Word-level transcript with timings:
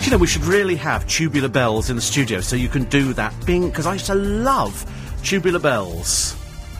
Do 0.00 0.06
you 0.06 0.12
know, 0.12 0.18
we 0.18 0.26
should 0.26 0.44
really 0.44 0.76
have 0.76 1.06
tubular 1.06 1.50
bells 1.50 1.90
in 1.90 1.96
the 1.96 2.00
studio 2.00 2.40
so 2.40 2.56
you 2.56 2.70
can 2.70 2.84
do 2.84 3.12
that. 3.12 3.34
Being 3.44 3.68
because 3.68 3.86
I 3.86 3.92
used 3.92 4.06
to 4.06 4.14
love 4.14 4.86
tubular 5.22 5.58
bells. 5.58 6.34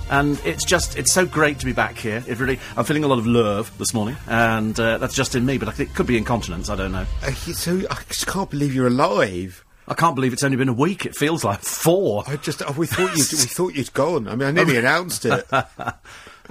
And 0.09 0.41
it's 0.43 0.65
just, 0.65 0.97
it's 0.97 1.13
so 1.13 1.27
great 1.27 1.59
to 1.59 1.67
be 1.67 1.75
back 1.75 1.99
here. 1.99 2.25
It 2.27 2.39
really, 2.39 2.59
I'm 2.79 2.85
feeling 2.87 3.05
a 3.05 3.07
lot 3.07 3.19
of 3.19 3.27
love 3.27 3.77
this 3.77 3.93
morning, 3.93 4.17
and 4.27 4.79
uh, 4.81 4.97
that's 4.97 5.15
just 5.15 5.35
in 5.35 5.45
me, 5.45 5.59
but 5.59 5.69
I 5.69 5.73
think 5.73 5.91
it 5.91 5.95
could 5.95 6.07
be 6.07 6.17
incontinence, 6.17 6.71
I 6.71 6.77
don't 6.77 6.93
know. 6.93 7.05
Uh, 7.23 7.31
so 7.33 7.83
I 7.91 7.99
just 8.09 8.27
can't 8.27 8.49
believe 8.49 8.75
you're 8.75 8.87
alive. 8.87 9.67
I 9.87 9.93
can't 9.95 10.15
believe 10.15 10.33
it's 10.33 10.43
only 10.43 10.57
been 10.57 10.71
a 10.71 10.73
week. 10.73 11.05
It 11.05 11.15
feels 11.15 11.45
like 11.45 11.61
four. 11.61 12.25
I 12.27 12.37
just, 12.37 12.63
oh, 12.67 12.73
we 12.73 12.87
thought 12.87 13.15
you, 13.17 13.23
we 13.23 13.23
thought 13.23 13.75
you'd 13.75 13.93
gone. 13.93 14.29
I 14.29 14.35
mean, 14.35 14.49
I 14.49 14.51
nearly 14.51 14.79
announced 14.79 15.27
it. 15.27 15.47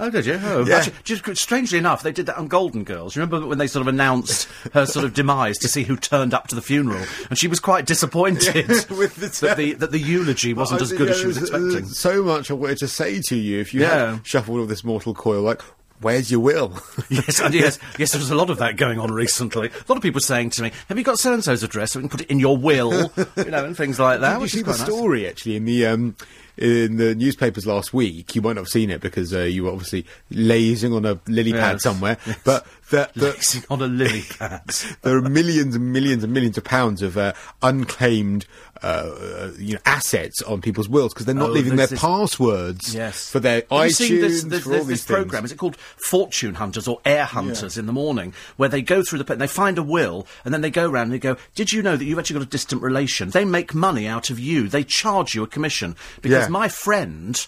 Oh, 0.00 0.10
did 0.10 0.24
you? 0.26 0.40
Oh, 0.42 0.64
Yeah. 0.66 0.78
actually, 0.78 0.94
just 1.04 1.36
strangely 1.36 1.78
enough, 1.78 2.02
they 2.02 2.10
did 2.12 2.26
that 2.26 2.36
on 2.38 2.48
Golden 2.48 2.84
Girls. 2.84 3.16
Remember 3.16 3.46
when 3.46 3.58
they 3.58 3.66
sort 3.66 3.82
of 3.82 3.88
announced 3.88 4.48
her 4.72 4.86
sort 4.86 5.04
of 5.04 5.14
demise 5.14 5.58
to 5.58 5.68
see 5.68 5.82
who 5.84 5.96
turned 5.96 6.32
up 6.34 6.48
to 6.48 6.54
the 6.54 6.62
funeral, 6.62 7.04
and 7.28 7.38
she 7.38 7.46
was 7.48 7.60
quite 7.60 7.84
disappointed 7.86 8.66
with 8.90 9.16
the 9.16 9.28
that 9.46 9.56
the 9.56 9.72
that 9.74 9.92
the 9.92 9.98
eulogy 9.98 10.54
wasn't 10.54 10.80
as 10.82 10.90
good 10.92 11.08
yeah, 11.08 11.14
as 11.14 11.20
she 11.20 11.26
was 11.26 11.36
there's- 11.36 11.50
there's 11.50 11.74
expecting. 11.74 11.94
So 11.94 12.22
much 12.24 12.50
I 12.50 12.54
wanted 12.54 12.78
to 12.78 12.88
say 12.88 13.20
to 13.20 13.36
you 13.36 13.60
if 13.60 13.72
you 13.74 13.82
Yeah. 13.82 14.12
had 14.16 14.26
shuffled 14.26 14.58
all 14.58 14.66
this 14.66 14.82
mortal 14.82 15.14
coil. 15.14 15.42
Like, 15.42 15.60
where's 16.00 16.30
your 16.30 16.40
will? 16.40 16.72
yes, 17.10 17.38
and 17.40 17.52
yes, 17.52 17.78
yes. 17.98 18.12
There 18.12 18.18
was 18.20 18.30
a 18.30 18.34
lot 18.34 18.48
of 18.48 18.56
that 18.58 18.76
going 18.78 18.98
on 18.98 19.12
recently. 19.12 19.68
A 19.68 19.72
lot 19.88 19.96
of 19.96 20.02
people 20.02 20.20
saying 20.22 20.48
to 20.50 20.62
me, 20.62 20.72
"Have 20.88 20.96
you 20.96 21.04
got 21.04 21.18
so 21.18 21.34
and 21.34 21.44
so's 21.44 21.62
address 21.62 21.92
so 21.92 21.98
we 21.98 22.04
can 22.04 22.08
put 22.08 22.20
it 22.22 22.28
in 22.30 22.38
your 22.40 22.56
will?" 22.56 23.12
you 23.36 23.44
know, 23.50 23.64
and 23.66 23.76
things 23.76 24.00
like 24.00 24.20
that. 24.20 24.34
Did 24.38 24.42
you 24.42 24.48
see 24.48 24.62
the 24.62 24.70
nice. 24.70 24.80
story 24.80 25.28
actually 25.28 25.56
in 25.56 25.66
the 25.66 25.84
um, 25.86 26.16
in 26.60 26.96
the 26.96 27.14
newspapers 27.14 27.66
last 27.66 27.92
week? 27.94 28.34
You 28.34 28.42
might 28.42 28.50
not 28.54 28.62
have 28.62 28.68
seen 28.68 28.90
it 28.90 29.00
because 29.00 29.32
uh, 29.34 29.40
you 29.40 29.64
were 29.64 29.70
obviously 29.70 30.04
lazing 30.30 30.92
on 30.92 31.04
a 31.06 31.18
lily 31.26 31.52
pad 31.52 31.74
Yes. 31.76 31.82
somewhere. 31.82 32.18
But 32.44 32.66
the, 32.90 33.10
Lazing 33.16 33.64
on 33.70 33.80
a 33.82 33.86
lily 33.86 34.22
pad. 34.38 34.62
there 35.02 35.16
are 35.16 35.22
millions 35.22 35.74
and 35.76 35.92
millions 35.92 36.22
and 36.24 36.32
millions 36.32 36.58
of 36.58 36.64
pounds 36.64 37.02
of 37.02 37.16
uh, 37.16 37.32
unclaimed 37.62 38.46
uh, 38.82 38.86
uh, 38.86 39.50
you 39.58 39.74
know 39.74 39.80
assets 39.86 40.40
on 40.42 40.60
people's 40.60 40.88
wills 40.88 41.12
because 41.12 41.26
they're 41.26 41.34
not 41.34 41.50
Oh, 41.50 41.52
leaving 41.52 41.76
their 41.76 41.86
this- 41.86 42.00
passwords 42.00 42.94
Yes. 42.94 43.30
for 43.30 43.38
their 43.40 43.56
Have 43.56 43.64
you 43.70 43.76
iTunes 43.76 43.92
seen 43.94 44.20
this, 44.20 44.42
this, 44.44 44.64
for 44.64 44.70
all 44.72 44.78
this, 44.78 44.86
these 44.88 45.04
program? 45.04 45.42
things. 45.42 45.44
Is 45.46 45.52
it 45.52 45.58
called 45.58 45.76
Fortune 45.76 46.54
Hunters 46.54 46.88
or 46.88 47.00
Heir 47.04 47.24
Hunters 47.24 47.76
in 47.78 47.86
the 47.86 47.92
morning, 47.92 48.32
where 48.56 48.68
they 48.68 48.82
go 48.82 49.02
through 49.02 49.22
the 49.22 49.32
and 49.32 49.40
they 49.40 49.46
find 49.46 49.76
a 49.78 49.82
will, 49.82 50.26
and 50.44 50.52
then 50.54 50.60
they 50.60 50.70
go 50.70 50.88
around 50.90 51.04
and 51.04 51.12
they 51.12 51.18
go, 51.18 51.36
"Did 51.54 51.72
you 51.72 51.82
know 51.82 51.96
that 51.96 52.04
you've 52.04 52.18
actually 52.18 52.34
got 52.40 52.46
a 52.46 52.50
distant 52.50 52.82
relation? 52.82 53.30
They 53.30 53.44
make 53.44 53.74
money 53.74 54.06
out 54.06 54.30
of 54.30 54.38
you. 54.38 54.68
They 54.68 54.82
charge 54.84 55.34
you 55.34 55.42
a 55.42 55.46
commission 55.46 55.94
because 56.22 56.44
Yeah. 56.44 56.48
my 56.48 56.68
friend, 56.68 57.46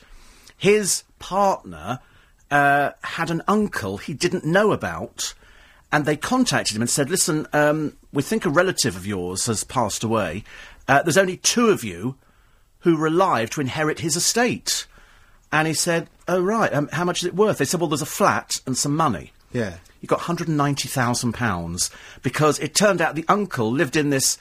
his 0.56 1.02
partner, 1.18 2.00
uh, 2.50 2.90
had 3.02 3.30
an 3.30 3.42
uncle 3.48 3.96
he 3.98 4.12
didn't 4.12 4.44
know 4.44 4.72
about." 4.72 5.34
And 5.92 6.06
they 6.06 6.16
contacted 6.16 6.74
him 6.74 6.82
and 6.82 6.90
said, 6.90 7.10
"Listen, 7.10 7.46
um, 7.52 7.96
we 8.12 8.22
think 8.22 8.44
a 8.44 8.50
relative 8.50 8.96
of 8.96 9.06
yours 9.06 9.46
has 9.46 9.62
passed 9.62 10.02
away. 10.02 10.42
Uh, 10.88 11.02
there's 11.02 11.18
only 11.18 11.36
two 11.36 11.68
of 11.68 11.84
you 11.84 12.16
who 12.80 12.96
were 12.96 13.06
alive 13.06 13.50
to 13.50 13.60
inherit 13.60 14.00
his 14.00 14.16
estate." 14.16 14.86
And 15.52 15.68
he 15.68 15.74
said, 15.74 16.08
"Oh 16.26 16.42
right, 16.42 16.72
um, 16.72 16.88
how 16.92 17.04
much 17.04 17.22
is 17.22 17.26
it 17.26 17.36
worth?" 17.36 17.58
They 17.58 17.66
said, 17.66 17.78
"Well, 17.80 17.90
there's 17.90 18.02
a 18.02 18.06
flat 18.06 18.60
and 18.66 18.76
some 18.76 18.96
money." 18.96 19.32
Yeah. 19.52 19.76
He 20.00 20.06
got 20.06 20.20
190,000 20.20 21.32
pounds 21.32 21.90
because 22.22 22.58
it 22.58 22.74
turned 22.74 23.00
out 23.00 23.14
the 23.14 23.24
uncle 23.28 23.70
lived 23.70 23.94
in 23.94 24.10
this 24.10 24.38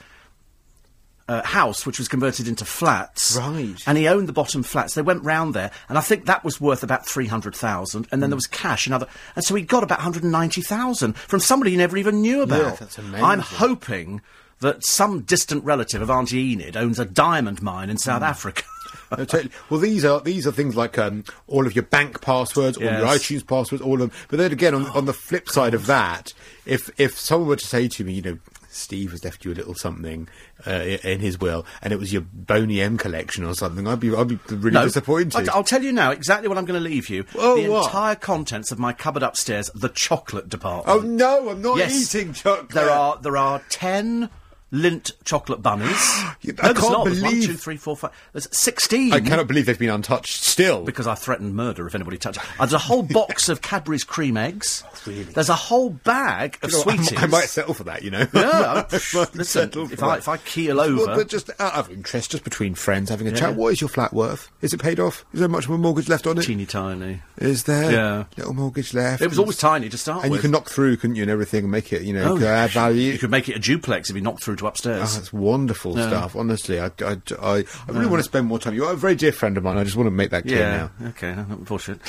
uh, 1.28 1.42
house 1.42 1.86
which 1.86 1.98
was 1.98 2.08
converted 2.08 2.48
into 2.48 2.64
flats. 2.64 3.36
Right. 3.36 3.76
And 3.86 3.96
he 3.98 4.08
owned 4.08 4.28
the 4.28 4.32
bottom 4.32 4.62
flats. 4.62 4.94
They 4.94 5.02
went 5.02 5.22
round 5.24 5.54
there, 5.54 5.70
and 5.88 5.96
I 5.98 6.00
think 6.00 6.26
that 6.26 6.44
was 6.44 6.60
worth 6.60 6.82
about 6.82 7.06
300,000. 7.06 8.08
And 8.12 8.22
then 8.22 8.30
there 8.30 8.36
was 8.36 8.46
cash 8.46 8.86
and 8.86 8.94
other. 8.94 9.06
And 9.36 9.44
so 9.44 9.54
he 9.54 9.62
got 9.62 9.82
about 9.82 9.98
190,000 9.98 11.16
from 11.16 11.40
somebody 11.40 11.72
he 11.72 11.76
never 11.76 11.96
even 11.96 12.20
knew 12.22 12.42
about. 12.42 12.78
that's 12.78 12.98
amazing. 12.98 13.24
I'm 13.24 13.38
hoping 13.40 14.20
that 14.60 14.84
some 14.84 15.22
distant 15.22 15.64
relative 15.64 16.02
of 16.02 16.10
Auntie 16.10 16.52
Enid 16.52 16.76
owns 16.76 16.98
a 16.98 17.04
diamond 17.04 17.62
mine 17.62 17.90
in 17.90 17.96
Hmm. 17.96 18.00
South 18.00 18.22
Africa. 18.22 18.62
No, 19.16 19.26
totally. 19.26 19.50
Well, 19.68 19.78
these 19.78 20.06
are 20.06 20.20
these 20.22 20.46
are 20.46 20.52
things 20.52 20.74
like 20.74 20.96
um, 20.98 21.24
all 21.46 21.66
of 21.66 21.74
your 21.76 21.82
bank 21.82 22.22
passwords, 22.22 22.78
all 22.78 22.84
your 22.84 22.92
iTunes 23.06 23.46
passwords, 23.46 23.82
all 23.82 23.94
of 23.94 24.00
them. 24.00 24.12
But 24.28 24.38
then 24.38 24.52
again, 24.52 24.74
on, 24.74 24.86
on 24.86 25.04
the 25.04 25.12
flip 25.12 25.50
side 25.50 25.74
of 25.74 25.84
that, 25.84 26.32
if 26.64 26.88
if 26.98 27.18
someone 27.18 27.48
were 27.50 27.56
to 27.56 27.66
say 27.66 27.88
to 27.88 28.04
me, 28.04 28.14
you 28.14 28.22
know, 28.22 28.38
Steve 28.72 29.10
has 29.10 29.24
left 29.24 29.44
you 29.44 29.52
a 29.52 29.54
little 29.54 29.74
something 29.74 30.28
uh, 30.66 30.70
in 31.04 31.20
his 31.20 31.38
will, 31.38 31.66
and 31.82 31.92
it 31.92 31.98
was 31.98 32.12
your 32.12 32.22
Boney 32.22 32.80
M 32.80 32.96
collection 32.96 33.44
or 33.44 33.54
something, 33.54 33.86
I'd 33.86 34.00
be 34.00 34.14
I'd 34.14 34.28
be 34.28 34.38
really 34.48 34.84
disappointed. 34.84 35.48
I, 35.48 35.56
will 35.56 35.64
tell 35.64 35.82
you 35.82 35.92
now 35.92 36.10
exactly 36.10 36.48
what 36.48 36.58
I'm 36.58 36.64
going 36.64 36.82
to 36.82 36.88
leave 36.88 37.08
you. 37.08 37.24
Oh, 37.36 37.56
the 37.56 37.68
what? 37.68 37.86
entire 37.86 38.14
contents 38.14 38.72
of 38.72 38.78
my 38.78 38.92
cupboard 38.92 39.22
upstairs, 39.22 39.70
the 39.74 39.88
chocolate 39.88 40.48
department. 40.48 40.88
oh 40.88 41.06
no, 41.06 41.50
I'm 41.50 41.62
not 41.62 41.78
yes, 41.78 42.14
eating 42.14 42.32
chocolate. 42.32 42.70
There 42.70 42.90
are 42.90 43.18
there 43.18 43.36
are 43.36 43.60
ten 43.68 44.30
Lindt 44.72 45.12
chocolate 45.24 45.62
bunnies. 45.62 45.88
You- 46.42 46.54
no, 46.54 46.70
I 46.70 46.72
can't 46.72 46.90
not. 46.90 47.04
There's 47.04 47.22
one, 47.22 47.30
believe- 47.34 47.46
two, 47.46 47.54
three, 47.54 47.76
four, 47.76 47.96
five. 47.96 48.10
There's 48.32 48.48
sixteen. 48.56 49.12
I 49.12 49.20
cannot 49.20 49.46
believe 49.46 49.66
they've 49.66 49.78
been 49.78 49.90
untouched 49.90 50.42
still. 50.42 50.82
because 50.82 51.06
I 51.06 51.14
threatened 51.14 51.54
murder 51.54 51.86
if 51.86 51.94
anybody 51.94 52.18
touched. 52.18 52.40
Uh, 52.40 52.64
there's 52.66 52.72
a 52.72 52.78
whole 52.78 53.04
box 53.04 53.48
of 53.48 53.62
Cadbury's 53.62 54.02
cream 54.04 54.36
eggs. 54.36 54.82
Really? 55.04 55.24
There's 55.24 55.48
a 55.48 55.54
whole 55.56 55.90
bag 55.90 56.58
of 56.62 56.70
You 56.70 56.76
know, 56.76 56.82
sweeties. 56.84 57.12
I, 57.16 57.26
might 57.26 57.48
settle 57.48 57.74
for 57.74 57.82
that, 57.84 58.04
you 58.04 58.10
know. 58.12 58.24
Yeah, 58.32 58.84
I 58.88 58.92
listen, 58.92 59.44
settle 59.44 59.92
if 59.92 60.00
I- 60.00 60.18
if 60.18 60.28
I 60.28 60.36
keel 60.36 60.76
Well, 60.76 61.00
over- 61.00 61.16
but 61.16 61.28
just 61.28 61.50
out 61.58 61.74
of 61.74 61.90
interest, 61.90 62.30
just 62.30 62.44
between 62.44 62.74
friends 62.76 63.10
having 63.10 63.26
a 63.26 63.30
Yeah. 63.30 63.36
chat. 63.36 63.56
What 63.56 63.72
is 63.72 63.80
your 63.80 63.88
flat 63.88 64.12
worth? 64.12 64.48
Is 64.60 64.72
it 64.72 64.80
paid 64.80 65.00
off? 65.00 65.24
Is 65.32 65.40
there 65.40 65.48
much 65.48 65.64
of 65.64 65.72
a 65.72 65.78
mortgage 65.78 66.08
left 66.08 66.26
on 66.28 66.38
it? 66.38 66.42
teeny 66.42 66.66
tiny. 66.66 67.20
Is 67.38 67.64
there? 67.64 67.90
Yeah. 67.90 68.24
Little 68.36 68.54
mortgage 68.54 68.94
left. 68.94 69.22
It 69.22 69.28
was 69.28 69.40
always 69.40 69.56
tiny 69.58 69.88
to 69.88 69.98
start 69.98 70.22
And 70.22 70.30
with. 70.30 70.38
you 70.38 70.42
can 70.42 70.50
knock 70.52 70.70
through, 70.70 70.96
couldn't 70.98 71.16
you, 71.16 71.22
and 71.22 71.30
everything, 71.32 71.64
and 71.64 71.72
make 71.72 71.92
it, 71.92 72.02
you 72.02 72.12
know, 72.12 72.34
Oh, 72.34 72.66
value. 72.68 73.12
You 73.12 73.18
could 73.18 73.30
make 73.30 73.48
it 73.48 73.56
a 73.56 73.60
duplex 73.60 74.08
if 74.08 74.14
you 74.16 74.22
knocked 74.22 74.44
through 74.44 74.54
to 74.62 74.66
Oh, 74.66 74.68
upstairs. 74.68 75.00
Ah, 75.02 75.18
that's 75.18 75.32
wonderful 75.32 75.92
stuff. 75.92 76.34
Honestly, 76.36 76.80
I, 76.80 76.86
I, 77.00 77.16
I, 77.40 77.56
I 77.56 77.64
really 77.88 78.06
want 78.06 78.20
to 78.20 78.24
spend 78.24 78.46
more 78.46 78.58
time. 78.58 78.74
You're 78.74 78.92
a 78.92 78.96
very 78.96 79.14
dear 79.14 79.32
friend 79.32 79.56
of 79.56 79.64
mine. 79.64 79.76
I 79.76 79.84
just 79.84 79.96
want 79.96 80.06
to 80.06 80.10
make 80.10 80.30
that 80.30 80.42
clear 80.42 80.58
yeah. 80.58 80.88
now. 81.00 81.08
Okay. 81.10 81.30
Unfortunate. 81.36 82.00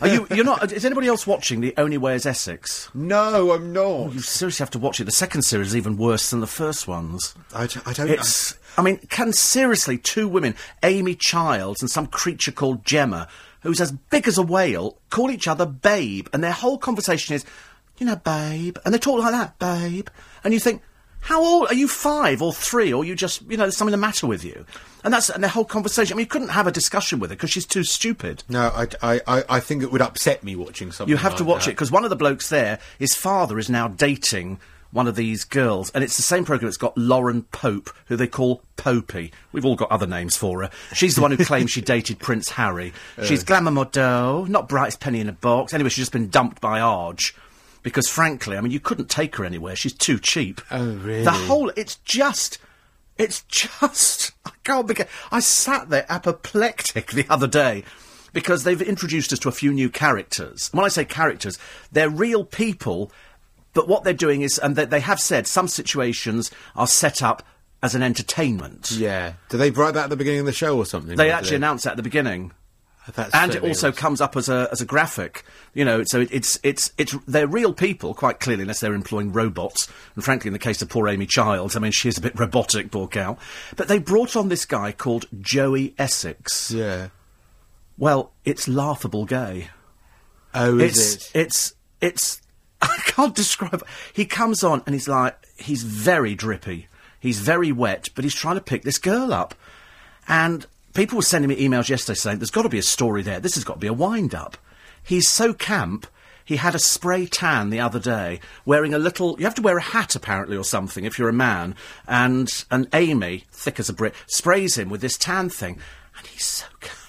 Are 0.00 0.08
you? 0.08 0.26
You're 0.34 0.44
not. 0.44 0.72
Is 0.72 0.84
anybody 0.84 1.06
else 1.08 1.26
watching 1.26 1.60
The 1.60 1.74
Only 1.76 1.98
Way 1.98 2.14
Is 2.14 2.26
Essex? 2.26 2.90
No, 2.94 3.52
I'm 3.52 3.72
not. 3.72 3.84
Oh, 3.84 4.10
you 4.10 4.20
seriously 4.20 4.62
have 4.62 4.70
to 4.70 4.78
watch 4.78 5.00
it. 5.00 5.04
The 5.04 5.12
second 5.12 5.42
series 5.42 5.68
is 5.68 5.76
even 5.76 5.96
worse 5.96 6.30
than 6.30 6.40
the 6.40 6.46
first 6.46 6.88
ones. 6.88 7.34
I, 7.54 7.66
d- 7.66 7.80
I 7.86 7.92
don't. 7.92 8.10
It's. 8.10 8.58
I 8.76 8.82
mean, 8.82 8.98
can 9.08 9.32
seriously 9.32 9.98
two 9.98 10.26
women, 10.26 10.56
Amy 10.82 11.14
Childs 11.14 11.80
and 11.80 11.90
some 11.90 12.06
creature 12.08 12.50
called 12.50 12.84
Gemma, 12.84 13.28
who's 13.62 13.80
as 13.80 13.92
big 13.92 14.26
as 14.26 14.36
a 14.36 14.42
whale, 14.42 14.98
call 15.10 15.30
each 15.30 15.46
other 15.46 15.64
babe, 15.64 16.26
and 16.32 16.42
their 16.42 16.52
whole 16.52 16.76
conversation 16.76 17.36
is, 17.36 17.44
you 17.98 18.06
know, 18.06 18.16
babe, 18.16 18.76
and 18.84 18.92
they 18.92 18.98
talk 18.98 19.20
like 19.20 19.30
that, 19.30 19.58
babe, 19.58 20.08
and 20.42 20.52
you 20.52 20.60
think. 20.60 20.82
How 21.24 21.42
old 21.42 21.68
are 21.68 21.74
you? 21.74 21.88
Five 21.88 22.42
or 22.42 22.52
three, 22.52 22.92
or 22.92 23.02
you 23.04 23.14
just, 23.14 23.42
you 23.48 23.56
know, 23.56 23.64
there's 23.64 23.76
something 23.76 23.92
the 23.92 23.96
matter 23.96 24.26
with 24.26 24.44
you, 24.44 24.66
and 25.02 25.12
that's 25.12 25.30
and 25.30 25.42
the 25.42 25.48
whole 25.48 25.64
conversation. 25.64 26.14
I 26.14 26.16
mean, 26.16 26.24
you 26.24 26.28
couldn't 26.28 26.48
have 26.48 26.66
a 26.66 26.72
discussion 26.72 27.18
with 27.18 27.30
her 27.30 27.36
because 27.36 27.50
she's 27.50 27.64
too 27.66 27.82
stupid. 27.82 28.44
no, 28.48 28.60
I, 28.74 28.86
I, 29.02 29.20
I, 29.26 29.44
I 29.48 29.60
think 29.60 29.82
it 29.82 29.90
would 29.90 30.02
upset 30.02 30.44
me 30.44 30.54
watching 30.54 30.92
something. 30.92 31.10
You 31.10 31.16
have 31.16 31.36
to 31.36 31.44
watch 31.44 31.64
that. 31.64 31.70
it 31.70 31.74
because 31.74 31.90
one 31.90 32.04
of 32.04 32.10
the 32.10 32.16
blokes 32.16 32.50
there, 32.50 32.78
his 32.98 33.14
father 33.14 33.58
is 33.58 33.70
now 33.70 33.88
dating 33.88 34.60
one 34.90 35.08
of 35.08 35.16
these 35.16 35.44
girls, 35.44 35.90
and 35.90 36.04
it's 36.04 36.16
the 36.16 36.22
same 36.22 36.44
program. 36.44 36.68
It's 36.68 36.76
got 36.76 36.96
Lauren 36.96 37.42
Pope, 37.44 37.90
who 38.06 38.16
they 38.16 38.28
call 38.28 38.62
Popey. 38.76 39.32
We've 39.50 39.64
all 39.64 39.76
got 39.76 39.90
other 39.90 40.06
names 40.06 40.36
for 40.36 40.62
her. 40.62 40.70
She's 40.92 41.16
the 41.16 41.22
one 41.22 41.32
who 41.32 41.44
claims 41.44 41.70
she 41.72 41.80
dated 41.94 42.18
Prince 42.20 42.50
Harry. 42.50 42.92
She's 43.24 43.42
glamour 43.42 43.70
model, 43.72 44.46
not 44.46 44.68
brightest 44.68 45.00
penny 45.00 45.20
in 45.20 45.28
a 45.28 45.32
box. 45.32 45.72
Anyway, 45.72 45.88
she's 45.88 46.02
just 46.02 46.12
been 46.12 46.28
dumped 46.28 46.60
by 46.60 46.80
Arg. 46.80 47.20
Because 47.84 48.08
frankly, 48.08 48.56
I 48.56 48.60
mean, 48.60 48.72
you 48.72 48.80
couldn't 48.80 49.10
take 49.10 49.36
her 49.36 49.44
anywhere. 49.44 49.76
She's 49.76 49.92
too 49.92 50.18
cheap. 50.18 50.60
Oh, 50.72 50.96
really? 50.96 51.22
The 51.22 51.30
whole, 51.30 51.70
it's 51.76 51.96
just, 51.96 52.58
it's 53.18 53.42
just, 53.42 54.32
I 54.44 54.50
can't 54.64 54.88
begin. 54.88 55.06
I 55.30 55.38
sat 55.38 55.90
there 55.90 56.06
apoplectic 56.08 57.12
the 57.12 57.26
other 57.30 57.46
day 57.46 57.84
because 58.32 58.64
they've 58.64 58.82
introduced 58.82 59.32
us 59.32 59.38
to 59.40 59.50
a 59.50 59.52
few 59.52 59.72
new 59.72 59.90
characters. 59.90 60.70
When 60.72 60.84
I 60.84 60.88
say 60.88 61.04
characters, 61.04 61.58
they're 61.92 62.10
real 62.10 62.42
people, 62.42 63.12
but 63.74 63.86
what 63.86 64.02
they're 64.02 64.14
doing 64.14 64.40
is, 64.40 64.58
and 64.58 64.76
they, 64.76 64.86
they 64.86 65.00
have 65.00 65.20
said 65.20 65.46
some 65.46 65.68
situations 65.68 66.50
are 66.74 66.86
set 66.86 67.22
up 67.22 67.42
as 67.82 67.94
an 67.94 68.02
entertainment. 68.02 68.92
Yeah. 68.92 69.34
Do 69.50 69.58
they 69.58 69.70
write 69.70 69.92
that 69.92 70.04
at 70.04 70.10
the 70.10 70.16
beginning 70.16 70.40
of 70.40 70.46
the 70.46 70.52
show 70.52 70.78
or 70.78 70.86
something? 70.86 71.16
They 71.16 71.30
actually 71.30 71.56
announced 71.56 71.84
that 71.84 71.90
at 71.90 71.96
the 71.98 72.02
beginning. 72.02 72.52
That's 73.12 73.34
and 73.34 73.54
it 73.54 73.62
also 73.62 73.88
awesome. 73.88 73.92
comes 74.00 74.20
up 74.22 74.34
as 74.36 74.48
a 74.48 74.68
as 74.72 74.80
a 74.80 74.86
graphic, 74.86 75.44
you 75.74 75.84
know. 75.84 76.04
So 76.04 76.20
it, 76.20 76.28
it's 76.32 76.58
it's 76.62 76.90
it's 76.96 77.14
they're 77.26 77.46
real 77.46 77.74
people, 77.74 78.14
quite 78.14 78.40
clearly, 78.40 78.62
unless 78.62 78.80
they're 78.80 78.94
employing 78.94 79.32
robots. 79.32 79.88
And 80.14 80.24
frankly, 80.24 80.48
in 80.48 80.52
the 80.54 80.58
case 80.58 80.80
of 80.80 80.88
poor 80.88 81.08
Amy 81.08 81.26
Childs, 81.26 81.76
I 81.76 81.80
mean, 81.80 81.92
she 81.92 82.08
is 82.08 82.16
a 82.16 82.22
bit 82.22 82.38
robotic, 82.38 82.90
poor 82.90 83.06
cow. 83.06 83.36
But 83.76 83.88
they 83.88 83.98
brought 83.98 84.36
on 84.36 84.48
this 84.48 84.64
guy 84.64 84.92
called 84.92 85.26
Joey 85.38 85.94
Essex. 85.98 86.70
Yeah. 86.70 87.08
Well, 87.98 88.32
it's 88.44 88.66
laughable 88.68 89.26
gay. 89.26 89.68
Oh, 90.54 90.78
It's 90.78 90.96
is 90.98 91.14
it? 91.16 91.30
it's 91.34 91.74
it's 92.00 92.42
I 92.82 92.96
can't 93.06 93.34
describe. 93.34 93.86
He 94.12 94.24
comes 94.24 94.64
on 94.64 94.82
and 94.86 94.94
he's 94.94 95.08
like 95.08 95.36
he's 95.56 95.82
very 95.82 96.34
drippy. 96.34 96.88
He's 97.20 97.38
very 97.38 97.70
wet, 97.72 98.08
but 98.14 98.24
he's 98.24 98.34
trying 98.34 98.56
to 98.56 98.60
pick 98.62 98.82
this 98.82 98.98
girl 98.98 99.32
up. 99.32 99.54
And 100.26 100.66
people 100.94 101.16
were 101.16 101.22
sending 101.22 101.48
me 101.48 101.56
emails 101.56 101.88
yesterday 101.88 102.16
saying 102.16 102.38
there's 102.38 102.50
got 102.50 102.62
to 102.62 102.68
be 102.68 102.78
a 102.78 102.82
story 102.82 103.22
there. 103.22 103.40
This 103.40 103.54
has 103.56 103.64
got 103.64 103.74
to 103.74 103.80
be 103.80 103.88
a 103.88 103.92
wind 103.92 104.34
up. 104.34 104.56
He's 105.02 105.28
so 105.28 105.52
camp. 105.52 106.06
he 106.46 106.56
had 106.56 106.74
a 106.74 106.78
spray 106.78 107.26
tan 107.26 107.70
the 107.70 107.80
other 107.80 107.98
day, 107.98 108.40
wearing 108.64 108.94
a 108.94 108.98
little. 108.98 109.36
You 109.38 109.44
have 109.44 109.54
to 109.56 109.62
wear 109.62 109.78
a 109.78 109.82
hat 109.82 110.14
apparently 110.14 110.56
or 110.56 110.64
something 110.64 111.04
if 111.04 111.18
you're 111.18 111.28
a 111.28 111.32
man. 111.32 111.74
And 112.06 112.50
an 112.70 112.88
Amy, 112.92 113.44
thick 113.50 113.78
as 113.80 113.88
a 113.88 113.94
brick, 113.94 114.14
sprays 114.26 114.78
him 114.78 114.88
with 114.88 115.00
this 115.00 115.18
tan 115.18 115.50
thing, 115.50 115.78
and 116.16 116.26
he's 116.26 116.46
so 116.46 116.66
camp. 116.80 117.03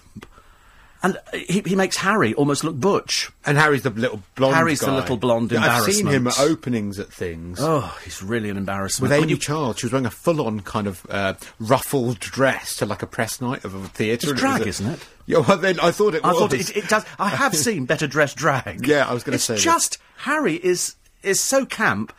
And 1.05 1.17
uh, 1.17 1.37
he, 1.37 1.61
he 1.65 1.75
makes 1.75 1.97
Harry 1.97 2.33
almost 2.33 2.63
look 2.63 2.75
butch. 2.79 3.29
And 3.45 3.57
Harry's 3.57 3.83
the 3.83 3.91
little 3.91 4.21
blonde. 4.35 4.55
Harry's 4.55 4.79
the 4.79 4.91
little 4.91 5.17
blonde 5.17 5.51
Yeah, 5.51 5.61
I've 5.61 5.83
seen 5.83 6.07
him 6.07 6.25
at 6.25 6.39
openings 6.39 6.97
at 6.99 7.13
things. 7.13 7.59
Oh, 7.61 7.95
he's 8.03 8.23
really 8.23 8.49
an 8.49 8.57
embarrassment. 8.57 9.03
With 9.03 9.11
When 9.11 9.23
Amy 9.29 9.33
you- 9.33 9.37
Child, 9.39 9.77
she 9.77 9.85
was 9.85 9.93
wearing 9.93 10.07
a 10.07 10.09
full-on 10.11 10.61
kind 10.61 10.87
of 10.87 11.05
uh, 11.09 11.35
ruffled 11.59 12.19
dress 12.19 12.75
to 12.77 12.85
like 12.87 13.03
a 13.03 13.07
press 13.07 13.39
night 13.39 13.63
of 13.65 13.75
a 13.75 13.87
theatre. 13.89 14.31
It's 14.31 14.39
drag, 14.39 14.59
was 14.59 14.65
a- 14.65 14.69
isn't 14.69 14.93
it? 14.93 14.99
Yeah, 15.27 15.39
well, 15.39 15.57
then 15.57 15.79
I 15.79 15.91
thought 15.91 16.15
it 16.15 16.23
I 16.23 16.29
was. 16.33 16.39
thought 16.39 16.53
it, 16.53 16.75
it 16.75 16.87
does. 16.87 17.05
I 17.19 17.29
have 17.29 17.55
seen 17.57 17.85
better 17.85 18.07
dressed 18.07 18.37
drag. 18.37 18.87
Yeah, 18.87 19.07
I 19.07 19.13
was 19.13 19.23
gonna 19.23 19.35
It's 19.35 19.43
say 19.43 19.55
that. 19.55 19.61
just 19.61 19.97
Harry 20.17 20.55
is 20.55 20.95
is 21.23 21.39
so 21.39 21.65
camp. 21.65 22.13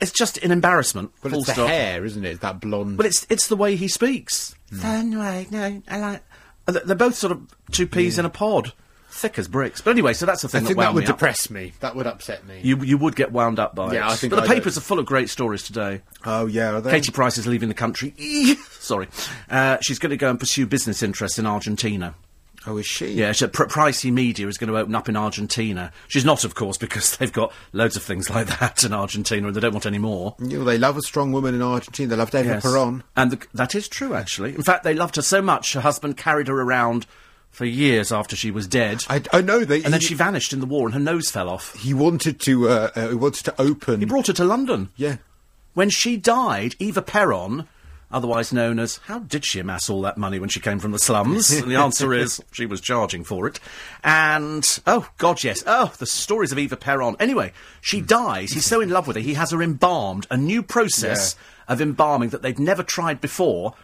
It's 0.00 0.12
just 0.12 0.36
an 0.38 0.50
embarrassment. 0.50 1.12
But 1.22 1.32
it's 1.32 1.46
the 1.46 1.52
stop. 1.52 1.68
hair, 1.68 2.04
isn't 2.04 2.24
it? 2.24 2.40
That 2.40 2.60
blonde. 2.60 2.96
But 2.96 3.06
it's 3.06 3.26
it's 3.30 3.48
the 3.48 3.56
way 3.56 3.76
he 3.76 3.88
speaks. 3.88 4.54
Anyway, 4.82 5.46
no, 5.50 5.82
I 5.88 5.98
like. 5.98 6.22
They're 6.66 6.94
both 6.96 7.14
sort 7.14 7.32
of 7.32 7.40
two 7.70 7.86
peas 7.86 8.18
in 8.18 8.24
a 8.24 8.30
pod, 8.30 8.72
thick 9.10 9.38
as 9.38 9.48
bricks. 9.48 9.80
But 9.80 9.90
anyway, 9.90 10.12
so 10.14 10.26
that's 10.26 10.42
the 10.42 10.48
thing 10.48 10.58
I 10.58 10.60
thing 10.60 10.66
think 10.68 10.78
that 10.78 10.84
that 10.84 10.94
would 10.94 11.00
me 11.02 11.06
depress 11.06 11.50
me. 11.50 11.72
That 11.80 11.96
would 11.96 12.06
upset 12.06 12.46
me. 12.46 12.60
You 12.62 12.78
you 12.82 12.96
would 12.98 13.16
get 13.16 13.32
wound 13.32 13.58
up 13.58 13.74
by 13.74 13.88
it. 13.88 13.94
Yeah, 13.94 14.08
I 14.08 14.14
think 14.14 14.32
But 14.32 14.44
the 14.44 14.50
I 14.50 14.54
papers 14.54 14.74
don't. 14.74 14.82
are 14.82 14.84
full 14.84 14.98
of 14.98 15.06
great 15.06 15.28
stories 15.28 15.62
today. 15.64 16.02
oh 16.24 16.46
yeah, 16.46 16.76
are 16.76 16.80
they? 16.80 16.90
Katie 16.90 17.10
Price 17.12 17.38
is 17.38 17.46
leaving 17.46 17.68
the 17.68 17.74
country. 17.74 18.14
Sorry, 18.78 19.08
uh, 19.50 19.78
she's 19.82 19.98
going 19.98 20.10
to 20.10 20.16
go 20.16 20.30
and 20.30 20.38
pursue 20.38 20.66
business 20.66 21.02
interests 21.02 21.38
in 21.38 21.46
Argentina. 21.46 22.14
Oh, 22.66 22.76
is 22.76 22.86
she? 22.86 23.08
Yeah, 23.12 23.32
so 23.32 23.48
Pr- 23.48 23.64
Pricey 23.64 24.12
Media 24.12 24.46
is 24.46 24.56
going 24.58 24.70
to 24.70 24.78
open 24.78 24.94
up 24.94 25.08
in 25.08 25.16
Argentina. 25.16 25.92
She's 26.08 26.24
not, 26.24 26.44
of 26.44 26.54
course, 26.54 26.76
because 26.78 27.16
they've 27.18 27.32
got 27.32 27.52
loads 27.72 27.96
of 27.96 28.02
things 28.02 28.30
like 28.30 28.46
that 28.60 28.84
in 28.84 28.92
Argentina 28.92 29.46
and 29.48 29.56
they 29.56 29.60
don't 29.60 29.72
want 29.72 29.86
any 29.86 29.98
more. 29.98 30.36
You 30.38 30.58
know, 30.58 30.64
they 30.64 30.78
love 30.78 30.96
a 30.96 31.02
strong 31.02 31.32
woman 31.32 31.54
in 31.54 31.62
Argentina. 31.62 32.10
They 32.10 32.16
love 32.16 32.34
Eva 32.34 32.48
Yes. 32.48 32.62
Peron. 32.62 33.02
And 33.16 33.32
the, 33.32 33.46
that 33.54 33.74
is 33.74 33.88
true, 33.88 34.14
actually. 34.14 34.54
In 34.54 34.62
fact, 34.62 34.84
they 34.84 34.94
loved 34.94 35.16
her 35.16 35.22
so 35.22 35.42
much, 35.42 35.72
her 35.72 35.80
husband 35.80 36.16
carried 36.16 36.48
her 36.48 36.60
around 36.60 37.06
for 37.50 37.64
years 37.66 38.12
after 38.12 38.34
she 38.36 38.50
was 38.50 38.66
dead. 38.66 39.04
I, 39.10 39.22
I 39.32 39.40
know 39.42 39.64
they. 39.64 39.82
and 39.82 39.92
then 39.92 40.00
she 40.00 40.14
vanished 40.14 40.52
in 40.54 40.60
the 40.60 40.66
war 40.66 40.86
and 40.86 40.94
her 40.94 41.00
nose 41.00 41.30
fell 41.30 41.50
off. 41.50 41.74
he 41.74 41.92
wanted 41.92 42.40
to. 42.40 42.68
Uh, 42.68 42.90
uh, 42.94 43.08
he 43.10 43.14
wanted 43.14 43.44
to 43.44 43.60
open. 43.60 44.00
He 44.00 44.06
brought 44.06 44.28
her 44.28 44.32
to 44.34 44.44
London. 44.44 44.88
yeah. 44.96 45.16
When 45.74 45.90
she 45.90 46.16
died, 46.16 46.74
Eva 46.78 47.00
Peron, 47.02 47.66
otherwise 48.12 48.52
known 48.52 48.78
as 48.78 48.98
how 49.06 49.20
did 49.20 49.44
she 49.44 49.60
amass 49.60 49.88
all 49.88 50.02
that 50.02 50.18
money 50.18 50.38
when 50.38 50.48
she 50.48 50.60
came 50.60 50.78
from 50.78 50.92
the 50.92 50.98
slums? 50.98 51.50
and 51.50 51.70
the 51.70 51.76
answer 51.76 52.12
is 52.14 52.42
she 52.52 52.66
was 52.66 52.80
charging 52.80 53.24
for 53.24 53.46
it. 53.46 53.58
And 54.04 54.80
oh 54.86 55.08
god, 55.18 55.42
yes. 55.42 55.62
Oh, 55.66 55.92
the 55.98 56.06
stories 56.06 56.52
of 56.52 56.58
Eva 56.58 56.76
Peron. 56.76 57.16
Anyway, 57.18 57.52
she 57.80 58.00
hmm. 58.00 58.06
dies. 58.06 58.52
He's 58.52 58.66
so 58.66 58.80
in 58.80 58.90
love 58.90 59.06
with 59.06 59.16
her, 59.16 59.22
he 59.22 59.34
has 59.34 59.50
her 59.50 59.62
embalmed. 59.62 60.26
A 60.30 60.36
new 60.36 60.62
process 60.62 61.36
of 61.68 61.80
embalming 61.80 62.30
that 62.30 62.42
they'd 62.42 62.58
never 62.58 62.82
tried 62.82 63.20
before. 63.20 63.74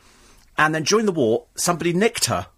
And 0.57 0.75
then 0.75 0.83
during 0.83 1.07
the 1.07 1.13
war, 1.13 1.45
somebody 1.55 1.93
nicked 1.93 2.27
her. 2.27 2.49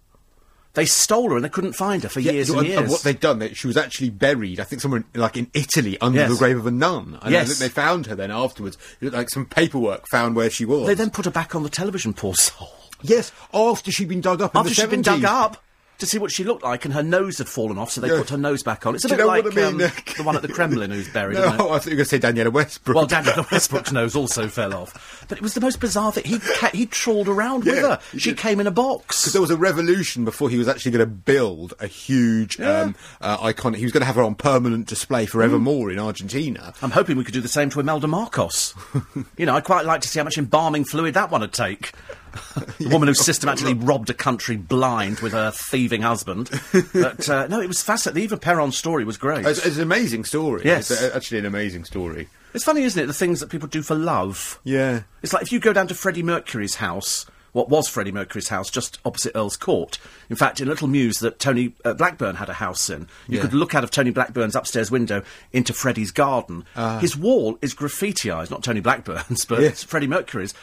They 0.73 0.85
stole 0.85 1.29
her 1.31 1.35
and 1.35 1.43
they 1.43 1.49
couldn't 1.49 1.73
find 1.73 2.01
her 2.03 2.09
for 2.09 2.21
years 2.21 2.49
and 2.49 2.59
and- 2.59 2.67
years. 2.67 2.79
and 2.79 2.89
what 2.89 3.01
they'd 3.01 3.19
done, 3.19 3.39
they, 3.39 3.53
she 3.53 3.67
was 3.67 3.75
actually 3.75 4.09
buried. 4.09 4.59
I 4.59 4.63
think 4.63 4.81
somewhere 4.81 5.03
in, 5.13 5.19
like 5.19 5.35
in 5.35 5.51
Italy 5.53 5.97
under 5.99 6.19
Yes. 6.19 6.29
the 6.31 6.37
grave 6.37 6.57
of 6.57 6.65
a 6.65 6.71
nun. 6.71 7.19
And 7.21 7.31
Yes. 7.31 7.43
I 7.43 7.47
think 7.47 7.59
they 7.59 7.69
found 7.69 8.05
her 8.07 8.15
then 8.15 8.31
afterwards. 8.31 8.77
It 9.01 9.05
looked 9.05 9.17
Like 9.17 9.29
some 9.29 9.45
paperwork 9.45 10.07
found 10.09 10.35
where 10.35 10.49
she 10.49 10.63
was. 10.63 10.87
They 10.87 10.93
then 10.93 11.09
put 11.09 11.25
her 11.25 11.31
back 11.31 11.55
on 11.55 11.63
the 11.63 11.69
television, 11.69 12.13
poor 12.13 12.35
soul. 12.35 12.69
yes, 13.01 13.31
after 13.53 13.91
she'd 13.91 14.07
been 14.07 14.21
dug 14.21 14.41
up. 14.41 14.55
In 14.55 14.59
after 14.59 14.69
the 14.69 14.75
she'd 14.75 14.89
been 14.89 15.01
dug 15.01 15.25
up 15.25 15.61
to 16.01 16.05
see 16.05 16.19
what 16.19 16.31
she 16.31 16.43
looked 16.43 16.63
like, 16.63 16.83
and 16.85 16.93
her 16.93 17.01
nose 17.01 17.37
had 17.37 17.47
fallen 17.47 17.77
off, 17.77 17.91
so 17.91 18.01
they 18.01 18.09
Yeah. 18.09 18.17
put 18.17 18.29
her 18.29 18.37
nose 18.37 18.61
back 18.61 18.85
on. 18.85 18.93
It's 18.95 19.05
a 19.05 19.07
Do 19.07 19.13
you 19.13 19.17
bit 19.17 19.23
know 19.23 19.27
like 19.27 19.45
I 19.45 19.49
mean? 19.49 19.65
um, 19.65 19.77
the 20.17 20.23
one 20.23 20.35
at 20.35 20.41
the 20.41 20.49
Kremlin 20.49 20.91
who's 20.91 21.07
buried. 21.09 21.37
No. 21.37 21.45
I 21.47 21.55
thought 21.57 21.85
you 21.85 21.91
were 21.91 21.95
going 21.95 21.97
to 21.97 22.05
say 22.05 22.19
Danniella 22.19 22.51
Westbrook. 22.51 22.95
Well, 22.95 23.05
Daniel 23.07 23.45
Westbrook's 23.51 23.91
nose 23.91 24.15
also 24.15 24.47
fell 24.47 24.73
off, 24.73 25.25
but 25.29 25.37
it 25.37 25.41
was 25.41 25.53
the 25.53 25.61
most 25.61 25.79
bizarre 25.79 26.11
thing. 26.11 26.25
He 26.25 26.39
ca- 26.39 26.71
he 26.73 26.85
trawled 26.85 27.27
around 27.29 27.63
with 27.63 27.77
her. 27.79 27.99
She 28.17 28.33
came 28.33 28.59
in 28.59 28.67
a 28.67 28.71
box. 28.71 29.21
Because 29.21 29.33
there 29.33 29.41
was 29.41 29.51
a 29.51 29.57
revolution 29.57 30.25
before 30.25 30.49
he 30.49 30.57
was 30.57 30.67
actually 30.67 30.91
going 30.91 30.99
to 31.07 31.11
build 31.11 31.73
a 31.79 31.87
huge 31.87 32.59
um, 32.59 32.95
uh, 33.21 33.37
icon. 33.41 33.73
He 33.73 33.83
was 33.83 33.91
going 33.91 34.01
to 34.01 34.05
have 34.07 34.15
her 34.15 34.23
on 34.23 34.35
permanent 34.35 34.87
display 34.87 35.25
forevermore 35.25 35.87
Mm. 35.89 35.93
in 35.93 35.99
Argentina. 35.99 36.73
I'm 36.81 36.91
hoping 36.91 37.17
we 37.17 37.23
could 37.23 37.33
do 37.33 37.41
the 37.41 37.47
same 37.47 37.69
to 37.69 37.79
Imelda 37.79 38.07
Marcos. 38.07 38.73
you 39.37 39.45
know, 39.45 39.55
I'd 39.55 39.63
quite 39.63 39.85
like 39.85 40.01
to 40.01 40.07
see 40.07 40.19
how 40.19 40.23
much 40.25 40.37
embalming 40.37 40.83
fluid 40.85 41.13
that 41.13 41.31
one 41.31 41.41
would 41.41 41.53
take. 41.53 41.91
the 42.79 42.89
woman 42.89 43.07
who 43.07 43.13
systematically 43.13 43.73
robbed 43.73 44.09
a 44.09 44.13
country 44.13 44.55
blind 44.57 45.19
with 45.19 45.33
her 45.33 45.51
thieving 45.51 46.01
husband. 46.01 46.49
But 46.93 47.29
uh, 47.29 47.47
no, 47.47 47.59
it 47.61 47.67
was 47.67 47.81
fascinating. 47.81 48.15
The 48.15 48.23
Eva 48.23 48.37
Peron 48.37 48.71
story 48.71 49.03
was 49.03 49.17
great. 49.17 49.45
It's, 49.45 49.65
it's 49.65 49.77
an 49.77 49.83
amazing 49.83 50.25
story. 50.25 50.61
Yes. 50.65 50.91
It's 50.91 51.01
a- 51.01 51.15
actually 51.15 51.39
an 51.39 51.45
amazing 51.45 51.85
story. 51.85 52.27
It's 52.53 52.63
funny, 52.65 52.83
isn't 52.83 53.01
it? 53.01 53.05
The 53.07 53.13
things 53.13 53.39
that 53.39 53.47
people 53.49 53.67
do 53.69 53.81
for 53.81 53.95
love. 53.95 54.59
Yeah. 54.63 55.03
It's 55.21 55.31
like 55.33 55.43
if 55.43 55.51
you 55.51 55.59
go 55.59 55.71
down 55.73 55.87
to 55.87 55.93
Freddie 55.95 56.23
Mercury's 56.23 56.75
house, 56.75 57.25
what 57.53 57.69
was 57.69 57.87
Freddie 57.87 58.11
Mercury's 58.11 58.49
house, 58.49 58.69
just 58.69 58.99
opposite 59.05 59.33
Earl's 59.35 59.55
Court. 59.57 59.97
In 60.29 60.35
fact, 60.35 60.59
in 60.61 60.67
a 60.67 60.71
Little 60.71 60.87
Mews 60.89 61.19
that 61.19 61.39
Tony 61.39 61.73
uh, 61.85 61.93
Blackburn 61.93 62.35
had 62.35 62.49
a 62.49 62.53
house 62.53 62.89
in, 62.89 63.07
you 63.27 63.37
Yeah. 63.37 63.41
could 63.41 63.53
look 63.53 63.73
out 63.75 63.83
of 63.85 63.91
Tony 63.91 64.11
Blackburn's 64.11 64.55
upstairs 64.55 64.89
window 64.91 65.23
into 65.53 65.73
Freddie's 65.73 66.11
garden. 66.11 66.65
His 66.99 67.15
wall 67.17 67.57
is 67.61 67.73
graffitiised, 67.73 68.51
not 68.51 68.63
Tony 68.63 68.79
Blackburn's, 68.81 69.45
but 69.45 69.61
Yes. 69.61 69.83
Freddie 69.83 70.07
Mercury's. 70.07 70.53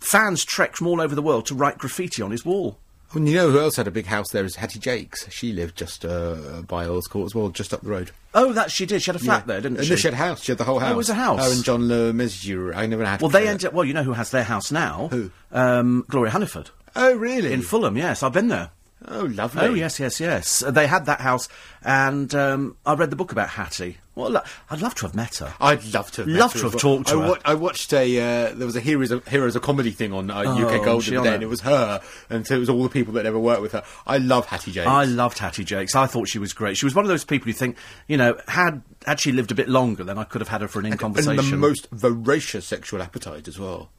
Fans 0.00 0.44
trek 0.44 0.76
from 0.76 0.86
all 0.86 1.00
over 1.00 1.14
the 1.14 1.22
world 1.22 1.46
to 1.46 1.54
write 1.54 1.78
graffiti 1.78 2.22
on 2.22 2.30
his 2.30 2.44
wall. 2.44 2.78
Well, 3.14 3.24
you 3.26 3.36
know 3.36 3.50
who 3.50 3.58
else 3.58 3.76
had 3.76 3.86
a 3.86 3.90
big 3.90 4.04
house 4.06 4.30
there 4.32 4.44
is 4.44 4.56
Hattie 4.56 4.78
Jacques. 4.80 5.16
She 5.30 5.52
lived 5.52 5.76
just 5.76 6.04
uh, 6.04 6.62
by 6.66 6.84
Earl's 6.84 7.06
Court 7.06 7.24
as 7.26 7.34
well, 7.34 7.48
just 7.48 7.72
up 7.72 7.80
the 7.80 7.88
road. 7.88 8.10
Oh, 8.34 8.52
that 8.52 8.70
she 8.70 8.84
did. 8.84 9.00
She 9.02 9.10
had 9.10 9.16
a 9.16 9.24
flat 9.24 9.44
Yeah. 9.44 9.46
there, 9.46 9.60
didn't 9.62 9.78
And 9.78 9.86
she? 9.86 9.96
she 9.96 10.08
had 10.08 10.12
a 10.14 10.18
house. 10.18 10.42
She 10.42 10.52
had 10.52 10.58
the 10.58 10.64
whole 10.64 10.78
house. 10.78 10.92
it 10.92 10.96
was 10.96 11.08
a 11.08 11.14
house. 11.14 11.42
Her 11.42 11.52
and 11.54 11.64
John 11.64 11.88
Le 11.88 12.12
Mesurier. 12.12 12.74
I 12.76 12.84
never 12.86 13.06
had. 13.06 13.22
well, 13.22 13.30
they 13.30 13.48
ended 13.48 13.66
up. 13.68 13.72
Well, 13.72 13.86
you 13.86 13.94
know 13.94 14.02
who 14.02 14.12
has 14.12 14.30
their 14.30 14.44
house 14.44 14.70
now? 14.70 15.08
Who? 15.10 15.30
Um, 15.52 16.04
Gloria 16.10 16.32
Hunniford 16.32 16.68
Oh, 16.94 17.14
really? 17.14 17.50
in 17.52 17.62
Fulham. 17.62 17.96
Yes, 17.96 18.22
I've 18.22 18.32
been 18.34 18.48
there. 18.48 18.70
Oh, 19.06 19.26
lovely. 19.26 19.62
Oh 19.62 19.74
yes, 19.74 20.00
yes, 20.00 20.18
yes. 20.18 20.62
Uh, 20.62 20.72
they 20.72 20.88
had 20.88 21.06
that 21.06 21.20
house, 21.20 21.48
and 21.84 22.34
um, 22.34 22.76
I 22.84 22.94
read 22.94 23.10
the 23.10 23.16
book 23.16 23.30
about 23.30 23.50
Hattie. 23.50 23.98
Well, 24.16 24.30
lo- 24.30 24.40
I'd 24.70 24.80
love 24.80 24.96
to 24.96 25.02
have 25.06 25.14
met 25.14 25.36
her. 25.36 25.54
I'd 25.60 25.84
love 25.94 26.10
to 26.12 26.22
have 26.22 26.26
met 26.28 26.40
Love 26.40 26.52
her 26.54 26.58
to 26.58 26.66
as 26.66 26.72
have 26.72 26.82
well. 26.82 26.96
talked 26.96 27.08
to 27.10 27.22
I, 27.22 27.26
her. 27.28 27.34
I 27.44 27.54
watched 27.54 27.92
a 27.92 28.18
uh, 28.18 28.54
there 28.54 28.66
was 28.66 28.74
a 28.74 28.80
heroes 28.80 29.12
of, 29.12 29.24
heroes 29.28 29.54
of 29.54 29.62
comedy 29.62 29.92
thing 29.92 30.12
on 30.12 30.32
uh, 30.32 30.42
Oh, 30.44 30.66
UK 30.66 30.84
was 30.84 31.04
she 31.04 31.12
Golden 31.12 31.16
on 31.18 31.24
then. 31.24 31.34
it? 31.34 31.42
It 31.44 31.48
was 31.48 31.60
her, 31.60 32.00
and 32.28 32.44
so 32.44 32.56
it 32.56 32.58
was 32.58 32.68
all 32.68 32.82
the 32.82 32.88
people 32.88 33.12
that 33.14 33.24
ever 33.24 33.38
worked 33.38 33.62
with 33.62 33.70
her. 33.72 33.84
I 34.04 34.18
love 34.18 34.46
Hattie 34.46 34.72
Jacques. 34.72 34.88
I 34.88 35.04
loved 35.04 35.38
Hattie 35.38 35.64
Jacques. 35.64 35.94
I 35.94 36.06
thought 36.08 36.26
she 36.26 36.40
was 36.40 36.52
great. 36.52 36.76
She 36.76 36.84
was 36.84 36.96
one 36.96 37.04
of 37.04 37.08
those 37.08 37.24
people 37.24 37.46
who 37.46 37.52
think, 37.52 37.76
you 38.08 38.16
know, 38.16 38.36
had 38.48 38.82
had 39.06 39.20
she 39.20 39.30
lived 39.30 39.52
a 39.52 39.54
bit 39.54 39.68
longer, 39.68 40.02
then 40.02 40.18
I 40.18 40.24
could 40.24 40.40
have 40.40 40.48
had 40.48 40.62
her 40.62 40.68
for 40.68 40.80
an 40.80 40.86
in 40.86 40.96
conversation. 40.96 41.38
and 41.38 41.52
the 41.52 41.56
most 41.56 41.86
voracious 41.92 42.66
sexual 42.66 43.00
appetite 43.00 43.46
as 43.46 43.60
well. 43.60 43.90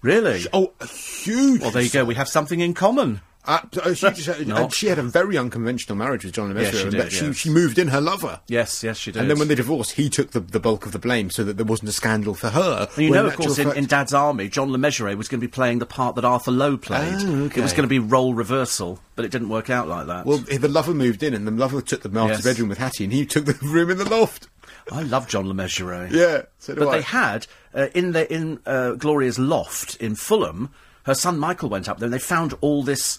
really? 0.00 0.44
Oh, 0.54 0.72
huge. 0.88 1.60
well, 1.60 1.70
there 1.70 1.82
you 1.82 1.90
go. 1.90 2.06
We 2.06 2.14
have 2.14 2.28
something 2.28 2.60
in 2.60 2.72
common. 2.72 3.20
Uh, 3.46 3.60
uh, 3.82 3.94
she, 3.94 4.06
and 4.06 4.72
she 4.74 4.88
had 4.88 4.98
a 4.98 5.02
very 5.02 5.38
unconventional 5.38 5.96
marriage 5.96 6.24
with 6.24 6.34
John 6.34 6.52
Le 6.52 6.60
Yes, 6.60 6.76
she 6.76 6.84
did, 6.90 6.92
that 7.00 7.10
she, 7.10 7.32
she 7.32 7.48
moved 7.48 7.78
in 7.78 7.88
her 7.88 8.00
lover. 8.00 8.40
Yes, 8.48 8.84
yes, 8.84 8.98
she 8.98 9.12
did. 9.12 9.20
And 9.22 9.30
then 9.30 9.38
when 9.38 9.48
they 9.48 9.54
divorced, 9.54 9.92
he 9.92 10.10
took 10.10 10.32
the, 10.32 10.40
the 10.40 10.60
bulk 10.60 10.84
of 10.84 10.92
the 10.92 10.98
blame 10.98 11.30
so 11.30 11.42
that 11.44 11.56
there 11.56 11.64
wasn't 11.64 11.88
a 11.88 11.92
scandal 11.92 12.34
for 12.34 12.50
her. 12.50 12.86
And 12.96 13.04
you 13.06 13.10
know, 13.10 13.26
of 13.26 13.36
course, 13.36 13.58
in, 13.58 13.64
fact- 13.68 13.78
in 13.78 13.86
Dad's 13.86 14.12
Army, 14.12 14.50
John 14.50 14.70
Le 14.70 14.76
Mesurier 14.78 15.16
was 15.16 15.28
going 15.28 15.40
to 15.40 15.46
be 15.46 15.50
playing 15.50 15.78
the 15.78 15.86
part 15.86 16.16
that 16.16 16.24
Arthur 16.24 16.50
Lowe 16.50 16.76
played. 16.76 17.14
Oh, 17.16 17.44
okay. 17.44 17.60
It 17.60 17.62
was 17.62 17.72
going 17.72 17.84
to 17.84 17.88
be 17.88 17.98
role 17.98 18.34
reversal, 18.34 19.00
but 19.16 19.24
it 19.24 19.30
didn't 19.30 19.48
work 19.48 19.70
out 19.70 19.88
like 19.88 20.06
that. 20.06 20.26
Well, 20.26 20.38
the 20.38 20.68
lover 20.68 20.92
moved 20.92 21.22
in, 21.22 21.32
and 21.32 21.46
the 21.46 21.50
lover 21.50 21.80
took 21.80 22.02
the 22.02 22.10
master's 22.10 22.38
Yes. 22.38 22.44
bedroom 22.44 22.68
with 22.68 22.78
Hattie, 22.78 23.04
and 23.04 23.12
he 23.12 23.24
took 23.24 23.46
the 23.46 23.54
room 23.62 23.90
in 23.90 23.96
the 23.96 24.08
loft. 24.08 24.48
I 24.92 25.02
love 25.02 25.28
John 25.28 25.48
Le 25.48 25.54
Mesurier. 25.54 26.10
Yeah, 26.10 26.42
so 26.58 26.74
but 26.74 26.88
I. 26.88 26.96
they 26.96 27.02
had 27.02 27.46
uh, 27.74 27.86
in 27.94 28.12
the 28.12 28.30
in 28.32 28.60
uh, 28.66 28.92
Gloria's 28.98 29.38
loft 29.38 29.96
in 29.96 30.14
Fulham. 30.14 30.68
Her 31.04 31.14
son 31.14 31.38
Michael 31.38 31.70
went 31.70 31.88
up 31.88 31.98
there, 31.98 32.06
and 32.06 32.12
they 32.12 32.18
found 32.18 32.54
all 32.60 32.82
this 32.82 33.18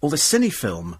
all 0.00 0.10
this 0.10 0.22
cine 0.28 0.52
film 0.52 0.98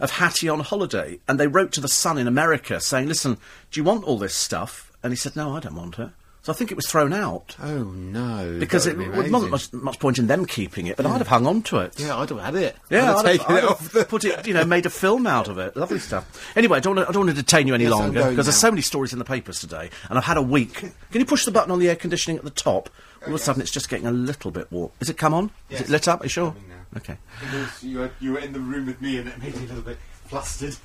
of 0.00 0.12
Hattie 0.12 0.48
on 0.48 0.60
holiday, 0.60 1.18
and 1.26 1.38
they 1.40 1.46
wrote 1.48 1.72
to 1.72 1.80
the 1.80 1.88
Sun 1.88 2.18
in 2.18 2.26
America 2.28 2.80
saying, 2.80 3.08
"Listen, 3.08 3.36
do 3.70 3.80
you 3.80 3.84
want 3.84 4.04
all 4.04 4.18
this 4.18 4.34
stuff?" 4.34 4.92
And 5.02 5.12
he 5.12 5.16
said, 5.16 5.34
"No, 5.36 5.56
I 5.56 5.60
don't 5.60 5.74
want 5.76 5.98
it." 5.98 6.10
So 6.40 6.52
I 6.52 6.56
think 6.56 6.70
it 6.70 6.76
was 6.76 6.86
thrown 6.86 7.12
out 7.12 7.56
Oh 7.62 7.82
no! 7.82 8.56
because 8.58 8.86
it 8.86 8.96
would 8.96 9.24
be 9.24 9.30
wasn't 9.30 9.50
much, 9.50 9.72
much 9.72 9.98
point 9.98 10.18
in 10.18 10.28
them 10.28 10.46
keeping 10.46 10.86
it, 10.86 10.96
but 10.96 11.04
I'd 11.04 11.18
have 11.18 11.26
hung 11.26 11.46
on 11.46 11.62
to 11.64 11.78
it. 11.78 11.98
Yeah, 12.00 12.16
I'd 12.16 12.30
have 12.30 12.38
had 12.40 12.54
it. 12.54 12.76
Yeah, 12.88 13.02
I'd 13.02 13.04
have 13.06 13.16
I'd 13.18 13.24
taken 13.38 13.54
I'd 13.56 13.64
it 13.64 13.68
off 13.68 13.92
the. 13.92 14.04
put 14.04 14.24
it, 14.24 14.46
you 14.46 14.54
know, 14.54 14.64
made 14.64 14.86
a 14.86 14.90
film 14.90 15.26
out 15.26 15.48
of 15.48 15.58
it. 15.58 15.76
Lovely 15.76 15.98
stuff. 15.98 16.50
Anyway, 16.56 16.78
I 16.78 16.80
don't, 16.80 16.94
wanna, 16.96 17.08
I 17.08 17.12
don't 17.12 17.26
want 17.26 17.36
to 17.36 17.42
detain 17.42 17.66
you 17.66 17.74
any 17.74 17.84
Yes, 17.84 17.92
longer 17.92 18.30
because 18.30 18.46
there's 18.46 18.56
so 18.56 18.70
many 18.70 18.80
stories 18.82 19.12
in 19.12 19.18
the 19.18 19.24
papers 19.26 19.60
today, 19.60 19.90
and 20.08 20.16
I've 20.16 20.24
had 20.24 20.38
a 20.38 20.42
week. 20.42 20.74
Can 20.74 21.20
you 21.20 21.26
push 21.26 21.44
the 21.44 21.50
button 21.50 21.70
on 21.72 21.80
the 21.80 21.88
air 21.90 21.96
conditioning 21.96 22.38
at 22.38 22.44
the 22.44 22.50
top? 22.50 22.88
All 23.22 23.28
of 23.28 23.34
a 23.34 23.38
sudden, 23.38 23.60
it's 23.60 23.72
just 23.72 23.90
getting 23.90 24.06
a 24.06 24.12
little 24.12 24.50
bit 24.52 24.70
warm. 24.72 24.92
Is 25.00 25.10
it 25.10 25.18
come 25.18 25.34
on? 25.34 25.50
Is 25.68 25.80
it 25.82 25.88
lit 25.90 26.06
up? 26.08 26.20
Are 26.20 26.24
you 26.24 26.30
sure? 26.30 26.54
Okay. 26.96 27.16
You 27.82 27.98
were, 27.98 28.10
you 28.20 28.32
were 28.32 28.38
in 28.38 28.52
the 28.52 28.60
room 28.60 28.86
with 28.86 29.00
me, 29.00 29.18
and 29.18 29.28
it 29.28 29.38
made 29.38 29.54
me 29.56 29.64
a 29.64 29.68
little 29.68 29.82
bit 29.82 29.98
flustered. 30.26 30.76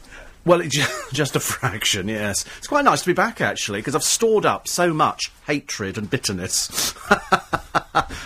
Well, 0.46 0.60
it, 0.62 0.70
ju- 0.72 0.84
just 1.14 1.36
a 1.36 1.40
fraction, 1.40 2.08
yes. 2.10 2.46
It's 2.58 2.68
quite 2.68 2.84
nice 2.84 3.02
to 3.02 3.08
be 3.08 3.14
back, 3.14 3.40
actually, 3.40 3.80
because 3.80 3.96
I've 3.96 4.04
stored 4.04 4.46
up 4.46 4.68
so 4.68 4.94
much 4.94 5.32
hatred 5.48 5.98
and 5.98 6.10
bitterness. 6.10 6.94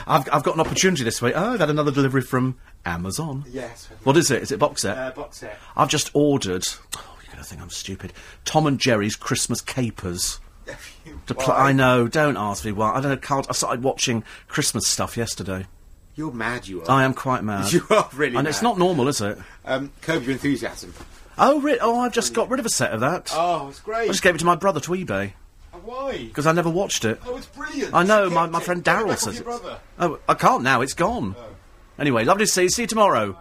I've, 0.07 0.27
I've 0.31 0.43
got 0.43 0.55
an 0.55 0.62
opportunity 0.62 1.03
this 1.03 1.22
week. 1.22 1.34
Oh, 1.36 1.53
I've 1.53 1.60
had 1.60 1.69
another 1.69 1.91
delivery 1.91 2.22
from 2.22 2.57
Amazon. 2.86 3.46
Yes. 3.51 3.89
What 4.03 4.17
is 4.17 4.31
it? 4.31 4.41
Is 4.41 4.51
it 4.51 4.57
box 4.60 4.81
set? 4.81 4.98
Uh, 4.98 5.12
box 5.12 5.38
set. 5.38 5.60
I've 5.75 5.89
just 5.89 6.10
ordered. 6.13 6.65
Oh, 6.98 7.17
you're 7.24 7.31
going 7.34 7.43
to 7.43 7.48
think 7.50 7.62
I'm 7.62 7.69
stupid. 7.69 8.13
Tom 8.46 8.65
and 8.65 8.79
Jerry's 8.79 9.15
Christmas 9.15 9.62
Capers. 9.62 10.39
Pl- 11.27 11.51
I 11.51 11.72
know. 11.72 12.07
Don't 12.07 12.38
ask 12.38 12.65
me 12.65 12.72
why. 12.72 12.91
I 12.93 13.01
don't 13.01 13.12
know. 13.12 13.17
Can't. 13.17 13.46
I 13.50 13.53
started 13.53 13.84
watching 13.84 14.24
Christmas 14.48 14.88
stuff 14.88 15.15
yesterday. 15.17 15.65
You're 16.18 16.32
mad, 16.34 16.68
you 16.68 16.82
are. 16.82 16.90
I 16.92 17.04
am 17.06 17.14
quite 17.14 17.44
mad. 17.44 17.72
You 17.72 17.86
are 17.92 18.10
really 18.16 18.36
And 18.36 18.48
it's 18.48 18.62
not 18.64 18.78
normal, 18.78 19.08
is 19.08 19.22
it? 19.22 19.38
Um, 19.64 19.92
curb 20.02 20.24
your 20.24 20.32
enthusiasm. 20.34 20.94
Oh, 21.38 21.62
re- 21.62 21.78
oh, 21.80 22.00
I've 22.00 22.12
just 22.12 22.34
got 22.34 22.50
rid 22.50 22.60
of 22.60 22.66
a 22.66 22.70
set 22.70 22.92
of 22.92 23.02
that. 23.02 23.32
Oh, 23.34 23.68
it's 23.70 23.80
great. 23.80 24.06
I 24.06 24.08
just 24.08 24.24
gave 24.24 24.34
it 24.34 24.40
to 24.40 24.46
my 24.46 24.56
brother 24.56 24.80
to 24.80 24.92
eBay 24.92 25.34
Why? 25.84 26.26
because 26.26 26.48
I 26.48 26.54
never 26.54 26.72
watched 26.72 27.06
it. 27.06 27.20
Oh, 27.24 27.38
it's 27.38 27.46
brilliant. 27.46 27.94
I 27.94 28.02
know. 28.04 28.32
My, 28.32 28.48
my 28.48 28.58
it. 28.58 28.64
friend 28.64 28.82
it 28.82 28.86
Daryl 28.90 29.12
off 29.12 29.20
says 29.20 29.36
your 29.36 29.44
it. 29.44 29.46
brother. 29.46 29.80
Oh, 30.00 30.20
I 30.28 30.34
can't 30.34 30.64
now. 30.64 30.82
It's 30.82 30.96
gone. 30.96 31.36
Anyway, 32.00 32.24
lovely 32.26 32.46
to 32.46 32.52
see 32.52 32.64
you. 32.64 32.70
See 32.70 32.82
you 32.84 32.88
tomorrow. 32.88 33.28
Do 33.34 33.38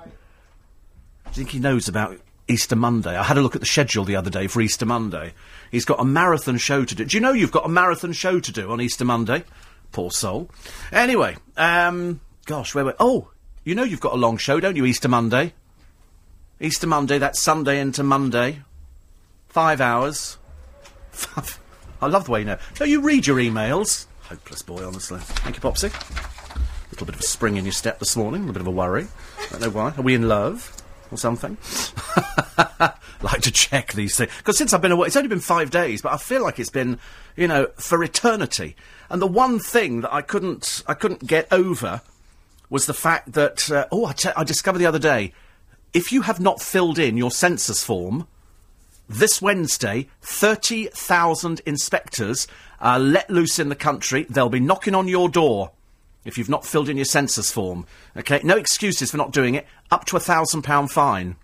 you 1.31 1.33
think 1.33 1.49
he 1.51 1.59
knows 1.59 1.89
about 1.89 2.19
Easter 2.47 2.77
Monday? 2.77 3.17
I 3.17 3.23
had 3.23 3.39
a 3.39 3.41
look 3.41 3.55
at 3.55 3.63
the 3.63 3.67
schedule 3.67 4.05
the 4.05 4.17
other 4.17 4.31
day 4.31 4.47
for 4.49 4.61
Easter 4.61 4.85
Monday. 4.85 5.33
He's 5.71 5.87
got 5.87 5.99
a 5.99 6.05
marathon 6.05 6.59
show 6.59 6.85
to 6.85 6.95
do. 6.95 7.07
Do 7.07 7.17
you 7.17 7.23
know 7.23 7.33
you've 7.33 7.53
got 7.53 7.65
a 7.65 7.71
marathon 7.71 8.13
show 8.13 8.39
to 8.39 8.53
do 8.53 8.71
on 8.71 8.83
Easter 8.83 9.07
Monday? 9.07 9.45
Poor 9.93 10.11
soul. 10.11 10.51
Anyway, 10.93 11.37
um, 11.57 12.21
gosh, 12.47 12.75
where 12.75 12.85
were? 12.85 12.97
Oh, 12.99 13.31
you 13.65 13.75
know 13.75 13.83
you've 13.83 14.01
got 14.01 14.15
a 14.15 14.17
long 14.17 14.39
show, 14.39 14.61
don't 14.61 14.77
you? 14.77 14.87
Easter 14.87 15.09
Monday. 15.09 15.53
Easter 16.61 16.87
Monday. 16.87 17.19
That's 17.19 17.43
Sunday 17.43 17.81
into 17.81 18.03
Monday. 18.03 18.63
Five 19.49 19.81
hours. 19.81 20.39
I 22.01 22.07
love 22.07 22.27
the 22.27 22.31
way 22.31 22.41
you 22.41 22.47
know. 22.47 22.59
Don't 22.77 22.89
you 22.89 23.01
read 23.03 23.27
your 23.27 23.37
emails? 23.37 24.07
Hopeless 24.23 24.63
boy, 24.63 24.87
honestly. 24.87 25.19
Thank 25.21 25.57
you, 25.57 25.61
Popsy. 25.61 25.89
A 25.89 26.91
little 26.91 27.07
bit 27.07 27.17
of 27.17 27.21
a 27.21 27.25
spring 27.25 27.57
in 27.57 27.65
your 27.65 27.73
step 27.73 27.99
this 27.99 28.17
morning, 28.17 28.43
a 28.43 28.47
little 28.47 28.55
bit 28.55 28.61
of 28.63 28.69
a 28.69 28.71
worry. 28.71 29.07
I 29.39 29.49
don't 29.51 29.61
know 29.63 29.71
why. 29.71 29.93
Are 29.97 30.03
we 30.03 30.15
in 30.15 30.29
love? 30.29 30.73
Or 31.11 31.19
something? 31.19 31.57
like 33.23 33.41
to 33.43 33.53
check 33.53 33.93
these 33.93 34.17
things. 34.17 34.31
Because 34.39 34.59
since 34.59 34.73
I've 34.73 34.83
been 34.83 34.93
away, 34.93 35.07
it's 35.07 35.17
only 35.17 35.29
been 35.29 35.41
five 35.41 35.71
days, 35.71 36.03
but 36.03 36.13
I 36.13 36.17
feel 36.17 36.43
like 36.43 36.59
it's 36.59 36.71
been, 36.71 36.99
you 37.37 37.47
know, 37.47 37.69
for 37.77 38.03
eternity. 38.03 38.75
And 39.09 39.23
the 39.23 39.27
one 39.27 39.59
thing 39.61 40.01
that 40.01 40.13
I 40.13 40.21
couldn't, 40.21 40.83
I 40.87 40.95
couldn't 40.95 41.27
get 41.27 41.47
over 41.53 42.03
was 42.69 42.87
the 42.87 42.95
fact 42.95 43.33
that, 43.33 43.71
uh, 43.71 43.87
oh, 43.93 44.13
I, 44.37 44.45
discovered 44.45 44.79
the 44.79 44.87
other 44.87 44.99
day, 44.99 45.33
if 45.93 46.13
you 46.13 46.23
have 46.23 46.41
not 46.41 46.61
filled 46.61 46.99
in 46.99 47.17
your 47.17 47.31
census 47.31 47.83
form, 47.85 48.27
this 49.09 49.41
Wednesday, 49.41 50.09
30,000 50.23 51.61
inspectors 51.65 52.47
are 52.81 52.99
let 52.99 53.31
loose 53.31 53.59
in 53.59 53.69
the 53.69 53.77
country. 53.77 54.27
They'll 54.29 54.49
be 54.49 54.61
knocking 54.61 54.95
on 54.95 55.09
your 55.09 55.29
door 55.29 55.71
if 56.25 56.37
you've 56.37 56.49
not 56.49 56.67
filled 56.67 56.89
in 56.89 56.97
your 56.97 57.05
census 57.05 57.53
form. 57.53 57.87
Okay, 58.17 58.41
no 58.43 58.57
excuses 58.57 59.13
for 59.13 59.17
not 59.17 59.33
doing 59.33 59.55
it. 59.55 59.67
Up 59.91 60.05
to 60.07 60.17
a 60.17 60.21
thousand 60.21 60.63
pound 60.63 60.91
fine. 60.91 61.37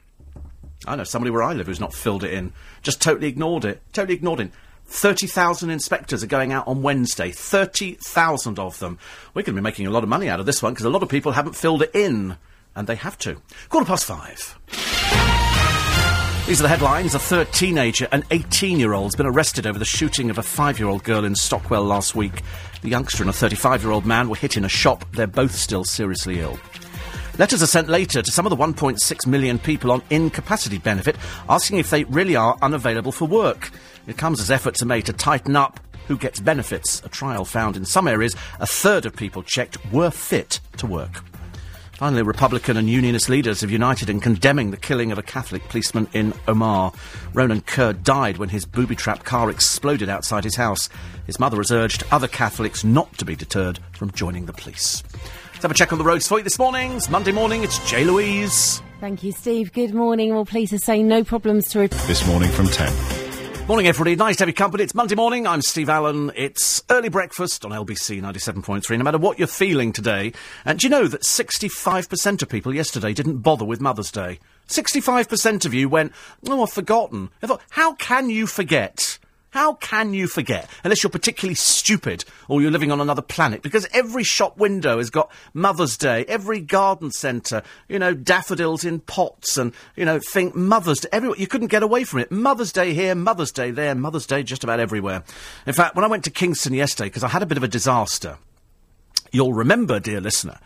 I 0.86 0.96
know 0.96 1.04
somebody 1.04 1.30
where 1.30 1.44
I 1.44 1.52
live 1.52 1.68
who's 1.68 1.78
not 1.78 1.94
filled 1.94 2.24
it 2.24 2.34
in. 2.34 2.52
Just 2.82 3.00
totally 3.00 3.28
ignored 3.28 3.64
it. 3.64 3.80
Totally 3.92 4.14
ignored 4.14 4.40
it. 4.40 4.50
30,000 4.92 5.70
inspectors 5.70 6.22
are 6.22 6.28
going 6.28 6.52
out 6.52 6.68
on 6.68 6.82
Wednesday. 6.82 7.30
30,000 7.30 8.58
of 8.58 8.78
them. 8.78 8.98
We're 9.32 9.42
going 9.42 9.56
to 9.56 9.60
be 9.60 9.64
making 9.64 9.86
a 9.86 9.90
lot 9.90 10.02
of 10.02 10.08
money 10.08 10.28
out 10.28 10.38
of 10.38 10.46
this 10.46 10.62
one 10.62 10.74
because 10.74 10.84
a 10.84 10.90
lot 10.90 11.02
of 11.02 11.08
people 11.08 11.32
haven't 11.32 11.56
filled 11.56 11.82
it 11.82 11.90
in. 11.94 12.36
And 12.76 12.86
they 12.86 12.96
have 12.96 13.18
to. 13.18 13.40
Quarter 13.68 13.86
past 13.86 14.04
five. 14.04 14.58
These 16.46 16.60
are 16.60 16.64
the 16.64 16.68
headlines. 16.68 17.14
A 17.14 17.18
third 17.18 17.52
teenager, 17.52 18.06
an 18.12 18.24
18 18.30 18.78
year 18.78 18.92
old, 18.92 19.06
has 19.06 19.16
been 19.16 19.26
arrested 19.26 19.66
over 19.66 19.78
the 19.78 19.84
shooting 19.84 20.28
of 20.28 20.38
a 20.38 20.42
five 20.42 20.78
year 20.78 20.88
old 20.88 21.04
girl 21.04 21.24
in 21.24 21.34
Stockwell 21.34 21.84
last 21.84 22.14
week. 22.14 22.42
The 22.82 22.90
youngster 22.90 23.22
and 23.22 23.30
a 23.30 23.32
35 23.32 23.82
year 23.82 23.92
old 23.92 24.04
man 24.04 24.28
were 24.28 24.36
hit 24.36 24.56
in 24.56 24.64
a 24.64 24.68
shop. 24.68 25.04
They're 25.12 25.26
both 25.26 25.54
still 25.54 25.84
seriously 25.84 26.40
ill. 26.40 26.58
Letters 27.38 27.62
are 27.62 27.66
sent 27.66 27.88
later 27.88 28.20
to 28.20 28.30
some 28.30 28.44
of 28.44 28.50
the 28.50 28.56
1.6 28.56 29.26
million 29.26 29.58
people 29.58 29.90
on 29.90 30.02
incapacity 30.10 30.76
benefit 30.76 31.16
asking 31.48 31.78
if 31.78 31.88
they 31.88 32.04
really 32.04 32.36
are 32.36 32.58
unavailable 32.60 33.12
for 33.12 33.24
work. 33.26 33.70
It 34.06 34.16
comes 34.16 34.40
as 34.40 34.50
efforts 34.50 34.82
are 34.82 34.86
made 34.86 35.06
to 35.06 35.12
tighten 35.12 35.56
up 35.56 35.80
who 36.08 36.16
gets 36.18 36.40
benefits. 36.40 37.00
A 37.04 37.08
trial 37.08 37.44
found 37.44 37.76
in 37.76 37.84
some 37.84 38.08
areas 38.08 38.34
a 38.60 38.66
third 38.66 39.06
of 39.06 39.14
people 39.16 39.42
checked 39.42 39.78
were 39.92 40.10
fit 40.10 40.60
to 40.78 40.86
work. 40.86 41.22
Finally, 41.92 42.22
Republican 42.22 42.76
and 42.76 42.90
Unionist 42.90 43.28
leaders 43.28 43.60
have 43.60 43.70
united 43.70 44.10
in 44.10 44.18
condemning 44.18 44.72
the 44.72 44.76
killing 44.76 45.12
of 45.12 45.18
a 45.18 45.22
Catholic 45.22 45.62
policeman 45.68 46.08
in 46.12 46.32
Omagh. 46.48 46.96
Ronan 47.32 47.60
Kerr 47.60 47.92
died 47.92 48.38
when 48.38 48.48
his 48.48 48.64
booby 48.64 48.96
trap 48.96 49.22
car 49.22 49.48
exploded 49.48 50.08
outside 50.08 50.42
his 50.42 50.56
house. 50.56 50.88
His 51.26 51.38
mother 51.38 51.58
has 51.58 51.70
urged 51.70 52.02
other 52.10 52.26
Catholics 52.26 52.82
not 52.82 53.16
to 53.18 53.24
be 53.24 53.36
deterred 53.36 53.78
from 53.92 54.10
joining 54.10 54.46
the 54.46 54.52
police. 54.52 55.04
Let's 55.52 55.62
have 55.62 55.70
a 55.70 55.74
check 55.74 55.92
on 55.92 55.98
the 55.98 56.04
roads 56.04 56.26
for 56.26 56.38
you 56.38 56.44
this 56.44 56.58
morning. 56.58 56.92
It's 56.94 57.08
Monday 57.08 57.30
morning. 57.30 57.62
It's 57.62 57.78
Jay 57.88 58.04
Louise. 58.04 58.82
Thank 58.98 59.22
you, 59.22 59.30
Steve. 59.30 59.72
Good 59.72 59.94
morning. 59.94 60.34
Well, 60.34 60.44
pleased 60.44 60.72
to 60.72 60.80
say 60.80 61.04
no 61.04 61.22
problems 61.22 61.68
to 61.68 61.78
report. 61.78 62.02
This 62.08 62.26
morning 62.26 62.50
from 62.50 62.66
10. 62.66 63.21
Morning, 63.68 63.86
everybody. 63.86 64.16
Nice 64.16 64.36
to 64.36 64.42
have 64.42 64.48
you 64.48 64.54
company. 64.54 64.82
It's 64.82 64.94
Monday 64.94 65.14
morning. 65.14 65.46
I'm 65.46 65.62
Steve 65.62 65.88
Allen. 65.88 66.32
It's 66.34 66.82
early 66.90 67.08
breakfast 67.08 67.64
on 67.64 67.70
LBC 67.70 68.20
97.3. 68.20 68.98
No 68.98 69.04
matter 69.04 69.18
what 69.18 69.38
you're 69.38 69.46
feeling 69.46 69.92
today, 69.92 70.32
and 70.64 70.78
do 70.78 70.86
you 70.86 70.90
know 70.90 71.06
that 71.06 71.22
65% 71.22 72.42
of 72.42 72.48
people 72.48 72.74
yesterday 72.74 73.14
didn't 73.14 73.38
bother 73.38 73.64
with 73.64 73.80
Mother's 73.80 74.10
Day? 74.10 74.40
65% 74.68 75.64
of 75.64 75.72
you 75.72 75.88
went, 75.88 76.12
oh, 76.48 76.62
I've 76.62 76.72
forgotten. 76.72 77.30
I 77.42 77.46
thought, 77.46 77.62
how 77.70 77.94
can 77.94 78.28
you 78.28 78.46
forget? 78.46 79.18
How 79.52 79.74
can 79.74 80.14
you 80.14 80.28
forget? 80.28 80.68
Unless 80.82 81.02
you're 81.02 81.10
particularly 81.10 81.54
stupid 81.54 82.24
or 82.48 82.62
you're 82.62 82.70
living 82.70 82.90
on 82.90 83.02
another 83.02 83.20
planet. 83.20 83.60
Because 83.60 83.86
every 83.92 84.24
shop 84.24 84.56
window 84.56 84.96
has 84.96 85.10
got 85.10 85.30
Mother's 85.52 85.98
Day, 85.98 86.24
every 86.26 86.58
garden 86.58 87.10
centre, 87.10 87.62
you 87.86 87.98
know, 87.98 88.14
daffodils 88.14 88.82
in 88.82 89.00
pots 89.00 89.58
and, 89.58 89.74
you 89.94 90.06
know, 90.06 90.18
think 90.18 90.54
Mother's 90.54 91.00
Day. 91.00 91.10
Everywhere. 91.12 91.38
You 91.38 91.46
couldn't 91.46 91.66
get 91.66 91.82
away 91.82 92.04
from 92.04 92.20
it. 92.20 92.32
Mother's 92.32 92.72
Day 92.72 92.94
here, 92.94 93.14
Mother's 93.14 93.52
Day 93.52 93.70
there, 93.70 93.94
Mother's 93.94 94.26
Day 94.26 94.42
just 94.42 94.64
about 94.64 94.80
everywhere. 94.80 95.22
In 95.66 95.74
fact, 95.74 95.96
when 95.96 96.04
I 96.04 96.08
went 96.08 96.24
to 96.24 96.30
Kingston 96.30 96.72
yesterday, 96.72 97.10
because 97.10 97.22
I 97.22 97.28
had 97.28 97.42
a 97.42 97.46
bit 97.46 97.58
of 97.58 97.62
a 97.62 97.68
disaster, 97.68 98.38
you'll 99.32 99.52
remember, 99.52 100.00
dear 100.00 100.22
listener, 100.22 100.60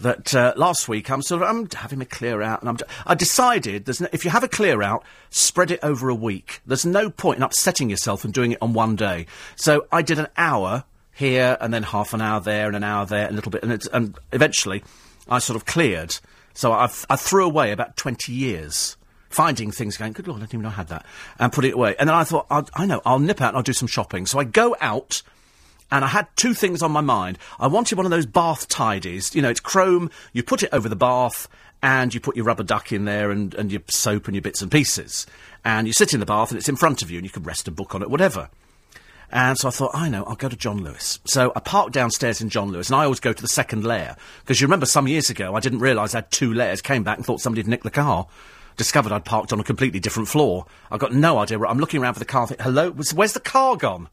that 0.00 0.34
uh, 0.34 0.52
last 0.56 0.88
week 0.88 1.10
I'm 1.10 1.22
sort 1.22 1.42
of 1.42 1.48
I'm 1.48 1.68
having 1.74 2.00
a 2.00 2.06
clear 2.06 2.42
out, 2.42 2.60
and 2.60 2.68
I'm 2.68 2.78
I 3.06 3.14
decided 3.14 3.84
there's 3.84 4.00
no, 4.00 4.08
if 4.12 4.24
you 4.24 4.30
have 4.30 4.44
a 4.44 4.48
clear 4.48 4.82
out, 4.82 5.04
spread 5.30 5.70
it 5.70 5.80
over 5.82 6.08
a 6.08 6.14
week. 6.14 6.60
There's 6.66 6.86
no 6.86 7.10
point 7.10 7.38
in 7.38 7.42
upsetting 7.42 7.90
yourself 7.90 8.24
and 8.24 8.34
doing 8.34 8.52
it 8.52 8.58
on 8.60 8.72
one 8.72 8.96
day. 8.96 9.26
So 9.56 9.86
I 9.92 10.02
did 10.02 10.18
an 10.18 10.28
hour 10.36 10.84
here, 11.12 11.56
and 11.60 11.72
then 11.72 11.82
half 11.82 12.14
an 12.14 12.20
hour 12.20 12.40
there, 12.40 12.66
and 12.66 12.76
an 12.76 12.84
hour 12.84 13.06
there, 13.06 13.26
and 13.26 13.32
a 13.32 13.36
little 13.36 13.52
bit, 13.52 13.62
and, 13.62 13.88
and 13.92 14.18
eventually 14.32 14.82
I 15.28 15.38
sort 15.38 15.56
of 15.56 15.66
cleared. 15.66 16.16
So 16.54 16.72
I 16.72 16.84
I 17.08 17.16
threw 17.16 17.44
away 17.44 17.72
about 17.72 17.96
twenty 17.96 18.32
years. 18.32 18.96
Finding 19.28 19.70
things, 19.70 19.96
going, 19.96 20.12
good 20.12 20.26
lord, 20.26 20.40
I 20.40 20.46
didn't 20.46 20.54
even 20.54 20.62
know 20.64 20.70
I 20.70 20.72
had 20.72 20.88
that, 20.88 21.06
and 21.38 21.52
put 21.52 21.64
it 21.64 21.74
away. 21.74 21.94
And 22.00 22.08
then 22.08 22.16
I 22.16 22.24
thought, 22.24 22.48
I 22.50 22.84
know, 22.84 23.00
I'll 23.06 23.20
nip 23.20 23.40
out 23.40 23.50
and 23.50 23.56
I'll 23.58 23.62
do 23.62 23.72
some 23.72 23.86
shopping. 23.86 24.26
So 24.26 24.40
I 24.40 24.44
go 24.44 24.74
out, 24.80 25.22
and 25.90 26.04
I 26.04 26.08
had 26.08 26.28
two 26.36 26.54
things 26.54 26.82
on 26.82 26.92
my 26.92 27.00
mind. 27.00 27.38
I 27.58 27.66
wanted 27.66 27.96
one 27.96 28.06
of 28.06 28.10
those 28.10 28.26
bath 28.26 28.68
tidies. 28.68 29.34
You 29.34 29.42
know, 29.42 29.50
it's 29.50 29.60
chrome, 29.60 30.10
you 30.32 30.42
put 30.42 30.62
it 30.62 30.70
over 30.72 30.88
the 30.88 30.96
bath, 30.96 31.48
and 31.82 32.12
you 32.12 32.20
put 32.20 32.36
your 32.36 32.44
rubber 32.44 32.62
duck 32.62 32.92
in 32.92 33.04
there 33.04 33.30
and, 33.30 33.54
and 33.54 33.72
your 33.72 33.82
soap 33.88 34.26
and 34.26 34.34
your 34.34 34.42
bits 34.42 34.62
and 34.62 34.70
pieces. 34.70 35.26
And 35.64 35.86
you 35.86 35.92
sit 35.92 36.14
in 36.14 36.20
the 36.20 36.26
bath 36.26 36.50
and 36.50 36.58
it's 36.58 36.68
in 36.68 36.76
front 36.76 37.02
of 37.02 37.10
you 37.10 37.18
and 37.18 37.24
you 37.24 37.30
can 37.30 37.42
rest 37.42 37.68
a 37.68 37.70
book 37.70 37.94
on 37.94 38.02
it, 38.02 38.10
whatever. 38.10 38.48
And 39.32 39.56
so 39.56 39.68
I 39.68 39.70
thought, 39.70 39.92
I 39.94 40.08
know, 40.08 40.24
I'll 40.24 40.34
go 40.34 40.48
to 40.48 40.56
John 40.56 40.82
Lewis. 40.82 41.20
So 41.24 41.52
I 41.54 41.60
parked 41.60 41.92
downstairs 41.92 42.40
in 42.40 42.48
John 42.48 42.72
Lewis, 42.72 42.88
and 42.88 42.96
I 42.96 43.04
always 43.04 43.20
go 43.20 43.32
to 43.32 43.42
the 43.42 43.48
second 43.48 43.84
layer. 43.84 44.16
Because 44.40 44.60
you 44.60 44.66
remember 44.66 44.86
some 44.86 45.06
years 45.06 45.30
ago, 45.30 45.54
I 45.54 45.60
didn't 45.60 45.78
realise 45.78 46.14
I 46.14 46.18
had 46.18 46.30
two 46.32 46.52
layers, 46.52 46.82
came 46.82 47.04
back 47.04 47.16
and 47.16 47.24
thought 47.24 47.40
somebody 47.40 47.62
had 47.62 47.68
nicked 47.68 47.84
the 47.84 47.90
car. 47.90 48.26
Discovered 48.76 49.12
I'd 49.12 49.24
parked 49.24 49.52
on 49.52 49.60
a 49.60 49.64
completely 49.64 50.00
different 50.00 50.28
floor. 50.28 50.66
I've 50.90 50.98
got 51.00 51.12
no 51.12 51.38
idea 51.38 51.60
I'm 51.60 51.78
looking 51.78 52.02
around 52.02 52.14
for 52.14 52.18
the 52.18 52.24
car, 52.24 52.46
think, 52.46 52.60
hello, 52.60 52.90
where's 52.90 53.32
the 53.32 53.40
car 53.40 53.76
gone? 53.76 54.08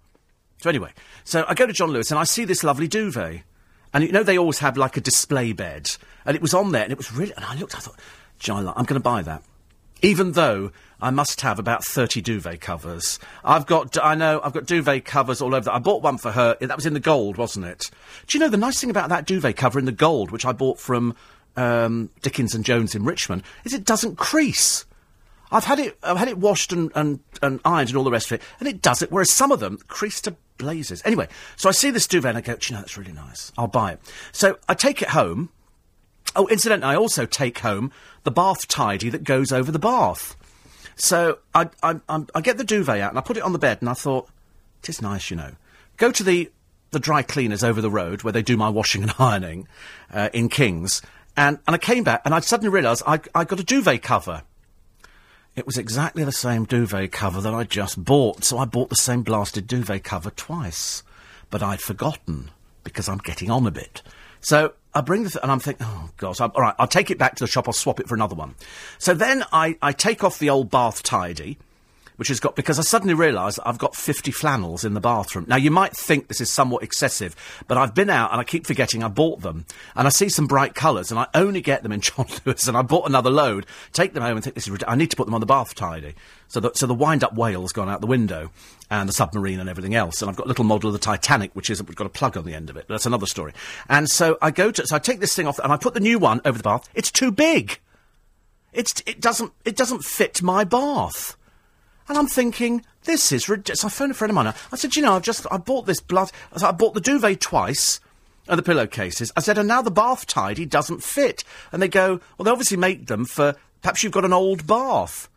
So 0.60 0.70
anyway, 0.70 0.92
so 1.24 1.46
I 1.48 1.54
go 1.54 1.68
to 1.68 1.74
John 1.74 1.92
Lewis 1.92 2.12
and 2.12 2.20
I 2.20 2.24
see 2.24 2.46
this 2.46 2.64
lovely 2.64 2.88
duvet. 2.88 3.44
And 3.94 4.04
you 4.04 4.12
know 4.12 4.24
they 4.24 4.38
always 4.38 4.60
have 4.60 4.78
like 4.78 4.98
a 4.98 5.02
display 5.02 5.54
bed. 5.54 5.90
And 6.26 6.36
it 6.36 6.42
was 6.42 6.54
on 6.54 6.72
there 6.72 6.84
and 6.84 6.92
it 6.92 6.98
was 6.98 7.14
really 7.14 7.34
and 7.36 7.46
I 7.46 7.56
looked, 7.56 7.76
I 7.76 7.80
thought, 7.80 8.00
John, 8.40 8.68
I'm 8.76 8.86
gonna 8.86 9.00
buy 9.00 9.22
that. 9.22 9.44
Even 10.02 10.34
though 10.34 10.72
I 11.00 11.12
must 11.12 11.42
have 11.42 11.60
about 11.60 11.84
30 11.84 12.22
duvet 12.22 12.60
covers. 12.60 13.20
I've 13.44 13.68
got, 13.68 14.04
I 14.04 14.16
know, 14.16 14.42
I've 14.44 14.54
got 14.54 14.66
duvet 14.66 15.06
covers 15.06 15.42
all 15.42 15.54
over. 15.54 15.66
The, 15.66 15.74
I 15.74 15.80
bought 15.80 16.02
one 16.02 16.18
for 16.18 16.32
her. 16.32 16.58
That 16.60 16.76
was 16.76 16.88
in 16.88 16.94
the 16.94 17.00
gold, 17.00 17.38
wasn't 17.38 17.68
it? 17.68 17.92
Do 18.26 18.38
you 18.38 18.44
know 18.44 18.50
the 18.50 18.58
nice 18.58 18.82
thing 18.82 18.90
about 18.90 19.10
that 19.10 19.26
duvet 19.26 19.56
cover 19.56 19.78
in 19.78 19.86
the 19.86 19.92
gold, 19.92 20.32
which 20.32 20.46
I 20.46 20.54
bought 20.54 20.80
from 20.80 21.16
um, 21.56 22.10
Dickins 22.22 22.56
and 22.56 22.66
Jones 22.66 22.96
in 22.96 23.06
Richmond, 23.06 23.44
is 23.64 23.74
it 23.74 23.86
doesn't 23.86 24.18
crease. 24.18 24.86
I've 25.52 25.66
had 25.66 25.80
it, 25.80 25.98
I've 26.02 26.18
had 26.18 26.28
it 26.28 26.38
washed 26.38 26.74
and, 26.74 26.92
and, 26.96 27.20
and 27.42 27.60
ironed 27.64 27.90
and 27.90 27.98
all 27.98 28.04
the 28.04 28.12
rest 28.12 28.32
of 28.32 28.40
it, 28.40 28.42
and 28.60 28.68
it 28.68 28.82
does 28.82 29.02
it. 29.02 29.12
Whereas 29.12 29.32
some 29.32 29.52
of 29.52 29.60
them 29.60 29.80
crease 29.88 30.20
to 30.22 30.36
blazes. 30.58 31.02
Anyway, 31.06 31.28
so 31.56 31.70
I 31.70 31.72
see 31.72 31.92
this 31.92 32.08
duvet 32.08 32.30
and 32.30 32.38
I 32.38 32.42
go, 32.42 32.58
you 32.62 32.76
know, 32.76 32.82
that's 32.82 32.98
really 32.98 33.12
nice. 33.12 33.52
I'll 33.58 33.68
buy 33.68 33.94
it. 33.94 34.00
So 34.32 34.58
I 34.68 34.74
take 34.74 35.02
it 35.02 35.10
home. 35.10 35.50
Oh, 36.36 36.48
incidentally, 36.48 36.94
I 36.94 36.96
also 36.96 37.26
take 37.26 37.60
home 37.60 37.92
the 38.24 38.32
bath 38.32 38.68
tidy 38.68 39.10
that 39.10 39.24
goes 39.24 39.52
over 39.52 39.72
the 39.72 39.80
bath. 39.80 40.36
So 40.96 41.40
I, 41.54 41.70
I, 41.82 42.00
I, 42.10 42.42
get 42.42 42.58
the 42.58 42.64
duvet 42.64 43.00
out 43.00 43.12
and 43.12 43.20
I 43.20 43.22
put 43.22 43.38
it 43.38 43.44
on 43.44 43.54
the 43.54 43.60
bed, 43.60 43.78
and 43.82 43.90
I 43.90 43.94
thought, 43.94 44.30
it 44.82 44.90
is 44.90 45.02
nice, 45.02 45.30
you 45.30 45.38
know. 45.38 45.54
Go 45.98 46.12
to 46.12 46.24
the 46.24 46.52
the 46.92 47.00
dry 47.00 47.22
cleaners 47.22 47.64
over 47.64 47.82
the 47.82 47.92
road 47.92 48.24
where 48.24 48.32
they 48.32 48.42
do 48.42 48.56
my 48.56 48.70
washing 48.70 49.04
and 49.04 49.14
ironing 49.20 49.68
uh, 50.12 50.30
in 50.34 50.50
Kings, 50.50 51.02
and 51.36 51.60
and 51.68 51.76
I 51.76 51.78
came 51.78 52.04
back 52.04 52.22
and 52.26 52.34
I 52.34 52.40
suddenly 52.40 52.70
realised 52.70 53.04
I 53.06 53.20
I 53.36 53.44
got 53.44 53.60
a 53.60 53.64
duvet 53.64 54.02
cover 54.02 54.44
it 55.58 55.66
was 55.66 55.78
exactly 55.78 56.24
the 56.24 56.32
same 56.32 56.66
duvet 56.66 57.12
cover 57.12 57.42
that 57.42 57.54
I 57.54 57.64
just 57.64 58.04
bought, 58.04 58.44
so 58.44 58.60
I 58.60 58.66
bought 58.66 58.90
the 58.90 58.96
same 58.96 59.24
blasted 59.24 59.66
duvet 59.66 60.04
cover 60.04 60.30
twice. 60.30 61.02
But 61.50 61.64
I'd 61.64 61.82
forgotten, 61.82 62.52
because 62.84 63.10
I'm 63.10 63.18
getting 63.18 63.50
on 63.50 63.66
a 63.66 63.72
bit. 63.72 64.04
So 64.40 64.74
I 64.94 65.02
bring 65.02 65.24
the 65.24 65.32
th- 65.32 65.42
and 65.42 65.52
I'm 65.52 65.60
thinking, 65.60 65.88
oh 65.90 66.12
gosh, 66.18 66.40
all 66.40 66.50
right, 66.50 66.76
I'll 66.78 66.88
take 66.88 67.10
it 67.10 67.18
back 67.18 67.36
to 67.38 67.44
the 67.44 67.50
shop. 67.50 67.68
I'll 67.68 67.74
swap 67.74 68.00
it 68.00 68.08
for 68.08 68.14
another 68.14 68.36
one. 68.36 68.54
So 69.00 69.16
then 69.16 69.44
I, 69.52 69.78
I 69.82 69.94
take 69.94 70.24
off 70.24 70.38
the 70.38 70.52
old 70.52 70.70
bath 70.70 71.02
tidy, 71.02 71.58
which 72.18 72.28
has 72.28 72.40
got 72.40 72.56
because 72.56 72.78
I 72.78 72.82
suddenly 72.82 73.14
realise 73.14 73.58
I've 73.60 73.78
got 73.78 73.96
50 73.96 74.32
flannels 74.32 74.84
in 74.84 74.94
the 74.94 75.00
bathroom. 75.00 75.46
Now 75.48 75.56
you 75.56 75.72
might 75.72 75.96
think 75.96 76.28
this 76.28 76.42
is 76.42 76.52
somewhat 76.52 76.84
excessive, 76.84 77.36
but 77.68 77.78
I've 77.78 77.96
been 77.96 78.10
out 78.10 78.32
and 78.32 78.42
I 78.42 78.44
keep 78.44 78.68
forgetting 78.68 79.04
I 79.04 79.08
bought 79.08 79.42
them, 79.42 79.66
and 79.96 80.08
I 80.08 80.10
see 80.10 80.30
some 80.30 80.48
bright 80.48 80.76
colours, 80.76 81.12
and 81.12 81.20
I 81.20 81.28
only 81.34 81.62
get 81.62 81.84
them 81.84 81.92
in 81.92 82.02
John 82.08 82.28
Lewis, 82.46 82.68
and 82.68 82.76
I 82.76 82.82
bought 82.82 83.08
another 83.08 83.30
load, 83.30 83.66
take 83.94 84.14
them 84.14 84.24
home, 84.24 84.36
and 84.36 84.44
think 84.44 84.56
this 84.56 84.66
is 84.66 84.72
ridiculous. 84.72 84.94
I 84.94 84.98
need 84.98 85.12
to 85.12 85.18
put 85.18 85.26
them 85.26 85.34
on 85.34 85.40
the 85.40 85.48
bath 85.48 85.76
tidy. 85.76 86.16
So 86.50 86.60
the, 86.60 86.72
so 86.74 86.88
the 86.88 86.94
wind-up 86.94 87.36
whale's 87.36 87.74
gone 87.74 87.90
out 87.90 88.02
the 88.02 88.08
window, 88.08 88.52
and 88.90 89.08
the 89.10 89.14
submarine 89.14 89.60
and 89.60 89.70
everything 89.70 89.96
else, 89.96 90.22
and 90.22 90.30
I've 90.30 90.38
got 90.38 90.46
a 90.46 90.50
little 90.50 90.64
model 90.64 90.90
of 90.90 90.94
the 90.94 91.00
Titanic, 91.00 91.52
which 91.54 91.70
is 91.70 91.84
we've 91.84 91.96
got 91.96 92.08
a 92.08 92.12
plug 92.12 92.38
on 92.38 92.46
the 92.46 92.54
end 92.54 92.70
of 92.70 92.78
it. 92.78 92.86
That's 92.88 93.06
another 93.06 93.26
story. 93.26 93.54
And 93.90 94.10
so 94.10 94.38
I 94.42 94.52
go 94.52 94.72
to 94.72 94.88
so 94.88 94.96
I 94.96 95.00
take 95.00 95.20
this 95.20 95.36
thing 95.36 95.48
off, 95.48 95.60
and 95.60 95.72
I 95.72 95.78
put 95.78 95.94
the 95.94 96.00
new 96.00 96.20
one 96.20 96.42
over 96.46 96.58
the 96.58 96.64
bath. 96.64 96.90
It's 96.96 97.12
too 97.12 97.32
big. 97.32 97.80
It's 98.74 99.04
it 99.06 99.20
doesn't 99.20 99.52
it 99.66 99.76
doesn't 99.76 100.04
fit 100.04 100.42
my 100.42 100.64
bath. 100.64 101.36
And 102.08 102.18
I'm 102.18 102.28
thinking, 102.28 102.84
this 103.04 103.32
is 103.32 103.50
ridiculous. 103.50 103.84
I 103.84 103.90
phoned 103.90 104.12
a 104.12 104.16
friend 104.16 104.32
of 104.32 104.36
mine. 104.36 104.54
I 104.72 104.76
said, 104.76 104.96
you 104.96 105.02
know, 105.02 105.14
I've 105.14 105.24
just, 105.24 105.46
I 105.52 105.58
bought 105.58 105.86
this 105.86 106.00
blood, 106.00 106.32
I, 106.54 106.60
said, 106.60 106.68
I 106.68 106.72
bought 106.72 106.94
the 106.94 107.02
duvet 107.02 107.42
twice, 107.42 108.00
and 108.48 108.58
the 108.58 108.64
pillowcases. 108.64 109.32
I 109.36 109.42
said, 109.42 109.58
and 109.58 109.68
now 109.68 109.82
the 109.82 109.92
bath 109.92 110.26
tidy 110.26 110.66
doesn't 110.66 111.04
fit. 111.04 111.44
And 111.72 111.82
they 111.82 111.88
go, 111.88 112.20
well, 112.38 112.46
they 112.46 112.52
obviously 112.52 112.78
make 112.78 113.08
them 113.08 113.26
for, 113.26 113.56
perhaps 113.82 114.04
you've 114.04 114.14
got 114.14 114.26
an 114.26 114.34
old 114.34 114.66
bath. 114.66 115.30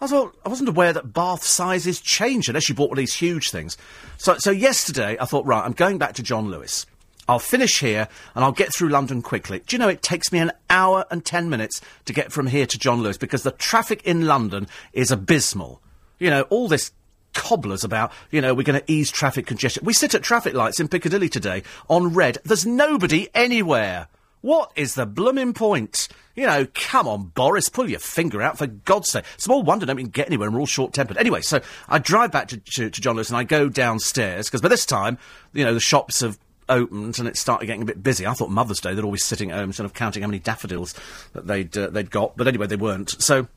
I 0.00 0.06
thought, 0.06 0.36
I 0.44 0.48
wasn't 0.48 0.68
aware 0.68 0.92
that 0.92 1.12
bath 1.12 1.42
sizes 1.42 2.00
change 2.00 2.48
unless 2.48 2.68
you 2.68 2.74
bought 2.74 2.90
one 2.90 2.98
of 2.98 3.02
these 3.02 3.14
huge 3.14 3.50
things. 3.50 3.78
So, 4.18 4.36
so 4.38 4.50
yesterday, 4.50 5.16
I 5.18 5.24
thought, 5.24 5.46
right, 5.46 5.64
I'm 5.64 5.72
going 5.72 5.96
back 5.98 6.14
to 6.14 6.22
John 6.22 6.50
Lewis. 6.50 6.86
I'll 7.28 7.38
finish 7.38 7.80
here 7.80 8.08
and 8.34 8.44
I'll 8.44 8.52
get 8.52 8.74
through 8.74 8.90
London 8.90 9.22
quickly. 9.22 9.60
Do 9.66 9.74
you 9.74 9.78
know 9.78 9.88
it 9.88 10.02
takes 10.02 10.30
me 10.30 10.38
an 10.38 10.52
hour 10.70 11.06
and 11.10 11.24
ten 11.24 11.48
minutes 11.48 11.80
to 12.04 12.12
get 12.12 12.30
from 12.30 12.46
here 12.46 12.66
to 12.66 12.78
John 12.78 13.02
Lewis 13.02 13.16
because 13.16 13.42
the 13.42 13.50
traffic 13.52 14.02
in 14.04 14.26
London 14.26 14.68
is 14.92 15.10
abysmal. 15.10 15.80
You 16.18 16.30
know, 16.30 16.42
all 16.42 16.68
this 16.68 16.92
cobblers 17.34 17.84
about, 17.84 18.12
you 18.30 18.40
know, 18.40 18.54
we're 18.54 18.62
going 18.62 18.80
to 18.80 18.92
ease 18.92 19.10
traffic 19.10 19.46
congestion. 19.46 19.84
We 19.84 19.92
sit 19.92 20.14
at 20.14 20.22
traffic 20.22 20.54
lights 20.54 20.80
in 20.80 20.88
Piccadilly 20.88 21.28
today 21.28 21.62
on 21.88 22.14
red. 22.14 22.38
There's 22.44 22.66
nobody 22.66 23.28
anywhere. 23.34 24.08
What 24.40 24.70
is 24.76 24.94
the 24.94 25.06
blooming 25.06 25.54
point? 25.54 26.08
You 26.34 26.46
know, 26.46 26.66
come 26.74 27.08
on, 27.08 27.24
Boris, 27.34 27.68
pull 27.68 27.90
your 27.90 27.98
finger 27.98 28.40
out 28.40 28.58
for 28.58 28.66
God's 28.66 29.10
sake. 29.10 29.24
Small 29.38 29.62
wonder 29.62 29.86
don't 29.86 29.98
even 29.98 30.10
get 30.10 30.28
anywhere 30.28 30.50
we're 30.50 30.60
all 30.60 30.66
short 30.66 30.92
tempered. 30.92 31.16
Anyway, 31.16 31.40
so 31.40 31.60
I 31.88 31.98
drive 31.98 32.32
back 32.32 32.48
to, 32.48 32.58
to, 32.58 32.90
to 32.90 33.00
John 33.00 33.16
Lewis 33.16 33.28
and 33.28 33.36
I 33.36 33.44
go 33.44 33.68
downstairs 33.68 34.46
because 34.46 34.60
by 34.60 34.68
this 34.68 34.86
time, 34.86 35.18
you 35.52 35.64
know, 35.64 35.74
the 35.74 35.80
shops 35.80 36.20
have 36.20 36.38
opened 36.68 37.18
and 37.18 37.28
it 37.28 37.36
started 37.36 37.66
getting 37.66 37.82
a 37.82 37.86
bit 37.86 38.02
busy. 38.02 38.26
I 38.26 38.34
thought 38.34 38.50
Mother's 38.50 38.80
Day 38.80 38.94
they'd 38.94 39.04
always 39.04 39.24
sitting 39.24 39.50
at 39.50 39.58
home 39.58 39.72
sort 39.72 39.84
of 39.84 39.94
counting 39.94 40.22
how 40.22 40.28
many 40.28 40.38
daffodils 40.38 40.94
that 41.32 41.46
they'd 41.46 41.76
uh, 41.76 41.88
they'd 41.90 42.10
got, 42.10 42.36
but 42.36 42.46
anyway 42.46 42.66
they 42.66 42.76
weren't. 42.76 43.20
So 43.22 43.48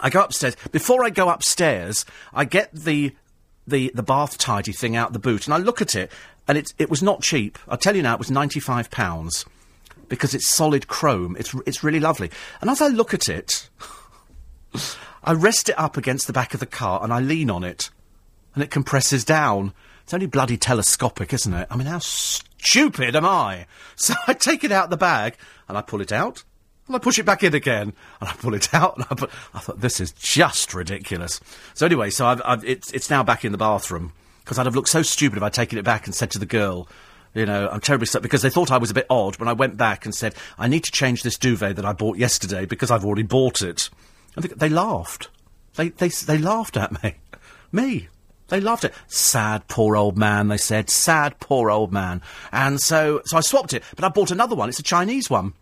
I 0.00 0.10
go 0.10 0.22
upstairs. 0.22 0.56
Before 0.70 1.04
I 1.04 1.10
go 1.10 1.28
upstairs, 1.28 2.04
I 2.32 2.44
get 2.44 2.72
the 2.72 3.14
the 3.66 3.92
the 3.94 4.02
bath 4.02 4.38
tidy 4.38 4.72
thing 4.72 4.96
out 4.96 5.12
the 5.12 5.18
boot, 5.18 5.46
and 5.46 5.54
I 5.54 5.58
look 5.58 5.82
at 5.82 5.94
it, 5.94 6.10
and 6.48 6.56
it 6.56 6.72
it 6.78 6.90
was 6.90 7.02
not 7.02 7.22
cheap. 7.22 7.58
I 7.68 7.76
tell 7.76 7.96
you 7.96 8.02
now, 8.02 8.14
it 8.14 8.18
was 8.18 8.30
ninety 8.30 8.60
five 8.60 8.90
pounds 8.90 9.44
because 10.08 10.34
it's 10.34 10.48
solid 10.48 10.88
chrome. 10.88 11.36
It's 11.38 11.54
it's 11.66 11.84
really 11.84 12.00
lovely. 12.00 12.30
And 12.60 12.70
as 12.70 12.80
I 12.80 12.88
look 12.88 13.12
at 13.12 13.28
it, 13.28 13.68
I 15.24 15.32
rest 15.32 15.68
it 15.68 15.78
up 15.78 15.96
against 15.96 16.26
the 16.26 16.32
back 16.32 16.54
of 16.54 16.60
the 16.60 16.66
car 16.66 17.02
and 17.02 17.12
I 17.12 17.20
lean 17.20 17.50
on 17.50 17.64
it, 17.64 17.90
and 18.54 18.62
it 18.62 18.70
compresses 18.70 19.24
down. 19.24 19.74
It's 20.04 20.14
only 20.14 20.26
bloody 20.26 20.56
telescopic, 20.56 21.32
isn't 21.32 21.54
it? 21.54 21.68
I 21.70 21.76
mean, 21.76 21.86
how 21.86 22.00
stupid 22.00 23.14
am 23.14 23.24
I? 23.24 23.66
So 23.94 24.14
I 24.26 24.32
take 24.32 24.64
it 24.64 24.72
out 24.72 24.90
the 24.90 24.96
bag 24.96 25.36
and 25.68 25.78
I 25.78 25.82
pull 25.82 26.00
it 26.00 26.10
out 26.10 26.42
and 26.92 27.00
I 27.00 27.02
push 27.02 27.18
it 27.18 27.24
back 27.24 27.42
in 27.42 27.54
again, 27.54 27.92
and 28.20 28.28
I 28.28 28.32
pull 28.34 28.54
it 28.54 28.72
out, 28.74 28.96
and 28.96 29.06
I 29.10 29.14
put. 29.14 29.30
I 29.54 29.60
thought 29.60 29.80
this 29.80 30.00
is 30.00 30.12
just 30.12 30.74
ridiculous. 30.74 31.40
So 31.74 31.86
anyway, 31.86 32.10
so 32.10 32.26
I've, 32.26 32.42
I've, 32.44 32.64
it's 32.64 32.92
it's 32.92 33.08
now 33.08 33.22
back 33.22 33.44
in 33.44 33.52
the 33.52 33.58
bathroom 33.58 34.12
because 34.44 34.58
I'd 34.58 34.66
have 34.66 34.76
looked 34.76 34.88
so 34.88 35.02
stupid 35.02 35.38
if 35.38 35.42
I'd 35.42 35.54
taken 35.54 35.78
it 35.78 35.84
back 35.84 36.06
and 36.06 36.14
said 36.14 36.30
to 36.32 36.38
the 36.38 36.46
girl, 36.46 36.88
you 37.34 37.46
know, 37.46 37.68
I'm 37.70 37.80
terribly 37.80 38.06
sorry 38.06 38.22
because 38.22 38.42
they 38.42 38.50
thought 38.50 38.70
I 38.70 38.78
was 38.78 38.90
a 38.90 38.94
bit 38.94 39.06
odd 39.08 39.38
when 39.38 39.48
I 39.48 39.54
went 39.54 39.76
back 39.76 40.04
and 40.04 40.14
said 40.14 40.34
I 40.58 40.68
need 40.68 40.84
to 40.84 40.90
change 40.90 41.22
this 41.22 41.38
duvet 41.38 41.76
that 41.76 41.84
I 41.86 41.92
bought 41.92 42.18
yesterday 42.18 42.66
because 42.66 42.90
I've 42.90 43.04
already 43.04 43.22
bought 43.22 43.62
it. 43.62 43.88
And 44.36 44.44
they, 44.44 44.54
they 44.54 44.68
laughed. 44.68 45.28
They 45.76 45.88
they 45.88 46.08
they 46.08 46.38
laughed 46.38 46.76
at 46.76 47.02
me, 47.02 47.16
me. 47.72 48.08
They 48.48 48.60
laughed 48.60 48.84
at 48.84 48.92
sad 49.06 49.66
poor 49.68 49.96
old 49.96 50.18
man. 50.18 50.48
They 50.48 50.58
said 50.58 50.90
sad 50.90 51.40
poor 51.40 51.70
old 51.70 51.90
man, 51.90 52.20
and 52.52 52.78
so 52.78 53.22
so 53.24 53.38
I 53.38 53.40
swapped 53.40 53.72
it, 53.72 53.82
but 53.96 54.04
I 54.04 54.10
bought 54.10 54.30
another 54.30 54.54
one. 54.54 54.68
It's 54.68 54.78
a 54.78 54.82
Chinese 54.82 55.30
one 55.30 55.54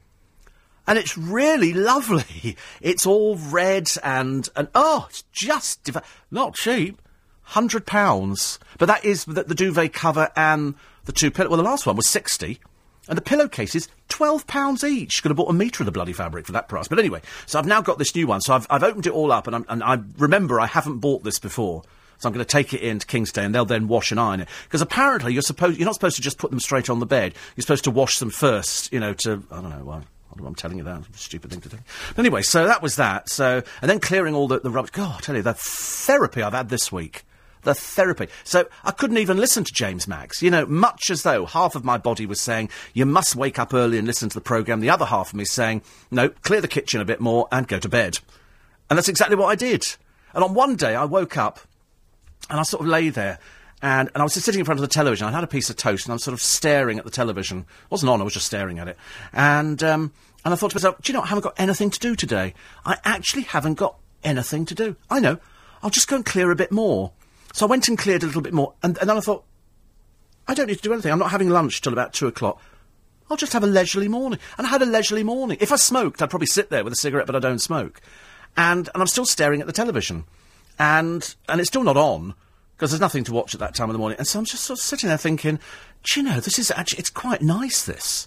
and 0.91 0.99
it's 0.99 1.17
really 1.17 1.73
lovely. 1.73 2.57
It's 2.81 3.07
all 3.07 3.37
red 3.37 3.89
and 4.03 4.49
and 4.57 4.69
oh, 4.75 5.07
it's 5.09 5.23
just 5.33 5.89
not 6.31 6.55
cheap, 6.55 7.01
hundred 7.43 7.87
pounds. 7.87 8.59
But 8.79 8.87
that 8.87 9.05
is 9.05 9.25
the, 9.25 9.45
the 9.45 9.55
duvet 9.55 9.93
cover 9.93 10.31
and 10.35 10.75
the 11.05 11.13
two 11.13 11.31
pillow. 11.31 11.51
Well, 11.51 11.59
the 11.59 11.63
last 11.63 11.87
one 11.87 11.97
was 11.97 12.09
sixty. 12.09 12.59
And 13.09 13.17
the 13.17 13.23
pillowcases, 13.23 13.89
twelve 14.09 14.47
pounds 14.47 14.83
each. 14.83 15.23
Could 15.23 15.31
have 15.31 15.37
bought 15.37 15.51
a 15.51 15.53
metre 15.53 15.83
of 15.83 15.87
the 15.87 15.93
bloody 15.93 16.13
fabric 16.13 16.47
for 16.47 16.53
that 16.53 16.69
price. 16.69 16.89
But 16.89 16.99
anyway, 16.99 17.23
so 17.47 17.59
I've 17.59 17.67
now 17.67 17.81
got 17.81 17.99
this 17.99 18.15
new 18.15 18.27
one. 18.27 18.41
So 18.41 18.55
I've, 18.55 18.67
I've 18.71 18.83
opened 18.83 19.07
it 19.07 19.13
all 19.13 19.31
up, 19.31 19.47
and, 19.47 19.57
I'm, 19.57 19.67
and 19.69 19.85
I 19.85 19.99
remember 20.19 20.59
I 20.59 20.67
haven't 20.67 20.99
bought 20.99 21.23
this 21.23 21.39
before. 21.39 21.83
So 22.19 22.29
I'm 22.29 22.35
going 22.35 22.45
to 22.45 22.51
take 22.51 22.75
it 22.75 22.81
into 22.81 23.07
Kingston, 23.07 23.45
and 23.45 23.55
they'll 23.55 23.65
then 23.65 23.89
wash 23.89 24.11
and 24.11 24.21
iron 24.21 24.41
it. 24.41 24.49
Because 24.65 24.83
apparently 24.83 25.33
you're 25.33 25.43
supposed 25.43 25.79
you're 25.79 25.87
not 25.87 25.95
supposed 25.95 26.17
to 26.17 26.23
just 26.23 26.39
put 26.39 26.51
them 26.51 26.61
straight 26.61 26.91
on 26.91 26.99
the 26.99 27.07
bed. 27.07 27.35
You're 27.57 27.63
supposed 27.63 27.85
to 27.85 27.91
wash 27.91 28.19
them 28.19 28.31
first. 28.31 28.93
You 28.93 29.01
know, 29.01 29.15
to 29.15 29.43
I 29.51 29.61
don't 29.61 29.71
know 29.71 29.85
why. 29.85 30.03
I'm 30.39 30.55
telling 30.55 30.79
you 30.79 30.85
that. 30.85 31.03
Stupid 31.15 31.51
thing 31.51 31.61
to 31.63 31.69
do. 31.69 31.79
Anyway, 32.17 32.43
so 32.43 32.67
that 32.67 32.83
was 32.83 32.97
that. 32.97 33.29
So, 33.29 33.63
and 33.83 33.91
then 33.91 34.01
clearing 34.01 34.35
all 34.35 34.49
the, 34.49 34.61
the 34.61 34.71
rubbish. 34.71 34.91
God, 34.91 35.17
I 35.19 35.21
tell 35.21 35.37
you, 35.37 35.43
the 35.43 35.55
therapy 35.55 36.43
I've 36.43 36.53
had 36.53 36.69
this 36.69 36.91
week. 36.93 37.25
The 37.63 37.75
therapy. 37.75 38.29
So 38.45 38.67
I 38.85 38.91
couldn't 38.91 39.19
even 39.19 39.37
listen 39.37 39.65
to 39.65 39.73
James 39.73 40.09
Max. 40.09 40.43
You 40.43 40.51
know, 40.51 40.65
much 40.67 41.11
as 41.11 41.23
though 41.25 41.45
half 41.45 41.75
of 41.75 41.85
my 41.85 41.99
body 41.99 42.25
was 42.25 42.41
saying, 42.41 42.71
you 42.95 43.05
must 43.05 43.37
wake 43.37 43.59
up 43.59 43.75
early 43.75 43.99
and 43.99 44.07
listen 44.07 44.29
to 44.31 44.35
the 44.35 44.41
programme, 44.41 44.81
the 44.81 44.91
other 44.91 45.05
half 45.05 45.29
of 45.29 45.35
me 45.35 45.45
saying, 45.45 45.83
no, 46.11 46.31
clear 46.31 46.61
the 46.61 46.69
kitchen 46.69 47.01
a 47.01 47.05
bit 47.05 47.21
more 47.21 47.49
and 47.53 47.69
go 47.69 47.79
to 47.79 47.89
bed. 47.89 48.19
And 48.89 48.97
that's 48.97 49.09
exactly 49.09 49.37
what 49.37 49.49
I 49.49 49.57
did. 49.57 49.85
And 50.33 50.43
on 50.43 50.55
one 50.55 50.77
day 50.77 50.95
I 50.95 51.05
woke 51.05 51.37
up 51.37 51.61
and 52.49 52.59
I 52.59 52.63
sort 52.63 52.83
of 52.83 52.89
lay 52.89 53.11
there 53.11 53.39
and, 53.83 54.11
and 54.15 54.21
I 54.21 54.23
was 54.23 54.35
sitting 54.35 54.59
in 54.59 54.65
front 54.65 54.79
of 54.79 54.83
the 54.83 54.93
television. 54.93 55.27
I 55.27 55.31
had 55.31 55.45
a 55.45 55.49
piece 55.49 55.71
of 55.71 55.77
toast 55.77 56.07
and 56.07 56.13
I 56.13 56.15
was 56.15 56.25
sort 56.25 56.35
of 56.35 56.43
staring 56.43 56.99
at 56.99 57.05
the 57.05 57.11
television. 57.11 57.61
It 57.61 57.91
wasn't 57.91 58.11
on, 58.11 58.21
I 58.21 58.25
was 58.25 58.35
just 58.35 58.47
staring 58.47 58.79
at 58.79 58.89
it. 58.89 58.97
And, 59.33 59.83
um, 59.83 60.13
and 60.45 60.53
I 60.53 60.57
thought 60.57 60.71
to 60.71 60.77
myself, 60.77 61.01
do 61.03 61.13
you 61.13 61.17
know, 61.17 61.23
I 61.23 61.27
haven't 61.27 61.45
got 61.45 61.59
anything 61.59 61.91
to 61.91 61.99
do 61.99 62.15
today. 62.15 62.55
I 62.85 62.99
actually 63.05 63.43
haven't 63.43 63.75
got 63.75 63.97
anything 64.23 64.67
to 64.67 64.75
do. 64.75 64.97
I 65.09 65.21
know. 65.21 65.39
I'll 65.83 65.91
just 65.91 66.09
go 66.09 66.17
and 66.17 66.25
clear 66.25 66.51
a 66.51 66.57
bit 66.57 66.73
more. 66.73 67.13
So 67.53 67.67
I 67.67 67.71
went 67.71 67.89
and 67.89 67.99
cleared 67.99 68.23
a 68.23 68.27
little 68.27 68.43
bit 68.43 68.53
more, 68.53 68.75
and, 68.83 68.97
and 68.99 69.11
then 69.11 69.17
I 69.17 69.21
thought, 69.21 69.45
I 70.47 70.55
don't 70.55 70.69
need 70.69 70.77
to 70.77 70.83
do 70.83 70.93
anything. 70.93 71.11
I'm 71.11 71.19
not 71.19 71.31
having 71.31 71.49
lunch 71.49 71.81
till 71.81 71.93
about 71.93 72.13
two 72.13 72.27
o'clock. 72.27 72.61
I'll 73.31 73.37
just 73.37 73.53
have 73.53 73.63
a 73.63 73.69
leisurely 73.69 74.09
morning. 74.09 74.41
And 74.59 74.67
I 74.67 74.71
had 74.71 74.83
a 74.83 74.87
leisurely 74.87 75.23
morning. 75.23 75.59
If 75.61 75.73
I 75.73 75.77
smoked, 75.77 76.21
I'd 76.21 76.31
probably 76.31 76.47
sit 76.47 76.71
there 76.71 76.83
with 76.83 76.93
a 76.93 76.97
cigarette, 76.97 77.27
but 77.27 77.37
I 77.37 77.39
don't 77.39 77.61
smoke. 77.61 78.01
And, 78.57 78.89
and 78.93 79.01
I'm 79.01 79.07
still 79.07 79.27
staring 79.27 79.61
at 79.61 79.67
the 79.67 79.73
television. 79.73 80.25
And, 80.79 81.35
and 81.49 81.61
it's 81.61 81.69
still 81.69 81.85
not 81.85 81.97
on, 81.97 82.35
because 82.81 82.93
there's 82.93 83.01
nothing 83.01 83.25
to 83.25 83.33
watch 83.35 83.53
at 83.53 83.61
that 83.61 83.75
time 83.75 83.91
of 83.91 83.93
the 83.93 83.99
morning. 83.99 84.17
And 84.17 84.27
so 84.27 84.39
I'm 84.39 84.47
just 84.47 84.65
sort 84.65 84.79
of 84.79 84.83
sitting 84.83 85.09
there 85.09 85.19
thinking, 85.19 85.61
do 86.03 86.19
you 86.19 86.27
know, 86.27 86.41
this 86.41 86.59
is 86.59 86.71
actually, 86.71 87.01
it's 87.01 87.11
quite 87.11 87.43
nice, 87.43 87.85
this 87.85 88.27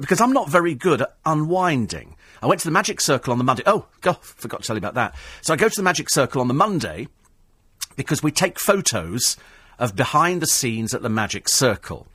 because 0.00 0.20
I'm 0.20 0.32
not 0.32 0.48
very 0.48 0.74
good 0.74 1.02
at 1.02 1.16
unwinding. 1.26 2.16
I 2.40 2.46
went 2.46 2.60
to 2.60 2.66
the 2.66 2.72
Magic 2.72 3.00
Circle 3.00 3.32
on 3.32 3.38
the 3.38 3.44
Monday. 3.44 3.64
Oh, 3.66 3.86
God, 4.00 4.16
forgot 4.22 4.62
to 4.62 4.66
tell 4.66 4.76
you 4.76 4.78
about 4.78 4.94
that. 4.94 5.14
So 5.42 5.52
I 5.52 5.56
go 5.56 5.68
to 5.68 5.76
the 5.76 5.82
Magic 5.82 6.08
Circle 6.08 6.40
on 6.40 6.48
the 6.48 6.54
Monday 6.54 7.08
because 7.96 8.22
we 8.22 8.30
take 8.30 8.58
photos 8.58 9.36
of 9.78 9.96
behind 9.96 10.40
the 10.40 10.46
scenes 10.46 10.94
at 10.94 11.02
the 11.02 11.08
Magic 11.08 11.48
Circle. 11.48 12.06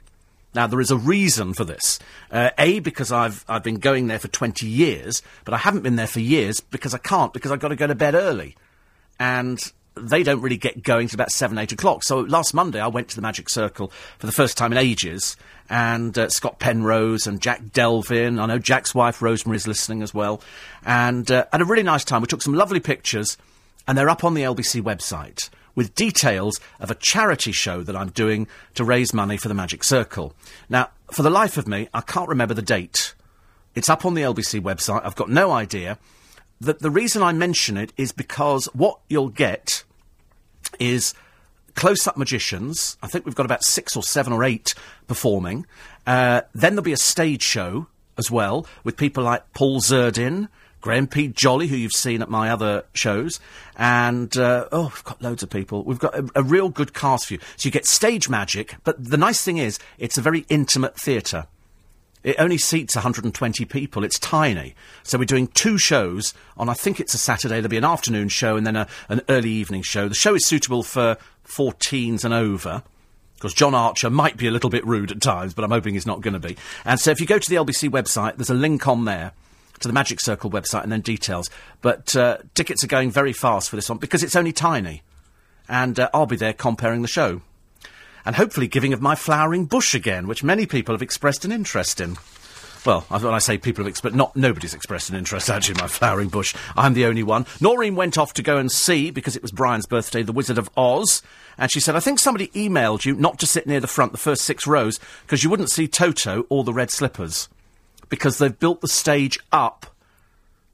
Now, 0.56 0.65
there 0.65 0.82
is 0.82 0.89
a 0.89 0.98
reason 0.98 1.54
for 1.54 1.63
this. 1.63 2.00
Uh, 2.32 2.50
a, 2.58 2.80
because 2.80 3.12
I've, 3.12 3.45
I've 3.48 3.63
been 3.63 3.80
going 3.80 4.08
there 4.08 4.17
for 4.17 4.30
20 4.30 4.65
years, 4.65 5.22
but 5.45 5.54
I 5.54 5.58
haven't 5.58 5.84
been 5.84 5.95
there 5.95 6.08
for 6.08 6.22
years 6.22 6.62
because 6.62 6.95
I 6.95 6.98
can't, 6.98 7.34
because 7.34 7.52
I've 7.52 7.60
got 7.60 7.67
to 7.67 7.76
go 7.76 7.86
to 7.86 7.93
bed 7.93 8.15
early. 8.15 8.56
And 9.19 9.60
they 10.01 10.23
don't 10.23 10.41
really 10.41 10.57
get 10.57 10.83
going 10.83 11.07
to 11.07 11.15
about 11.15 11.31
7, 11.31 11.57
8 11.57 11.71
o'clock. 11.71 12.03
So 12.03 12.19
last 12.19 12.53
Monday 12.53 12.79
I 12.79 12.88
went 12.88 13.09
to 13.09 13.15
the 13.15 13.21
Magic 13.21 13.49
Circle 13.49 13.91
for 14.17 14.25
the 14.25 14.31
first 14.31 14.57
time 14.57 14.71
in 14.71 14.77
ages, 14.77 15.38
and 15.69 16.17
uh, 16.17 16.29
Scott 16.29 16.59
Penrose 16.59 17.27
and 17.27 17.41
Jack 17.41 17.71
Delvin. 17.73 18.39
I 18.39 18.45
know 18.45 18.59
Jack's 18.59 18.95
wife 18.95 19.21
Rosemary's 19.21 19.67
listening 19.67 20.01
as 20.01 20.13
well, 20.13 20.41
and 20.83 21.29
uh, 21.29 21.45
had 21.51 21.62
a 21.62 21.65
really 21.65 21.83
nice 21.83 22.03
time. 22.03 22.21
We 22.21 22.27
took 22.27 22.41
some 22.41 22.53
lovely 22.53 22.79
pictures, 22.79 23.38
and 23.88 23.97
they're 23.97 24.09
up 24.09 24.23
on 24.23 24.33
the 24.33 24.41
LBC 24.43 24.81
website 24.81 25.49
with 25.75 25.95
details 25.95 26.59
of 26.79 26.91
a 26.91 26.95
charity 26.95 27.51
show 27.51 27.83
that 27.83 27.95
I'm 27.95 28.09
doing 28.09 28.47
to 28.75 28.83
raise 28.83 29.13
money 29.13 29.38
for 29.38 29.47
the 29.47 29.53
Magic 29.53 29.83
Circle. 29.83 30.33
Now, 30.67 30.89
for 31.12 31.23
the 31.23 31.29
life 31.29 31.57
of 31.57 31.67
me, 31.67 31.88
I 31.93 32.01
can't 32.01 32.27
remember 32.27 32.53
the 32.53 32.62
date. 32.62 33.13
It's 33.75 33.89
up 33.89 34.05
on 34.05 34.13
the 34.13 34.23
LBC 34.23 34.62
website. 34.62 35.05
I've 35.05 35.15
got 35.15 35.29
no 35.29 35.51
idea. 35.51 35.97
the, 36.59 36.73
the 36.73 36.91
reason 36.91 37.21
I 37.21 37.31
mention 37.31 37.77
it 37.77 37.93
is 37.95 38.12
because 38.12 38.65
what 38.73 38.99
you'll 39.07 39.29
get 39.29 39.83
is 40.79 41.13
close 41.75 42.08
up 42.08 42.17
magicians. 42.17 42.97
I 43.01 43.08
think 43.08 43.25
we've 43.25 43.36
got 43.36 43.45
about 43.45 43.63
six 43.63 43.95
or 43.95 44.03
seven 44.03 44.34
or 44.34 44.43
eight 44.43 44.75
performing. 45.08 45.65
Uh, 46.05 46.41
then 46.53 46.73
there'll 46.73 46.84
be 46.84 46.93
a 46.93 46.97
stage 46.97 47.43
show 47.43 47.88
as 48.17 48.29
well 48.29 48.65
with 48.84 48.97
people 48.97 49.23
like 49.23 49.53
Paul 49.53 49.79
Zerdin. 49.82 50.49
Graham 50.82 51.08
P. 51.08 51.27
Jolly, 51.27 51.67
who 51.67 51.75
you've 51.75 51.91
seen 51.91 52.21
at 52.21 52.29
my 52.29 52.49
other 52.49 52.86
shows, 52.93 53.41
and 53.75 54.36
uh, 54.38 54.65
oh, 54.71 54.84
we've 54.84 55.03
got 55.03 55.21
loads 55.21 55.43
of 55.43 55.49
people. 55.49 55.84
We've 55.84 55.99
got 55.99 56.17
a, 56.17 56.29
a 56.36 56.41
real 56.41 56.69
good 56.69 56.93
cast 56.93 57.27
for 57.27 57.34
you. 57.34 57.39
So 57.58 57.67
you 57.67 57.71
get 57.71 57.86
stage 57.86 58.29
magic, 58.29 58.75
but 58.86 59.03
the 59.03 59.17
nice 59.17 59.43
thing 59.43 59.58
is, 59.58 59.77
it's 59.97 60.17
a 60.17 60.21
very 60.21 60.45
intimate 60.47 60.95
theatre. 60.95 61.47
It 62.23 62.36
only 62.38 62.58
seats 62.58 62.95
120 62.95 63.65
people. 63.65 64.03
It's 64.03 64.19
tiny. 64.19 64.75
So 65.03 65.17
we're 65.17 65.25
doing 65.25 65.47
two 65.47 65.77
shows 65.77 66.34
on, 66.58 66.67
I 66.67 66.73
think 66.73 66.99
it's 66.99 67.13
a 67.13 67.17
Saturday. 67.17 67.55
There'll 67.55 67.69
be 67.69 67.77
an 67.77 67.86
afternoon 67.86 68.27
show 68.27 68.58
and 68.58 68.67
then 68.67 68.75
a, 68.75 68.88
an 69.08 69.21
early 69.29 69.51
evening 69.51 69.84
show. 69.84 70.10
The 70.10 70.15
show 70.15 70.36
is 70.36 70.45
suitable 70.45 70.84
for 70.84 71.17
14s 71.47 72.25
and 72.25 72.34
over. 72.34 72.84
Because 73.36 73.53
John 73.53 73.73
Archer 73.73 74.10
might 74.10 74.36
be 74.36 74.47
a 74.47 74.51
little 74.51 74.69
bit 74.69 74.86
rude 74.86 75.12
at 75.12 75.21
times, 75.21 75.53
but 75.53 75.63
I'm 75.63 75.71
hoping 75.71 75.93
he's 75.93 76.05
not 76.05 76.19
going 76.19 76.34
to 76.34 76.41
be. 76.41 76.58
And 76.84 76.99
so 76.99 77.12
if 77.12 77.21
you 77.21 77.25
go 77.25 77.39
to 77.39 77.49
the 77.49 77.55
LBC 77.55 77.89
website, 77.89 78.36
there's 78.36 78.49
a 78.49 78.53
link 78.53 78.86
on 78.86 79.05
there 79.05 79.32
to 79.79 79.88
the 79.88 79.93
Magic 79.93 80.19
Circle 80.19 80.51
website 80.51 80.84
and 80.84 80.91
then 80.91 80.99
details. 80.99 81.49
But 81.82 82.13
uh, 82.17 82.39
tickets 82.53 82.84
are 82.84 82.88
going 82.88 83.12
very 83.12 83.32
fast 83.32 83.69
for 83.69 83.77
this 83.77 83.88
one 83.88 83.97
because 83.97 84.23
it's 84.23 84.36
only 84.36 84.51
tiny. 84.51 85.03
And 85.69 85.97
uh, 85.97 86.10
I'll 86.13 86.25
be 86.25 86.36
there 86.36 86.51
comparing 86.51 87.01
the 87.01 87.08
show 87.08 87.41
and 88.25 88.36
hopefully 88.36 88.67
giving 88.67 88.93
of 88.93 89.01
my 89.01 89.15
flowering 89.15 89.65
bush 89.65 89.93
again, 89.95 90.27
which 90.27 90.43
many 90.43 90.65
people 90.65 90.93
have 90.93 91.01
expressed 91.01 91.45
an 91.45 91.51
interest 91.51 92.01
in. 92.01 92.17
Well, 92.86 93.01
when 93.01 93.34
I 93.34 93.39
say 93.39 93.58
people 93.58 93.84
have 93.84 93.89
expressed, 93.89 94.15
not 94.15 94.36
nobody's 94.36 94.73
expressed 94.73 95.10
an 95.10 95.15
interest 95.15 95.49
actually 95.49 95.75
in 95.75 95.82
my 95.82 95.88
flowering 95.88 96.29
bush. 96.29 96.55
I'm 96.77 96.93
the 96.93 97.05
only 97.05 97.23
one. 97.23 97.45
Noreen 97.60 97.95
went 97.95 98.17
off 98.17 98.34
to 98.36 98.43
go 98.43 98.58
and 98.58 98.71
see 98.71 99.12
because 99.12 99.36
it 99.36 99.41
was 99.41 99.51
Brian's 99.51 99.86
birthday, 99.86 100.23
The 100.23 100.32
Wizard 100.32 100.58
of 100.58 100.69
Oz, 100.77 101.21
and 101.58 101.71
she 101.71 101.79
said, 101.79 101.95
"I 101.95 101.99
think 101.99 102.19
somebody 102.19 102.47
emailed 102.49 103.05
you 103.05 103.15
not 103.15 103.38
to 103.39 103.47
sit 103.47 103.67
near 103.67 103.82
the 103.82 103.88
front, 103.88 104.13
the 104.13 104.17
first 104.17 104.43
six 104.43 104.65
rows, 104.65 104.99
because 105.23 105.43
you 105.43 105.49
wouldn't 105.49 105.71
see 105.71 105.88
Toto 105.88 106.45
or 106.49 106.63
the 106.63 106.73
red 106.73 106.89
slippers, 106.89 107.49
because 108.08 108.38
they've 108.38 108.58
built 108.58 108.82
the 108.82 108.88
stage 108.88 109.39
up." 109.51 109.86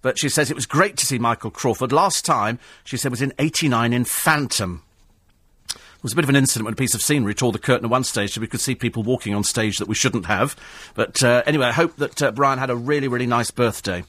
But 0.04 0.20
she 0.20 0.30
says 0.30 0.52
it 0.52 0.56
was 0.56 0.68
great 0.68 0.98
to 0.98 1.06
see 1.08 1.18
Michael 1.18 1.50
Crawford. 1.50 1.92
Last 1.92 2.24
time, 2.24 2.60
she 2.84 2.96
said, 2.96 3.10
was 3.10 3.24
in 3.24 3.34
89 3.40 3.92
in 3.92 4.06
Phantom 4.06 4.84
was 6.04 6.14
a 6.14 6.16
bit 6.16 6.26
of 6.26 6.30
an 6.30 6.36
incident 6.36 6.66
when 6.66 6.74
a 6.74 6.78
piece 6.78 6.94
of 6.94 7.02
scenery 7.02 7.34
tore 7.34 7.52
the 7.52 7.60
curtain 7.60 7.86
at 7.86 7.92
one 7.92 8.04
stage 8.04 8.34
so 8.34 8.42
we 8.42 8.48
could 8.48 8.60
see 8.60 8.76
people 8.76 9.04
walking 9.04 9.34
on 9.34 9.44
stage 9.44 9.78
that 9.78 9.88
we 9.88 9.96
shouldn't 9.96 10.26
have. 10.26 10.56
But 10.94 11.24
uh, 11.24 11.44
anyway, 11.46 11.68
I 11.68 11.72
hope 11.72 11.96
that 11.98 12.22
uh, 12.22 12.32
Brian 12.32 12.60
had 12.60 12.70
a 12.70 12.76
really, 12.76 13.08
really 13.08 13.28
nice 13.28 13.52
birthday. 13.52 14.04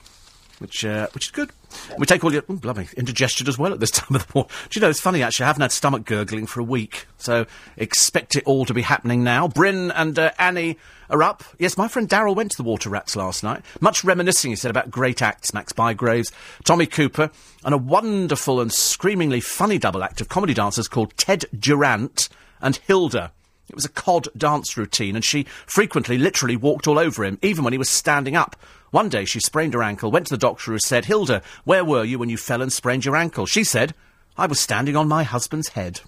Which, 0.59 0.85
uh, 0.85 1.09
which 1.13 1.27
is 1.27 1.31
good. 1.31 1.51
We 1.99 2.07
take 2.07 2.25
all 2.25 2.33
your, 2.33 2.43
oh, 2.49 2.55
blimey, 2.55 2.89
indigestion 2.97 3.47
as 3.47 3.59
well 3.59 3.75
at 3.75 3.81
this 3.81 3.91
time 3.93 4.17
of 4.17 4.27
the 4.27 4.33
morning. 4.35 4.51
Do 4.71 4.79
you 4.79 4.81
know, 4.81 4.89
it's 4.89 5.01
funny 5.01 5.23
actually, 5.23 5.45
I 5.45 5.47
haven't 5.49 5.63
had 5.63 5.73
stomach 5.73 6.05
gurgling 6.05 6.47
for 6.47 6.61
a 6.61 6.65
week. 6.65 7.07
So 7.19 7.47
expect 7.77 8.37
it 8.37 8.45
all 8.45 8.65
to 8.65 8.75
be 8.75 8.83
happening 8.83 9.23
now. 9.23 9.49
Bryn 9.49 9.91
and 9.91 10.19
uh, 10.19 10.31
Annie 10.39 10.79
are 11.11 11.23
up. 11.23 11.45
Yes, 11.59 11.77
my 11.77 11.89
friend 11.89 12.09
Daryl 12.09 12.35
went 12.35 12.53
to 12.53 12.57
the 12.57 12.63
Water 12.63 12.91
Rats 12.91 13.17
last 13.17 13.43
night. 13.43 13.63
Much 13.81 14.03
reminiscing, 14.05 14.51
he 14.51 14.57
said, 14.57 14.71
about 14.71 14.91
great 14.91 15.23
acts, 15.23 15.55
Max 15.55 15.73
Bygraves, 15.73 16.33
Tommy 16.65 16.87
Cooper, 16.87 17.31
and 17.65 17.75
a 17.75 17.79
wonderful 17.79 18.61
and 18.61 18.73
screamingly 18.73 19.41
funny 19.41 19.79
double 19.79 20.03
act 20.03 20.21
of 20.21 20.29
comedy 20.29 20.55
dancers 20.55 20.89
called 20.89 21.17
Ted 21.17 21.45
Durante 21.59 22.29
and 22.61 22.77
Hilda. 22.87 23.33
It 23.69 23.75
was 23.75 23.85
a 23.85 23.91
cod 23.91 24.29
dance 24.37 24.77
routine, 24.77 25.17
and 25.17 25.25
she 25.25 25.45
frequently, 25.67 26.19
literally 26.19 26.57
walked 26.57 26.87
all 26.87 26.99
over 26.99 27.25
him, 27.25 27.39
even 27.43 27.65
when 27.65 27.73
he 27.73 27.79
was 27.79 27.91
standing 27.91 28.37
up. 28.37 28.57
One 28.91 29.09
day 29.09 29.25
she 29.25 29.41
sprained 29.41 29.75
her 29.75 29.83
ankle, 29.83 30.11
went 30.11 30.29
to 30.29 30.35
the 30.35 30.39
doctor 30.39 30.73
who 30.73 30.79
said, 30.79 31.07
Hilda, 31.07 31.43
where 31.65 31.85
were 31.85 32.05
you 32.05 32.19
when 32.19 32.29
you 32.29 32.37
fell 32.37 32.63
and 32.63 32.73
sprained 32.73 33.05
your 33.05 33.17
ankle? 33.17 33.45
She 33.47 33.65
said, 33.65 33.95
I 34.39 34.47
was 34.47 34.61
standing 34.61 34.97
on 34.97 35.09
my 35.09 35.25
husband's 35.25 35.69
head. 35.71 36.01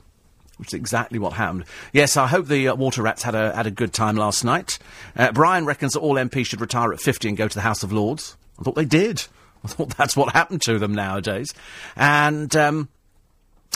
Which 0.57 0.69
is 0.69 0.75
exactly 0.75 1.21
what 1.21 1.35
happened. 1.35 1.67
Yes, 1.93 2.17
I 2.17 2.27
hope 2.27 2.47
the 2.47 2.69
uh, 2.69 2.75
Water 2.75 3.03
Rats 3.03 3.23
had 3.23 3.37
a, 3.37 3.55
had 3.55 3.69
a 3.69 3.71
good 3.71 3.93
time 3.93 4.17
last 4.17 4.45
night. 4.45 4.79
Uh, 5.17 5.31
Brian 5.31 5.65
reckons 5.65 5.93
that 5.93 6.01
all 6.01 6.17
MPs 6.17 6.47
should 6.47 6.61
retire 6.61 6.93
at 6.93 7.01
50 7.01 7.29
and 7.29 7.37
go 7.37 7.47
to 7.47 7.55
the 7.55 7.61
House 7.61 7.85
of 7.85 7.93
Lords. 7.93 8.37
I 8.59 8.65
thought 8.65 8.75
they 8.75 8.85
did. 8.85 9.25
I 9.65 9.69
thought 9.69 9.97
that's 9.97 10.17
what 10.17 10.33
happened 10.33 10.63
to 10.63 10.79
them 10.79 10.95
nowadays. 10.95 11.55
And, 11.95 12.55
um, 12.57 12.89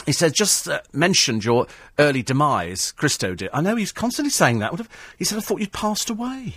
he 0.05 0.11
says, 0.11 0.31
just 0.33 0.67
uh, 0.67 0.81
mentioned 0.91 1.45
your 1.45 1.67
early 1.97 2.23
demise, 2.23 2.91
Christo 2.91 3.35
did. 3.35 3.49
I 3.53 3.61
know 3.61 3.75
he's 3.75 3.91
constantly 3.91 4.31
saying 4.31 4.59
that. 4.59 4.73
He 5.17 5.23
said, 5.23 5.37
I 5.37 5.41
thought 5.41 5.59
you'd 5.59 5.71
passed 5.71 6.09
away. 6.09 6.55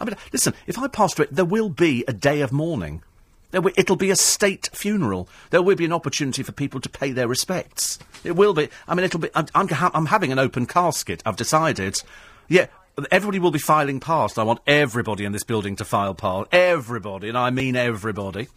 I 0.00 0.04
mean, 0.04 0.16
listen, 0.32 0.54
if 0.66 0.78
I 0.78 0.88
passed 0.88 1.18
away, 1.18 1.28
there 1.30 1.44
will 1.44 1.68
be 1.68 2.04
a 2.08 2.12
day 2.12 2.40
of 2.40 2.52
mourning. 2.52 3.02
There 3.50 3.60
Will, 3.60 3.72
it'll 3.76 3.96
be 3.96 4.10
a 4.10 4.16
state 4.16 4.70
funeral. 4.72 5.28
There 5.50 5.62
will 5.62 5.76
be 5.76 5.84
an 5.84 5.92
opportunity 5.92 6.42
for 6.42 6.52
people 6.52 6.80
to 6.80 6.88
pay 6.88 7.10
their 7.12 7.28
respects. 7.28 7.98
It 8.22 8.36
will 8.36 8.54
be. 8.54 8.68
I 8.86 8.94
mean, 8.94 9.04
it'll 9.04 9.20
be. 9.20 9.28
I'm, 9.34 9.46
I'm, 9.54 9.68
I'm 9.92 10.06
having 10.06 10.30
an 10.30 10.38
open 10.38 10.66
casket. 10.66 11.22
I've 11.26 11.36
decided. 11.36 12.00
Yeah, 12.48 12.66
everybody 13.10 13.40
will 13.40 13.50
be 13.50 13.58
filing 13.58 13.98
past. 13.98 14.38
I 14.38 14.44
want 14.44 14.60
everybody 14.66 15.24
in 15.24 15.32
this 15.32 15.42
building 15.42 15.74
to 15.76 15.84
file 15.84 16.14
past. 16.14 16.48
Everybody, 16.52 17.28
and 17.28 17.36
I 17.36 17.50
mean 17.50 17.74
everybody. 17.74 18.48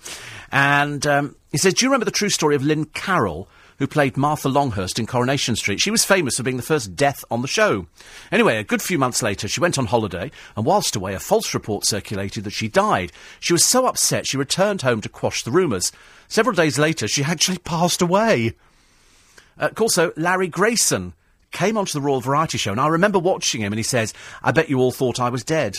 And 0.51 1.05
um, 1.07 1.35
he 1.51 1.57
says, 1.57 1.73
"Do 1.73 1.85
you 1.85 1.89
remember 1.89 2.05
the 2.05 2.11
true 2.11 2.29
story 2.29 2.55
of 2.55 2.63
Lynne 2.63 2.85
Carol?" 2.85 3.47
Who 3.79 3.87
played 3.87 4.17
Martha 4.17 4.49
Longhurst 4.49 4.99
in 4.99 5.05
Coronation 5.05 5.55
Street. 5.55 5.79
She 5.79 5.91
was 5.91 6.05
famous 6.05 6.37
for 6.37 6.43
being 6.43 6.57
the 6.57 6.63
first 6.63 6.95
death 6.95 7.23
on 7.31 7.41
the 7.41 7.47
show. 7.47 7.87
Anyway, 8.31 8.57
a 8.57 8.63
good 8.63 8.81
few 8.81 8.97
months 8.97 9.23
later, 9.23 9.47
she 9.47 9.59
went 9.59 9.77
on 9.77 9.87
holiday, 9.87 10.31
and 10.55 10.65
whilst 10.65 10.95
away, 10.95 11.13
a 11.13 11.19
false 11.19 11.53
report 11.53 11.85
circulated 11.85 12.43
that 12.43 12.51
she 12.53 12.67
died. 12.67 13.11
She 13.39 13.53
was 13.53 13.65
so 13.65 13.85
upset, 13.85 14.27
she 14.27 14.37
returned 14.37 14.81
home 14.81 15.01
to 15.01 15.09
quash 15.09 15.43
the 15.43 15.51
rumours. 15.51 15.91
Several 16.27 16.55
days 16.55 16.79
later, 16.79 17.07
she 17.07 17.23
actually 17.23 17.57
passed 17.63 18.01
away. 18.01 18.53
Uh, 19.57 19.69
also, 19.79 20.11
Larry 20.15 20.47
Grayson 20.47 21.13
came 21.51 21.77
onto 21.77 21.93
the 21.93 22.01
Royal 22.01 22.21
Variety 22.21 22.57
Show, 22.57 22.71
and 22.71 22.81
I 22.81 22.87
remember 22.87 23.19
watching 23.19 23.61
him, 23.61 23.71
and 23.71 23.79
he 23.79 23.83
says, 23.83 24.13
I 24.41 24.51
bet 24.51 24.69
you 24.69 24.79
all 24.79 24.91
thought 24.91 25.19
I 25.19 25.29
was 25.29 25.43
dead. 25.43 25.77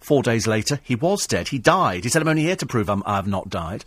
Four 0.00 0.22
days 0.22 0.46
later, 0.46 0.80
he 0.82 0.94
was 0.94 1.26
dead. 1.26 1.48
He 1.48 1.58
died. 1.58 2.04
He 2.04 2.10
said, 2.10 2.22
I'm 2.22 2.28
only 2.28 2.42
here 2.42 2.56
to 2.56 2.66
prove 2.66 2.88
I'm, 2.88 3.02
I've 3.06 3.26
not 3.26 3.48
died. 3.48 3.84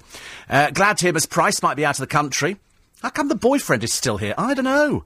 Uh, 0.50 0.70
glad 0.72 0.98
to 0.98 1.06
hear 1.06 1.14
Miss 1.14 1.26
Price 1.26 1.62
might 1.62 1.78
be 1.78 1.86
out 1.86 1.96
of 1.96 2.02
the 2.02 2.08
country. 2.08 2.58
How 3.02 3.10
come 3.10 3.30
the 3.30 3.36
boyfriend 3.36 3.84
is 3.84 3.94
still 3.94 4.18
here? 4.18 4.34
I 4.38 4.54
don't 4.54 4.66
know. 4.66 5.06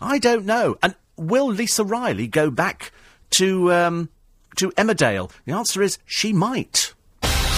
I 0.00 0.18
don't 0.18 0.46
know. 0.46 0.76
And 0.82 0.94
will 1.16 1.48
Lisa 1.48 1.84
Riley 1.84 2.28
go 2.28 2.50
back 2.50 2.92
to 3.30 3.72
um, 3.72 4.10
to 4.56 4.70
Emmerdale? 4.72 5.30
The 5.44 5.52
answer 5.52 5.82
is 5.82 5.98
she 6.04 6.32
might. 6.32 6.94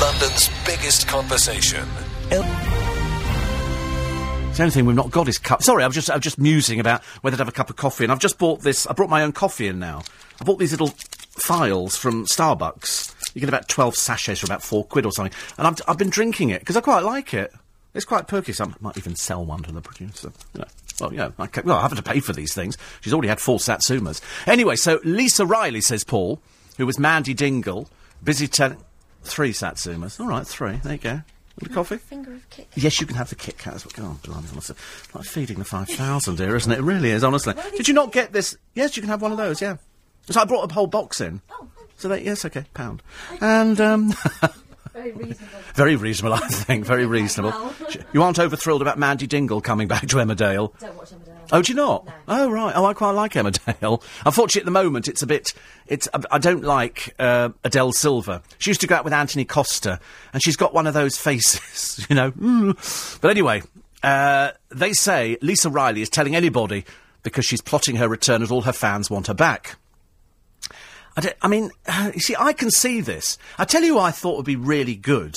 London's 0.01 0.49
biggest 0.65 1.07
conversation. 1.07 1.87
The 4.55 4.63
only 4.63 4.71
thing 4.71 4.87
we've 4.87 4.97
not 4.97 5.11
got 5.11 5.29
is 5.29 5.39
cup. 5.39 5.63
Sorry, 5.63 5.83
I 5.83 5.87
was 5.87 5.95
just 5.95 6.11
I 6.11 6.15
was 6.15 6.23
just 6.23 6.39
musing 6.39 6.81
about 6.81 7.03
whether 7.21 7.37
to 7.37 7.41
have 7.43 7.49
a 7.49 7.53
cup 7.53 7.69
of 7.69 7.77
coffee, 7.77 8.05
and 8.05 8.13
I've 8.13 8.21
just 8.21 8.39
bought 8.39 8.63
this. 8.63 8.87
I 8.87 8.95
brought 8.95 9.11
my 9.11 9.23
own 9.23 9.33
coffee 9.33 9.69
in 9.69 9.79
now. 9.79 10.03
I 10.41 10.45
bought 10.45 10.59
these 10.59 10.73
little 10.73 10.95
files 11.31 11.97
from 11.97 12.25
Starbucks. 12.25 13.35
You 13.35 13.41
get 13.41 13.49
about 13.49 13.69
twelve 13.69 13.97
sachets 13.97 14.41
for 14.41 14.47
about 14.47 14.63
four 14.63 14.85
quid 14.85 15.05
or 15.05 15.13
something, 15.13 15.37
and 15.59 15.67
I've, 15.67 15.77
I've 15.87 15.99
been 15.99 16.11
drinking 16.11 16.51
it 16.51 16.61
because 16.61 16.77
I 16.77 16.81
quite 16.81 17.03
like 17.03 17.35
it. 17.35 17.53
It's 17.95 18.05
quite 18.05 18.27
perky. 18.27 18.53
Some 18.53 18.75
might 18.81 18.97
even 18.99 19.15
sell 19.17 19.45
one 19.45 19.63
to 19.63 19.73
the 19.73 19.81
producer. 19.81 20.33
You 20.53 20.61
know. 20.61 20.67
Well, 21.01 21.15
yeah, 21.15 21.31
I 21.39 21.49
well, 21.65 21.77
I 21.77 21.83
have 21.83 21.97
to 21.97 22.03
pay 22.03 22.21
for 22.21 22.33
these 22.33 22.55
things. 22.55 22.77
She's 23.01 23.13
already 23.13 23.29
had 23.29 23.41
four 23.41 23.59
Satsumas. 23.59 24.21
Anyway, 24.47 24.77
so 24.77 25.01
Lisa 25.05 25.45
Riley, 25.45 25.81
says 25.81 26.05
Paul, 26.05 26.41
who 26.77 26.87
was 26.87 26.99
Mandy 26.99 27.35
Dingle, 27.35 27.89
busy 28.23 28.49
telling... 28.49 28.79
Three 29.23 29.53
Satsumas. 29.53 30.21
All 30.21 30.27
right, 30.27 30.47
three. 30.47 30.77
There 30.83 30.93
you 30.93 30.99
go. 30.99 31.21
The 31.57 31.69
coffee? 31.71 31.97
Finger 31.97 32.35
of 32.35 32.51
Kit 32.51 32.69
Yes, 32.75 33.01
you 33.01 33.07
can 33.07 33.17
have 33.17 33.31
the 33.31 33.37
Kit 33.37 33.57
Kat 33.57 33.75
as 33.75 33.87
well. 33.87 33.95
Oh, 33.99 34.21
blimey, 34.23 34.49
honestly. 34.53 34.77
Like 35.15 35.25
feeding 35.25 35.59
the 35.59 35.65
5,000 35.65 36.39
here, 36.39 36.57
isn't 36.57 36.71
it? 36.71 36.79
It 36.79 36.83
really 36.83 37.11
is, 37.11 37.25
honestly. 37.25 37.55
Did 37.77 37.89
you 37.89 37.95
not 37.95 38.13
get 38.13 38.33
this? 38.33 38.57
Yes, 38.75 38.97
you 38.97 39.03
can 39.03 39.09
have 39.09 39.23
one 39.23 39.31
of 39.33 39.39
those, 39.39 39.63
yeah. 39.63 39.77
So 40.29 40.41
I 40.41 40.45
brought 40.45 40.71
a 40.71 40.75
whole 40.75 40.87
box 40.89 41.21
in. 41.21 41.41
Oh, 41.51 41.69
So 41.97 42.09
that, 42.09 42.23
yes, 42.23 42.45
okay, 42.45 42.65
pound. 42.75 43.03
And, 43.41 43.81
um... 43.81 44.13
very 44.95 45.13
reasonable. 45.13 45.59
Very 45.75 45.97
reasonable, 45.97 46.35
I 46.43 46.49
think. 46.49 46.87
Very 46.87 47.07
reasonable. 47.07 47.73
You 48.13 48.23
aren't 48.23 48.39
over 48.39 48.55
thrilled 48.57 48.81
about 48.81 48.97
Mandy 48.99 49.27
Dingle 49.27 49.61
coming 49.61 49.89
back 49.89 50.07
to 50.07 50.17
Emmerdale. 50.17 50.77
Don't 50.79 50.97
watch 50.97 51.11
Emmerdale. 51.11 51.49
Oh, 51.53 51.63
do 51.63 51.73
you 51.73 51.77
not? 51.77 52.07
No. 52.07 52.13
Oh, 52.29 52.51
right. 52.51 52.73
Oh, 52.77 52.85
I 52.85 52.95
quite 52.95 53.11
like 53.11 53.33
Emmerdale. 53.33 54.03
Unfortunately, 54.25 54.63
at 54.63 54.65
the 54.65 54.71
moment, 54.71 55.09
it's 55.09 55.21
a 55.23 55.27
bit. 55.27 55.53
It's. 55.87 56.09
I- 56.15 56.23
I 56.31 56.39
don't 56.39 56.63
like 56.63 57.15
uh, 57.19 57.51
Adele 57.65 57.93
Silva. 57.93 58.43
She 58.59 58.71
used 58.71 58.81
to 58.83 58.87
go 58.87 58.95
out 58.95 59.05
with 59.05 59.13
Anthony 59.13 59.45
Costa, 59.45 59.99
and 60.33 60.43
she's 60.43 60.57
got 60.57 60.73
one 60.75 60.87
of 60.87 60.95
those 60.95 61.17
faces, 61.17 62.07
you 62.11 62.15
know. 62.17 62.31
Mm. 62.33 63.21
But 63.21 63.31
anyway, 63.33 63.63
uh, 64.03 64.53
they 64.71 64.93
say 64.93 65.37
Lisa 65.43 65.71
Riley 65.71 66.03
is 66.03 66.09
telling 66.09 66.35
anybody 66.37 66.85
because 67.23 67.45
she's 67.45 67.61
plotting 67.61 67.97
her 67.97 68.09
return, 68.09 68.43
as 68.43 68.51
all 68.51 68.63
her 68.63 68.73
fans 68.73 69.11
want 69.11 69.27
her 69.27 69.35
back. 69.35 69.77
I, 71.17 71.35
I 71.43 71.49
mean, 71.49 71.71
you 72.15 72.21
see, 72.21 72.37
I 72.39 72.53
can 72.53 72.71
see 72.71 73.01
this. 73.01 73.39
I 73.59 73.65
tell 73.65 73.83
you, 73.83 73.99
I 73.99 74.11
thought 74.11 74.37
would 74.37 74.47
be 74.47 74.57
really 74.57 74.97
good. 74.97 75.37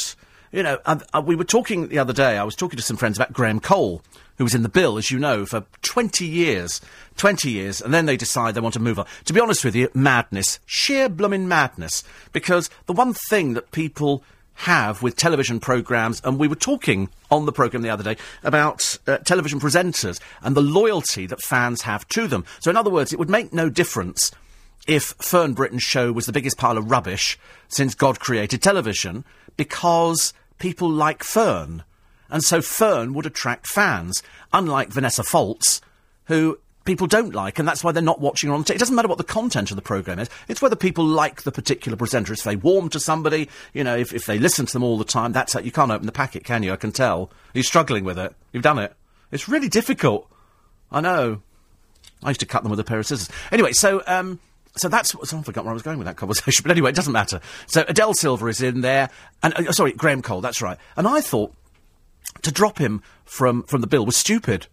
You 0.51 0.63
know, 0.63 0.79
I, 0.85 0.99
I, 1.13 1.19
we 1.19 1.35
were 1.35 1.43
talking 1.43 1.89
the 1.89 1.99
other 1.99 2.13
day. 2.13 2.37
I 2.37 2.43
was 2.43 2.55
talking 2.55 2.77
to 2.77 2.83
some 2.83 2.97
friends 2.97 3.17
about 3.17 3.33
Graham 3.33 3.59
Cole, 3.59 4.01
who 4.37 4.43
was 4.43 4.55
in 4.55 4.63
the 4.63 4.69
bill, 4.69 4.97
as 4.97 5.11
you 5.11 5.19
know, 5.19 5.45
for 5.45 5.65
twenty 5.81 6.25
years, 6.25 6.79
twenty 7.17 7.51
years, 7.51 7.81
and 7.81 7.93
then 7.93 8.05
they 8.05 8.17
decide 8.17 8.55
they 8.55 8.61
want 8.61 8.73
to 8.73 8.79
move 8.79 8.99
on. 8.99 9.05
To 9.25 9.33
be 9.33 9.41
honest 9.41 9.65
with 9.65 9.75
you, 9.75 9.89
madness, 9.93 10.59
sheer 10.65 11.09
blooming 11.09 11.47
madness. 11.47 12.03
Because 12.31 12.69
the 12.85 12.93
one 12.93 13.13
thing 13.13 13.53
that 13.55 13.71
people 13.71 14.23
have 14.61 15.03
with 15.03 15.15
television 15.15 15.59
programmes, 15.59 16.21
and 16.23 16.39
we 16.39 16.47
were 16.47 16.55
talking 16.55 17.09
on 17.29 17.45
the 17.45 17.51
programme 17.51 17.83
the 17.83 17.89
other 17.89 18.03
day 18.03 18.17
about 18.43 18.97
uh, 19.05 19.17
television 19.19 19.59
presenters 19.59 20.19
and 20.41 20.55
the 20.55 20.61
loyalty 20.61 21.27
that 21.27 21.41
fans 21.43 21.83
have 21.83 22.07
to 22.07 22.27
them. 22.27 22.43
So, 22.59 22.71
in 22.71 22.77
other 22.77 22.89
words, 22.89 23.13
it 23.13 23.19
would 23.19 23.29
make 23.29 23.53
no 23.53 23.69
difference 23.69 24.31
if 24.85 25.13
Fern 25.19 25.53
Britton's 25.53 25.83
show 25.83 26.11
was 26.11 26.25
the 26.25 26.31
biggest 26.31 26.57
pile 26.57 26.77
of 26.77 26.91
rubbish 26.91 27.37
since 27.67 27.95
God 27.95 28.19
created 28.19 28.61
television, 28.61 29.25
because 29.55 30.33
people 30.59 30.89
like 30.89 31.23
Fern. 31.23 31.83
And 32.29 32.43
so 32.43 32.61
Fern 32.61 33.13
would 33.13 33.25
attract 33.25 33.67
fans, 33.67 34.21
unlike 34.53 34.89
Vanessa 34.89 35.23
Feltz, 35.23 35.81
who 36.25 36.59
people 36.87 37.05
don't 37.05 37.35
like, 37.35 37.59
and 37.59 37.67
that's 37.67 37.83
why 37.83 37.91
they're 37.91 38.01
not 38.01 38.21
watching 38.21 38.49
her 38.49 38.55
on. 38.55 38.63
T- 38.63 38.73
it 38.73 38.79
doesn't 38.79 38.95
matter 38.95 39.07
what 39.07 39.17
the 39.17 39.23
content 39.23 39.71
of 39.71 39.75
the 39.75 39.81
programme 39.81 40.19
is; 40.19 40.29
it's 40.47 40.61
whether 40.61 40.75
people 40.75 41.05
like 41.05 41.43
the 41.43 41.51
particular 41.51 41.97
presenter. 41.97 42.33
If 42.33 42.43
they 42.43 42.55
warm 42.55 42.89
to 42.89 42.99
somebody, 42.99 43.49
you 43.73 43.83
know, 43.83 43.95
if, 43.95 44.13
if 44.13 44.25
they 44.25 44.39
listen 44.39 44.65
to 44.65 44.73
them 44.73 44.83
all 44.83 44.97
the 44.97 45.05
time, 45.05 45.33
that's 45.33 45.53
how 45.53 45.59
you 45.59 45.71
can't 45.71 45.91
open 45.91 46.05
the 46.05 46.11
packet, 46.11 46.43
can 46.43 46.63
you? 46.63 46.73
I 46.73 46.77
can 46.77 46.91
tell 46.91 47.29
you're 47.53 47.63
struggling 47.63 48.03
with 48.03 48.17
it. 48.17 48.33
You've 48.51 48.63
done 48.63 48.79
it. 48.79 48.93
It's 49.31 49.47
really 49.47 49.69
difficult. 49.69 50.29
I 50.91 51.01
know. 51.01 51.41
I 52.23 52.29
used 52.29 52.39
to 52.39 52.45
cut 52.45 52.63
them 52.63 52.71
with 52.71 52.79
a 52.79 52.83
pair 52.83 52.99
of 52.99 53.05
scissors. 53.05 53.29
Anyway, 53.51 53.73
so 53.73 54.01
um, 54.07 54.39
so 54.77 54.89
that's 54.89 55.15
what, 55.15 55.33
I 55.33 55.41
forgot 55.41 55.63
where 55.63 55.71
I 55.71 55.73
was 55.73 55.83
going 55.83 55.97
with 55.97 56.07
that 56.07 56.17
conversation. 56.17 56.63
But 56.67 56.71
anyway, 56.71 56.89
it 56.89 56.95
doesn't 56.95 57.13
matter. 57.13 57.39
So 57.67 57.85
Adele 57.87 58.13
Silva 58.13 58.47
is 58.47 58.61
in 58.61 58.81
there, 58.81 59.09
and 59.43 59.53
uh, 59.53 59.71
sorry, 59.71 59.93
Graham 59.93 60.21
Cole. 60.21 60.41
That's 60.41 60.61
right. 60.61 60.77
And 60.95 61.07
I 61.07 61.21
thought 61.21 61.53
to 62.41 62.51
drop 62.51 62.77
him 62.77 63.01
from 63.25 63.63
from 63.63 63.81
the 63.81 63.87
bill 63.87 64.05
was 64.05 64.15
stupid 64.15 64.67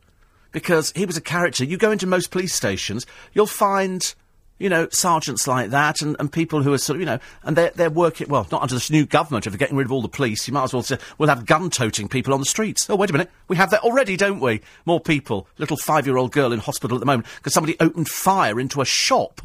because 0.53 0.93
he 0.93 1.05
was 1.05 1.17
a 1.17 1.21
character. 1.21 1.65
You 1.65 1.77
go 1.77 1.93
into 1.93 2.07
most 2.07 2.31
police 2.31 2.55
stations, 2.55 3.07
you'll 3.33 3.47
find. 3.47 4.15
You 4.57 4.69
know, 4.69 4.89
sergeants 4.89 5.49
like 5.49 5.71
that, 5.71 6.01
and, 6.01 6.15
and 6.21 6.31
people 6.31 6.63
who 6.63 6.73
are 6.73 6.79
sort 6.79 6.95
of, 6.95 7.01
you 7.01 7.07
know, 7.07 7.19
and 7.43 7.57
they're, 7.57 7.73
they're 7.75 7.91
working, 7.91 8.29
well, 8.29 8.47
not 8.53 8.63
under 8.63 8.77
this 8.77 8.89
new 8.89 9.05
government, 9.05 9.47
if 9.47 9.53
they're 9.53 9.59
getting 9.59 9.77
rid 9.77 9.85
of 9.85 9.91
all 9.91 10.01
the 10.01 10.09
police, 10.09 10.47
you 10.47 10.55
might 10.55 10.63
as 10.63 10.73
well 10.73 10.85
say, 10.85 10.97
we'll 11.19 11.29
have 11.29 11.45
gun 11.45 11.71
toting 11.71 12.07
people 12.07 12.33
on 12.33 12.39
the 12.39 12.47
streets. 12.47 12.89
Oh, 12.89 12.95
wait 12.95 13.11
a 13.11 13.13
minute, 13.13 13.31
we 13.49 13.57
have 13.57 13.71
that 13.71 13.83
already, 13.83 14.17
don't 14.17 14.39
we? 14.39 14.61
More 14.87 15.01
people. 15.01 15.49
Little 15.59 15.77
five 15.77 16.07
year 16.07 16.17
old 16.17 16.31
girl 16.31 16.53
in 16.53 16.61
hospital 16.61 16.97
at 16.97 17.01
the 17.01 17.05
moment 17.05 17.27
because 17.39 17.53
somebody 17.53 17.77
opened 17.81 18.09
fire 18.09 18.61
into 18.61 18.81
a 18.81 18.85
shop 18.85 19.41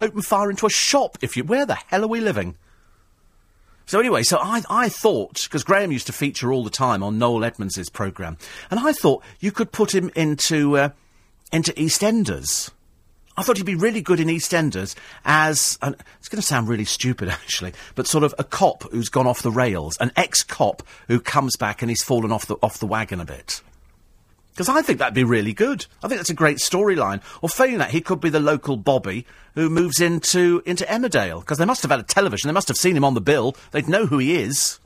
open 0.00 0.22
fire 0.22 0.50
into 0.50 0.66
a 0.66 0.70
shop. 0.70 1.18
If 1.22 1.36
you, 1.36 1.44
where 1.44 1.66
the 1.66 1.74
hell 1.74 2.04
are 2.04 2.08
we 2.08 2.20
living? 2.20 2.56
So 3.86 4.00
anyway, 4.00 4.24
so 4.24 4.38
I, 4.38 4.62
I 4.68 4.88
thought 4.88 5.44
because 5.44 5.62
Graham 5.62 5.92
used 5.92 6.08
to 6.08 6.12
feature 6.12 6.52
all 6.52 6.64
the 6.64 6.70
time 6.70 7.04
on 7.04 7.18
Noel 7.18 7.44
Edmonds' 7.44 7.88
program, 7.88 8.36
and 8.68 8.80
I 8.80 8.92
thought 8.92 9.22
you 9.38 9.52
could 9.52 9.70
put 9.70 9.94
him 9.94 10.10
into 10.16 10.76
uh, 10.76 10.88
into 11.52 11.72
EastEnders. 11.72 12.72
I 13.36 13.42
thought 13.42 13.58
he'd 13.58 13.66
be 13.66 13.74
really 13.76 14.00
good 14.00 14.18
in 14.18 14.28
EastEnders 14.28 14.96
as 15.24 15.78
an, 15.82 15.94
it's 16.18 16.28
going 16.28 16.40
to 16.40 16.46
sound 16.46 16.68
really 16.68 16.86
stupid 16.86 17.28
actually, 17.28 17.74
but 17.94 18.08
sort 18.08 18.24
of 18.24 18.34
a 18.38 18.44
cop 18.44 18.90
who's 18.90 19.08
gone 19.08 19.26
off 19.26 19.42
the 19.42 19.52
rails, 19.52 19.96
an 20.00 20.10
ex-cop 20.16 20.82
who 21.06 21.20
comes 21.20 21.56
back 21.56 21.82
and 21.82 21.90
he's 21.90 22.02
fallen 22.02 22.32
off 22.32 22.46
the 22.46 22.56
off 22.62 22.78
the 22.78 22.86
wagon 22.86 23.20
a 23.20 23.24
bit. 23.24 23.62
Because 24.56 24.70
I 24.70 24.80
think 24.80 25.00
that'd 25.00 25.12
be 25.12 25.22
really 25.22 25.52
good. 25.52 25.84
I 26.02 26.08
think 26.08 26.18
that's 26.18 26.30
a 26.30 26.34
great 26.34 26.56
storyline. 26.56 27.20
Or 27.42 27.48
failing 27.50 27.76
that, 27.76 27.90
he 27.90 28.00
could 28.00 28.22
be 28.22 28.30
the 28.30 28.40
local 28.40 28.78
Bobby 28.78 29.26
who 29.54 29.68
moves 29.68 30.00
into 30.00 30.62
into 30.64 30.84
Emmerdale. 30.86 31.40
Because 31.40 31.58
they 31.58 31.66
must 31.66 31.82
have 31.82 31.90
had 31.90 32.00
a 32.00 32.04
television. 32.04 32.48
They 32.48 32.54
must 32.54 32.68
have 32.68 32.78
seen 32.78 32.96
him 32.96 33.04
on 33.04 33.12
the 33.12 33.20
bill. 33.20 33.54
They'd 33.72 33.86
know 33.86 34.06
who 34.06 34.16
he 34.16 34.36
is. 34.36 34.80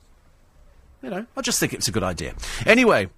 You 1.02 1.10
know, 1.10 1.26
I 1.36 1.40
just 1.40 1.60
think 1.60 1.72
it's 1.72 1.86
a 1.86 1.92
good 1.92 2.02
idea. 2.02 2.34
Anyway, 2.66 3.10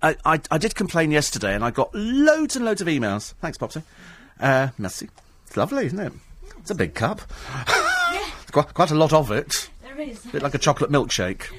I, 0.00 0.14
I, 0.24 0.40
I 0.48 0.58
did 0.58 0.76
complain 0.76 1.10
yesterday, 1.10 1.56
and 1.56 1.64
I 1.64 1.72
got 1.72 1.92
loads 1.92 2.54
and 2.54 2.64
loads 2.64 2.80
of 2.80 2.86
emails. 2.86 3.34
Thanks, 3.40 3.58
Popsy. 3.58 3.82
Uh, 4.38 4.68
merci. 4.78 5.08
It's 5.48 5.56
lovely, 5.56 5.86
isn't 5.86 5.98
it? 5.98 6.12
It's 6.58 6.70
a 6.70 6.74
big 6.76 6.94
cup. 6.94 7.20
quite, 8.52 8.72
quite 8.74 8.90
a 8.92 8.94
lot 8.94 9.12
of 9.12 9.32
it. 9.32 9.68
There 9.82 10.00
is. 10.00 10.24
A 10.24 10.28
bit 10.28 10.42
like 10.42 10.54
a 10.54 10.58
chocolate 10.58 10.90
milkshake. 10.90 11.52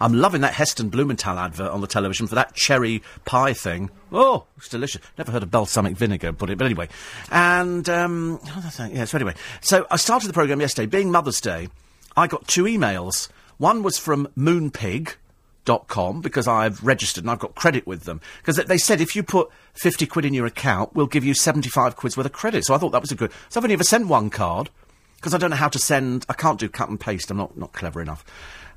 I'm 0.00 0.14
loving 0.14 0.40
that 0.42 0.54
Heston 0.54 0.88
Blumenthal 0.88 1.38
advert 1.38 1.70
on 1.70 1.80
the 1.80 1.86
television 1.86 2.26
for 2.26 2.34
that 2.34 2.54
cherry 2.54 3.02
pie 3.24 3.52
thing. 3.52 3.90
Oh, 4.12 4.44
it's 4.56 4.68
delicious. 4.68 5.02
Never 5.18 5.32
heard 5.32 5.42
of 5.42 5.50
balsamic 5.50 5.96
vinegar, 5.96 6.32
put 6.32 6.50
it, 6.50 6.58
but 6.58 6.64
anyway. 6.64 6.88
And, 7.30 7.88
um, 7.88 8.40
yeah, 8.44 9.04
so 9.04 9.18
anyway. 9.18 9.34
So 9.60 9.86
I 9.90 9.96
started 9.96 10.28
the 10.28 10.32
programme 10.32 10.60
yesterday. 10.60 10.86
Being 10.86 11.10
Mother's 11.10 11.40
Day, 11.40 11.68
I 12.16 12.26
got 12.26 12.46
two 12.48 12.64
emails. 12.64 13.28
One 13.58 13.82
was 13.82 13.98
from 13.98 14.28
moonpig.com 14.36 16.20
because 16.20 16.46
I've 16.46 16.82
registered 16.84 17.24
and 17.24 17.30
I've 17.30 17.38
got 17.38 17.54
credit 17.54 17.86
with 17.86 18.04
them. 18.04 18.20
Because 18.38 18.56
they 18.56 18.78
said 18.78 19.00
if 19.00 19.16
you 19.16 19.22
put 19.22 19.50
50 19.74 20.06
quid 20.06 20.24
in 20.24 20.34
your 20.34 20.46
account, 20.46 20.94
we'll 20.94 21.06
give 21.06 21.24
you 21.24 21.34
75 21.34 21.96
quid's 21.96 22.16
worth 22.16 22.26
of 22.26 22.32
credit. 22.32 22.64
So 22.64 22.74
I 22.74 22.78
thought 22.78 22.92
that 22.92 23.02
was 23.02 23.12
a 23.12 23.16
good. 23.16 23.32
So 23.48 23.58
I've 23.58 23.64
only 23.64 23.74
ever 23.74 23.84
sent 23.84 24.06
one 24.06 24.30
card 24.30 24.70
because 25.16 25.34
I 25.34 25.38
don't 25.38 25.50
know 25.50 25.56
how 25.56 25.68
to 25.68 25.78
send. 25.78 26.24
I 26.28 26.34
can't 26.34 26.58
do 26.58 26.68
cut 26.68 26.88
and 26.88 27.00
paste. 27.00 27.30
I'm 27.30 27.36
not, 27.36 27.56
not 27.56 27.72
clever 27.72 28.00
enough. 28.00 28.24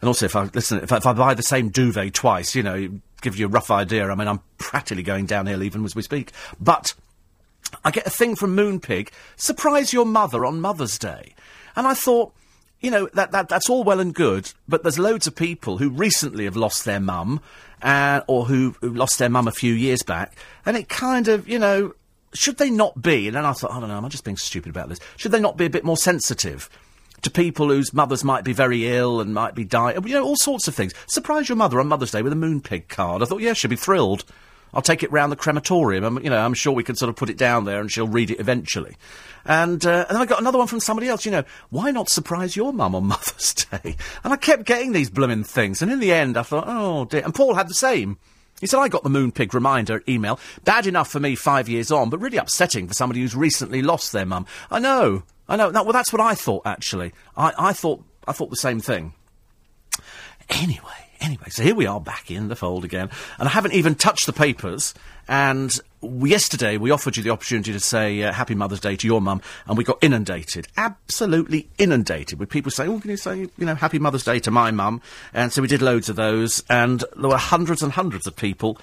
And 0.01 0.07
also, 0.07 0.25
if 0.25 0.35
I 0.35 0.43
listen, 0.53 0.79
if 0.79 0.91
I, 0.91 0.97
if 0.97 1.05
I 1.05 1.13
buy 1.13 1.33
the 1.33 1.43
same 1.43 1.69
duvet 1.69 2.13
twice, 2.13 2.55
you 2.55 2.63
know, 2.63 2.75
it 2.75 2.91
gives 3.21 3.37
you 3.37 3.45
a 3.45 3.49
rough 3.49 3.69
idea. 3.69 4.09
I 4.09 4.15
mean, 4.15 4.27
I'm 4.27 4.41
practically 4.57 5.03
going 5.03 5.25
downhill 5.25 5.63
even 5.63 5.83
as 5.85 5.95
we 5.95 6.01
speak. 6.01 6.31
But 6.59 6.93
I 7.83 7.91
get 7.91 8.07
a 8.07 8.09
thing 8.09 8.35
from 8.35 8.55
Moonpig, 8.55 9.09
surprise 9.35 9.93
your 9.93 10.05
mother 10.05 10.45
on 10.45 10.61
Mother's 10.61 10.97
Day. 10.97 11.35
And 11.75 11.85
I 11.85 11.93
thought, 11.93 12.33
you 12.79 12.91
know, 12.91 13.09
that, 13.13 13.31
that 13.31 13.49
that's 13.49 13.69
all 13.69 13.83
well 13.83 13.99
and 13.99 14.13
good, 14.13 14.53
but 14.67 14.83
there's 14.83 14.97
loads 14.97 15.27
of 15.27 15.35
people 15.35 15.77
who 15.77 15.89
recently 15.89 16.45
have 16.45 16.55
lost 16.55 16.85
their 16.85 16.99
mum, 16.99 17.41
uh, 17.81 18.21
or 18.27 18.45
who, 18.45 18.75
who 18.81 18.93
lost 18.93 19.19
their 19.19 19.29
mum 19.29 19.47
a 19.47 19.51
few 19.51 19.73
years 19.73 20.01
back, 20.01 20.35
and 20.65 20.77
it 20.77 20.87
kind 20.89 21.27
of, 21.27 21.47
you 21.47 21.59
know, 21.59 21.93
should 22.33 22.57
they 22.57 22.69
not 22.69 23.01
be? 23.01 23.27
And 23.27 23.35
then 23.35 23.45
I 23.45 23.53
thought, 23.53 23.71
I 23.71 23.79
don't 23.79 23.89
know, 23.89 23.97
am 23.97 24.05
I 24.05 24.09
just 24.09 24.23
being 24.23 24.37
stupid 24.37 24.69
about 24.69 24.89
this? 24.89 24.99
Should 25.17 25.31
they 25.31 25.39
not 25.39 25.57
be 25.57 25.65
a 25.65 25.69
bit 25.69 25.83
more 25.83 25.97
sensitive? 25.97 26.69
To 27.23 27.29
people 27.29 27.67
whose 27.67 27.93
mothers 27.93 28.23
might 28.23 28.45
be 28.45 28.53
very 28.53 28.87
ill 28.87 29.19
and 29.19 29.33
might 29.33 29.53
be 29.53 29.65
dying, 29.65 30.01
you 30.07 30.13
know, 30.13 30.23
all 30.23 30.37
sorts 30.37 30.69
of 30.69 30.75
things. 30.75 30.93
Surprise 31.07 31.49
your 31.49 31.57
mother 31.57 31.81
on 31.81 31.87
Mother's 31.87 32.11
Day 32.11 32.21
with 32.21 32.31
a 32.31 32.35
Moonpig 32.37 32.87
card. 32.87 33.21
I 33.21 33.25
thought, 33.25 33.41
yeah, 33.41 33.51
she'll 33.51 33.69
be 33.69 33.75
thrilled. 33.75 34.23
I'll 34.73 34.81
take 34.81 35.03
it 35.03 35.11
round 35.11 35.31
the 35.31 35.35
crematorium. 35.35 36.03
I'm, 36.03 36.23
you 36.23 36.29
know, 36.29 36.37
I'm 36.37 36.53
sure 36.53 36.71
we 36.71 36.83
can 36.83 36.95
sort 36.95 37.09
of 37.09 37.15
put 37.15 37.29
it 37.29 37.37
down 37.37 37.65
there 37.65 37.81
and 37.81 37.91
she'll 37.91 38.07
read 38.07 38.31
it 38.31 38.39
eventually. 38.39 38.95
And, 39.45 39.85
uh, 39.85 40.05
and 40.07 40.15
then 40.15 40.21
I 40.21 40.25
got 40.25 40.39
another 40.39 40.57
one 40.59 40.67
from 40.67 40.79
somebody 40.79 41.07
else, 41.07 41.25
you 41.25 41.31
know, 41.31 41.43
why 41.69 41.91
not 41.91 42.07
surprise 42.09 42.55
your 42.55 42.71
mum 42.71 42.95
on 42.95 43.05
Mother's 43.07 43.53
Day? 43.53 43.97
And 44.23 44.31
I 44.31 44.37
kept 44.37 44.65
getting 44.65 44.91
these 44.91 45.09
blooming 45.09 45.43
things. 45.43 45.81
And 45.81 45.91
in 45.91 45.99
the 45.99 46.13
end, 46.13 46.37
I 46.37 46.43
thought, 46.43 46.65
oh 46.67 47.05
dear. 47.05 47.23
And 47.23 47.33
Paul 47.33 47.55
had 47.55 47.67
the 47.67 47.73
same. 47.73 48.17
He 48.59 48.67
said, 48.67 48.79
I 48.79 48.87
got 48.89 49.03
the 49.03 49.09
Moonpig 49.09 49.53
reminder 49.53 50.03
email. 50.07 50.39
Bad 50.63 50.87
enough 50.87 51.09
for 51.09 51.19
me 51.19 51.35
five 51.35 51.69
years 51.69 51.91
on, 51.91 52.09
but 52.09 52.19
really 52.19 52.37
upsetting 52.37 52.87
for 52.87 52.93
somebody 52.93 53.21
who's 53.21 53.35
recently 53.35 53.81
lost 53.81 54.11
their 54.11 54.25
mum. 54.25 54.45
I 54.69 54.79
know. 54.79 55.23
I 55.47 55.55
know. 55.55 55.69
No, 55.71 55.83
well, 55.83 55.93
that's 55.93 56.11
what 56.13 56.21
I 56.21 56.35
thought, 56.35 56.65
actually. 56.65 57.13
I, 57.35 57.53
I 57.57 57.73
thought, 57.73 58.03
I 58.27 58.33
thought 58.33 58.49
the 58.49 58.55
same 58.55 58.79
thing. 58.79 59.13
Anyway, 60.49 61.09
anyway, 61.19 61.49
so 61.49 61.63
here 61.63 61.75
we 61.75 61.85
are 61.85 61.99
back 61.99 62.31
in 62.31 62.47
the 62.47 62.55
fold 62.55 62.83
again, 62.83 63.09
and 63.37 63.47
I 63.47 63.51
haven't 63.51 63.73
even 63.73 63.95
touched 63.95 64.25
the 64.25 64.33
papers. 64.33 64.93
And 65.27 65.79
yesterday 66.01 66.77
we 66.77 66.91
offered 66.91 67.17
you 67.17 67.23
the 67.23 67.29
opportunity 67.29 67.71
to 67.71 67.79
say 67.79 68.23
uh, 68.23 68.31
Happy 68.31 68.55
Mother's 68.55 68.79
Day 68.79 68.95
to 68.95 69.07
your 69.07 69.21
mum, 69.21 69.41
and 69.67 69.77
we 69.77 69.83
got 69.83 69.97
inundated, 70.01 70.67
absolutely 70.77 71.69
inundated 71.77 72.39
with 72.39 72.49
people 72.49 72.71
saying, 72.71 72.91
"Oh, 72.91 72.99
can 72.99 73.11
you 73.11 73.17
say 73.17 73.37
you 73.39 73.65
know 73.65 73.75
Happy 73.75 73.99
Mother's 73.99 74.23
Day 74.23 74.39
to 74.39 74.51
my 74.51 74.71
mum?" 74.71 75.01
And 75.33 75.51
so 75.51 75.61
we 75.61 75.67
did 75.67 75.81
loads 75.81 76.09
of 76.09 76.15
those, 76.15 76.63
and 76.69 77.03
there 77.15 77.29
were 77.29 77.37
hundreds 77.37 77.83
and 77.83 77.91
hundreds 77.91 78.27
of 78.27 78.35
people 78.35 78.77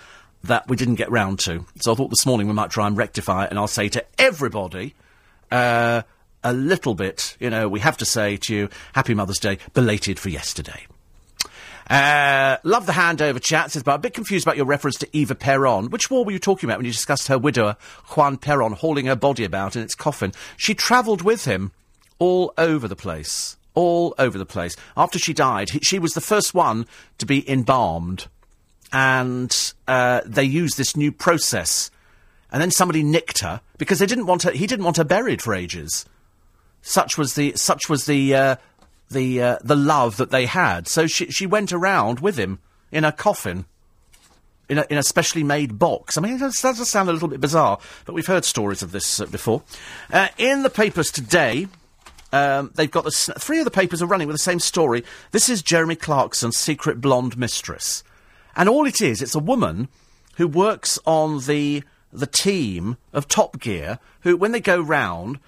that 0.44 0.68
we 0.68 0.76
didn't 0.76 0.96
get 0.96 1.10
round 1.10 1.38
to. 1.40 1.64
So 1.80 1.92
I 1.92 1.94
thought 1.94 2.10
this 2.10 2.26
morning 2.26 2.46
we 2.46 2.52
might 2.52 2.70
try 2.70 2.86
and 2.86 2.96
rectify 2.96 3.44
it, 3.44 3.50
and 3.50 3.58
I'll 3.58 3.66
say 3.66 3.88
to 3.90 4.04
everybody. 4.18 4.94
Uh, 5.50 6.02
a 6.44 6.52
little 6.52 6.94
bit, 6.94 7.36
you 7.40 7.50
know, 7.50 7.68
we 7.68 7.80
have 7.80 7.96
to 7.96 8.04
say 8.04 8.36
to 8.36 8.54
you, 8.54 8.68
Happy 8.92 9.14
Mother's 9.14 9.40
Day, 9.40 9.58
belated 9.74 10.16
for 10.16 10.28
yesterday. 10.28 10.86
Uh, 11.88 12.56
love 12.64 12.86
the 12.86 12.92
handover 12.92 13.40
chat, 13.40 13.70
says, 13.70 13.82
but 13.82 13.92
I'm 13.92 13.98
a 13.98 14.02
bit 14.02 14.14
confused 14.14 14.44
about 14.44 14.56
your 14.56 14.66
reference 14.66 14.96
to 14.98 15.08
Eva 15.12 15.34
Peron. 15.34 15.90
Which 15.90 16.10
war 16.10 16.24
were 16.24 16.32
you 16.32 16.38
talking 16.38 16.68
about 16.68 16.78
when 16.78 16.86
you 16.86 16.92
discussed 16.92 17.28
her 17.28 17.38
widower, 17.38 17.76
Juan 18.16 18.38
Peron, 18.38 18.72
hauling 18.72 19.06
her 19.06 19.16
body 19.16 19.44
about 19.44 19.76
in 19.76 19.82
its 19.82 19.94
coffin? 19.94 20.32
She 20.56 20.74
travelled 20.74 21.22
with 21.22 21.44
him 21.44 21.72
all 22.18 22.52
over 22.58 22.88
the 22.88 22.96
place. 22.96 23.56
All 23.74 24.14
over 24.18 24.36
the 24.36 24.46
place. 24.46 24.76
After 24.96 25.18
she 25.18 25.32
died, 25.32 25.70
he, 25.70 25.80
she 25.80 25.98
was 25.98 26.14
the 26.14 26.20
first 26.20 26.54
one 26.54 26.86
to 27.18 27.26
be 27.26 27.48
embalmed. 27.48 28.26
And 28.92 29.74
uh, 29.86 30.22
they 30.24 30.44
used 30.44 30.76
this 30.76 30.96
new 30.96 31.12
process. 31.12 31.90
And 32.50 32.60
then 32.60 32.70
somebody 32.70 33.02
nicked 33.02 33.40
her 33.40 33.60
because 33.78 33.98
they 33.98 34.06
didn't 34.06 34.26
want 34.26 34.42
her. 34.42 34.50
He 34.50 34.66
didn't 34.66 34.84
want 34.84 34.96
her 34.96 35.04
buried 35.04 35.42
for 35.42 35.54
ages. 35.54 36.06
Such 36.82 37.18
was 37.18 37.34
the 37.34 37.52
such 37.56 37.88
was 37.88 38.06
the 38.06 38.34
uh, 38.34 38.56
the 39.10 39.42
uh, 39.42 39.58
the 39.62 39.76
love 39.76 40.16
that 40.16 40.30
they 40.30 40.46
had. 40.46 40.88
So 40.88 41.06
she 41.06 41.30
she 41.30 41.46
went 41.46 41.72
around 41.72 42.20
with 42.20 42.36
him 42.36 42.58
in 42.90 43.04
a 43.04 43.12
coffin. 43.12 43.66
In 44.68 44.78
a, 44.78 44.86
in 44.90 44.98
a 44.98 45.02
specially 45.04 45.44
made 45.44 45.78
box. 45.78 46.18
I 46.18 46.20
mean, 46.20 46.38
that 46.38 46.52
does 46.60 46.88
sound 46.88 47.08
a 47.08 47.12
little 47.12 47.28
bit 47.28 47.40
bizarre, 47.40 47.78
but 48.04 48.14
we've 48.14 48.26
heard 48.26 48.44
stories 48.44 48.82
of 48.82 48.90
this 48.90 49.20
uh, 49.20 49.26
before. 49.26 49.62
Uh, 50.12 50.26
in 50.38 50.64
the 50.64 50.70
papers 50.70 51.12
today, 51.12 51.68
um, 52.32 52.72
they've 52.74 52.90
got 52.90 53.04
the, 53.04 53.12
s- 53.14 53.30
three 53.38 53.60
of 53.60 53.64
the 53.64 53.70
papers 53.70 54.02
are 54.02 54.06
running 54.06 54.26
with 54.26 54.34
the 54.34 54.42
same 54.42 54.58
story. 54.58 55.04
This 55.30 55.48
is 55.48 55.62
Jeremy 55.62 55.94
Clarkson's 55.94 56.56
secret 56.58 57.00
blonde 57.00 57.38
mistress, 57.38 58.02
and 58.56 58.68
all 58.68 58.86
it 58.86 59.00
is, 59.00 59.22
it's 59.22 59.36
a 59.36 59.38
woman 59.38 59.86
who 60.34 60.48
works 60.48 60.98
on 61.06 61.38
the 61.44 61.84
the 62.12 62.26
team 62.26 62.96
of 63.12 63.28
Top 63.28 63.60
Gear. 63.60 64.00
Who, 64.22 64.36
when 64.36 64.50
they 64.50 64.58
go 64.58 64.80
round, 64.80 65.38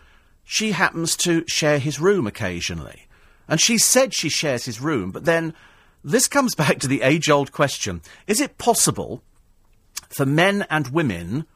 she 0.44 0.71
happens 0.71 1.16
to 1.16 1.42
share 1.49 1.81
his 1.81 1.99
room 1.99 2.29
occasionally. 2.29 3.08
And 3.49 3.61
she 3.61 3.79
said 3.79 4.13
she 4.13 4.29
shares 4.29 4.67
his 4.67 4.81
room, 4.81 5.11
but 5.11 5.25
then 5.25 5.55
this 6.05 6.29
comes 6.29 6.55
back 6.57 6.79
to 6.81 6.89
the 6.89 7.03
age 7.03 7.31
old 7.31 7.53
question 7.53 8.03
is 8.27 8.41
it 8.41 8.59
possible 8.59 9.23
for 10.09 10.27
men 10.27 10.67
and 10.71 10.89
women, 10.89 11.47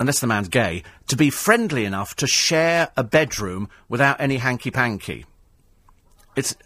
unless 0.00 0.20
the 0.20 0.26
man's 0.26 0.48
gay, 0.48 0.82
to 1.08 1.16
be 1.16 1.30
friendly 1.30 1.84
enough 1.84 2.16
to 2.16 2.26
share 2.26 2.90
a 2.96 3.04
bedroom 3.04 3.68
without 3.88 4.20
any 4.20 4.38
hanky 4.38 4.70
panky? 4.70 5.26
It's. 6.36 6.56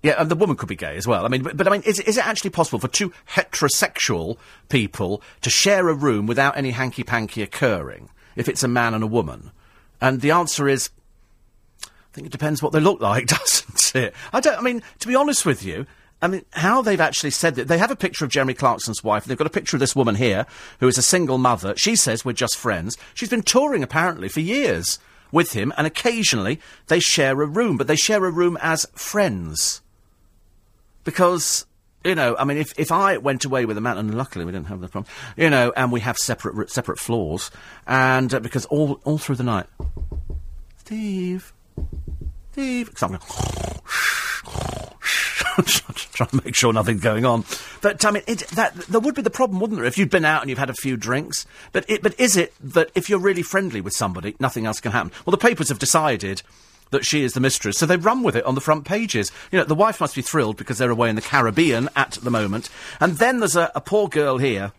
Yeah, 0.00 0.14
and 0.16 0.30
the 0.30 0.36
woman 0.36 0.56
could 0.56 0.68
be 0.68 0.76
gay 0.76 0.96
as 0.96 1.08
well. 1.08 1.24
I 1.24 1.28
mean, 1.28 1.42
but, 1.42 1.56
but 1.56 1.66
I 1.66 1.70
mean, 1.72 1.82
is, 1.82 1.98
is 1.98 2.16
it 2.16 2.24
actually 2.24 2.50
possible 2.50 2.78
for 2.78 2.86
two 2.86 3.12
heterosexual 3.32 4.38
people 4.68 5.20
to 5.40 5.50
share 5.50 5.88
a 5.88 5.92
room 5.92 6.28
without 6.28 6.56
any 6.56 6.70
hanky 6.70 7.02
panky 7.02 7.42
occurring 7.42 8.08
if 8.36 8.48
it's 8.48 8.62
a 8.62 8.68
man 8.68 8.94
and 8.94 9.02
a 9.02 9.08
woman? 9.08 9.50
And 10.00 10.20
the 10.20 10.30
answer 10.30 10.68
is, 10.68 10.90
I 12.12 12.14
think 12.14 12.26
it 12.26 12.32
depends 12.32 12.62
what 12.62 12.72
they 12.72 12.80
look 12.80 13.00
like, 13.00 13.26
doesn't 13.28 13.94
it? 13.94 14.14
I 14.32 14.40
don't. 14.40 14.58
I 14.58 14.62
mean, 14.62 14.82
to 15.00 15.08
be 15.08 15.14
honest 15.14 15.46
with 15.46 15.64
you, 15.64 15.86
I 16.20 16.28
mean, 16.28 16.44
how 16.52 16.82
they've 16.82 17.00
actually 17.00 17.30
said 17.30 17.54
that 17.56 17.68
they 17.68 17.78
have 17.78 17.90
a 17.90 17.96
picture 17.96 18.24
of 18.24 18.30
Jeremy 18.30 18.54
Clarkson's 18.54 19.04
wife. 19.04 19.22
And 19.22 19.30
they've 19.30 19.38
got 19.38 19.46
a 19.46 19.50
picture 19.50 19.76
of 19.76 19.80
this 19.80 19.94
woman 19.94 20.16
here 20.16 20.46
who 20.80 20.88
is 20.88 20.98
a 20.98 21.02
single 21.02 21.38
mother. 21.38 21.76
She 21.76 21.96
says 21.96 22.24
we're 22.24 22.32
just 22.32 22.56
friends. 22.56 22.96
She's 23.14 23.28
been 23.28 23.42
touring 23.42 23.82
apparently 23.82 24.28
for 24.28 24.40
years 24.40 24.98
with 25.30 25.52
him, 25.52 25.72
and 25.76 25.86
occasionally 25.86 26.60
they 26.86 27.00
share 27.00 27.40
a 27.40 27.46
room, 27.46 27.76
but 27.76 27.86
they 27.86 27.96
share 27.96 28.24
a 28.24 28.30
room 28.30 28.58
as 28.60 28.86
friends 28.94 29.82
because 31.04 31.66
you 32.04 32.14
know, 32.14 32.36
I 32.38 32.44
mean, 32.44 32.58
if, 32.58 32.78
if 32.78 32.92
I 32.92 33.16
went 33.18 33.44
away 33.44 33.64
with 33.64 33.76
a 33.76 33.80
man, 33.80 33.98
and 33.98 34.14
luckily 34.16 34.44
we 34.44 34.52
didn't 34.52 34.68
have 34.68 34.80
the 34.80 34.88
problem, 34.88 35.12
you 35.36 35.50
know, 35.50 35.72
and 35.76 35.90
we 35.90 36.00
have 36.00 36.16
separate 36.16 36.70
separate 36.70 36.98
floors, 36.98 37.50
and 37.86 38.32
uh, 38.32 38.40
because 38.40 38.66
all 38.66 39.00
all 39.04 39.18
through 39.18 39.36
the 39.36 39.42
night, 39.42 39.66
Steve, 40.76 41.52
Steve, 42.52 42.92
'cause 42.94 43.02
I'm 43.02 43.10
going, 43.10 43.22
trying 46.12 46.28
to 46.30 46.40
make 46.44 46.54
sure 46.54 46.72
nothing's 46.72 47.00
going 47.00 47.24
on. 47.24 47.44
But 47.80 48.04
I 48.04 48.10
mean, 48.10 48.22
it, 48.26 48.40
that 48.48 48.74
there 48.74 49.00
would 49.00 49.14
be 49.14 49.22
the 49.22 49.30
problem, 49.30 49.60
wouldn't 49.60 49.78
there, 49.78 49.86
if 49.86 49.96
you'd 49.98 50.10
been 50.10 50.24
out 50.24 50.42
and 50.42 50.50
you've 50.50 50.58
had 50.58 50.70
a 50.70 50.74
few 50.74 50.96
drinks? 50.96 51.46
But 51.72 51.84
it, 51.88 52.02
but 52.02 52.18
is 52.18 52.36
it 52.36 52.52
that 52.60 52.90
if 52.94 53.08
you're 53.08 53.18
really 53.20 53.42
friendly 53.42 53.80
with 53.80 53.94
somebody, 53.94 54.34
nothing 54.40 54.66
else 54.66 54.80
can 54.80 54.92
happen? 54.92 55.12
Well, 55.24 55.32
the 55.32 55.38
papers 55.38 55.68
have 55.68 55.78
decided 55.78 56.42
that 56.90 57.04
she 57.04 57.22
is 57.22 57.34
the 57.34 57.40
mistress. 57.40 57.78
So 57.78 57.86
they 57.86 57.96
run 57.96 58.22
with 58.22 58.34
it 58.34 58.44
on 58.44 58.54
the 58.54 58.60
front 58.60 58.84
pages. 58.84 59.30
You 59.52 59.58
know, 59.58 59.64
the 59.64 59.74
wife 59.74 60.00
must 60.00 60.14
be 60.14 60.22
thrilled 60.22 60.56
because 60.56 60.78
they're 60.78 60.90
away 60.90 61.10
in 61.10 61.16
the 61.16 61.22
Caribbean 61.22 61.88
at 61.94 62.12
the 62.12 62.30
moment. 62.30 62.70
And 62.98 63.18
then 63.18 63.40
there's 63.40 63.56
a, 63.56 63.70
a 63.74 63.80
poor 63.80 64.08
girl 64.08 64.38
here. 64.38 64.72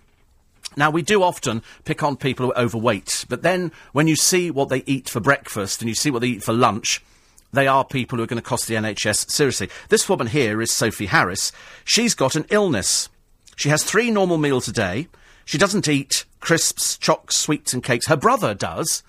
Now, 0.78 0.90
we 0.92 1.02
do 1.02 1.24
often 1.24 1.64
pick 1.84 2.04
on 2.04 2.16
people 2.16 2.46
who 2.46 2.54
are 2.54 2.64
overweight, 2.64 3.26
but 3.28 3.42
then 3.42 3.72
when 3.92 4.08
you 4.08 4.16
see 4.16 4.52
what 4.52 4.70
they 4.70 4.84
eat 4.86 5.10
for 5.10 5.20
breakfast 5.20 5.82
and 5.82 5.90
you 5.90 5.96
see 5.96 6.12
what 6.12 6.20
they 6.20 6.28
eat 6.28 6.44
for 6.44 6.54
lunch, 6.54 7.04
they 7.52 7.68
are 7.68 7.84
people 7.84 8.18
who 8.18 8.24
are 8.24 8.28
going 8.28 8.42
to 8.42 8.48
cost 8.48 8.68
the 8.68 8.76
NHS 8.76 9.32
seriously. 9.32 9.70
This 9.90 10.08
woman 10.08 10.28
here 10.28 10.62
is 10.62 10.72
Sophie 10.72 11.08
Harris. 11.08 11.52
She's 11.84 12.14
got 12.14 12.36
an 12.36 12.46
illness. 12.50 13.10
She 13.56 13.70
has 13.70 13.84
three 13.84 14.12
normal 14.12 14.38
meals 14.38 14.68
a 14.68 14.72
day. 14.72 15.08
She 15.46 15.58
doesn't 15.58 15.88
eat 15.88 16.26
crisps, 16.40 16.98
chocks, 16.98 17.36
sweets, 17.36 17.74
and 17.74 17.84
cakes. 17.84 18.08
Her 18.08 18.16
brother 18.16 18.54
does, 18.54 19.04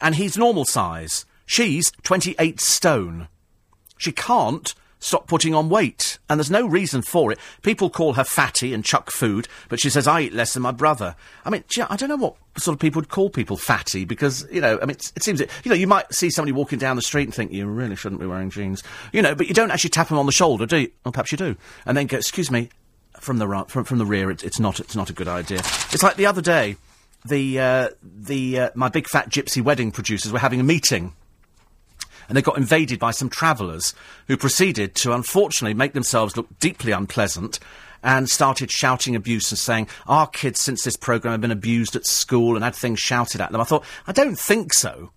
and 0.00 0.16
he's 0.16 0.36
normal 0.36 0.64
size. 0.64 1.24
She's 1.46 1.92
28 2.02 2.60
stone. 2.60 3.28
She 3.96 4.10
can't 4.10 4.74
stop 5.06 5.28
putting 5.28 5.54
on 5.54 5.68
weight, 5.68 6.18
and 6.28 6.38
there's 6.38 6.50
no 6.50 6.66
reason 6.66 7.00
for 7.00 7.30
it. 7.30 7.38
People 7.62 7.88
call 7.88 8.14
her 8.14 8.24
fatty 8.24 8.74
and 8.74 8.84
chuck 8.84 9.12
food, 9.12 9.46
but 9.68 9.78
she 9.78 9.88
says, 9.88 10.08
I 10.08 10.22
eat 10.22 10.32
less 10.32 10.52
than 10.52 10.64
my 10.64 10.72
brother. 10.72 11.14
I 11.44 11.50
mean, 11.50 11.62
gee, 11.68 11.82
I 11.82 11.94
don't 11.94 12.08
know 12.08 12.16
what 12.16 12.34
sort 12.58 12.74
of 12.74 12.80
people 12.80 13.00
would 13.00 13.08
call 13.08 13.30
people 13.30 13.56
fatty, 13.56 14.04
because, 14.04 14.48
you 14.50 14.60
know, 14.60 14.80
I 14.82 14.86
mean, 14.86 14.96
it 15.14 15.22
seems 15.22 15.38
that, 15.38 15.48
you 15.62 15.68
know, 15.68 15.76
you 15.76 15.86
might 15.86 16.12
see 16.12 16.28
somebody 16.28 16.50
walking 16.50 16.80
down 16.80 16.96
the 16.96 17.02
street 17.02 17.22
and 17.22 17.32
think, 17.32 17.52
you 17.52 17.66
really 17.66 17.94
shouldn't 17.94 18.20
be 18.20 18.26
wearing 18.26 18.50
jeans. 18.50 18.82
You 19.12 19.22
know, 19.22 19.36
but 19.36 19.46
you 19.46 19.54
don't 19.54 19.70
actually 19.70 19.90
tap 19.90 20.08
them 20.08 20.18
on 20.18 20.26
the 20.26 20.32
shoulder, 20.32 20.66
do 20.66 20.78
you? 20.78 20.90
Perhaps 21.04 21.30
you 21.30 21.38
do. 21.38 21.56
And 21.86 21.96
then 21.96 22.06
go, 22.06 22.16
excuse 22.16 22.50
me, 22.50 22.70
from 23.20 23.38
the, 23.38 23.64
from, 23.68 23.84
from 23.84 23.98
the 23.98 24.06
rear, 24.06 24.30
it's, 24.32 24.42
it's, 24.42 24.58
not, 24.58 24.80
it's 24.80 24.96
not 24.96 25.08
a 25.08 25.12
good 25.12 25.28
idea. 25.28 25.58
It's 25.92 26.02
like 26.02 26.16
the 26.16 26.26
other 26.26 26.42
day, 26.42 26.76
the, 27.24 27.60
uh, 27.60 27.88
the, 28.02 28.58
uh, 28.58 28.70
my 28.74 28.88
big 28.88 29.06
fat 29.06 29.30
gypsy 29.30 29.62
wedding 29.62 29.92
producers 29.92 30.32
were 30.32 30.40
having 30.40 30.58
a 30.58 30.64
meeting 30.64 31.14
and 32.28 32.36
they 32.36 32.42
got 32.42 32.56
invaded 32.58 32.98
by 32.98 33.10
some 33.10 33.28
travellers 33.28 33.94
who 34.28 34.36
proceeded 34.36 34.94
to 34.96 35.12
unfortunately 35.12 35.74
make 35.74 35.92
themselves 35.92 36.36
look 36.36 36.58
deeply 36.58 36.92
unpleasant 36.92 37.58
and 38.02 38.28
started 38.28 38.70
shouting 38.70 39.16
abuse 39.16 39.50
and 39.50 39.58
saying, 39.58 39.88
Our 40.06 40.26
kids, 40.26 40.60
since 40.60 40.84
this 40.84 40.96
programme, 40.96 41.32
have 41.32 41.40
been 41.40 41.50
abused 41.50 41.96
at 41.96 42.06
school 42.06 42.54
and 42.54 42.64
had 42.64 42.74
things 42.74 43.00
shouted 43.00 43.40
at 43.40 43.52
them. 43.52 43.60
I 43.60 43.64
thought, 43.64 43.84
I 44.06 44.12
don't 44.12 44.38
think 44.38 44.72
so. 44.72 45.10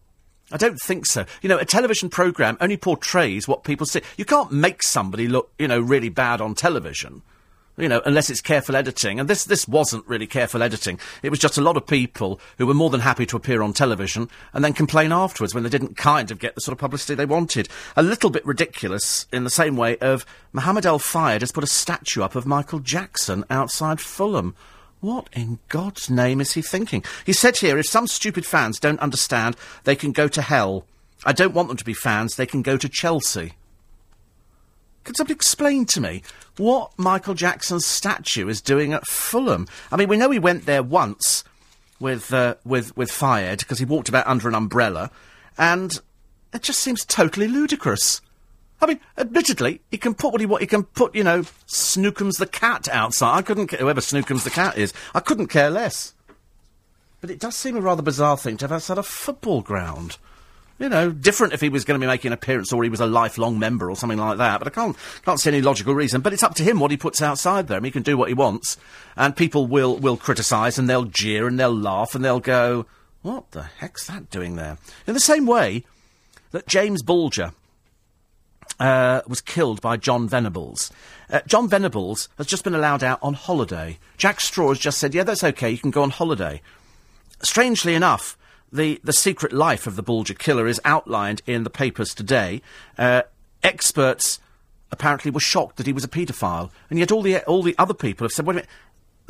I 0.51 0.57
don't 0.57 0.79
think 0.79 1.05
so. 1.05 1.25
You 1.41 1.49
know, 1.49 1.59
a 1.59 1.65
television 1.65 2.09
programme 2.09 2.57
only 2.59 2.77
portrays 2.77 3.47
what 3.47 3.63
people 3.63 3.85
see. 3.85 4.01
You 4.17 4.25
can't 4.25 4.51
make 4.51 4.81
somebody 4.81 5.27
look, 5.27 5.51
you 5.59 5.67
know, 5.67 5.79
really 5.79 6.09
bad 6.09 6.41
on 6.41 6.55
television. 6.55 7.21
You 7.79 7.87
know, 7.87 8.01
unless 8.05 8.29
it's 8.29 8.41
careful 8.41 8.75
editing. 8.75 9.19
And 9.19 9.29
this, 9.29 9.45
this 9.45 9.65
wasn't 9.65 10.05
really 10.05 10.27
careful 10.27 10.61
editing. 10.61 10.99
It 11.23 11.29
was 11.29 11.39
just 11.39 11.57
a 11.57 11.61
lot 11.61 11.77
of 11.77 11.87
people 11.87 12.39
who 12.57 12.67
were 12.67 12.73
more 12.73 12.89
than 12.89 12.99
happy 12.99 13.25
to 13.27 13.37
appear 13.37 13.61
on 13.61 13.71
television 13.71 14.29
and 14.53 14.65
then 14.65 14.73
complain 14.73 15.13
afterwards 15.13 15.55
when 15.55 15.63
they 15.63 15.69
didn't 15.69 15.95
kind 15.95 16.29
of 16.29 16.39
get 16.39 16.55
the 16.55 16.61
sort 16.61 16.73
of 16.73 16.79
publicity 16.79 17.15
they 17.15 17.25
wanted. 17.25 17.69
A 17.95 18.03
little 18.03 18.29
bit 18.29 18.45
ridiculous 18.45 19.27
in 19.31 19.45
the 19.45 19.49
same 19.49 19.77
way 19.77 19.97
of 19.99 20.25
Mohammed 20.51 20.85
El 20.85 20.99
Fayed 20.99 21.41
has 21.41 21.53
put 21.53 21.63
a 21.63 21.67
statue 21.67 22.21
up 22.21 22.35
of 22.35 22.45
Michael 22.45 22.79
Jackson 22.79 23.45
outside 23.49 24.01
Fulham. 24.01 24.55
What 24.99 25.29
in 25.31 25.59
God's 25.69 26.09
name 26.09 26.41
is 26.41 26.53
he 26.53 26.61
thinking? 26.61 27.05
He 27.25 27.31
said 27.31 27.57
here, 27.57 27.77
if 27.77 27.85
some 27.85 28.07
stupid 28.07 28.45
fans 28.45 28.79
don't 28.79 28.99
understand, 28.99 29.55
they 29.85 29.95
can 29.95 30.11
go 30.11 30.27
to 30.27 30.41
hell. 30.41 30.85
I 31.25 31.31
don't 31.31 31.53
want 31.53 31.69
them 31.69 31.77
to 31.77 31.85
be 31.85 31.93
fans, 31.93 32.35
they 32.35 32.45
can 32.45 32.61
go 32.61 32.75
to 32.75 32.89
Chelsea. 32.89 33.53
Can 35.09 35.15
somebody 35.15 35.33
explain 35.33 35.85
to 35.85 36.01
me 36.01 36.21
what 36.57 36.91
Michael 36.95 37.33
Jackson's 37.33 37.83
statue 37.83 38.47
is 38.47 38.61
doing 38.61 38.93
at 38.93 39.07
Fulham? 39.07 39.67
I 39.91 39.97
mean, 39.97 40.07
we 40.07 40.17
know 40.17 40.29
he 40.29 40.37
went 40.37 40.67
there 40.67 40.83
once 40.83 41.43
with 41.99 42.31
uh, 42.31 42.57
with 42.63 42.95
with 42.95 43.09
Fayed 43.09 43.57
because 43.57 43.79
he 43.79 43.85
walked 43.85 44.07
about 44.07 44.27
under 44.27 44.47
an 44.47 44.53
umbrella, 44.53 45.09
and 45.57 45.99
it 46.53 46.61
just 46.61 46.81
seems 46.81 47.03
totally 47.03 47.47
ludicrous. 47.47 48.21
I 48.83 48.85
mean, 48.85 48.99
admittedly, 49.17 49.81
he 49.89 49.97
can 49.97 50.13
put 50.13 50.31
what 50.31 50.41
he 50.41 50.45
want. 50.45 50.61
He 50.61 50.67
can 50.67 50.83
put, 50.83 51.15
you 51.15 51.23
know, 51.23 51.41
Snookums 51.65 52.37
the 52.37 52.45
cat 52.45 52.87
outside. 52.87 53.35
I 53.35 53.41
couldn't, 53.41 53.69
ca- 53.69 53.77
whoever 53.77 54.01
Snookums 54.01 54.43
the 54.43 54.51
cat 54.51 54.77
is, 54.77 54.93
I 55.15 55.21
couldn't 55.21 55.47
care 55.47 55.71
less. 55.71 56.13
But 57.19 57.31
it 57.31 57.39
does 57.39 57.55
seem 57.55 57.75
a 57.75 57.81
rather 57.81 58.03
bizarre 58.03 58.37
thing 58.37 58.57
to 58.57 58.65
have 58.65 58.73
outside 58.73 58.99
a 58.99 59.03
football 59.03 59.63
ground. 59.63 60.19
You 60.79 60.87
know, 60.87 61.11
different 61.11 61.53
if 61.53 61.59
he 61.61 61.69
was 61.69 61.83
going 61.83 61.99
to 61.99 62.03
be 62.03 62.07
making 62.07 62.29
an 62.29 62.33
appearance 62.33 62.71
or 62.71 62.83
he 62.83 62.89
was 62.89 63.01
a 63.01 63.05
lifelong 63.05 63.59
member 63.59 63.89
or 63.89 63.95
something 63.97 64.17
like 64.17 64.37
that. 64.37 64.59
But 64.59 64.67
I 64.67 64.71
can't 64.71 64.97
can't 65.23 65.39
see 65.39 65.49
any 65.49 65.61
logical 65.61 65.93
reason. 65.93 66.21
But 66.21 66.33
it's 66.33 66.43
up 66.43 66.55
to 66.55 66.63
him 66.63 66.79
what 66.79 66.91
he 66.91 66.97
puts 66.97 67.21
outside 67.21 67.67
there. 67.67 67.77
I 67.77 67.79
mean, 67.79 67.85
he 67.85 67.91
can 67.91 68.03
do 68.03 68.17
what 68.17 68.29
he 68.29 68.33
wants, 68.33 68.77
and 69.17 69.35
people 69.35 69.67
will 69.67 69.97
will 69.97 70.17
criticise 70.17 70.79
and 70.79 70.89
they'll 70.89 71.05
jeer 71.05 71.47
and 71.47 71.59
they'll 71.59 71.75
laugh 71.75 72.15
and 72.15 72.23
they'll 72.23 72.39
go, 72.39 72.85
"What 73.21 73.51
the 73.51 73.63
heck's 73.63 74.07
that 74.07 74.29
doing 74.29 74.55
there?" 74.55 74.77
In 75.05 75.13
the 75.13 75.19
same 75.19 75.45
way 75.45 75.83
that 76.51 76.67
James 76.67 77.03
Bulger 77.03 77.51
uh, 78.79 79.21
was 79.27 79.41
killed 79.41 79.81
by 79.81 79.97
Jon 79.97 80.27
Venables. 80.29 80.91
Uh, 81.29 81.41
Jon 81.45 81.67
Venables 81.67 82.29
has 82.37 82.47
just 82.47 82.63
been 82.63 82.73
allowed 82.73 83.03
out 83.03 83.19
on 83.21 83.33
holiday. 83.33 83.99
Jack 84.17 84.39
Straw 84.39 84.69
has 84.69 84.79
just 84.79 84.97
said, 84.97 85.13
"Yeah, 85.13 85.23
that's 85.23 85.43
okay. 85.43 85.69
You 85.69 85.77
can 85.77 85.91
go 85.91 86.03
on 86.03 86.11
holiday." 86.11 86.61
strangely 87.41 87.95
enough, 87.95 88.37
the, 88.71 88.99
the 89.03 89.13
secret 89.13 89.53
life 89.53 89.87
of 89.87 89.95
the 89.95 90.03
Bulger 90.03 90.33
killer 90.33 90.67
is 90.67 90.81
outlined 90.85 91.41
in 91.45 91.63
the 91.63 91.69
papers 91.69 92.13
today. 92.13 92.61
Uh, 92.97 93.23
experts 93.63 94.39
apparently 94.91 95.31
were 95.31 95.39
shocked 95.39 95.77
that 95.77 95.87
he 95.87 95.93
was 95.93 96.03
a 96.03 96.09
paedophile, 96.09 96.71
and 96.89 96.99
yet 96.99 97.11
all 97.11 97.21
the 97.21 97.37
all 97.45 97.63
the 97.63 97.75
other 97.77 97.93
people 97.93 98.25
have 98.25 98.31
said, 98.31 98.45
"Wait 98.45 98.53
a 98.53 98.55
minute, 98.55 98.69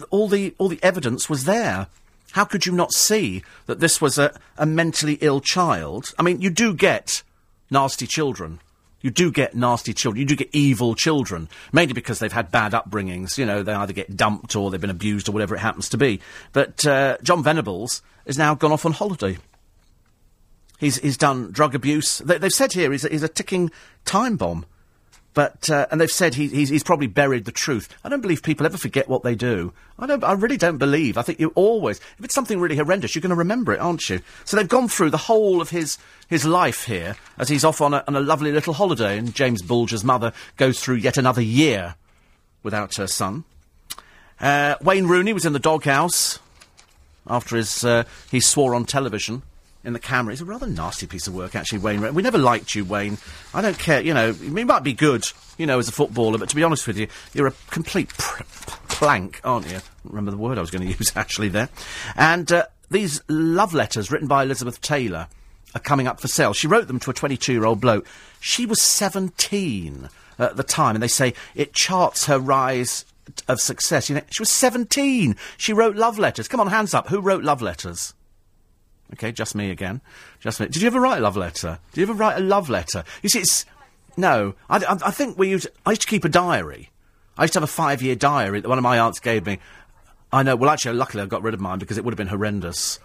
all 0.10 0.28
the 0.28 0.54
all 0.58 0.70
the 0.70 0.84
evidence 0.84 1.30
was 1.30 1.46
there." 1.46 1.88
How 2.34 2.46
could 2.46 2.68
you 2.68 2.72
not 2.72 2.94
see 2.94 3.44
that 3.66 3.80
this 3.80 4.00
was 4.00 4.20
a, 4.20 4.40
a 4.56 4.66
mentally 4.66 5.18
ill 5.20 5.42
child? 5.42 6.14
I 6.20 6.22
mean, 6.22 6.42
you 6.42 6.52
do 6.52 6.76
get 6.76 7.24
nasty 7.72 8.06
children. 8.06 8.60
You 9.02 9.10
do 9.12 9.32
get 9.32 9.56
nasty 9.56 9.94
children. 9.94 10.20
You 10.20 10.26
do 10.26 10.36
get 10.36 10.50
evil 10.52 10.94
children, 10.94 11.48
mainly 11.72 11.94
because 11.94 12.20
they've 12.20 12.32
had 12.32 12.52
bad 12.52 12.74
upbringings. 12.74 13.38
You 13.38 13.46
know, 13.46 13.64
they 13.64 13.74
either 13.74 13.94
get 13.94 14.16
dumped 14.16 14.56
or 14.56 14.70
they've 14.70 14.82
been 14.82 14.90
abused 14.90 15.30
or 15.30 15.32
whatever 15.32 15.56
it 15.56 15.60
happens 15.60 15.90
to 15.90 15.98
be. 15.98 16.20
But 16.52 16.86
uh, 16.86 17.18
Jon 17.24 17.44
Venables 17.44 18.02
has 18.28 18.38
now 18.38 18.56
gone 18.56 18.72
off 18.72 18.86
on 18.86 18.92
holiday. 18.92 19.38
He's, 20.80 20.98
he's 20.98 21.18
done 21.18 21.52
drug 21.52 21.76
abuse. 21.76 22.20
They, 22.20 22.38
they've 22.38 22.52
said 22.52 22.74
here 22.74 22.92
he's 22.92 23.04
he's 23.04 23.24
a 23.24 23.28
ticking 23.28 23.72
time 24.06 24.38
bomb. 24.38 24.66
But 25.40 25.70
uh, 25.70 25.88
and 25.90 26.02
they've 26.02 26.12
said 26.12 26.36
he, 26.36 26.50
he's, 26.50 26.68
he's 26.68 26.84
probably 26.84 27.08
buried 27.08 27.46
the 27.46 27.54
truth. 27.54 27.88
I 28.04 28.10
don't 28.10 28.20
believe 28.20 28.44
people 28.44 28.66
ever 28.66 28.78
forget 28.78 29.08
what 29.08 29.24
they 29.24 29.36
do. 29.36 29.72
I 29.98 30.06
don't. 30.06 30.22
I 30.22 30.34
really 30.34 30.58
don't 30.58 30.80
believe. 30.80 31.18
I 31.18 31.22
think 31.22 31.40
you 31.40 31.54
always, 31.56 32.02
if 32.18 32.26
it's 32.26 32.36
something 32.36 32.60
really 32.60 32.76
horrendous, 32.76 33.16
you're 33.16 33.22
going 33.22 33.30
to 33.30 33.38
remember 33.38 33.72
it, 33.72 33.80
aren't 33.80 34.10
you? 34.10 34.20
So 34.44 34.58
they've 34.58 34.68
gone 34.68 34.90
through 34.90 35.12
the 35.12 35.18
whole 35.18 35.62
of 35.62 35.70
his 35.70 35.98
his 36.28 36.44
life 36.44 36.84
here 36.84 37.16
as 37.38 37.48
he's 37.48 37.64
off 37.64 37.80
on 37.80 37.94
a, 37.94 38.04
on 38.06 38.18
a 38.18 38.20
lovely 38.20 38.52
little 38.52 38.74
holiday, 38.74 39.18
and 39.18 39.34
James 39.34 39.62
Bulger's 39.62 40.04
mother 40.04 40.34
goes 40.58 40.82
through 40.82 40.96
yet 40.96 41.16
another 41.16 41.42
year 41.42 41.96
without 42.62 42.96
her 42.96 43.08
son. 43.08 43.46
Uh, 44.42 44.76
Wayne 44.82 45.08
Rooney 45.08 45.32
was 45.32 45.46
in 45.46 45.54
the 45.54 45.60
doghouse 45.60 46.40
after 47.28 47.56
his 47.56 47.86
uh, 47.86 48.04
he 48.30 48.42
swore 48.42 48.76
on 48.76 48.84
television 48.84 49.44
in 49.84 49.94
the 49.94 50.00
camera. 50.00 50.34
It's 50.34 50.42
a 50.42 50.46
rather 50.46 50.68
nasty 50.68 51.08
piece 51.08 51.28
of 51.28 51.34
work, 51.34 51.56
actually, 51.56 51.80
Wayne. 51.80 52.14
We 52.14 52.22
never 52.22 52.38
liked 52.38 52.76
you, 52.76 52.84
Wayne. 52.86 53.18
I 53.54 53.62
don't 53.62 53.78
care, 53.80 54.02
you 54.02 54.14
know, 54.14 54.30
you 54.30 54.66
might 54.66 54.84
be 54.84 54.94
good, 54.94 55.26
you 55.58 55.66
know, 55.66 55.80
as 55.80 55.88
a 55.88 55.92
footballer, 55.92 56.38
but 56.38 56.50
to 56.50 56.56
be 56.56 56.64
honest 56.64 56.86
with 56.88 56.98
you, 56.98 57.08
you're 57.34 57.48
a 57.48 57.54
complete 57.70 58.10
pr- 58.10 58.44
plank, 58.90 59.40
aren't 59.44 59.70
you? 59.70 59.80
Remember 60.04 60.32
the 60.32 60.38
word 60.38 60.58
I 60.58 60.62
was 60.62 60.72
going 60.72 60.88
to 60.92 60.98
use, 60.98 61.12
actually, 61.16 61.50
there. 61.50 61.70
And 62.16 62.52
uh, 62.52 62.66
these 62.92 63.22
love 63.30 63.74
letters 63.74 64.12
written 64.12 64.28
by 64.28 64.44
Elizabeth 64.44 64.82
Taylor 64.82 65.28
are 65.76 65.82
coming 65.82 66.08
up 66.08 66.20
for 66.20 66.28
sale. 66.28 66.54
She 66.54 66.68
wrote 66.68 66.88
them 66.88 67.00
to 67.00 67.12
a 67.12 67.14
22 67.14 67.54
year 67.54 67.66
old 67.66 67.80
bloke. 67.80 68.06
She 68.40 68.66
was 68.66 68.82
17 68.82 70.10
at 70.38 70.56
the 70.56 70.64
time, 70.64 70.96
and 70.96 71.04
they 71.04 71.08
say 71.08 71.34
it 71.56 71.74
charts 71.74 72.26
her 72.26 72.40
rise 72.40 73.06
of 73.48 73.62
success. 73.62 74.10
You 74.10 74.16
know, 74.16 74.22
she 74.30 74.42
was 74.42 74.50
17. 74.50 75.36
She 75.58 75.74
wrote 75.74 75.96
love 75.96 76.18
letters. 76.18 76.48
Come 76.48 76.60
on, 76.60 76.68
hands 76.68 76.94
up. 76.94 77.10
Who 77.10 77.22
wrote 77.22 77.44
love 77.44 77.62
letters? 77.62 78.14
Okay, 79.14 79.32
just 79.32 79.56
me 79.56 79.72
again. 79.72 80.02
Just 80.40 80.60
me. 80.60 80.68
Did 80.68 80.82
you 80.82 80.88
ever 80.88 81.00
write 81.00 81.18
a 81.18 81.22
love 81.22 81.36
letter? 81.38 81.80
Did 81.92 82.02
you 82.02 82.06
ever 82.06 82.14
write 82.14 82.38
a 82.38 82.42
love 82.42 82.70
letter? 82.70 83.04
You 83.22 83.30
see, 83.30 83.40
it's 83.40 83.66
no. 84.18 84.54
I, 84.70 84.78
I, 84.78 84.98
I 85.08 85.12
think 85.12 85.38
we 85.38 85.50
used. 85.50 85.68
I 85.86 85.92
used 85.92 86.02
to 86.02 86.08
keep 86.08 86.26
a 86.26 86.30
diary. 86.30 86.90
I 87.38 87.44
used 87.44 87.54
to 87.54 87.60
have 87.60 87.70
a 87.70 87.72
five-year 87.72 88.16
diary 88.16 88.60
that 88.60 88.68
one 88.68 88.78
of 88.78 88.84
my 88.84 89.00
aunts 89.00 89.20
gave 89.20 89.46
me. 89.46 89.60
I 90.32 90.44
know. 90.44 90.56
Well, 90.56 90.70
actually, 90.70 90.98
luckily 90.98 91.24
I 91.24 91.26
got 91.26 91.42
rid 91.42 91.54
of 91.54 91.60
mine 91.60 91.80
because 91.80 91.98
it 91.98 92.04
would 92.04 92.14
have 92.14 92.18
been 92.18 92.28
horrendous. 92.28 93.00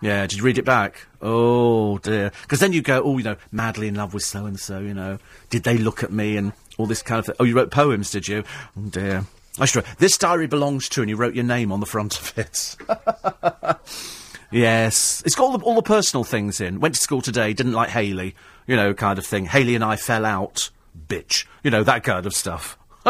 Yeah, 0.00 0.26
did 0.26 0.36
you 0.36 0.44
read 0.44 0.58
it 0.58 0.64
back? 0.64 1.06
Oh 1.22 1.98
dear. 1.98 2.30
Because 2.42 2.60
then 2.60 2.72
you 2.72 2.82
go, 2.82 3.02
oh, 3.02 3.16
you 3.16 3.24
know, 3.24 3.36
madly 3.50 3.88
in 3.88 3.94
love 3.94 4.12
with 4.12 4.22
so 4.22 4.44
and 4.44 4.60
so. 4.60 4.78
You 4.80 4.94
know, 4.94 5.18
did 5.50 5.62
they 5.62 5.78
look 5.78 6.04
at 6.04 6.12
me 6.12 6.36
and 6.36 6.52
all 6.76 6.86
this 6.86 7.02
kind 7.02 7.18
of 7.18 7.26
thing? 7.26 7.36
Oh, 7.40 7.44
you 7.44 7.56
wrote 7.56 7.70
poems, 7.70 8.10
did 8.10 8.28
you? 8.28 8.44
Oh 8.76 8.88
dear. 8.90 9.24
I 9.58 9.66
should. 9.66 9.84
This 9.98 10.18
diary 10.18 10.46
belongs 10.46 10.88
to, 10.90 11.00
and 11.00 11.08
you 11.08 11.16
wrote 11.16 11.34
your 11.34 11.44
name 11.44 11.70
on 11.70 11.80
the 11.80 11.86
front 11.86 12.20
of 12.20 12.38
it. 12.38 12.76
Yes, 14.54 15.20
it's 15.26 15.34
got 15.34 15.46
all 15.46 15.58
the, 15.58 15.64
all 15.64 15.74
the 15.74 15.82
personal 15.82 16.22
things 16.22 16.60
in. 16.60 16.78
Went 16.78 16.94
to 16.94 17.00
school 17.00 17.20
today, 17.20 17.52
didn't 17.52 17.72
like 17.72 17.88
Haley, 17.88 18.36
you 18.68 18.76
know, 18.76 18.94
kind 18.94 19.18
of 19.18 19.26
thing. 19.26 19.46
Haley 19.46 19.74
and 19.74 19.82
I 19.82 19.96
fell 19.96 20.24
out, 20.24 20.70
bitch, 21.08 21.44
you 21.64 21.72
know 21.72 21.82
that 21.82 22.04
kind 22.04 22.24
of 22.24 22.32
stuff. 22.32 22.78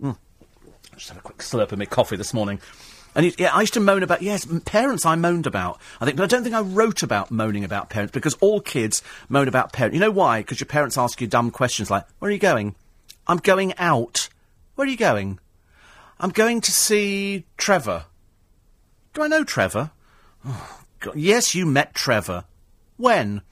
mm. 0.00 0.16
Just 0.94 1.08
had 1.08 1.18
a 1.18 1.20
quick 1.20 1.38
slurp 1.38 1.72
of 1.72 1.80
my 1.80 1.84
coffee 1.84 2.14
this 2.14 2.32
morning, 2.32 2.60
and 3.16 3.26
it, 3.26 3.40
yeah, 3.40 3.52
I 3.52 3.62
used 3.62 3.74
to 3.74 3.80
moan 3.80 4.04
about 4.04 4.22
yes, 4.22 4.46
parents. 4.66 5.04
I 5.04 5.16
moaned 5.16 5.48
about. 5.48 5.80
I 6.00 6.04
think, 6.04 6.16
but 6.16 6.22
I 6.22 6.28
don't 6.28 6.44
think 6.44 6.54
I 6.54 6.60
wrote 6.60 7.02
about 7.02 7.32
moaning 7.32 7.64
about 7.64 7.90
parents 7.90 8.12
because 8.12 8.34
all 8.34 8.60
kids 8.60 9.02
moan 9.28 9.48
about 9.48 9.72
parents. 9.72 9.94
You 9.94 10.00
know 10.00 10.12
why? 10.12 10.42
Because 10.42 10.60
your 10.60 10.68
parents 10.68 10.96
ask 10.96 11.20
you 11.20 11.26
dumb 11.26 11.50
questions 11.50 11.90
like, 11.90 12.06
"Where 12.20 12.28
are 12.28 12.32
you 12.32 12.38
going?" 12.38 12.76
I'm 13.26 13.38
going 13.38 13.76
out. 13.78 14.28
Where 14.76 14.86
are 14.86 14.90
you 14.90 14.96
going? 14.96 15.40
I'm 16.20 16.30
going 16.30 16.60
to 16.60 16.70
see 16.70 17.46
Trevor. 17.56 18.04
Do 19.12 19.22
I 19.22 19.26
know 19.26 19.42
Trevor? 19.42 19.90
Yes, 21.14 21.54
you 21.54 21.66
met 21.66 21.94
Trevor. 21.94 22.44
When? 22.96 23.42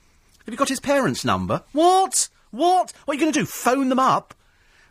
Have 0.45 0.53
you 0.53 0.57
got 0.57 0.69
his 0.69 0.81
parents' 0.81 1.25
number? 1.25 1.63
What? 1.73 2.29
What? 2.51 2.93
What 3.05 3.13
are 3.13 3.15
you 3.15 3.21
going 3.21 3.33
to 3.33 3.41
do? 3.41 3.47
Phone 3.47 3.89
them 3.89 3.99
up? 3.99 4.35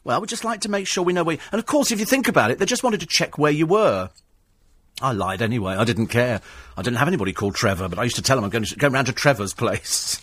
Well, 0.04 0.20
we'd 0.20 0.30
just 0.30 0.44
like 0.44 0.62
to 0.62 0.70
make 0.70 0.88
sure 0.88 1.04
we 1.04 1.14
know 1.14 1.24
where. 1.24 1.38
And 1.52 1.60
of 1.60 1.66
course, 1.66 1.92
if 1.92 2.00
you 2.00 2.06
think 2.06 2.28
about 2.28 2.52
it, 2.52 2.60
they 2.60 2.66
just 2.66 2.84
wanted 2.84 3.00
to 3.00 3.06
check 3.06 3.38
where 3.38 3.52
you 3.52 3.66
were. 3.66 4.10
I 5.02 5.12
lied 5.12 5.42
anyway. 5.42 5.74
I 5.76 5.86
didn't 5.86 6.08
care. 6.08 6.42
I 6.78 6.82
didn't 6.82 6.98
have 6.98 7.08
anybody 7.08 7.34
called 7.34 7.56
Trevor, 7.56 7.90
but 7.90 8.00
I 8.00 8.04
used 8.04 8.18
to 8.18 8.22
tell 8.22 8.38
them 8.38 8.44
I'm 8.44 8.50
going 8.52 8.66
to 8.66 8.76
go 8.76 8.90
round 8.90 9.08
to 9.08 9.14
Trevor's 9.14 9.54
place. 9.54 10.22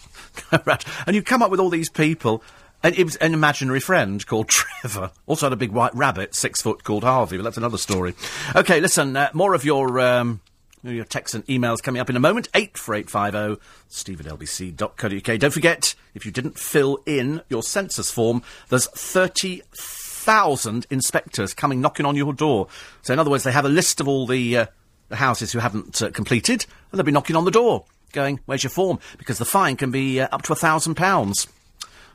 And 1.07 1.17
you 1.17 1.23
come 1.23 1.43
up 1.43 1.51
with 1.51 1.61
all 1.61 1.71
these 1.71 1.89
people. 1.91 2.43
And 2.83 2.97
it 2.99 3.05
was 3.05 3.17
an 3.17 3.35
imaginary 3.35 3.81
friend 3.81 4.25
called 4.27 4.49
Trevor. 4.51 5.11
Also 5.27 5.47
had 5.47 5.53
a 5.53 5.57
big 5.57 5.73
white 5.73 5.95
rabbit, 5.95 6.35
six 6.35 6.63
foot, 6.63 6.83
called 6.85 7.05
Harvey, 7.05 7.37
but 7.37 7.43
that's 7.43 7.59
another 7.59 7.77
story. 7.79 8.15
Okay, 8.57 8.81
listen, 8.81 9.17
uh, 9.17 9.29
more 9.35 9.55
of 9.55 9.65
your 9.65 10.01
um, 10.01 10.41
your 10.83 11.05
texts 11.05 11.35
and 11.35 11.47
emails 11.47 11.83
coming 11.83 12.01
up 12.01 12.11
in 12.11 12.17
a 12.17 12.21
moment. 12.21 12.49
84850 12.55 13.63
steve 13.89 14.21
at 14.21 14.27
lbc.co.uk. 14.27 15.39
Don't 15.39 15.53
forget, 15.53 15.95
if 16.15 16.25
you 16.25 16.33
didn't 16.33 16.59
fill 16.59 16.99
in 17.07 17.43
your 17.49 17.63
census 17.63 18.11
form, 18.11 18.43
there's 18.69 18.87
30,000 18.87 20.87
inspectors 20.91 21.55
coming 21.55 21.81
knocking 21.81 22.07
on 22.07 22.17
your 22.17 22.33
door. 22.33 22.69
So, 23.03 23.13
in 23.13 23.19
other 23.19 23.31
words, 23.31 23.45
they 23.45 23.53
have 23.53 23.65
a 23.65 23.71
list 23.71 24.01
of 24.01 24.09
all 24.09 24.27
the, 24.27 24.57
uh, 24.57 24.67
the 25.09 25.17
houses 25.17 25.53
who 25.53 25.59
haven't 25.59 26.03
uh, 26.03 26.11
completed, 26.11 26.67
and 26.91 26.99
they'll 26.99 27.05
be 27.05 27.13
knocking 27.13 27.37
on 27.37 27.45
the 27.45 27.51
door, 27.51 27.85
going, 28.13 28.41
Where's 28.47 28.63
your 28.63 28.71
form? 28.71 28.99
Because 29.19 29.39
the 29.39 29.45
fine 29.45 29.77
can 29.77 29.91
be 29.91 30.21
uh, 30.21 30.29
up 30.33 30.43
to 30.43 30.53
a 30.53 30.57
£1,000. 30.57 31.47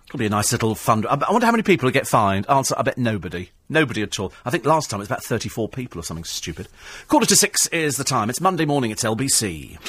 It'll 0.07 0.19
be 0.19 0.27
a 0.27 0.29
nice 0.29 0.51
little 0.51 0.75
fund. 0.75 1.05
I, 1.07 1.15
wonder 1.31 1.45
how 1.45 1.51
many 1.51 1.63
people 1.63 1.89
get 1.89 2.07
fined. 2.07 2.47
Answer, 2.47 2.75
I 2.77 2.83
bet 2.83 2.97
nobody. 2.97 3.49
Nobody 3.69 4.03
at 4.03 4.19
all. 4.19 4.31
I 4.45 4.51
think 4.51 4.65
last 4.65 4.89
time 4.89 4.99
it 4.99 5.01
was 5.01 5.09
about 5.09 5.23
34 5.23 5.67
people 5.69 5.99
or 5.99 6.03
something 6.03 6.23
stupid. 6.23 6.67
Quarter 7.07 7.25
to 7.27 7.35
six 7.35 7.67
is 7.67 7.97
the 7.97 8.03
time. 8.03 8.29
It's 8.29 8.39
Monday 8.39 8.65
morning, 8.65 8.91
it's 8.91 9.03
LBC. 9.03 9.79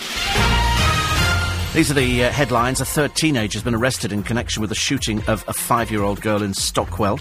These 1.75 1.91
are 1.91 1.95
the 1.95 2.25
uh, 2.25 2.31
headlines. 2.31 2.81
A 2.81 2.87
third 2.87 3.15
teenager 3.15 3.59
has 3.59 3.63
been 3.63 3.75
arrested 3.75 4.11
in 4.11 4.23
connection 4.23 4.63
with 4.63 4.71
the 4.71 4.75
shooting 4.77 5.23
of 5.29 5.45
a 5.47 5.53
five-year-old 5.53 6.23
girl 6.23 6.43
in 6.43 6.55
Stockwell. 6.55 7.21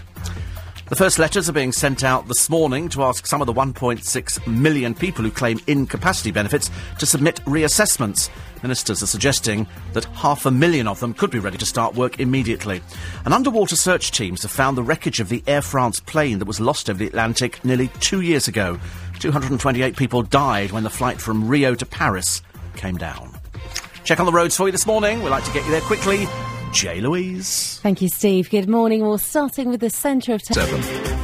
The 0.87 0.95
first 0.95 1.19
letters 1.19 1.49
are 1.49 1.53
being 1.53 1.71
sent 1.73 2.03
out 2.03 2.27
this 2.27 2.49
morning 2.49 2.87
to 2.89 3.03
ask 3.03 3.25
some 3.25 3.41
of 3.41 3.47
the 3.47 3.53
1.6 3.53 4.47
million 4.47 4.93
people 4.93 5.25
who 5.25 5.31
claim 5.31 5.59
incapacity 5.67 6.31
benefits 6.31 6.69
to 6.99 7.05
submit 7.05 7.37
reassessments. 7.45 8.29
Ministers 8.64 9.03
are 9.03 9.08
suggesting 9.08 9.68
that 9.93 10.06
half 10.06 10.45
a 10.45 10.51
million 10.51 10.88
of 10.88 10.99
them 10.99 11.14
could 11.14 11.32
be 11.32 11.39
ready 11.39 11.58
to 11.58 11.66
start 11.66 11.95
work 11.95 12.20
immediately. 12.20 12.82
And 13.26 13.34
underwater 13.34 13.76
search 13.76 14.12
teams 14.12 14.41
have 14.41 14.51
found 14.51 14.78
the 14.78 14.84
wreckage 14.84 15.20
of 15.20 15.30
the 15.30 15.43
Air 15.47 15.62
France 15.62 15.99
plane 15.99 16.39
that 16.39 16.45
was 16.45 16.60
lost 16.60 16.89
over 16.89 16.97
the 16.99 17.08
Atlantic 17.08 17.64
nearly 17.64 17.89
two 17.99 18.22
years 18.22 18.47
ago. 18.47 18.80
228 19.20 19.95
people 19.95 20.24
died 20.24 20.72
when 20.72 20.84
the 20.84 20.89
flight 20.89 21.20
from 21.20 21.47
Rio 21.47 21.76
to 21.76 21.86
Paris 21.86 22.41
came 22.76 22.97
down. 22.97 23.32
Check 24.03 24.20
on 24.20 24.26
the 24.26 24.32
roads 24.32 24.56
for 24.56 24.68
you 24.68 24.72
this 24.72 24.86
morning. 24.86 25.24
We'd 25.24 25.30
like 25.30 25.45
to 25.45 25.53
get 25.53 25.66
you 25.66 25.72
there 25.72 25.82
quickly. 25.82 26.28
J. 26.72 26.99
Louise. 27.01 27.80
Thank 27.82 28.01
you, 28.01 28.10
Steve. 28.10 28.49
Good 28.49 28.68
morning. 28.68 29.01
We're 29.01 29.18
starting 29.18 29.70
with 29.70 29.80
the 29.80 29.89
centre 29.89 30.34
of 30.34 30.43
town. 30.43 31.16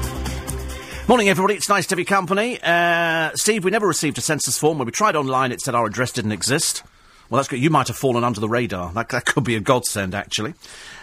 Morning, 1.07 1.27
everybody. 1.27 1.55
It's 1.55 1.67
nice 1.67 1.87
to 1.87 1.91
have 1.93 1.99
your 1.99 2.05
company. 2.05 2.57
Uh, 2.63 3.31
Steve, 3.35 3.65
we 3.65 3.71
never 3.71 3.85
received 3.85 4.17
a 4.17 4.21
census 4.21 4.57
form. 4.57 4.77
When 4.77 4.85
we 4.85 4.93
tried 4.93 5.15
online, 5.15 5.51
it 5.51 5.59
said 5.59 5.75
our 5.75 5.85
address 5.85 6.13
didn't 6.13 6.31
exist. 6.31 6.83
Well, 7.31 7.37
that's 7.37 7.47
good. 7.47 7.63
You 7.63 7.69
might 7.69 7.87
have 7.87 7.95
fallen 7.95 8.25
under 8.25 8.41
the 8.41 8.49
radar. 8.49 8.91
That, 8.91 9.07
that 9.09 9.25
could 9.25 9.45
be 9.45 9.55
a 9.55 9.61
godsend, 9.61 10.13
actually. 10.13 10.53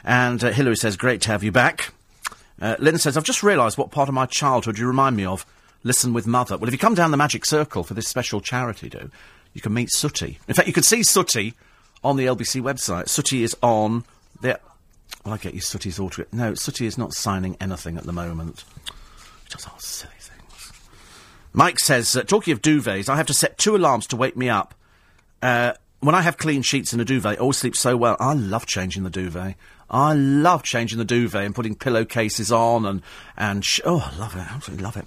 And 0.05 0.45
uh, 0.45 0.51
Hillary 0.53 0.77
says, 0.77 0.99
great 0.99 1.23
to 1.23 1.31
have 1.31 1.43
you 1.43 1.51
back. 1.51 1.95
Uh, 2.61 2.77
Lynn 2.79 2.99
says, 2.99 3.17
I've 3.17 3.25
just 3.25 3.43
realised 3.43 3.79
what 3.79 3.91
part 3.91 4.11
of 4.11 4.15
my 4.15 4.27
childhood 4.27 4.77
you 4.77 4.87
remind 4.87 5.17
me 5.17 5.25
of. 5.25 5.47
Listen 5.85 6.13
with 6.13 6.27
Mother. 6.27 6.59
Well, 6.59 6.69
if 6.69 6.75
you 6.75 6.79
come 6.79 6.95
down 6.95 7.13
the 7.13 7.17
Magic 7.17 7.47
Circle 7.47 7.83
for 7.83 7.95
this 7.95 8.07
special 8.07 8.43
charity 8.43 8.91
do, 8.91 9.11
you 9.55 9.63
can 9.63 9.73
meet 9.73 9.91
Sooty. 9.91 10.39
In 10.47 10.55
fact, 10.55 10.69
you 10.69 10.75
can 10.75 10.83
see 10.83 11.03
Sooty 11.03 11.55
on 12.05 12.17
the 12.17 12.27
LBC 12.27 12.61
website. 12.61 13.09
Sooty 13.09 13.43
is 13.43 13.57
on 13.63 14.05
the... 14.43 14.61
Well, 15.25 15.33
I 15.33 15.39
get 15.39 15.55
you 15.55 15.63
Sooty's 15.63 15.99
auto... 15.99 16.27
No, 16.31 16.53
Sooty 16.53 16.85
is 16.85 16.99
not 16.99 17.15
signing 17.15 17.57
anything 17.59 17.97
at 17.97 18.05
the 18.05 18.13
moment. 18.13 18.65
He 19.45 19.49
does 19.49 19.67
all 19.67 19.79
silly 19.79 20.13
things. 20.19 20.73
Mike 21.55 21.79
says, 21.79 22.15
uh, 22.15 22.23
talking 22.23 22.53
of 22.53 22.61
duvets, 22.61 23.09
I 23.09 23.17
have 23.17 23.29
to 23.29 23.35
set 23.35 23.57
two 23.57 23.75
alarms 23.75 24.07
to 24.09 24.17
wake 24.17 24.37
me 24.37 24.51
up. 24.51 24.75
Uh, 25.41 25.73
when 26.01 26.15
I 26.15 26.23
have 26.23 26.39
clean 26.39 26.63
sheets 26.63 26.93
in 26.93 27.01
a 27.01 27.05
duvet, 27.05 27.33
I 27.33 27.41
always 27.41 27.57
sleep 27.57 27.77
so 27.77 27.97
well. 27.97 28.17
I 28.21 28.33
love 28.35 28.67
changing 28.67 29.03
the 29.03 29.11
duvet. 29.11 29.57
I 29.91 30.13
love 30.13 30.63
changing 30.63 30.99
the 30.99 31.05
duvet 31.05 31.45
and 31.45 31.55
putting 31.55 31.75
pillowcases 31.75 32.53
on 32.53 32.85
and 32.85 33.03
and 33.37 33.65
sh- 33.65 33.81
oh, 33.85 34.11
I 34.13 34.19
love 34.19 34.37
it, 34.37 34.41
absolutely 34.41 34.85
love 34.85 34.97
it. 34.97 35.07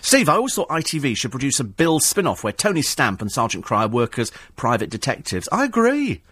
Steve, 0.00 0.28
I 0.28 0.34
always 0.34 0.54
thought 0.54 0.68
ITV 0.68 1.16
should 1.16 1.30
produce 1.30 1.60
a 1.60 1.64
Bill 1.64 2.00
spin-off 2.00 2.42
where 2.42 2.52
Tony 2.52 2.82
Stamp 2.82 3.20
and 3.20 3.30
Sergeant 3.30 3.64
Cryer 3.64 3.88
work 3.88 4.18
as 4.18 4.32
private 4.56 4.90
detectives. 4.90 5.48
I 5.52 5.64
agree. 5.64 6.22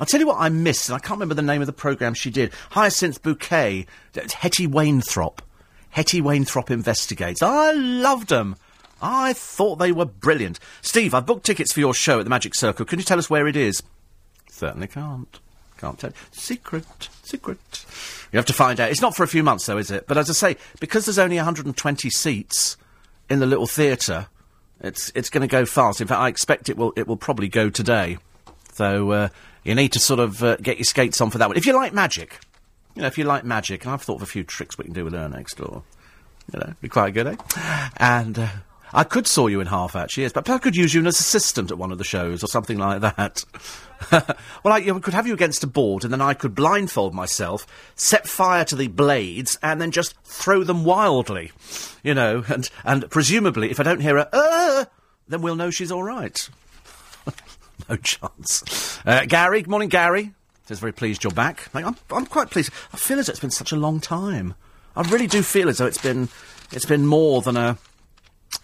I'll 0.00 0.06
tell 0.06 0.20
you 0.20 0.26
what 0.26 0.40
I 0.40 0.48
missed, 0.48 0.88
and 0.88 0.96
I 0.96 0.98
can't 0.98 1.12
remember 1.18 1.34
the 1.34 1.42
name 1.42 1.60
of 1.60 1.66
the 1.66 1.72
programme 1.72 2.14
she 2.14 2.30
did. 2.30 2.52
Hyacinth 2.70 3.22
Bouquet, 3.22 3.86
Hetty 4.14 4.66
Wainthropp. 4.66 5.40
Hetty 5.90 6.22
Wainthropp 6.22 6.70
investigates. 6.70 7.42
I 7.42 7.72
loved 7.72 8.30
them. 8.30 8.56
I 9.02 9.32
thought 9.32 9.76
they 9.76 9.92
were 9.92 10.04
brilliant. 10.04 10.60
Steve, 10.80 11.12
I've 11.12 11.26
booked 11.26 11.44
tickets 11.44 11.72
for 11.72 11.80
your 11.80 11.92
show 11.92 12.20
at 12.20 12.24
the 12.24 12.30
Magic 12.30 12.54
Circle. 12.54 12.86
Can 12.86 12.98
you 12.98 13.04
tell 13.04 13.18
us 13.18 13.28
where 13.28 13.48
it 13.48 13.56
is? 13.56 13.82
Certainly 14.48 14.86
can't. 14.88 15.40
Can't 15.76 15.98
tell. 15.98 16.12
Secret. 16.30 17.08
Secret. 17.22 17.58
You 18.30 18.36
have 18.36 18.46
to 18.46 18.52
find 18.52 18.78
out. 18.78 18.90
It's 18.90 19.00
not 19.00 19.16
for 19.16 19.24
a 19.24 19.28
few 19.28 19.42
months, 19.42 19.66
though, 19.66 19.78
is 19.78 19.90
it? 19.90 20.06
But 20.06 20.16
as 20.16 20.30
I 20.30 20.32
say, 20.32 20.56
because 20.78 21.04
there's 21.04 21.18
only 21.18 21.36
120 21.36 22.08
seats 22.10 22.76
in 23.28 23.40
the 23.40 23.46
little 23.46 23.66
theatre, 23.66 24.28
it's 24.80 25.10
it's 25.14 25.30
going 25.30 25.42
to 25.42 25.48
go 25.48 25.64
fast. 25.66 26.00
In 26.00 26.06
fact, 26.06 26.20
I 26.20 26.28
expect 26.28 26.68
it 26.68 26.76
will 26.76 26.92
it 26.96 27.08
will 27.08 27.16
probably 27.16 27.48
go 27.48 27.70
today. 27.70 28.18
So 28.74 29.10
uh, 29.10 29.28
you 29.64 29.74
need 29.74 29.92
to 29.92 29.98
sort 29.98 30.20
of 30.20 30.42
uh, 30.42 30.56
get 30.56 30.78
your 30.78 30.84
skates 30.84 31.20
on 31.20 31.30
for 31.30 31.38
that 31.38 31.48
one. 31.48 31.56
If 31.56 31.66
you 31.66 31.74
like 31.74 31.92
magic, 31.92 32.38
you 32.94 33.02
know, 33.02 33.08
if 33.08 33.18
you 33.18 33.24
like 33.24 33.44
magic, 33.44 33.84
and 33.84 33.92
I've 33.92 34.02
thought 34.02 34.16
of 34.16 34.22
a 34.22 34.26
few 34.26 34.44
tricks 34.44 34.78
we 34.78 34.84
can 34.84 34.92
do 34.92 35.04
with 35.04 35.14
her 35.14 35.28
next 35.28 35.56
door. 35.56 35.82
You 36.52 36.60
know, 36.60 36.74
be 36.80 36.88
quite 36.88 37.14
good, 37.14 37.26
eh? 37.26 37.88
And 37.96 38.38
uh, 38.38 38.48
I 38.94 39.04
could 39.04 39.26
saw 39.26 39.46
you 39.46 39.60
in 39.60 39.68
half, 39.68 39.96
actually, 39.96 40.24
yes, 40.24 40.32
but 40.32 40.50
I 40.50 40.58
could 40.58 40.76
use 40.76 40.92
you 40.92 41.00
as 41.00 41.04
an 41.04 41.08
assistant 41.08 41.70
at 41.70 41.78
one 41.78 41.92
of 41.92 41.98
the 41.98 42.04
shows 42.04 42.44
or 42.44 42.46
something 42.46 42.78
like 42.78 43.00
that. 43.00 43.44
well, 44.62 44.74
I 44.74 44.78
you 44.78 44.92
know, 44.92 45.00
could 45.00 45.14
have 45.14 45.26
you 45.26 45.34
against 45.34 45.64
a 45.64 45.66
board, 45.66 46.04
and 46.04 46.12
then 46.12 46.20
I 46.20 46.34
could 46.34 46.54
blindfold 46.54 47.14
myself, 47.14 47.66
set 47.94 48.28
fire 48.28 48.64
to 48.66 48.76
the 48.76 48.88
blades, 48.88 49.58
and 49.62 49.80
then 49.80 49.90
just 49.92 50.14
throw 50.24 50.62
them 50.62 50.84
wildly, 50.84 51.52
you 52.02 52.14
know, 52.14 52.44
and 52.48 52.68
and 52.84 53.10
presumably, 53.10 53.70
if 53.70 53.80
I 53.80 53.84
don't 53.84 54.00
hear 54.00 54.18
a 54.18 54.28
uh, 54.32 54.84
then 55.28 55.40
we'll 55.40 55.56
know 55.56 55.70
she's 55.70 55.92
all 55.92 56.02
right. 56.02 56.48
no 57.88 57.96
chance. 57.96 58.98
Uh, 59.06 59.24
Gary, 59.26 59.62
good 59.62 59.70
morning, 59.70 59.88
Gary. 59.88 60.32
Says 60.66 60.78
very 60.78 60.92
pleased 60.92 61.24
you're 61.24 61.32
back. 61.32 61.68
I'm, 61.74 61.96
I'm 62.10 62.26
quite 62.26 62.50
pleased. 62.50 62.70
I 62.92 62.96
feel 62.96 63.18
as 63.18 63.26
though 63.26 63.32
it's 63.32 63.40
been 63.40 63.50
such 63.50 63.72
a 63.72 63.76
long 63.76 64.00
time. 64.00 64.54
I 64.94 65.02
really 65.02 65.26
do 65.26 65.42
feel 65.42 65.68
as 65.68 65.78
though 65.78 65.86
it's 65.86 65.98
been, 65.98 66.28
it's 66.70 66.84
been 66.84 67.06
more 67.06 67.42
than 67.42 67.56
a, 67.56 67.78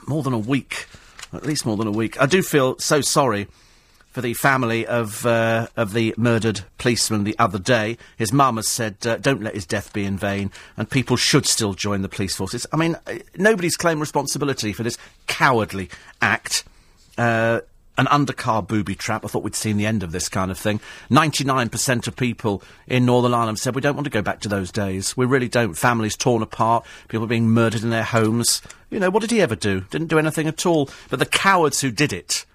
more 0.08 0.22
than 0.22 0.32
a 0.32 0.38
week, 0.38 0.86
at 1.32 1.44
least 1.44 1.66
more 1.66 1.76
than 1.76 1.86
a 1.86 1.92
week. 1.92 2.20
I 2.20 2.26
do 2.26 2.42
feel 2.42 2.78
so 2.78 3.00
sorry 3.00 3.48
for 4.10 4.22
the 4.22 4.34
family 4.34 4.86
of 4.86 5.24
uh, 5.26 5.68
of 5.76 5.92
the 5.92 6.14
murdered 6.16 6.62
policeman 6.78 7.24
the 7.24 7.38
other 7.38 7.58
day. 7.58 7.98
His 8.16 8.32
mum 8.32 8.56
has 8.56 8.68
said, 8.68 8.96
uh, 9.06 9.16
"Don't 9.16 9.42
let 9.42 9.54
his 9.54 9.66
death 9.66 9.92
be 9.92 10.04
in 10.04 10.16
vain," 10.16 10.50
and 10.76 10.90
people 10.90 11.16
should 11.16 11.46
still 11.46 11.74
join 11.74 12.02
the 12.02 12.08
police 12.08 12.34
forces. 12.34 12.66
I 12.72 12.76
mean, 12.76 12.96
uh, 13.06 13.18
nobody's 13.36 13.76
claimed 13.76 14.00
responsibility 14.00 14.72
for 14.72 14.82
this 14.82 14.98
cowardly 15.26 15.90
act. 16.20 16.64
Uh, 17.16 17.60
an 17.98 18.06
undercar 18.06 18.66
booby 18.66 18.94
trap. 18.94 19.24
I 19.24 19.28
thought 19.28 19.42
we'd 19.42 19.56
seen 19.56 19.76
the 19.76 19.84
end 19.84 20.02
of 20.02 20.12
this 20.12 20.28
kind 20.28 20.50
of 20.50 20.56
thing. 20.56 20.80
99% 21.10 22.06
of 22.06 22.16
people 22.16 22.62
in 22.86 23.04
Northern 23.04 23.34
Ireland 23.34 23.58
said 23.58 23.74
we 23.74 23.82
don't 23.82 23.96
want 23.96 24.04
to 24.04 24.10
go 24.10 24.22
back 24.22 24.40
to 24.40 24.48
those 24.48 24.70
days. 24.70 25.16
We 25.16 25.26
really 25.26 25.48
don't. 25.48 25.74
Families 25.74 26.16
torn 26.16 26.40
apart, 26.40 26.86
people 27.08 27.26
being 27.26 27.50
murdered 27.50 27.82
in 27.82 27.90
their 27.90 28.04
homes. 28.04 28.62
You 28.88 29.00
know, 29.00 29.10
what 29.10 29.20
did 29.20 29.32
he 29.32 29.42
ever 29.42 29.56
do? 29.56 29.80
Didn't 29.90 30.06
do 30.06 30.18
anything 30.18 30.46
at 30.46 30.64
all. 30.64 30.88
But 31.10 31.18
the 31.18 31.26
cowards 31.26 31.80
who 31.80 31.90
did 31.90 32.12
it, 32.12 32.46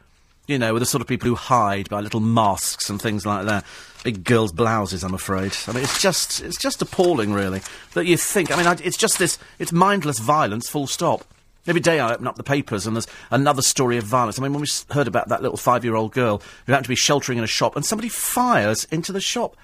you 0.48 0.58
know, 0.58 0.74
were 0.74 0.80
the 0.80 0.86
sort 0.86 1.02
of 1.02 1.08
people 1.08 1.28
who 1.28 1.36
hide 1.36 1.89
by 1.89 2.00
little 2.00 2.22
masks 2.22 2.89
and 2.89 3.02
things 3.02 3.26
like 3.26 3.46
that. 3.46 3.66
Big 4.04 4.24
girls' 4.24 4.52
blouses, 4.52 5.04
I'm 5.04 5.14
afraid. 5.14 5.56
I 5.68 5.74
mean, 5.74 5.84
it's 5.84 6.02
just, 6.02 6.41
it's 6.41 6.58
just 6.58 6.82
appalling, 6.82 7.32
really, 7.34 7.62
that 7.94 8.06
you 8.06 8.18
think. 8.18 8.52
I 8.52 8.62
mean, 8.62 8.80
it's 8.84 8.98
just 8.98 9.18
this, 9.18 9.38
it's 9.60 9.72
mindless 9.72 10.20
violence, 10.20 10.70
full 10.70 10.88
stop. 10.88 11.24
Every 11.66 11.82
day 11.82 11.99
I 11.99 12.14
open 12.14 12.28
up 12.28 12.36
the 12.36 12.43
papers 12.43 12.86
and 12.86 12.95
there's 12.95 13.07
another 13.32 13.61
story 13.61 13.97
of 13.97 14.03
violence. 14.03 14.38
I 14.38 14.43
mean, 14.43 14.51
when 14.51 14.61
we 14.61 14.68
heard 14.93 15.07
about 15.07 15.30
that 15.30 15.41
little 15.41 15.57
five-year-old 15.57 16.11
girl 16.11 16.41
who 16.66 16.74
happened 16.74 16.86
to 16.86 16.89
be 16.89 16.95
sheltering 16.95 17.38
in 17.38 17.43
a 17.43 17.47
shop 17.47 17.76
and 17.76 17.86
somebody 17.86 18.09
fires 18.09 18.84
into 18.86 19.14
the 19.14 19.22
shop, 19.22 19.55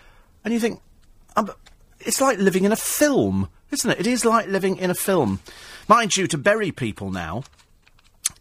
and 0.45 0.53
you 0.53 0.59
think, 0.59 0.81
um, 1.35 1.51
it's 1.99 2.21
like 2.21 2.37
living 2.37 2.63
in 2.63 2.71
a 2.71 2.77
film, 2.77 3.49
isn't 3.71 3.89
it? 3.89 3.99
It 3.99 4.07
is 4.07 4.23
like 4.23 4.47
living 4.47 4.77
in 4.77 4.89
a 4.89 4.95
film. 4.95 5.41
Mind 5.89 6.15
you, 6.15 6.25
to 6.27 6.37
bury 6.37 6.71
people 6.71 7.11
now, 7.11 7.43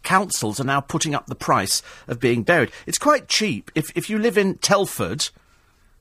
councils 0.03 0.59
are 0.61 0.65
now 0.65 0.79
putting 0.79 1.13
up 1.13 1.27
the 1.27 1.35
price 1.35 1.81
of 2.07 2.19
being 2.19 2.43
buried. 2.43 2.71
It's 2.87 2.97
quite 2.97 3.27
cheap. 3.27 3.71
If, 3.75 3.91
if 3.95 4.09
you 4.09 4.17
live 4.17 4.37
in 4.37 4.57
Telford, 4.59 5.29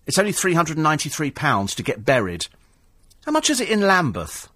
it's 0.07 0.19
only 0.19 0.33
£393 0.33 1.75
to 1.75 1.83
get 1.83 2.05
buried. 2.05 2.47
How 3.27 3.33
much 3.33 3.51
is 3.51 3.61
it 3.61 3.69
in 3.69 3.81
Lambeth? 3.81 4.49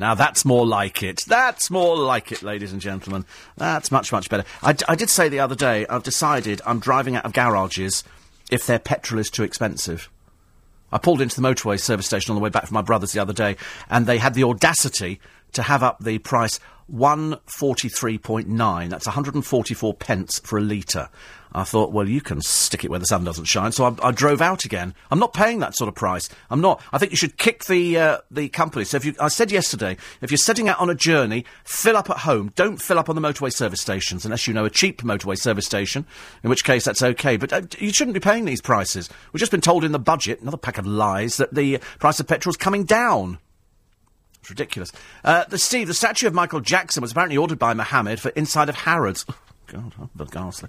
Now 0.00 0.14
that's 0.14 0.46
more 0.46 0.66
like 0.66 1.02
it. 1.02 1.20
That's 1.26 1.70
more 1.70 1.94
like 1.94 2.32
it, 2.32 2.42
ladies 2.42 2.72
and 2.72 2.80
gentlemen. 2.80 3.26
That's 3.58 3.92
much, 3.92 4.10
much 4.10 4.30
better. 4.30 4.44
I, 4.62 4.72
d- 4.72 4.86
I 4.88 4.94
did 4.94 5.10
say 5.10 5.28
the 5.28 5.40
other 5.40 5.54
day, 5.54 5.86
I've 5.88 6.02
decided 6.02 6.62
I'm 6.64 6.80
driving 6.80 7.16
out 7.16 7.26
of 7.26 7.34
garages 7.34 8.02
if 8.50 8.64
their 8.66 8.78
petrol 8.78 9.20
is 9.20 9.28
too 9.28 9.42
expensive. 9.42 10.08
I 10.90 10.96
pulled 10.96 11.20
into 11.20 11.38
the 11.38 11.46
motorway 11.46 11.78
service 11.78 12.06
station 12.06 12.30
on 12.32 12.36
the 12.36 12.42
way 12.42 12.48
back 12.48 12.66
from 12.66 12.74
my 12.74 12.82
brother's 12.82 13.12
the 13.12 13.20
other 13.20 13.34
day, 13.34 13.58
and 13.90 14.06
they 14.06 14.16
had 14.16 14.32
the 14.32 14.44
audacity 14.44 15.20
to 15.52 15.62
have 15.62 15.82
up 15.82 16.02
the 16.02 16.16
price 16.18 16.58
143.9. 16.90 18.88
That's 18.88 19.06
144 19.06 19.94
pence 19.94 20.38
for 20.38 20.58
a 20.58 20.62
litre. 20.62 21.10
I 21.52 21.64
thought, 21.64 21.92
well, 21.92 22.08
you 22.08 22.20
can 22.20 22.40
stick 22.40 22.84
it 22.84 22.90
where 22.90 23.00
the 23.00 23.06
sun 23.06 23.24
doesn't 23.24 23.46
shine. 23.46 23.72
So 23.72 23.84
I, 23.84 24.08
I 24.08 24.12
drove 24.12 24.40
out 24.40 24.64
again. 24.64 24.94
I'm 25.10 25.18
not 25.18 25.32
paying 25.32 25.58
that 25.60 25.76
sort 25.76 25.88
of 25.88 25.94
price. 25.94 26.28
I'm 26.48 26.60
not. 26.60 26.80
I 26.92 26.98
think 26.98 27.10
you 27.10 27.16
should 27.16 27.36
kick 27.38 27.64
the 27.64 27.98
uh, 27.98 28.18
the 28.30 28.48
company. 28.48 28.84
So 28.84 28.96
if 28.96 29.04
you, 29.04 29.14
I 29.18 29.28
said 29.28 29.50
yesterday, 29.50 29.96
if 30.20 30.30
you're 30.30 30.38
setting 30.38 30.68
out 30.68 30.78
on 30.78 30.90
a 30.90 30.94
journey, 30.94 31.44
fill 31.64 31.96
up 31.96 32.08
at 32.10 32.18
home. 32.18 32.52
Don't 32.54 32.80
fill 32.80 32.98
up 32.98 33.08
on 33.08 33.16
the 33.16 33.22
motorway 33.22 33.52
service 33.52 33.80
stations 33.80 34.24
unless 34.24 34.46
you 34.46 34.54
know 34.54 34.64
a 34.64 34.70
cheap 34.70 35.02
motorway 35.02 35.38
service 35.38 35.66
station. 35.66 36.06
In 36.44 36.50
which 36.50 36.64
case, 36.64 36.84
that's 36.84 37.02
okay. 37.02 37.36
But 37.36 37.52
uh, 37.52 37.62
you 37.78 37.92
shouldn't 37.92 38.14
be 38.14 38.20
paying 38.20 38.44
these 38.44 38.60
prices. 38.60 39.08
We've 39.32 39.40
just 39.40 39.52
been 39.52 39.60
told 39.60 39.84
in 39.84 39.92
the 39.92 39.98
budget, 39.98 40.40
another 40.40 40.56
pack 40.56 40.78
of 40.78 40.86
lies, 40.86 41.36
that 41.38 41.54
the 41.54 41.78
price 41.98 42.20
of 42.20 42.26
petrol's 42.26 42.56
coming 42.56 42.84
down. 42.84 43.38
It's 44.40 44.50
ridiculous. 44.50 44.92
Uh, 45.24 45.44
the 45.48 45.58
Steve, 45.58 45.88
the 45.88 45.94
statue 45.94 46.26
of 46.26 46.34
Michael 46.34 46.60
Jackson 46.60 47.02
was 47.02 47.12
apparently 47.12 47.36
ordered 47.36 47.58
by 47.58 47.74
Mohammed 47.74 48.20
for 48.20 48.30
inside 48.30 48.68
of 48.68 48.74
Harrods. 48.76 49.26
God, 49.70 49.92
but 50.14 50.30
ghastly. 50.30 50.68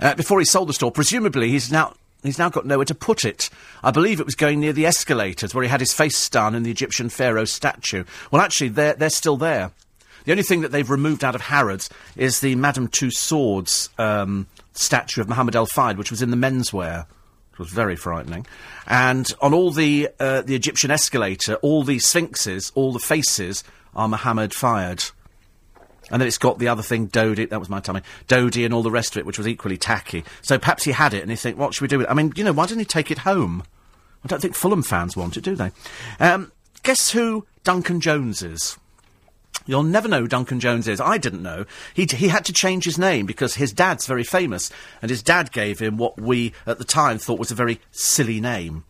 Uh, 0.00 0.14
before 0.14 0.38
he 0.38 0.44
sold 0.44 0.68
the 0.68 0.72
store, 0.72 0.90
presumably 0.90 1.50
he's 1.50 1.70
now 1.70 1.94
he's 2.22 2.38
now 2.38 2.48
got 2.48 2.66
nowhere 2.66 2.84
to 2.86 2.94
put 2.94 3.24
it. 3.24 3.50
I 3.82 3.90
believe 3.90 4.20
it 4.20 4.26
was 4.26 4.34
going 4.34 4.60
near 4.60 4.72
the 4.72 4.86
escalators 4.86 5.54
where 5.54 5.62
he 5.62 5.70
had 5.70 5.80
his 5.80 5.92
face 5.92 6.28
done 6.28 6.54
in 6.54 6.62
the 6.62 6.70
Egyptian 6.70 7.08
pharaoh 7.08 7.44
statue. 7.44 8.04
Well, 8.30 8.42
actually, 8.42 8.68
they're 8.70 8.94
they're 8.94 9.10
still 9.10 9.36
there. 9.36 9.70
The 10.24 10.32
only 10.32 10.44
thing 10.44 10.60
that 10.60 10.70
they've 10.70 10.88
removed 10.88 11.24
out 11.24 11.34
of 11.34 11.40
Harrods 11.40 11.90
is 12.16 12.40
the 12.40 12.54
Madame 12.54 12.88
Tussauds 12.88 13.88
um, 13.98 14.46
statue 14.72 15.20
of 15.20 15.28
Muhammad 15.28 15.56
El 15.56 15.66
Fayed, 15.66 15.98
which 15.98 16.10
was 16.10 16.22
in 16.22 16.30
the 16.30 16.36
menswear. 16.36 17.06
It 17.52 17.58
was 17.58 17.70
very 17.70 17.96
frightening. 17.96 18.46
And 18.86 19.32
on 19.40 19.52
all 19.52 19.70
the 19.70 20.08
uh, 20.18 20.42
the 20.42 20.54
Egyptian 20.54 20.90
escalator, 20.90 21.54
all 21.56 21.82
the 21.84 21.98
sphinxes, 21.98 22.72
all 22.74 22.92
the 22.92 22.98
faces 22.98 23.62
are 23.94 24.08
Muhammad 24.08 24.52
Fayed. 24.52 25.04
And 26.10 26.20
then 26.20 26.26
it's 26.26 26.38
got 26.38 26.58
the 26.58 26.68
other 26.68 26.82
thing, 26.82 27.08
Dodi, 27.08 27.48
that 27.48 27.60
was 27.60 27.70
my 27.70 27.80
tummy, 27.80 28.02
Dodi 28.28 28.64
and 28.64 28.74
all 28.74 28.82
the 28.82 28.90
rest 28.90 29.14
of 29.14 29.20
it, 29.20 29.26
which 29.26 29.38
was 29.38 29.48
equally 29.48 29.76
tacky. 29.76 30.24
So 30.42 30.58
perhaps 30.58 30.84
he 30.84 30.92
had 30.92 31.14
it 31.14 31.22
and 31.22 31.30
he 31.30 31.36
think, 31.36 31.56
what 31.56 31.74
should 31.74 31.82
we 31.82 31.88
do 31.88 31.98
with 31.98 32.06
it? 32.06 32.10
I 32.10 32.14
mean, 32.14 32.32
you 32.36 32.44
know, 32.44 32.52
why 32.52 32.66
didn't 32.66 32.80
he 32.80 32.86
take 32.86 33.10
it 33.10 33.18
home? 33.18 33.62
I 34.24 34.28
don't 34.28 34.40
think 34.40 34.54
Fulham 34.54 34.82
fans 34.82 35.16
want 35.16 35.36
it, 35.36 35.44
do 35.44 35.54
they? 35.54 35.70
Um, 36.20 36.52
guess 36.82 37.10
who 37.10 37.46
Duncan 37.64 38.00
Jones 38.00 38.42
is? 38.42 38.76
You'll 39.66 39.84
never 39.84 40.08
know 40.08 40.20
who 40.20 40.28
Duncan 40.28 40.60
Jones 40.60 40.88
is. 40.88 41.00
I 41.00 41.18
didn't 41.18 41.42
know. 41.42 41.66
He, 41.94 42.06
he 42.10 42.28
had 42.28 42.44
to 42.46 42.52
change 42.52 42.84
his 42.84 42.98
name 42.98 43.26
because 43.26 43.54
his 43.54 43.72
dad's 43.72 44.06
very 44.06 44.24
famous, 44.24 44.70
and 45.00 45.10
his 45.10 45.22
dad 45.22 45.52
gave 45.52 45.78
him 45.78 45.98
what 45.98 46.20
we 46.20 46.52
at 46.66 46.78
the 46.78 46.84
time 46.84 47.18
thought 47.18 47.38
was 47.38 47.50
a 47.50 47.56
very 47.56 47.80
silly 47.90 48.40
name. 48.40 48.84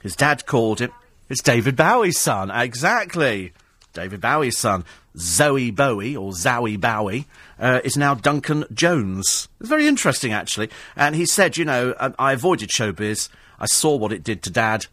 His 0.00 0.14
dad 0.14 0.46
called 0.46 0.80
him. 0.80 0.92
It's 1.28 1.42
David 1.42 1.76
Bowie's 1.76 2.18
son. 2.18 2.50
Exactly. 2.50 3.52
David 3.92 4.20
Bowie's 4.20 4.58
son. 4.58 4.84
Zoe 5.16 5.70
Bowie, 5.70 6.16
or 6.16 6.32
Zowie 6.32 6.80
Bowie, 6.80 7.26
uh, 7.58 7.80
is 7.84 7.96
now 7.96 8.14
Duncan 8.14 8.64
Jones. 8.72 9.48
It's 9.60 9.68
very 9.68 9.86
interesting, 9.86 10.32
actually. 10.32 10.70
And 10.96 11.14
he 11.14 11.26
said, 11.26 11.56
you 11.56 11.64
know, 11.64 11.94
I, 12.00 12.14
I 12.18 12.32
avoided 12.32 12.70
showbiz. 12.70 13.28
I 13.60 13.66
saw 13.66 13.94
what 13.96 14.12
it 14.12 14.24
did 14.24 14.42
to 14.44 14.50
dad. 14.50 14.86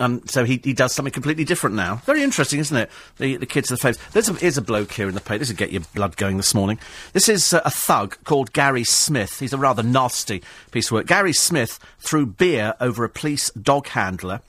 And 0.00 0.28
so 0.30 0.44
he, 0.44 0.60
he 0.62 0.72
does 0.72 0.94
something 0.94 1.12
completely 1.12 1.44
different 1.44 1.74
now. 1.76 1.96
Very 2.06 2.22
interesting, 2.22 2.60
isn't 2.60 2.76
it? 2.76 2.88
The 3.16 3.36
the 3.36 3.46
kids 3.46 3.72
are 3.72 3.76
the 3.76 3.82
faves. 3.82 3.98
There's 4.12 4.28
a, 4.28 4.32
here's 4.34 4.56
a 4.56 4.62
bloke 4.62 4.92
here 4.92 5.08
in 5.08 5.14
the 5.14 5.20
paper. 5.20 5.38
This 5.38 5.48
will 5.48 5.56
get 5.56 5.72
your 5.72 5.82
blood 5.94 6.16
going 6.16 6.36
this 6.36 6.54
morning. 6.54 6.78
This 7.12 7.28
is 7.28 7.52
uh, 7.52 7.62
a 7.64 7.70
thug 7.70 8.16
called 8.24 8.52
Gary 8.52 8.84
Smith. 8.84 9.40
He's 9.40 9.52
a 9.52 9.58
rather 9.58 9.82
nasty 9.82 10.42
piece 10.70 10.86
of 10.86 10.92
work. 10.92 11.06
Gary 11.06 11.32
Smith 11.32 11.80
threw 11.98 12.26
beer 12.26 12.74
over 12.80 13.04
a 13.04 13.08
police 13.08 13.50
dog 13.50 13.88
handler, 13.88 14.40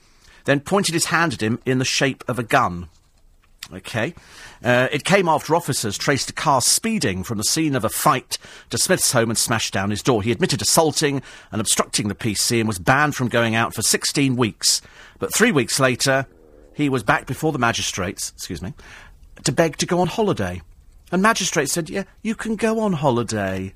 then 0.44 0.60
pointed 0.60 0.94
his 0.94 1.06
hand 1.06 1.34
at 1.34 1.42
him 1.42 1.58
in 1.66 1.78
the 1.78 1.84
shape 1.84 2.22
of 2.28 2.38
a 2.38 2.44
gun. 2.44 2.88
Okay. 3.72 4.14
Uh, 4.64 4.88
it 4.90 5.04
came 5.04 5.28
after 5.28 5.54
officers 5.54 5.96
traced 5.96 6.30
a 6.30 6.32
car 6.32 6.60
speeding 6.60 7.22
from 7.22 7.38
the 7.38 7.44
scene 7.44 7.76
of 7.76 7.84
a 7.84 7.88
fight 7.88 8.36
to 8.70 8.78
Smith's 8.78 9.12
home 9.12 9.30
and 9.30 9.38
smashed 9.38 9.72
down 9.72 9.90
his 9.90 10.02
door. 10.02 10.22
He 10.22 10.32
admitted 10.32 10.60
assaulting 10.60 11.22
and 11.52 11.60
obstructing 11.60 12.08
the 12.08 12.14
PC 12.14 12.58
and 12.58 12.66
was 12.66 12.78
banned 12.78 13.14
from 13.14 13.28
going 13.28 13.54
out 13.54 13.74
for 13.74 13.82
16 13.82 14.34
weeks. 14.34 14.82
But 15.18 15.34
three 15.34 15.52
weeks 15.52 15.78
later, 15.78 16.26
he 16.74 16.88
was 16.88 17.02
back 17.02 17.26
before 17.26 17.52
the 17.52 17.58
magistrates, 17.58 18.30
excuse 18.30 18.62
me, 18.62 18.74
to 19.44 19.52
beg 19.52 19.76
to 19.78 19.86
go 19.86 20.00
on 20.00 20.08
holiday. 20.08 20.62
And 21.12 21.22
magistrates 21.22 21.72
said, 21.72 21.90
yeah, 21.90 22.04
you 22.22 22.34
can 22.34 22.56
go 22.56 22.80
on 22.80 22.94
holiday. 22.94 23.74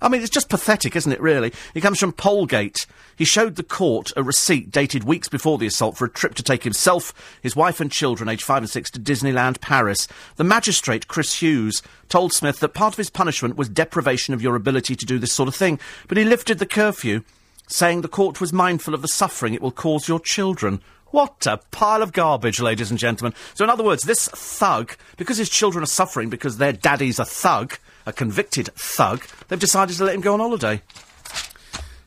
I 0.00 0.08
mean, 0.08 0.22
it's 0.22 0.30
just 0.30 0.48
pathetic, 0.48 0.94
isn't 0.94 1.12
it, 1.12 1.20
really? 1.20 1.52
He 1.74 1.80
comes 1.80 1.98
from 1.98 2.12
Polegate. 2.12 2.86
He 3.16 3.24
showed 3.24 3.56
the 3.56 3.64
court 3.64 4.12
a 4.16 4.22
receipt 4.22 4.70
dated 4.70 5.04
weeks 5.04 5.28
before 5.28 5.58
the 5.58 5.66
assault 5.66 5.96
for 5.96 6.04
a 6.04 6.10
trip 6.10 6.34
to 6.36 6.42
take 6.42 6.62
himself, 6.62 7.12
his 7.42 7.56
wife 7.56 7.80
and 7.80 7.90
children, 7.90 8.28
aged 8.28 8.44
five 8.44 8.62
and 8.62 8.70
six, 8.70 8.90
to 8.92 9.00
Disneyland 9.00 9.60
Paris. 9.60 10.06
The 10.36 10.44
magistrate, 10.44 11.08
Chris 11.08 11.42
Hughes, 11.42 11.82
told 12.08 12.32
Smith 12.32 12.60
that 12.60 12.74
part 12.74 12.94
of 12.94 12.98
his 12.98 13.10
punishment 13.10 13.56
was 13.56 13.68
deprivation 13.68 14.34
of 14.34 14.42
your 14.42 14.54
ability 14.54 14.94
to 14.94 15.06
do 15.06 15.18
this 15.18 15.32
sort 15.32 15.48
of 15.48 15.54
thing, 15.56 15.80
but 16.06 16.16
he 16.16 16.24
lifted 16.24 16.58
the 16.58 16.66
curfew, 16.66 17.22
saying 17.66 18.00
the 18.00 18.08
court 18.08 18.40
was 18.40 18.52
mindful 18.52 18.94
of 18.94 19.02
the 19.02 19.08
suffering 19.08 19.52
it 19.52 19.60
will 19.60 19.72
cause 19.72 20.08
your 20.08 20.20
children. 20.20 20.80
What 21.10 21.46
a 21.46 21.56
pile 21.70 22.02
of 22.02 22.12
garbage, 22.12 22.60
ladies 22.60 22.90
and 22.90 22.98
gentlemen. 22.98 23.34
So, 23.54 23.64
in 23.64 23.70
other 23.70 23.84
words, 23.84 24.02
this 24.02 24.28
thug, 24.28 24.94
because 25.16 25.38
his 25.38 25.48
children 25.48 25.82
are 25.82 25.86
suffering 25.86 26.28
because 26.28 26.58
their 26.58 26.72
daddy's 26.72 27.18
a 27.18 27.24
thug, 27.24 27.78
a 28.04 28.12
convicted 28.12 28.68
thug, 28.74 29.24
they've 29.48 29.58
decided 29.58 29.96
to 29.96 30.04
let 30.04 30.14
him 30.14 30.20
go 30.20 30.34
on 30.34 30.40
holiday. 30.40 30.82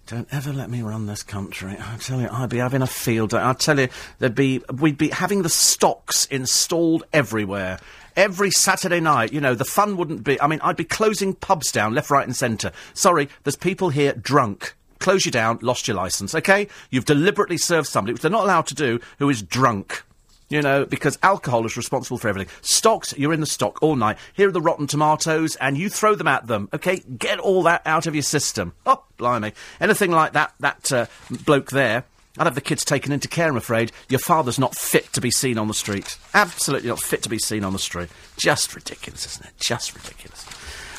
Don't 0.05 0.27
ever 0.31 0.53
let 0.53 0.69
me 0.69 0.81
run 0.81 1.07
this 1.07 1.23
country. 1.23 1.77
I 1.79 1.97
tell 1.97 2.19
you, 2.19 2.27
I'd 2.29 2.49
be 2.49 2.57
having 2.57 2.81
a 2.81 2.87
field 2.87 3.31
day. 3.31 3.39
I 3.41 3.53
tell 3.53 3.79
you, 3.79 3.87
there'd 4.19 4.35
be 4.35 4.61
we'd 4.71 4.97
be 4.97 5.07
having 5.07 5.41
the 5.41 5.49
stocks 5.49 6.25
installed 6.25 7.05
everywhere. 7.13 7.79
Every 8.15 8.51
Saturday 8.51 8.99
night, 8.99 9.31
you 9.31 9.39
know, 9.39 9.55
the 9.55 9.63
fun 9.63 9.95
wouldn't 9.97 10.25
be. 10.25 10.39
I 10.41 10.47
mean, 10.47 10.59
I'd 10.61 10.75
be 10.75 10.83
closing 10.83 11.33
pubs 11.33 11.71
down 11.71 11.95
left, 11.95 12.11
right, 12.11 12.27
and 12.27 12.35
centre. 12.35 12.73
Sorry, 12.93 13.29
there's 13.43 13.55
people 13.55 13.89
here 13.89 14.13
drunk. 14.13 14.75
Close 15.01 15.25
you 15.25 15.31
down, 15.31 15.57
lost 15.61 15.87
your 15.87 15.97
licence, 15.97 16.35
okay? 16.35 16.67
You've 16.91 17.05
deliberately 17.05 17.57
served 17.57 17.87
somebody, 17.87 18.13
which 18.13 18.21
they're 18.21 18.31
not 18.31 18.43
allowed 18.43 18.67
to 18.67 18.75
do, 18.75 18.99
who 19.17 19.29
is 19.29 19.41
drunk. 19.41 20.03
You 20.47 20.61
know, 20.61 20.85
because 20.85 21.17
alcohol 21.23 21.65
is 21.65 21.77
responsible 21.77 22.17
for 22.17 22.27
everything. 22.27 22.53
Stocks, 22.61 23.13
you're 23.17 23.33
in 23.33 23.39
the 23.39 23.45
stock 23.45 23.81
all 23.81 23.95
night. 23.95 24.17
Here 24.33 24.49
are 24.49 24.51
the 24.51 24.61
rotten 24.61 24.85
tomatoes, 24.85 25.55
and 25.55 25.77
you 25.77 25.89
throw 25.89 26.13
them 26.13 26.27
at 26.27 26.45
them. 26.45 26.69
Okay, 26.73 27.01
get 27.17 27.39
all 27.39 27.63
that 27.63 27.81
out 27.85 28.05
of 28.05 28.13
your 28.13 28.21
system. 28.21 28.73
Oh, 28.85 29.01
blimey! 29.17 29.53
Anything 29.79 30.11
like 30.11 30.33
that, 30.33 30.53
that 30.59 30.91
uh, 30.91 31.05
bloke 31.45 31.71
there. 31.71 32.03
I'd 32.37 32.47
have 32.47 32.55
the 32.55 32.61
kids 32.61 32.85
taken 32.85 33.11
into 33.11 33.27
care. 33.27 33.47
I'm 33.47 33.57
afraid 33.57 33.91
your 34.09 34.19
father's 34.19 34.59
not 34.59 34.75
fit 34.75 35.11
to 35.13 35.21
be 35.21 35.31
seen 35.31 35.57
on 35.57 35.67
the 35.67 35.73
street. 35.73 36.17
Absolutely 36.33 36.89
not 36.89 37.01
fit 37.01 37.23
to 37.23 37.29
be 37.29 37.39
seen 37.39 37.63
on 37.63 37.73
the 37.73 37.79
street. 37.79 38.09
Just 38.37 38.75
ridiculous, 38.75 39.25
isn't 39.25 39.45
it? 39.47 39.53
Just 39.57 39.95
ridiculous. 39.95 40.41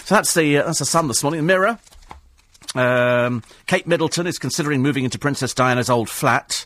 So 0.05 0.15
that's 0.15 0.35
the 0.35 0.59
uh, 0.59 0.65
that's 0.65 0.81
the 0.81 0.87
sun 0.87 1.09
this 1.09 1.23
morning. 1.23 1.41
The 1.41 1.47
Mirror. 1.47 1.79
Um, 2.75 3.43
Kate 3.67 3.87
Middleton 3.87 4.27
is 4.27 4.39
considering 4.39 4.83
moving 4.83 5.05
into 5.05 5.19
Princess 5.19 5.55
Diana's 5.55 5.91
old 5.91 6.09
flat. 6.09 6.65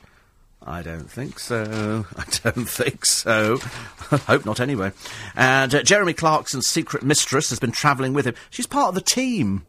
I 0.63 0.83
don't 0.83 1.11
think 1.11 1.39
so. 1.39 2.07
I 2.17 2.25
don't 2.43 2.69
think 2.69 3.07
so. 3.07 3.59
Hope 4.27 4.45
not, 4.45 4.61
anyway. 4.61 4.93
And 5.37 5.75
uh, 5.75 5.83
Jeremy 5.83 6.13
Clarkson's 6.13 6.67
secret 6.67 7.03
mistress 7.03 7.51
has 7.51 7.61
been 7.61 7.73
travelling 7.73 8.13
with 8.13 8.27
him. 8.27 8.35
She's 8.51 8.67
part 8.67 8.89
of 8.89 8.95
the 8.95 9.01
team. 9.01 9.65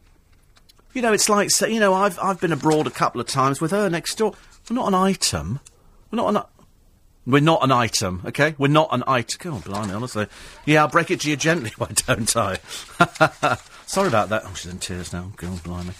You 0.94 1.02
know, 1.02 1.12
it's 1.12 1.28
like, 1.28 1.50
say, 1.50 1.72
you 1.72 1.78
know, 1.78 1.94
I've, 1.94 2.18
I've 2.18 2.40
been 2.40 2.52
abroad 2.52 2.86
a 2.86 2.90
couple 2.90 3.20
of 3.20 3.28
times 3.28 3.60
with 3.60 3.70
her 3.70 3.88
next 3.88 4.16
door. 4.16 4.34
We're 4.68 4.74
not 4.76 4.88
an 4.88 4.94
item. 4.94 5.60
We're 6.10 6.16
not 6.16 6.34
an. 6.34 6.42
We're 7.26 7.40
not 7.40 7.62
an 7.62 7.70
item, 7.70 8.22
okay? 8.24 8.54
We're 8.56 8.68
not 8.68 8.88
an 8.90 9.04
item. 9.06 9.52
God, 9.52 9.64
blimey, 9.64 9.92
honestly. 9.92 10.28
Yeah, 10.64 10.82
I'll 10.82 10.88
break 10.88 11.10
it 11.10 11.20
to 11.20 11.30
you 11.30 11.36
gently, 11.36 11.72
why 11.76 11.88
don't 12.06 12.34
I? 12.34 12.58
Sorry 13.88 14.08
about 14.08 14.28
that. 14.28 14.42
Oh, 14.44 14.52
she's 14.52 14.70
in 14.70 14.78
tears 14.78 15.14
now. 15.14 15.32
God, 15.36 15.62
blimey. 15.62 15.94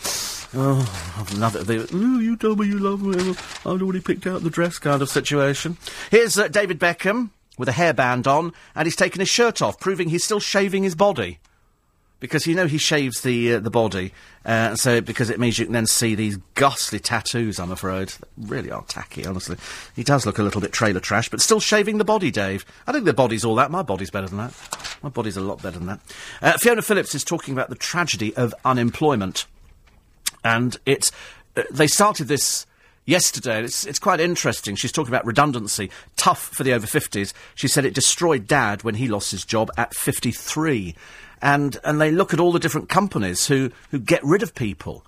Oh, 0.55 1.25
another. 1.35 1.65
The, 1.65 1.89
oh, 1.91 2.21
you 2.21 2.37
told 2.37 2.61
me 2.61 2.67
you 2.67 2.79
love 2.79 3.01
me. 3.03 3.31
I've 3.65 3.81
already 3.81 4.03
picked 4.03 4.27
out 4.27 4.43
the 4.43 4.51
dress 4.51 4.79
kind 4.79 5.01
of 5.01 5.09
situation. 5.09 5.79
Here's 6.11 6.39
uh, 6.39 6.49
David 6.49 6.79
Beckham 6.79 7.31
with 7.57 7.67
a 7.71 7.73
hairband 7.73 8.27
on, 8.27 8.53
and 8.75 8.87
he's 8.87 8.95
taken 8.95 9.21
his 9.21 9.31
shirt 9.31 9.63
off, 9.63 9.81
proving 9.81 10.11
he's 10.11 10.23
still 10.23 10.39
shaving 10.39 10.83
his 10.83 10.95
body. 10.95 11.39
Because 12.21 12.49
you 12.49 12.55
know 12.57 12.67
he 12.67 12.79
shaves 12.79 13.21
the 13.21 13.55
uh, 13.55 13.61
the 13.61 13.71
body, 13.71 14.13
uh, 14.45 14.75
so 14.75 15.01
because 15.01 15.31
it 15.31 15.39
means 15.39 15.57
you 15.57 15.67
can 15.67 15.73
then 15.73 15.87
see 15.87 16.17
these 16.17 16.37
ghastly 16.57 16.99
tattoos. 16.99 17.61
I'm 17.61 17.71
afraid, 17.71 18.09
that 18.09 18.29
really 18.37 18.73
are 18.73 18.83
tacky. 18.89 19.25
Honestly, 19.25 19.57
he 19.95 20.03
does 20.03 20.27
look 20.27 20.39
a 20.39 20.43
little 20.43 20.61
bit 20.61 20.73
trailer 20.73 20.99
trash, 20.99 21.29
but 21.29 21.41
still 21.41 21.61
shaving 21.61 21.99
the 21.99 22.05
body, 22.05 22.33
Dave. 22.33 22.67
I 22.89 22.93
think 22.93 23.05
the 23.05 23.13
body's 23.13 23.45
all 23.45 23.55
that. 23.55 23.71
My 23.71 23.83
body's 23.83 24.11
better 24.11 24.27
than 24.27 24.39
that. 24.39 24.99
My 25.01 25.11
body's 25.11 25.37
a 25.37 25.41
lot 25.41 25.63
better 25.63 25.79
than 25.79 25.87
that. 25.87 26.01
Uh, 26.43 26.59
Fiona 26.59 26.83
Phillips 26.83 27.15
is 27.15 27.23
talking 27.23 27.55
about 27.55 27.69
the 27.69 27.77
tragedy 27.77 28.35
of 28.37 28.53
unemployment, 28.65 29.47
and 30.43 30.77
it's 30.87 31.13
uh, 31.57 31.63
they 31.71 31.87
started 31.87 32.27
this 32.27 32.67
yesterday. 33.09 33.65
It's, 33.65 33.87
it's 33.87 33.99
quite 33.99 34.21
interesting. 34.21 34.77
She's 34.77 34.93
talking 34.93 35.13
about 35.13 35.25
redundancy, 35.25 35.91
tough 36.17 36.49
for 36.49 36.63
the 36.63 36.75
over 36.75 36.87
50s. 36.87 37.33
She 37.55 37.67
said 37.67 37.85
it 37.85 37.95
destroyed 37.95 38.47
dad 38.47 38.85
when 38.85 38.97
he 38.97 39.09
lost 39.09 39.31
his 39.31 39.45
job 39.45 39.71
at 39.77 39.95
53. 39.95 40.95
And, 41.41 41.79
and 41.85 42.01
they 42.01 42.11
look 42.11 42.35
at 42.35 42.41
all 42.41 42.53
the 42.53 42.59
different 42.59 42.89
companies 42.89 43.47
who, 43.47 43.71
who 43.91 43.99
get 43.99 44.23
rid 44.25 44.43
of 44.43 44.55
people. 44.55 45.05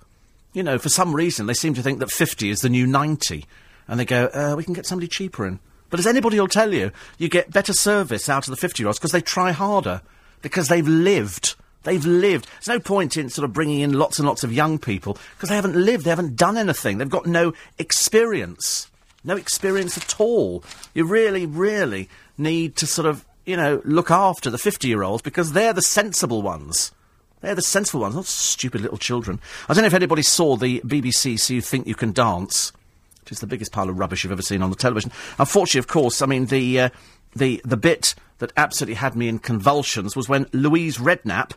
You 0.53 0.63
know, 0.63 0.77
for 0.77 0.89
some 0.89 1.15
reason, 1.15 1.45
they 1.45 1.53
seem 1.53 1.73
to 1.75 1.83
think 1.83 1.99
that 1.99 2.11
50 2.11 2.49
is 2.49 2.59
the 2.59 2.69
new 2.69 2.87
90. 2.87 3.45
And 3.87 3.99
they 3.99 4.05
go, 4.05 4.25
uh, 4.33 4.55
we 4.55 4.63
can 4.63 4.73
get 4.73 4.85
somebody 4.85 5.07
cheaper 5.07 5.45
in. 5.45 5.59
But 5.89 5.99
as 5.99 6.07
anybody 6.07 6.39
will 6.39 6.47
tell 6.47 6.73
you, 6.73 6.91
you 7.17 7.27
get 7.27 7.51
better 7.51 7.73
service 7.73 8.29
out 8.29 8.47
of 8.47 8.51
the 8.51 8.57
50 8.57 8.81
year 8.81 8.87
olds 8.87 8.97
because 8.97 9.11
they 9.11 9.21
try 9.21 9.51
harder. 9.51 10.01
Because 10.41 10.69
they've 10.69 10.87
lived. 10.87 11.55
They've 11.83 12.05
lived. 12.05 12.47
There's 12.47 12.67
no 12.67 12.79
point 12.79 13.17
in 13.17 13.29
sort 13.29 13.45
of 13.45 13.53
bringing 13.53 13.81
in 13.81 13.93
lots 13.93 14.19
and 14.19 14.27
lots 14.27 14.43
of 14.43 14.53
young 14.53 14.77
people 14.77 15.17
because 15.35 15.49
they 15.49 15.55
haven't 15.55 15.75
lived. 15.75 16.05
They 16.05 16.09
haven't 16.11 16.35
done 16.35 16.57
anything. 16.57 16.97
They've 16.97 17.09
got 17.09 17.25
no 17.25 17.53
experience. 17.77 18.89
No 19.23 19.35
experience 19.35 19.97
at 19.97 20.19
all. 20.19 20.63
You 20.93 21.05
really, 21.05 21.45
really 21.45 22.09
need 22.37 22.75
to 22.77 22.87
sort 22.87 23.07
of, 23.07 23.25
you 23.45 23.57
know, 23.57 23.81
look 23.85 24.11
after 24.11 24.49
the 24.49 24.57
50 24.57 24.87
year 24.87 25.03
olds 25.03 25.21
because 25.21 25.53
they're 25.53 25.73
the 25.73 25.81
sensible 25.81 26.41
ones. 26.41 26.91
They're 27.41 27.55
the 27.55 27.61
sensible 27.61 28.01
ones, 28.01 28.15
not 28.15 28.25
stupid 28.25 28.81
little 28.81 28.99
children. 28.99 29.39
I 29.67 29.73
don't 29.73 29.81
know 29.81 29.87
if 29.87 29.93
anybody 29.93 30.21
saw 30.21 30.55
the 30.55 30.79
BBC 30.81 31.39
So 31.39 31.55
You 31.55 31.61
Think 31.61 31.87
You 31.87 31.95
Can 31.95 32.11
Dance, 32.11 32.71
which 33.23 33.31
is 33.31 33.39
the 33.39 33.47
biggest 33.47 33.71
pile 33.71 33.89
of 33.89 33.97
rubbish 33.97 34.23
you've 34.23 34.31
ever 34.31 34.43
seen 34.43 34.61
on 34.61 34.69
the 34.69 34.75
television. 34.75 35.11
Unfortunately, 35.39 35.79
of 35.79 35.87
course, 35.87 36.21
I 36.21 36.27
mean, 36.27 36.45
the, 36.45 36.79
uh, 36.79 36.89
the, 37.35 37.59
the 37.65 37.77
bit 37.77 38.13
that 38.37 38.51
absolutely 38.57 38.95
had 38.95 39.15
me 39.15 39.27
in 39.27 39.39
convulsions 39.39 40.15
was 40.15 40.29
when 40.29 40.45
Louise 40.53 40.99
Redknapp, 40.99 41.53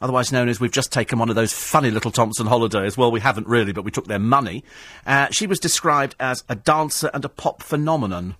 otherwise 0.00 0.32
known 0.32 0.48
as 0.48 0.58
We've 0.58 0.72
Just 0.72 0.92
Taken 0.92 1.20
One 1.20 1.28
of 1.28 1.36
Those 1.36 1.52
Funny 1.52 1.92
Little 1.92 2.10
Thompson 2.10 2.46
Holidays, 2.46 2.96
well, 2.96 3.12
we 3.12 3.20
haven't 3.20 3.46
really, 3.46 3.72
but 3.72 3.84
we 3.84 3.90
took 3.92 4.06
their 4.06 4.18
money, 4.18 4.64
uh, 5.06 5.28
she 5.30 5.46
was 5.46 5.60
described 5.60 6.16
as 6.18 6.42
a 6.48 6.56
dancer 6.56 7.10
and 7.14 7.24
a 7.24 7.28
pop 7.28 7.62
phenomenon. 7.62 8.34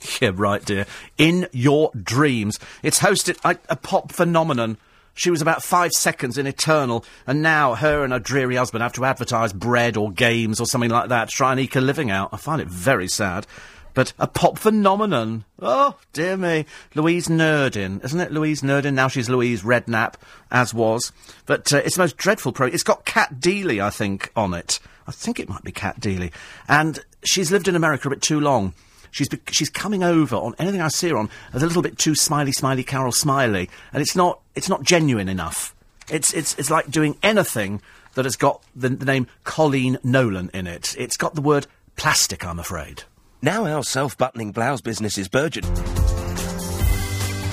Yeah, 0.20 0.30
right, 0.34 0.64
dear. 0.64 0.86
In 1.16 1.48
your 1.52 1.90
dreams. 1.92 2.58
It's 2.82 3.00
hosted 3.00 3.38
a, 3.44 3.58
a 3.68 3.76
pop 3.76 4.12
phenomenon. 4.12 4.78
She 5.14 5.30
was 5.30 5.42
about 5.42 5.64
five 5.64 5.90
seconds 5.92 6.38
in 6.38 6.46
Eternal, 6.46 7.04
and 7.26 7.42
now 7.42 7.74
her 7.74 8.04
and 8.04 8.12
her 8.12 8.20
dreary 8.20 8.54
husband 8.54 8.82
have 8.82 8.92
to 8.94 9.04
advertise 9.04 9.52
bread 9.52 9.96
or 9.96 10.12
games 10.12 10.60
or 10.60 10.66
something 10.66 10.90
like 10.90 11.08
that 11.08 11.28
to 11.28 11.34
try 11.34 11.50
and 11.50 11.60
eke 11.60 11.74
a 11.76 11.80
living 11.80 12.10
out. 12.10 12.30
I 12.32 12.36
find 12.36 12.62
it 12.62 12.68
very 12.68 13.08
sad. 13.08 13.46
But 13.94 14.12
a 14.16 14.28
pop 14.28 14.60
phenomenon. 14.60 15.44
Oh, 15.60 15.96
dear 16.12 16.36
me. 16.36 16.66
Louise 16.94 17.26
Nurding. 17.26 18.04
Isn't 18.04 18.20
it 18.20 18.30
Louise 18.30 18.62
Nurding? 18.62 18.94
Now 18.94 19.08
she's 19.08 19.28
Louise 19.28 19.62
Redknapp, 19.62 20.14
as 20.52 20.72
was. 20.72 21.10
But 21.46 21.72
uh, 21.72 21.78
it's 21.78 21.96
the 21.96 22.02
most 22.02 22.16
dreadful 22.16 22.52
pro. 22.52 22.68
It's 22.68 22.84
got 22.84 23.04
Cat 23.04 23.40
Deeley, 23.40 23.82
I 23.82 23.90
think, 23.90 24.30
on 24.36 24.54
it. 24.54 24.78
I 25.08 25.10
think 25.10 25.40
it 25.40 25.48
might 25.48 25.64
be 25.64 25.72
Cat 25.72 25.98
Deeley. 25.98 26.32
And 26.68 27.00
she's 27.24 27.50
lived 27.50 27.66
in 27.66 27.74
America 27.74 28.06
a 28.06 28.10
bit 28.10 28.22
too 28.22 28.38
long. 28.38 28.72
She's 29.10 29.28
be- 29.28 29.40
she's 29.50 29.70
coming 29.70 30.02
over 30.02 30.36
on 30.36 30.54
anything 30.58 30.80
I 30.80 30.88
see 30.88 31.08
her 31.08 31.16
on 31.16 31.30
as 31.52 31.62
a 31.62 31.66
little 31.66 31.82
bit 31.82 31.98
too 31.98 32.14
smiley, 32.14 32.52
smiley, 32.52 32.84
Carol 32.84 33.12
Smillie, 33.12 33.68
and 33.92 34.02
it's 34.02 34.16
not 34.16 34.40
it's 34.54 34.68
not 34.68 34.82
genuine 34.82 35.28
enough. 35.28 35.74
It's 36.10 36.32
it's 36.32 36.58
it's 36.58 36.70
like 36.70 36.90
doing 36.90 37.16
anything 37.22 37.80
that 38.14 38.24
has 38.24 38.36
got 38.36 38.62
the, 38.74 38.88
the 38.88 39.04
name 39.04 39.26
Coleen 39.44 40.02
Nolan 40.04 40.50
in 40.54 40.66
it. 40.66 40.94
It's 40.98 41.16
got 41.16 41.34
the 41.34 41.42
word 41.42 41.66
plastic. 41.96 42.44
I'm 42.44 42.58
afraid. 42.58 43.04
Now 43.42 43.66
our 43.66 43.84
self-buttoning 43.84 44.52
blouse 44.52 44.80
business 44.80 45.16
is 45.18 45.28
burgeoning. 45.28 45.72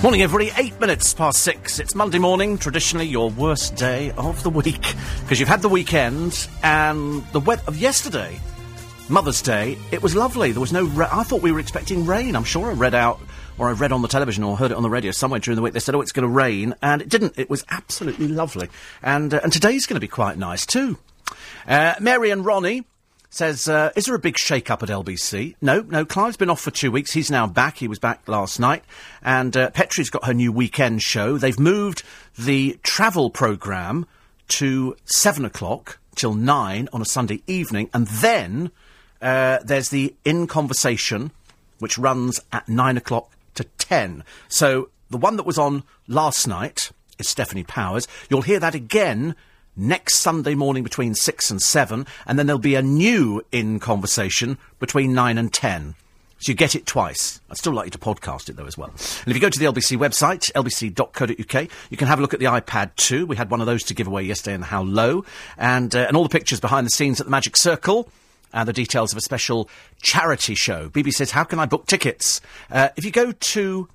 Morning, 0.01 0.21
everybody. 0.21 0.51
Eight 0.57 0.79
minutes 0.79 1.13
past 1.13 1.41
six. 1.41 1.79
It's 1.79 1.95
Monday 1.95 2.19
morning, 2.19 2.57
traditionally 2.57 3.07
your 3.07 3.29
worst 3.31 3.75
day 3.75 4.11
of 4.11 4.43
the 4.43 4.49
week, 4.49 4.93
because 5.21 5.39
you've 5.39 5.49
had 5.49 5.61
the 5.61 5.69
weekend 5.69 6.47
and 6.61 7.25
the 7.31 7.39
weather 7.39 7.63
of 7.67 7.77
yesterday, 7.77 8.39
Mother's 9.07 9.41
Day. 9.41 9.77
It 9.91 10.01
was 10.01 10.15
lovely. 10.15 10.51
There 10.51 10.61
was 10.61 10.73
no. 10.73 10.85
Ra- 10.85 11.09
I 11.11 11.23
thought 11.23 11.41
we 11.41 11.51
were 11.51 11.59
expecting 11.59 12.05
rain. 12.05 12.35
I'm 12.35 12.43
sure 12.43 12.69
I 12.69 12.73
read 12.73 12.95
out, 12.95 13.19
or 13.57 13.69
I 13.69 13.73
read 13.73 13.91
on 13.91 14.01
the 14.01 14.07
television, 14.07 14.43
or 14.43 14.57
heard 14.57 14.71
it 14.71 14.77
on 14.77 14.83
the 14.83 14.89
radio 14.89 15.11
somewhere 15.11 15.39
during 15.39 15.55
the 15.55 15.61
week. 15.61 15.73
They 15.73 15.79
said, 15.79 15.93
"Oh, 15.93 16.01
it's 16.01 16.11
going 16.11 16.27
to 16.27 16.33
rain," 16.33 16.73
and 16.81 17.01
it 17.01 17.09
didn't. 17.09 17.37
It 17.37 17.49
was 17.49 17.63
absolutely 17.69 18.27
lovely, 18.27 18.69
and 19.03 19.33
uh, 19.33 19.41
and 19.43 19.53
today's 19.53 19.85
going 19.85 19.95
to 19.95 20.01
be 20.01 20.07
quite 20.07 20.37
nice 20.37 20.65
too. 20.65 20.97
Uh, 21.67 21.93
Mary 21.99 22.31
and 22.31 22.45
Ronnie 22.45 22.83
says, 23.29 23.67
uh, 23.67 23.91
is 23.97 24.05
there 24.05 24.15
a 24.15 24.19
big 24.19 24.37
shake-up 24.37 24.81
at 24.81 24.87
LBC? 24.87 25.55
No, 25.61 25.81
no, 25.81 26.05
Clive's 26.05 26.37
been 26.37 26.49
off 26.49 26.61
for 26.61 26.71
two 26.71 26.89
weeks. 26.89 27.11
He's 27.11 27.29
now 27.29 27.45
back. 27.45 27.77
He 27.77 27.87
was 27.87 27.99
back 27.99 28.25
last 28.29 28.61
night. 28.61 28.83
And 29.21 29.57
uh, 29.57 29.71
Petrie's 29.71 30.09
got 30.09 30.23
her 30.25 30.33
new 30.33 30.53
weekend 30.53 31.01
show. 31.01 31.37
They've 31.37 31.59
moved 31.59 32.03
the 32.37 32.79
travel 32.81 33.29
programme 33.29 34.05
to 34.49 34.95
seven 35.03 35.43
o'clock 35.43 35.99
till 36.15 36.33
nine 36.33 36.87
on 36.93 37.01
a 37.01 37.05
Sunday 37.05 37.41
evening. 37.45 37.89
And 37.93 38.07
then 38.07 38.71
uh, 39.25 39.59
there's 39.63 39.89
the 39.89 40.13
In 40.23 40.47
Conversation, 40.47 41.31
which 41.79 41.97
runs 41.97 42.39
at 42.53 42.69
nine 42.69 42.95
o'clock 42.95 43.31
to 43.55 43.63
ten. 43.79 44.23
So 44.47 44.89
the 45.09 45.17
one 45.17 45.35
that 45.37 45.45
was 45.45 45.57
on 45.57 45.83
last 46.07 46.47
night 46.47 46.91
is 47.17 47.27
Stefanie 47.27 47.67
Powers. 47.67 48.07
You'll 48.29 48.43
hear 48.43 48.59
that 48.59 48.75
again 48.75 49.35
next 49.75 50.19
Sunday 50.19 50.55
morning 50.55 50.83
between 50.83 51.15
6 51.15 51.51
and 51.51 51.61
7, 51.61 52.05
and 52.25 52.39
then 52.39 52.45
there'll 52.45 52.59
be 52.59 52.75
a 52.75 52.81
new 52.81 53.41
In 53.51 53.79
Conversation 53.79 54.57
between 54.79 55.13
9 55.13 55.37
and 55.37 55.51
10. 55.51 55.95
So 56.37 56.51
you 56.51 56.55
get 56.55 56.75
it 56.75 56.85
twice. 56.85 57.41
I'd 57.49 57.57
still 57.57 57.73
like 57.73 57.85
you 57.85 57.91
to 57.91 57.97
podcast 57.97 58.49
it 58.49 58.57
though 58.57 58.65
as 58.65 58.77
well. 58.77 58.89
And 58.89 59.27
if 59.27 59.33
you 59.33 59.39
go 59.39 59.49
to 59.49 59.57
the 59.57 59.65
LBC 59.65 59.97
website, 59.97 60.51
lbc.co.uk, 60.51 61.69
you 61.89 61.97
can 61.97 62.07
have 62.07 62.19
a 62.19 62.21
look 62.21 62.33
at 62.33 62.39
the 62.39 62.45
iPad 62.45 62.95
too. 62.95 63.25
We 63.25 63.35
had 63.35 63.49
one 63.49 63.61
of 63.61 63.67
those 63.67 63.83
to 63.83 63.93
give 63.93 64.05
away 64.05 64.23
yesterday 64.23 64.53
and 64.53 64.63
how 64.63 64.83
low. 64.83 65.25
And, 65.57 65.95
uh, 65.95 66.05
and 66.07 66.15
all 66.15 66.23
the 66.23 66.29
pictures 66.29 66.59
behind 66.59 66.85
the 66.85 66.91
scenes 66.91 67.19
at 67.19 67.25
the 67.25 67.31
Magic 67.31 67.57
Circle. 67.57 68.09
And 68.55 68.67
the 68.67 68.73
details 68.73 69.11
of 69.11 69.17
a 69.17 69.21
special 69.21 69.69
charity 70.01 70.55
show. 70.55 70.89
BB 70.89 71.11
says, 71.11 71.31
how 71.31 71.43
can 71.43 71.59
I 71.59 71.65
book 71.65 71.85
tickets? 71.85 72.39
Uh, 72.71 72.89
if 72.95 73.03
you 73.03 73.11
go 73.11 73.33
to 73.33 73.89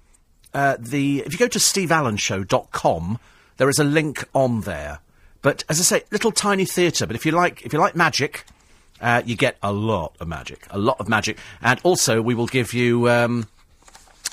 uh, 0.53 0.77
the 0.79 1.21
if 1.21 1.33
you 1.33 1.39
go 1.39 1.49
to 1.49 1.59
steveallenshow.com, 1.59 3.19
there 3.57 3.69
is 3.69 3.79
a 3.79 3.85
link 3.85 4.29
on 4.35 4.61
there. 4.61 5.01
But 5.43 5.65
as 5.69 5.81
I 5.81 5.83
say, 5.83 6.03
little 6.11 6.31
tiny 6.31 6.67
theatre. 6.67 7.07
But 7.07 7.17
if 7.17 7.25
you 7.25 7.33
like 7.33 7.63
if 7.63 7.73
you 7.73 7.79
like 7.79 7.97
magic, 7.97 8.45
uh, 9.01 9.23
you 9.25 9.35
get 9.35 9.57
a 9.63 9.73
lot 9.73 10.15
of 10.21 10.29
magic, 10.29 10.67
a 10.71 10.79
lot 10.79 11.01
of 11.01 11.09
magic, 11.09 11.39
and 11.63 11.81
also 11.83 12.21
we 12.21 12.35
will 12.35 12.47
give 12.47 12.75
you 12.75 13.09
um, 13.09 13.49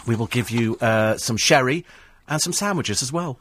we 0.05 0.15
will 0.15 0.27
give 0.27 0.49
you 0.49 0.77
uh, 0.81 1.17
some 1.17 1.37
sherry 1.37 1.85
and 2.27 2.41
some 2.41 2.53
sandwiches 2.53 3.01
as 3.01 3.13
well. 3.13 3.39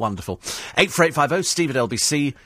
Wonderful. 0.00 0.40
84850 0.78 1.42
steve 1.46 1.70
at 1.70 1.76
lbc.co.uk. 1.76 2.40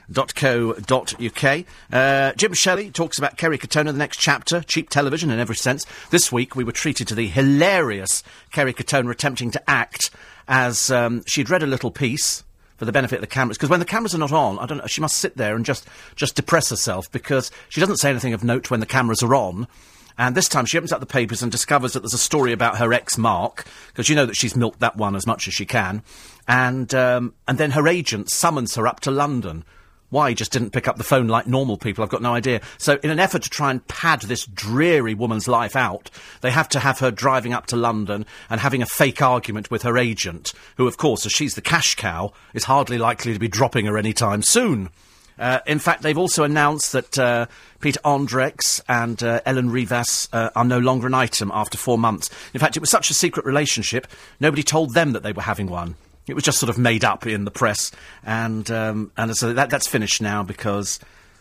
Uh, 1.93 2.33
Jim 2.35 2.53
Shelley 2.53 2.91
talks 2.91 3.17
about 3.17 3.37
Kerry 3.37 3.59
Katona, 3.59 3.87
the 3.87 3.93
next 3.93 4.19
chapter, 4.19 4.61
cheap 4.63 4.91
television 4.91 5.31
in 5.31 5.39
every 5.39 5.55
sense. 5.55 5.87
This 6.11 6.33
week 6.33 6.57
we 6.57 6.65
were 6.65 6.73
treated 6.73 7.07
to 7.09 7.15
the 7.15 7.29
hilarious 7.29 8.25
Kerry 8.51 8.75
Katona 8.75 9.09
attempting 9.13 9.53
to 9.53 9.71
act 9.71 10.11
as 10.49 10.91
um, 10.91 11.23
she'd 11.29 11.49
read 11.49 11.63
a 11.63 11.67
little 11.67 11.93
piece 11.93 12.43
for 12.77 12.87
the 12.87 12.93
benefit 12.93 13.17
of 13.17 13.21
the 13.21 13.29
cameras. 13.29 13.57
Because 13.57 13.71
when 13.71 13.79
the 13.79 13.87
cameras 13.87 14.17
are 14.17 14.19
not 14.19 14.33
on, 14.33 14.59
I 14.59 14.67
don't 14.67 14.79
know, 14.79 14.87
she 14.87 15.01
must 15.01 15.19
sit 15.19 15.37
there 15.37 15.55
and 15.55 15.65
just, 15.65 15.87
just 16.17 16.35
depress 16.35 16.71
herself 16.71 17.09
because 17.13 17.53
she 17.69 17.81
doesn't 17.81 17.99
say 17.99 18.11
anything 18.11 18.35
of 18.35 18.43
note 18.43 18.69
when 18.69 18.81
the 18.81 18.87
cameras 18.87 19.23
are 19.23 19.33
on. 19.33 19.69
And 20.17 20.37
this 20.37 20.49
time 20.49 20.65
she 20.65 20.79
opens 20.79 20.93
up 20.93 21.01
the 21.01 21.07
papers 21.07 21.43
and 21.43 21.51
discovers 21.51 21.93
that 21.93 22.01
there's 22.01 22.15
a 22.15 22.19
story 22.19 22.53
about 22.53 22.79
her 22.79 22.93
ex 22.93 23.19
Mark, 23.19 23.65
because 23.89 24.09
you 24.09 24.15
know 24.15 24.27
that 24.27 24.37
she's 24.37 24.55
milked 24.55 24.81
that 24.81 24.97
one 24.97 25.17
as 25.17 25.27
much 25.27 25.49
as 25.49 25.55
she 25.55 25.67
can. 25.67 26.03
And, 26.47 26.95
um, 26.95 27.35
and 27.49 27.59
then 27.59 27.73
her 27.73 27.89
agent 27.89 28.31
summons 28.31 28.75
her 28.75 28.87
up 28.87 29.01
to 29.01 29.11
London. 29.11 29.65
Why 30.11 30.29
he 30.29 30.35
just 30.37 30.53
didn't 30.53 30.71
pick 30.71 30.87
up 30.87 30.97
the 30.97 31.03
phone 31.03 31.27
like 31.27 31.49
normal 31.49 31.77
people, 31.77 32.05
I've 32.05 32.11
got 32.11 32.23
no 32.23 32.35
idea. 32.35 32.61
So, 32.79 33.01
in 33.03 33.11
an 33.11 33.19
effort 33.19 33.43
to 33.43 33.51
try 33.51 33.73
and 33.73 33.85
pad 33.89 34.21
this 34.23 34.47
dreary 34.47 35.13
woman's 35.13 35.49
life 35.49 35.75
out, 35.75 36.09
they 36.41 36.53
have 36.53 36.69
to 36.69 36.79
have 36.79 37.01
her 37.01 37.11
driving 37.11 37.53
up 37.53 37.67
to 37.67 37.77
London 37.77 38.25
and 38.49 38.61
having 38.61 38.81
a 38.81 38.87
fake 38.87 39.21
argument 39.21 39.73
with 39.73 39.83
her 39.83 39.99
agent, 39.99 40.53
who, 40.77 40.87
of 40.87 40.99
course, 40.99 41.27
as 41.27 41.33
she's 41.33 41.57
the 41.57 41.61
cash 41.61 41.97
cow, 41.97 42.33
is 42.53 42.65
hardly 42.65 42.97
likely 42.97 43.33
to 43.33 43.41
be 43.41 43.49
dropping 43.49 43.87
her 43.87 43.99
any 43.99 44.13
time 44.13 44.43
soon. 44.43 44.91
Uh, 45.37 45.59
in 45.67 45.79
fact, 45.81 46.03
they've 46.03 46.19
also 46.19 46.45
announced 46.45 46.93
that 46.93 47.19
uh, 47.19 47.47
Peter 47.81 47.99
Andrex 48.05 48.81
and 48.89 49.21
uh, 49.23 49.41
Elen 49.41 49.73
Rivas 49.73 50.29
uh, 50.33 50.51
are 50.55 50.65
no 50.65 50.79
longer 50.79 51.09
an 51.09 51.15
item 51.15 51.51
after 51.53 51.77
four 51.77 51.99
months. 51.99 52.31
In 52.53 52.61
fact, 52.61 52.77
it 52.77 52.81
was 52.81 52.91
such 52.91 53.11
a 53.11 53.15
secret 53.15 53.45
relationship, 53.45 54.07
nobody 54.39 54.63
told 54.63 54.95
them 54.95 55.13
that 55.13 55.23
they 55.23 55.33
were 55.33 55.43
having 55.43 55.69
one. 55.69 55.97
It 56.27 56.35
was 56.35 56.45
just 56.45 56.59
sort 56.59 56.71
of 56.71 56.79
made 56.79 57.05
up 57.05 57.27
in 57.27 57.45
the 57.45 57.51
press, 57.51 57.93
and 58.25 58.71
um, 58.71 59.13
and 59.17 59.37
so 59.37 59.53
that, 59.53 59.69
that's 59.69 59.87
finished 59.87 60.23
now 60.23 60.43
because, 60.43 60.99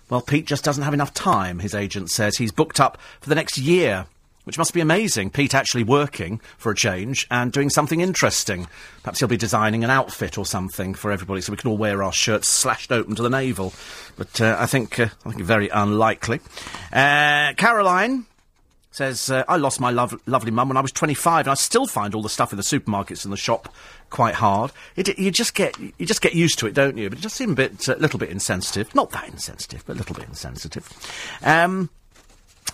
well, 0.09 0.21
Pete 0.21 0.45
just 0.45 0.63
doesn't 0.63 0.83
have 0.83 0.93
enough 0.93 1.13
time. 1.13 1.59
His 1.59 1.73
agent 1.73 2.09
says 2.09 2.37
he's 2.37 2.51
booked 2.51 2.81
up 2.81 2.97
for 3.21 3.29
the 3.29 3.35
next 3.35 3.57
year, 3.57 4.07
which 4.43 4.57
must 4.57 4.73
be 4.73 4.81
amazing. 4.81 5.29
Pete 5.29 5.55
actually 5.55 5.85
working 5.85 6.41
for 6.57 6.69
a 6.69 6.75
change 6.75 7.25
and 7.31 7.53
doing 7.53 7.69
something 7.69 8.01
interesting. 8.01 8.67
Perhaps 9.03 9.19
he'll 9.19 9.29
be 9.29 9.37
designing 9.37 9.85
an 9.85 9.89
outfit 9.89 10.37
or 10.37 10.45
something 10.45 10.93
for 10.93 11.13
everybody, 11.13 11.39
so 11.39 11.53
we 11.53 11.57
can 11.57 11.69
all 11.69 11.77
wear 11.77 12.03
our 12.03 12.11
shirts 12.11 12.49
slashed 12.49 12.91
open 12.91 13.15
to 13.15 13.23
the 13.23 13.29
navel. 13.29 13.73
But 14.17 14.41
uh, 14.41 14.57
I 14.59 14.65
think 14.65 14.99
uh, 14.99 15.07
I 15.25 15.29
think 15.29 15.43
very 15.43 15.69
unlikely. 15.69 16.41
Uh, 16.91 17.53
Caroline 17.55 18.25
says, 18.95 19.29
uh, 19.29 19.43
I 19.47 19.57
lost 19.57 19.79
my 19.79 19.89
lov- 19.89 20.21
lovely 20.27 20.51
mum 20.51 20.67
when 20.67 20.77
I 20.77 20.81
was 20.81 20.91
25 20.91 21.47
and 21.47 21.51
I 21.51 21.55
still 21.55 21.87
find 21.87 22.13
all 22.13 22.21
the 22.21 22.29
stuff 22.29 22.53
in 22.53 22.57
the 22.57 22.63
supermarkets 22.63 23.23
and 23.23 23.33
the 23.33 23.37
shop 23.37 23.73
quite 24.11 24.35
hard. 24.35 24.71
It, 24.95 25.17
you 25.17 25.31
just 25.31 25.55
get 25.55 25.77
you 25.79 26.05
just 26.05 26.21
get 26.21 26.35
used 26.35 26.59
to 26.59 26.67
it, 26.67 26.75
don't 26.75 26.97
you? 26.97 27.09
But 27.09 27.17
it 27.17 27.21
just 27.21 27.35
seems 27.35 27.53
a 27.53 27.55
bit, 27.55 27.87
a 27.87 27.95
little 27.95 28.19
bit 28.19 28.29
insensitive. 28.29 28.93
Not 28.93 29.09
that 29.11 29.27
insensitive, 29.27 29.83
but 29.85 29.95
a 29.95 29.97
little 29.97 30.15
bit 30.15 30.25
insensitive. 30.25 30.87
Um, 31.43 31.89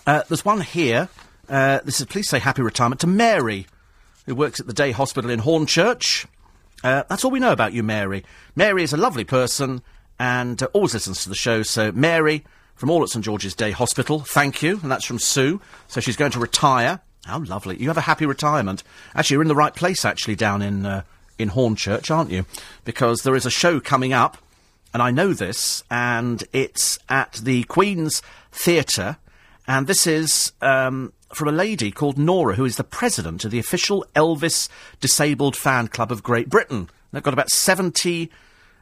uh, 0.06 0.24
there's 0.28 0.44
one 0.44 0.62
here. 0.62 1.08
Uh, 1.48 1.80
this 1.86 2.00
is 2.00 2.06
please 2.06 2.28
say 2.28 2.40
happy 2.40 2.62
retirement 2.62 3.00
to 3.02 3.08
Mary, 3.08 3.66
who 4.26 4.36
works 4.36 4.60
at 4.60 4.68
the 4.68 4.74
day 4.74 4.92
hospital 4.92 5.32
in 5.32 5.40
Hornchurch. 5.40 6.26
Uh, 6.84 7.04
that's 7.10 7.24
all 7.24 7.32
we 7.32 7.40
know 7.40 7.54
about 7.54 7.74
you, 7.74 7.82
Mary. 7.84 8.26
Mary 8.56 8.84
is 8.84 8.94
a 8.94 8.98
lovely 8.98 9.24
person 9.24 9.82
and 10.20 10.62
uh, 10.62 10.68
always 10.74 10.94
listens 10.94 11.24
to 11.24 11.30
the 11.30 11.36
show. 11.36 11.64
So, 11.64 11.92
Mary, 11.94 12.44
from 12.80 12.90
all 12.90 13.04
at 13.04 13.10
St 13.10 13.26
George's 13.26 13.54
Day 13.54 13.72
Hospital, 13.72 14.22
thank 14.22 14.64
you. 14.64 14.80
And 14.82 14.90
that's 14.90 15.04
from 15.04 15.20
Sue. 15.20 15.60
So 15.90 16.00
she's 16.00 16.16
going 16.16 16.32
to 16.32 16.40
retire. 16.40 17.02
How 17.26 17.44
lovely. 17.44 17.76
You 17.78 17.90
have 17.90 17.98
a 17.98 18.02
happy 18.02 18.26
retirement. 18.26 18.84
Actually, 19.14 19.36
you're 19.36 19.42
in 19.42 19.50
the 19.50 19.56
right 19.56 19.76
place, 19.76 20.06
actually, 20.06 20.38
down 20.38 20.62
in, 20.62 20.86
uh, 20.86 21.02
in 21.38 21.50
Hornchurch, 21.50 22.10
aren't 22.10 22.32
you? 22.32 22.46
Because 22.86 23.24
there 23.24 23.36
is 23.36 23.46
a 23.46 23.50
show 23.50 23.82
coming 23.82 24.14
up, 24.14 24.38
and 24.94 25.04
I 25.04 25.12
know 25.12 25.34
this, 25.34 25.84
and 25.92 26.42
it's 26.54 26.98
at 27.10 27.34
the 27.34 27.64
Queen's 27.66 28.22
Theatre, 28.54 29.18
and 29.68 29.86
this 29.86 30.08
is 30.08 30.54
um, 30.62 31.12
from 31.34 31.50
a 31.50 31.52
lady 31.52 31.92
called 31.92 32.18
Nora, 32.18 32.56
who 32.56 32.64
is 32.64 32.78
the 32.78 32.86
president 32.86 33.44
of 33.44 33.52
the 33.52 33.60
official 33.60 34.06
Elvis 34.16 34.70
Disabled 35.02 35.58
Fan 35.58 35.90
Club 35.90 36.14
of 36.14 36.24
Great 36.24 36.50
Britain. 36.50 36.90
They've 37.12 37.22
got 37.22 37.34
about 37.34 37.50
70 37.50 38.32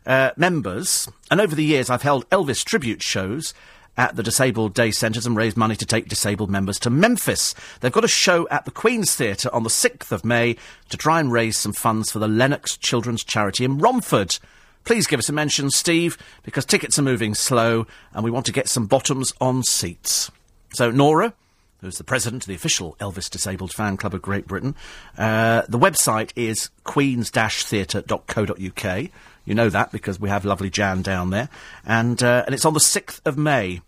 uh, 0.06 0.32
members, 0.38 1.10
and 1.32 1.42
over 1.42 1.56
the 1.56 1.66
years 1.66 1.90
I've 1.90 2.04
held 2.04 2.30
Elvis 2.30 2.64
tribute 2.64 3.02
shows 3.02 3.56
at 3.98 4.16
the 4.16 4.24
Disabled 4.24 4.74
Day 4.74 4.92
Centres 4.92 5.26
and 5.26 5.36
raise 5.36 5.58
money 5.58 5.76
to 5.76 5.86
take 5.86 6.08
disabled 6.08 6.50
members 6.50 6.80
to 6.80 6.90
Memphis. 6.90 7.54
They've 7.82 7.92
got 7.92 8.06
a 8.06 8.08
show 8.08 8.48
at 8.50 8.64
the 8.66 8.72
Queen's 8.72 9.16
Theatre 9.16 9.54
on 9.54 9.64
the 9.64 9.70
6th 9.70 10.12
of 10.12 10.24
May 10.24 10.56
to 10.90 10.98
try 10.98 11.20
and 11.20 11.32
raise 11.32 11.58
some 11.58 11.74
funds 11.74 12.12
for 12.12 12.20
the 12.20 12.28
Lennox 12.28 12.78
Children's 12.78 13.24
Charity 13.24 13.66
in 13.66 13.80
Romford. 13.80 14.38
Please 14.84 15.08
give 15.08 15.20
us 15.20 15.28
a 15.28 15.34
mention, 15.34 15.70
Steve, 15.70 16.18
because 16.44 16.64
tickets 16.64 16.98
are 16.98 17.04
moving 17.04 17.36
slow 17.36 17.86
and 18.14 18.24
we 18.24 18.32
want 18.32 18.46
to 18.46 18.54
get 18.54 18.70
some 18.70 18.86
bottoms 18.86 19.34
on 19.42 19.64
seats. 19.64 20.32
So, 20.74 20.92
Nora, 20.92 21.34
who's 21.82 21.98
the 21.98 22.06
president 22.06 22.44
of 22.44 22.48
the 22.48 22.56
official 22.56 22.96
Elvis 23.00 23.30
Disabled 23.30 23.74
Fan 23.74 23.98
Club 23.98 24.14
of 24.14 24.22
Great 24.22 24.48
Britain, 24.48 24.76
uh, 25.18 25.64
the 25.68 25.80
website 25.80 26.32
is 26.36 26.70
queens-theatre.co.uk. 26.86 29.10
You 29.46 29.56
know 29.56 29.70
that 29.70 29.92
because 29.92 30.20
we 30.20 30.30
have 30.30 30.46
lovely 30.46 30.70
Jan 30.70 31.02
down 31.02 31.32
there. 31.32 31.50
And, 31.86 32.24
uh, 32.24 32.44
and 32.46 32.56
it's 32.56 32.66
on 32.66 32.74
the 32.74 32.80
6th 32.80 33.20
of 33.26 33.38
May. 33.38 33.82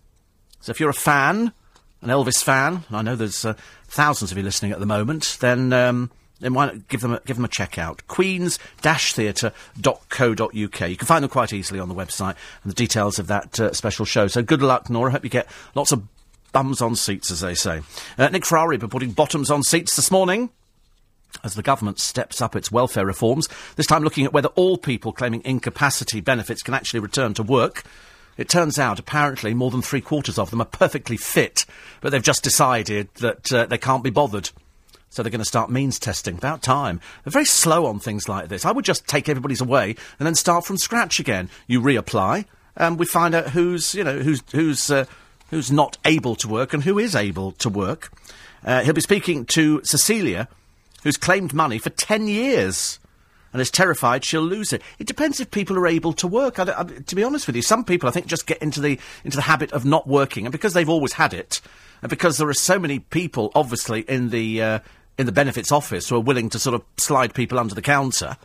So 0.62 0.72
if 0.72 0.80
you're 0.80 0.89
a 0.89 0.93
fan, 0.93 1.53
an 2.01 2.10
Elvis 2.10 2.43
fan, 2.43 2.84
and 2.88 2.97
I 2.97 3.01
know 3.01 3.16
there's 3.16 3.45
uh, 3.45 3.53
thousands 3.88 4.32
of 4.32 4.38
you 4.38 4.43
listening 4.43 4.72
at 4.72 4.80
the 4.80 4.86
moment, 4.86 5.38
then 5.39 5.74
um, 5.74 6.12
then 6.39 6.53
why 6.53 6.68
not 6.68 6.88
give 6.88 7.01
them 7.01 7.14
a, 7.14 7.20
give 7.26 7.38
them 7.38 7.45
a 7.45 7.49
check 7.49 7.78
out? 7.78 8.07
Queens-theatre.co.uk. 8.07 10.53
You 10.53 10.95
can 10.95 11.07
find 11.07 11.24
them 11.24 11.30
quite 11.30 11.53
easily 11.53 11.80
on 11.80 11.89
the 11.89 11.95
website 11.95 12.36
and 12.64 12.72
the 12.72 12.76
details 12.76 13.20
of 13.20 13.28
that 13.28 13.60
uh, 13.60 13.74
special 13.74 14.05
show. 14.05 14.28
So 14.28 14.41
good 14.41 14.62
luck, 14.62 14.89
Nora. 14.89 15.12
Hope 15.12 15.24
you 15.24 15.30
get 15.30 15.47
lots 15.76 15.91
of 15.91 16.03
bums 16.51 16.82
on 16.82 16.95
seats, 16.95 17.30
as 17.30 17.41
they 17.41 17.55
say. 17.55 17.82
Uh, 18.18 18.30
Nick 18.30 18.45
Ferrari 18.45 18.78
been 18.78 18.89
putting 18.89 19.12
bottoms 19.12 19.51
on 19.51 19.64
seats 19.64 19.95
this 19.95 20.12
morning 20.12 20.49
as 21.43 21.55
the 21.55 21.62
government 21.62 21.99
steps 21.99 22.41
up 22.41 22.55
its 22.55 22.72
welfare 22.72 23.05
reforms, 23.05 23.47
this 23.76 23.86
time 23.86 24.03
looking 24.03 24.26
at 24.26 24.34
whether 24.34 24.49
all 24.49 24.78
people 24.78 25.12
claiming 25.12 25.43
incapacity 25.45 26.22
benefits 26.22 26.64
can 26.64 26.74
actually 26.74 26.99
return 26.99 27.36
to 27.36 27.43
work. 27.43 27.84
It 28.38 28.50
turns 28.50 28.80
out, 28.80 29.00
apparently, 29.00 29.54
more 29.54 29.72
than 29.72 29.82
three 29.82 30.02
quarters 30.02 30.40
of 30.40 30.50
them 30.50 30.62
are 30.62 30.66
perfectly 30.66 31.18
fit, 31.18 31.66
but 32.02 32.12
they've 32.12 32.24
just 32.24 32.44
decided 32.44 33.10
that 33.16 33.52
uh, 33.52 33.66
they 33.66 33.78
can't 33.78 34.04
be 34.04 34.10
bothered. 34.10 34.52
So 35.10 35.24
they're 35.24 35.32
going 35.32 35.40
to 35.40 35.46
start 35.46 35.72
means 35.72 36.00
testing. 36.00 36.36
About 36.36 36.62
time. 36.62 37.02
They're 37.24 37.32
very 37.32 37.46
slow 37.46 37.86
on 37.88 38.00
things 38.00 38.30
like 38.30 38.48
this. 38.48 38.64
I 38.64 38.72
would 38.72 38.86
just 38.86 39.08
take 39.08 39.28
everybody's 39.28 39.62
away 39.62 39.96
and 40.20 40.26
then 40.26 40.36
start 40.36 40.66
from 40.66 40.78
scratch 40.78 41.20
again. 41.20 41.50
You 41.68 41.82
reapply, 41.82 42.46
and 42.76 43.00
we 43.00 43.06
find 43.06 43.34
out 43.34 43.50
who's, 43.50 43.96
you 43.96 44.04
know, 44.04 44.20
who's, 44.20 44.44
who's, 44.52 44.90
uh, 44.92 45.06
who's 45.50 45.72
not 45.72 45.98
able 46.06 46.36
to 46.38 46.48
work 46.48 46.74
and 46.74 46.84
who 46.84 47.00
is 47.00 47.16
able 47.16 47.54
to 47.54 47.70
work. 47.70 48.12
Uh, 48.64 48.84
he'll 48.84 48.94
be 48.94 49.02
speaking 49.02 49.46
to 49.46 49.82
Cecilia, 49.84 50.48
who's 51.04 51.18
claimed 51.18 51.54
money 51.54 51.80
for 51.80 51.90
10 51.90 52.28
years 52.28 53.00
and 53.52 53.62
is 53.62 53.72
terrified 53.72 54.24
she'll 54.24 54.41
lose 54.41 54.74
it. 54.74 54.82
It 55.00 55.08
depends 55.08 55.39
if 55.39 55.52
people 55.52 55.78
are 55.78 55.88
able 55.88 56.14
to 56.14 56.28
work. 56.28 56.60
I, 56.60 56.64
I, 56.78 56.84
to 56.84 57.16
be 57.16 57.24
honest 57.24 57.47
with 57.47 57.56
you, 57.56 57.62
some 57.62 57.84
people 57.84 58.08
I 58.10 58.12
think 58.12 58.28
just 58.28 58.47
get 58.47 58.62
into 58.62 58.82
the 58.82 59.00
into 59.24 59.38
the 59.38 59.43
habit 59.43 59.72
of 59.72 59.86
not 59.86 60.08
working, 60.08 60.45
and 60.45 60.52
because 60.52 60.74
they've 60.74 60.89
always 60.89 61.14
had 61.14 61.34
it, 61.34 61.62
and 62.02 62.10
because 62.10 62.38
there 62.38 62.50
are 62.50 62.54
so 62.54 62.80
many 62.80 63.00
people, 63.00 63.52
obviously 63.56 64.02
in 64.02 64.30
the 64.30 64.62
uh, 64.62 64.80
in 65.18 65.26
the 65.26 65.32
benefits 65.32 65.72
office 65.72 66.10
who 66.10 66.16
are 66.16 66.22
willing 66.22 66.50
to 66.50 66.60
sort 66.60 66.76
of 66.76 66.84
slide 66.97 67.34
people 67.34 67.60
under 67.60 67.76
the 67.76 67.82
counter, 67.82 68.38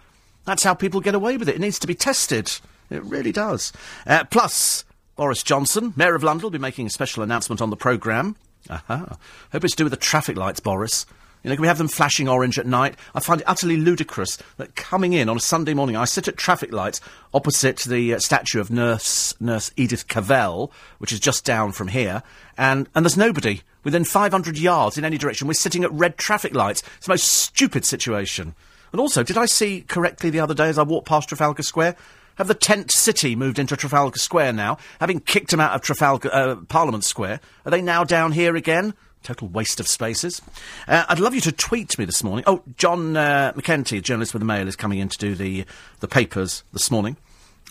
that's 0.45 0.65
how 0.65 0.75
people 0.75 1.01
get 1.01 1.15
away 1.15 1.37
with 1.37 1.49
it. 1.49 1.57
It 1.57 1.61
needs 1.61 1.79
to 1.81 1.87
be 1.87 1.95
tested. 1.95 2.51
It 2.91 3.03
really 3.05 3.33
does. 3.33 3.73
Uh, 4.07 4.25
plus, 4.25 4.85
Boris 5.17 5.43
Johnson, 5.43 5.95
Mayor 5.97 6.15
of 6.15 6.23
London, 6.23 6.43
will 6.43 6.51
be 6.51 6.59
making 6.59 6.87
a 6.87 6.91
special 6.91 7.23
announcement 7.23 7.63
on 7.63 7.71
the 7.71 7.77
programme. 7.77 8.37
Aha. 8.69 9.17
Hope 9.53 9.65
it's 9.65 9.75
to 9.75 9.79
do 9.79 9.85
with 9.85 9.93
the 9.93 9.97
traffic 9.99 10.37
lights, 10.37 10.61
Boris. 10.61 11.07
You 11.45 11.51
know, 11.51 11.57
can 11.57 11.63
we 11.63 11.69
have 11.69 11.79
them 11.79 11.89
flashing 11.89 12.27
orange 12.27 12.59
at 12.59 12.67
night? 12.67 12.97
I 13.15 13.21
find 13.21 13.43
it 13.43 13.47
utterly 13.47 13.77
ludicrous 13.77 14.39
that 14.57 14.77
coming 14.77 15.13
in 15.13 15.29
on 15.29 15.37
a 15.37 15.41
Sunday 15.41 15.75
morning, 15.75 15.95
I 15.95 16.07
sit 16.07 16.27
at 16.27 16.39
traffic 16.39 16.73
lights 16.73 17.03
opposite 17.35 17.81
the 17.81 18.15
uh, 18.15 18.19
statue 18.19 18.61
of 18.61 18.71
Nurse 18.71 19.39
Nurse 19.41 19.71
Edith 19.77 20.09
Cavell, 20.09 20.73
which 20.99 21.13
is 21.13 21.21
just 21.21 21.45
down 21.45 21.73
from 21.73 21.89
here, 21.89 22.23
and 22.57 22.89
and 22.95 23.05
there's 23.05 23.19
nobody 23.19 23.61
within 23.85 24.05
500 24.05 24.59
yards 24.59 24.97
in 24.97 25.05
any 25.05 25.19
direction. 25.19 25.47
We're 25.47 25.53
sitting 25.53 25.85
at 25.85 25.93
red 25.93 26.17
traffic 26.17 26.55
lights. 26.55 26.83
It's 26.97 27.07
the 27.07 27.13
most 27.13 27.29
stupid 27.29 27.85
situation. 27.85 28.55
And 28.93 29.01
also, 29.01 29.23
did 29.23 29.37
I 29.37 29.45
see 29.45 29.83
correctly 29.83 30.31
the 30.31 30.41
other 30.41 30.55
day 30.55 30.71
as 30.71 30.79
I 30.79 30.83
walked 30.83 31.09
past 31.09 31.29
Trafalgar 31.29 31.63
Square? 31.63 31.97
Have 32.37 32.49
the 32.49 32.55
tent 32.55 32.91
city 32.91 33.37
moved 33.37 33.59
into 33.59 33.77
Trafalgar 33.77 34.19
Square 34.19 34.55
now? 34.55 34.79
Having 34.99 35.21
kicked 35.21 35.51
them 35.51 35.61
out 35.61 35.75
of 35.75 35.83
Trafalgar 35.83 36.31
uh, 36.33 36.57
Parliament 36.69 37.05
Square, 37.05 37.41
are 37.67 37.71
they 37.71 37.83
now 37.83 38.03
down 38.03 38.33
here 38.33 38.57
again? 38.57 38.95
Total 39.25 39.49
waste 39.49 39.81
of 39.81 39.89
spaces. 39.89 40.43
Uh, 40.87 41.07
I'd 41.09 41.19
love 41.19 41.35
you 41.35 41.41
to 41.41 41.51
tweet 41.51 41.99
me 41.99 42.05
this 42.05 42.23
morning. 42.23 42.45
Oh, 42.47 42.63
John 42.77 43.17
uh, 43.17 43.55
McKenty, 43.57 44.03
journalist 44.03 44.35
with 44.35 44.41
the 44.41 44.47
Mail, 44.47 44.69
is 44.69 44.77
coming 44.77 44.99
in 44.99 45.09
to 45.09 45.17
do 45.17 45.35
the 45.35 45.65
the 46.01 46.07
papers 46.07 46.63
this 46.75 46.91
morning. 46.91 47.17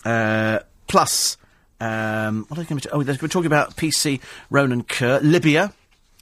Uh, 0.03 0.59
plus, 0.87 1.37
um, 1.79 2.45
what 2.47 2.57
are 2.57 2.63
they 2.63 2.67
going 2.67 2.81
to? 2.81 2.89
Oh, 2.89 3.03
they're- 3.03 3.15
talking 3.15 3.45
about 3.45 3.75
PC 3.75 4.19
Ronan 4.49 4.81
Kerr, 4.83 5.19
Libya. 5.21 5.73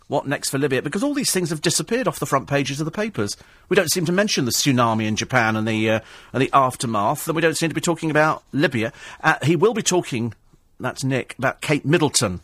What 0.09 0.27
next 0.27 0.49
for 0.49 0.57
Libya? 0.57 0.81
Because 0.81 1.01
all 1.01 1.13
these 1.13 1.31
things 1.31 1.49
have 1.49 1.61
disappeared 1.61 2.09
off 2.09 2.19
the 2.19 2.25
front 2.25 2.49
pages 2.49 2.81
of 2.81 2.85
the 2.85 2.91
papers. 2.91 3.37
We 3.69 3.77
don't 3.77 3.89
seem 3.89 4.03
to 4.07 4.11
mention 4.11 4.43
the 4.43 4.51
tsunami 4.51 5.07
in 5.07 5.15
Japan 5.15 5.55
and 5.55 5.65
the 5.65 5.89
uh, 5.91 5.99
and 6.33 6.41
the 6.41 6.49
aftermath, 6.51 7.25
and 7.29 7.37
we 7.37 7.41
don't 7.41 7.55
seem 7.55 7.69
to 7.69 7.75
be 7.75 7.79
talking 7.79 8.11
about 8.11 8.43
Libya. 8.51 8.91
Uh, 9.23 9.35
he 9.43 9.55
will 9.55 9.73
be 9.73 9.81
talking. 9.81 10.33
That's 10.77 11.05
Nick 11.05 11.35
about 11.37 11.61
Kate 11.61 11.85
Middleton. 11.85 12.41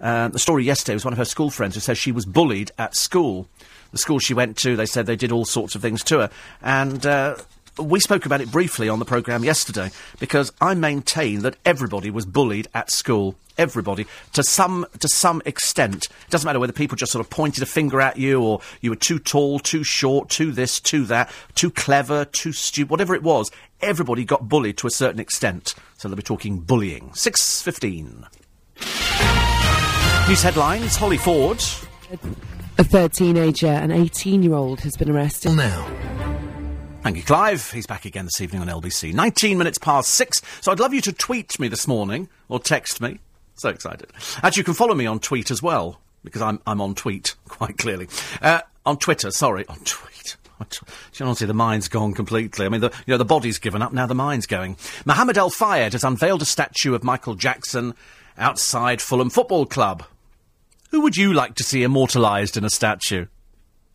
Uh, 0.00 0.28
the 0.28 0.38
story 0.38 0.64
yesterday 0.64 0.94
was 0.94 1.04
one 1.04 1.12
of 1.12 1.18
her 1.18 1.24
school 1.24 1.50
friends 1.50 1.74
who 1.74 1.80
says 1.80 1.98
she 1.98 2.12
was 2.12 2.26
bullied 2.26 2.70
at 2.78 2.94
school. 2.94 3.48
The 3.92 3.98
school 3.98 4.18
she 4.18 4.34
went 4.34 4.56
to, 4.58 4.76
they 4.76 4.86
said 4.86 5.06
they 5.06 5.16
did 5.16 5.32
all 5.32 5.44
sorts 5.44 5.74
of 5.74 5.82
things 5.82 6.02
to 6.04 6.18
her, 6.20 6.30
and. 6.62 7.04
Uh, 7.04 7.36
we 7.78 8.00
spoke 8.00 8.24
about 8.24 8.40
it 8.40 8.50
briefly 8.50 8.88
on 8.88 9.00
the 9.00 9.04
programme 9.04 9.44
yesterday 9.44 9.90
because 10.18 10.50
I 10.62 10.72
maintain 10.72 11.42
that 11.42 11.56
everybody 11.62 12.10
was 12.10 12.24
bullied 12.24 12.68
at 12.72 12.90
school. 12.90 13.36
Everybody, 13.58 14.06
to 14.32 14.42
some 14.42 14.86
to 14.98 15.08
some 15.08 15.42
extent. 15.44 16.06
It 16.06 16.30
doesn't 16.30 16.46
matter 16.46 16.58
whether 16.58 16.72
people 16.72 16.96
just 16.96 17.12
sort 17.12 17.22
of 17.22 17.28
pointed 17.28 17.62
a 17.62 17.66
finger 17.66 18.00
at 18.00 18.16
you, 18.16 18.42
or 18.42 18.62
you 18.80 18.88
were 18.88 18.96
too 18.96 19.18
tall, 19.18 19.58
too 19.58 19.84
short, 19.84 20.30
too 20.30 20.52
this, 20.52 20.80
too 20.80 21.04
that, 21.04 21.30
too 21.54 21.70
clever, 21.70 22.24
too 22.24 22.52
stupid, 22.52 22.90
whatever 22.90 23.14
it 23.14 23.22
was. 23.22 23.50
Everybody 23.82 24.24
got 24.24 24.48
bullied 24.48 24.78
to 24.78 24.86
a 24.86 24.90
certain 24.90 25.20
extent. 25.20 25.74
So 25.98 26.08
they'll 26.08 26.16
be 26.16 26.22
talking 26.22 26.60
bullying. 26.60 27.12
Six 27.12 27.60
fifteen. 27.60 28.26
News 30.28 30.42
headlines: 30.42 30.96
Holly 30.96 31.18
Ford. 31.18 31.58
A 32.78 32.84
third 32.84 33.12
teenager, 33.12 33.68
an 33.68 33.90
18 33.92 34.42
year 34.42 34.54
old, 34.54 34.80
has 34.80 34.96
been 34.96 35.10
arrested. 35.10 35.54
Now, 35.54 35.86
Thank 37.02 37.18
you, 37.18 37.22
Clive. 37.22 37.70
He's 37.70 37.86
back 37.86 38.04
again 38.04 38.24
this 38.24 38.40
evening 38.40 38.62
on 38.62 38.66
LBC. 38.66 39.14
19 39.14 39.56
minutes 39.56 39.78
past 39.78 40.08
six. 40.08 40.42
So 40.60 40.72
I'd 40.72 40.80
love 40.80 40.92
you 40.92 41.00
to 41.02 41.12
tweet 41.12 41.60
me 41.60 41.68
this 41.68 41.86
morning 41.86 42.28
or 42.48 42.58
text 42.58 43.00
me. 43.00 43.20
So 43.54 43.68
excited. 43.68 44.10
Actually, 44.42 44.62
you 44.62 44.64
can 44.64 44.74
follow 44.74 44.96
me 44.96 45.06
on 45.06 45.20
tweet 45.20 45.52
as 45.52 45.62
well 45.62 46.00
because 46.24 46.42
I'm, 46.42 46.60
I'm 46.66 46.80
on 46.80 46.96
tweet, 46.96 47.36
quite 47.48 47.78
clearly. 47.78 48.08
Uh, 48.42 48.62
on 48.84 48.96
Twitter, 48.98 49.30
sorry, 49.30 49.64
on 49.68 49.78
tweet. 49.84 50.36
Honestly, 51.20 51.46
the 51.46 51.54
mind's 51.54 51.86
gone 51.86 52.12
completely. 52.12 52.66
I 52.66 52.68
mean, 52.68 52.80
the, 52.80 52.90
you 53.06 53.12
know, 53.12 53.18
the 53.18 53.24
body's 53.24 53.60
given 53.60 53.82
up, 53.82 53.92
now 53.92 54.06
the 54.06 54.16
mind's 54.16 54.46
going. 54.46 54.76
Mohammed 55.04 55.38
El 55.38 55.50
Fayed 55.50 55.92
has 55.92 56.02
unveiled 56.02 56.42
a 56.42 56.46
statue 56.46 56.94
of 56.96 57.04
Michael 57.04 57.36
Jackson 57.36 57.94
outside 58.36 59.00
Fulham 59.00 59.30
Football 59.30 59.66
Club. 59.66 60.04
Who 60.96 61.02
would 61.02 61.18
you 61.18 61.34
like 61.34 61.56
to 61.56 61.62
see 61.62 61.82
immortalised 61.82 62.56
in 62.56 62.64
a 62.64 62.70
statue? 62.70 63.26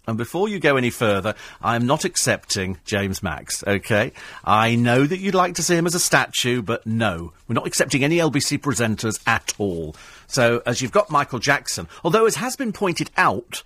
And 0.06 0.20
before 0.20 0.48
you 0.48 0.60
go 0.60 0.78
any 0.78 0.92
further, 0.92 1.34
I'm 1.60 1.88
not 1.88 2.06
accepting 2.06 2.78
James 2.86 3.24
Max, 3.24 3.64
okay? 3.66 4.12
I 4.46 4.76
know 4.76 5.08
that 5.08 5.18
you'd 5.18 5.34
like 5.34 5.56
to 5.56 5.64
see 5.64 5.76
him 5.76 5.88
as 5.88 5.96
a 5.96 6.00
statue, 6.00 6.62
but 6.62 6.86
no. 6.86 7.34
We're 7.48 7.56
not 7.56 7.66
accepting 7.66 8.04
any 8.04 8.18
LBC 8.18 8.60
presenters 8.60 9.20
at 9.26 9.52
all. 9.58 9.96
So, 10.28 10.62
as 10.64 10.84
you've 10.84 10.92
got 10.92 11.10
Michael 11.10 11.40
Jackson, 11.40 11.88
although 12.04 12.28
as 12.28 12.36
has 12.36 12.56
been 12.56 12.72
pointed 12.72 13.10
out, 13.18 13.64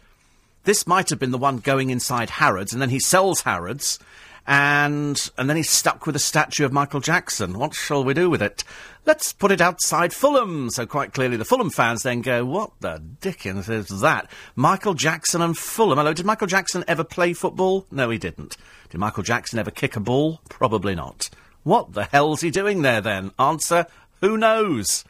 this 0.64 0.88
might 0.88 1.10
have 1.10 1.20
been 1.20 1.32
the 1.32 1.38
one 1.38 1.58
going 1.58 1.90
inside 1.90 2.30
Harrods, 2.30 2.72
and 2.72 2.82
then 2.82 2.90
he 2.90 3.00
sells 3.00 3.42
Harrods, 3.42 4.00
and 4.48 5.30
and 5.38 5.50
then 5.50 5.58
he's 5.58 5.70
stuck 5.70 6.06
with 6.06 6.16
a 6.16 6.20
statue 6.20 6.66
of 6.66 6.74
Michael 6.74 7.00
Jackson. 7.00 7.58
What 7.58 7.74
shall 7.74 8.04
we 8.04 8.14
do 8.14 8.30
with 8.30 8.42
it? 8.42 8.64
Let's 9.06 9.34
put 9.34 9.52
it 9.52 9.62
outside 9.62 10.14
Fulham. 10.14 10.70
So 10.70 10.86
quite 10.86 11.14
clearly, 11.14 11.38
the 11.38 11.46
Fulham 11.46 11.70
fans 11.70 12.04
then 12.04 12.22
go, 12.22 12.46
"What 12.46 12.72
the 12.80 13.02
dickens 13.22 13.70
is 13.70 14.02
that?" 14.02 14.30
Michael 14.56 14.94
Jackson 14.94 15.42
and 15.42 15.58
Fulham. 15.58 15.98
Hello, 15.98 16.14
did 16.14 16.26
Michael 16.26 16.48
Jackson 16.48 16.84
ever 16.88 17.04
play 17.04 17.34
football? 17.34 17.88
No, 17.92 18.10
he 18.10 18.18
didn't. 18.18 18.58
Did 18.90 19.00
Michael 19.00 19.24
Jackson 19.24 19.60
ever 19.60 19.72
kick 19.72 19.96
a 19.96 20.00
ball? 20.00 20.42
Probably 20.50 20.96
not. 20.96 21.30
What 21.64 21.94
the 21.94 22.06
hell's 22.06 22.42
he 22.42 22.52
doing 22.52 22.84
there 22.84 23.02
then? 23.02 23.32
Answer: 23.40 23.88
Who 24.22 24.38
knows? 24.38 25.04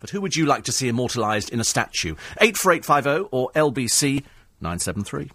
But 0.00 0.10
who 0.10 0.22
would 0.22 0.34
you 0.34 0.46
like 0.46 0.64
to 0.64 0.72
see 0.72 0.88
immortalised 0.88 1.50
in 1.50 1.60
a 1.60 1.64
statue? 1.64 2.14
84850 2.40 3.28
or 3.30 3.50
LBC 3.54 4.24
973. 4.62 5.30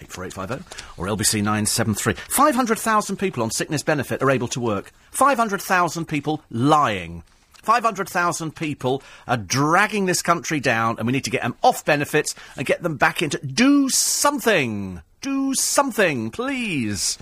84850 0.00 1.00
or 1.00 1.06
LBC 1.06 1.38
973. 1.38 2.14
500,000 2.14 3.16
people 3.16 3.42
on 3.42 3.50
sickness 3.50 3.82
benefit 3.82 4.22
are 4.22 4.30
able 4.30 4.48
to 4.48 4.60
work. 4.60 4.92
500,000 5.10 6.06
people 6.06 6.42
lying. 6.50 7.22
500,000 7.64 8.54
people 8.54 9.02
are 9.26 9.36
dragging 9.36 10.06
this 10.06 10.22
country 10.22 10.60
down, 10.60 10.96
and 10.98 11.06
we 11.06 11.12
need 11.12 11.24
to 11.24 11.30
get 11.30 11.42
them 11.42 11.56
off 11.62 11.84
benefits 11.84 12.34
and 12.56 12.66
get 12.66 12.82
them 12.82 12.96
back 12.96 13.22
into. 13.22 13.38
Do 13.38 13.88
something! 13.88 15.00
Do 15.22 15.54
something, 15.54 16.30
please! 16.30 17.18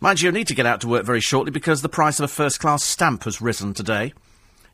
Mind 0.00 0.20
you, 0.20 0.26
you'll 0.26 0.34
need 0.34 0.48
to 0.48 0.54
get 0.54 0.66
out 0.66 0.80
to 0.82 0.88
work 0.88 1.04
very 1.04 1.20
shortly 1.20 1.50
because 1.50 1.82
the 1.82 1.88
price 1.88 2.18
of 2.18 2.24
a 2.24 2.28
first 2.28 2.60
class 2.60 2.82
stamp 2.84 3.24
has 3.24 3.40
risen 3.40 3.74
today. 3.74 4.12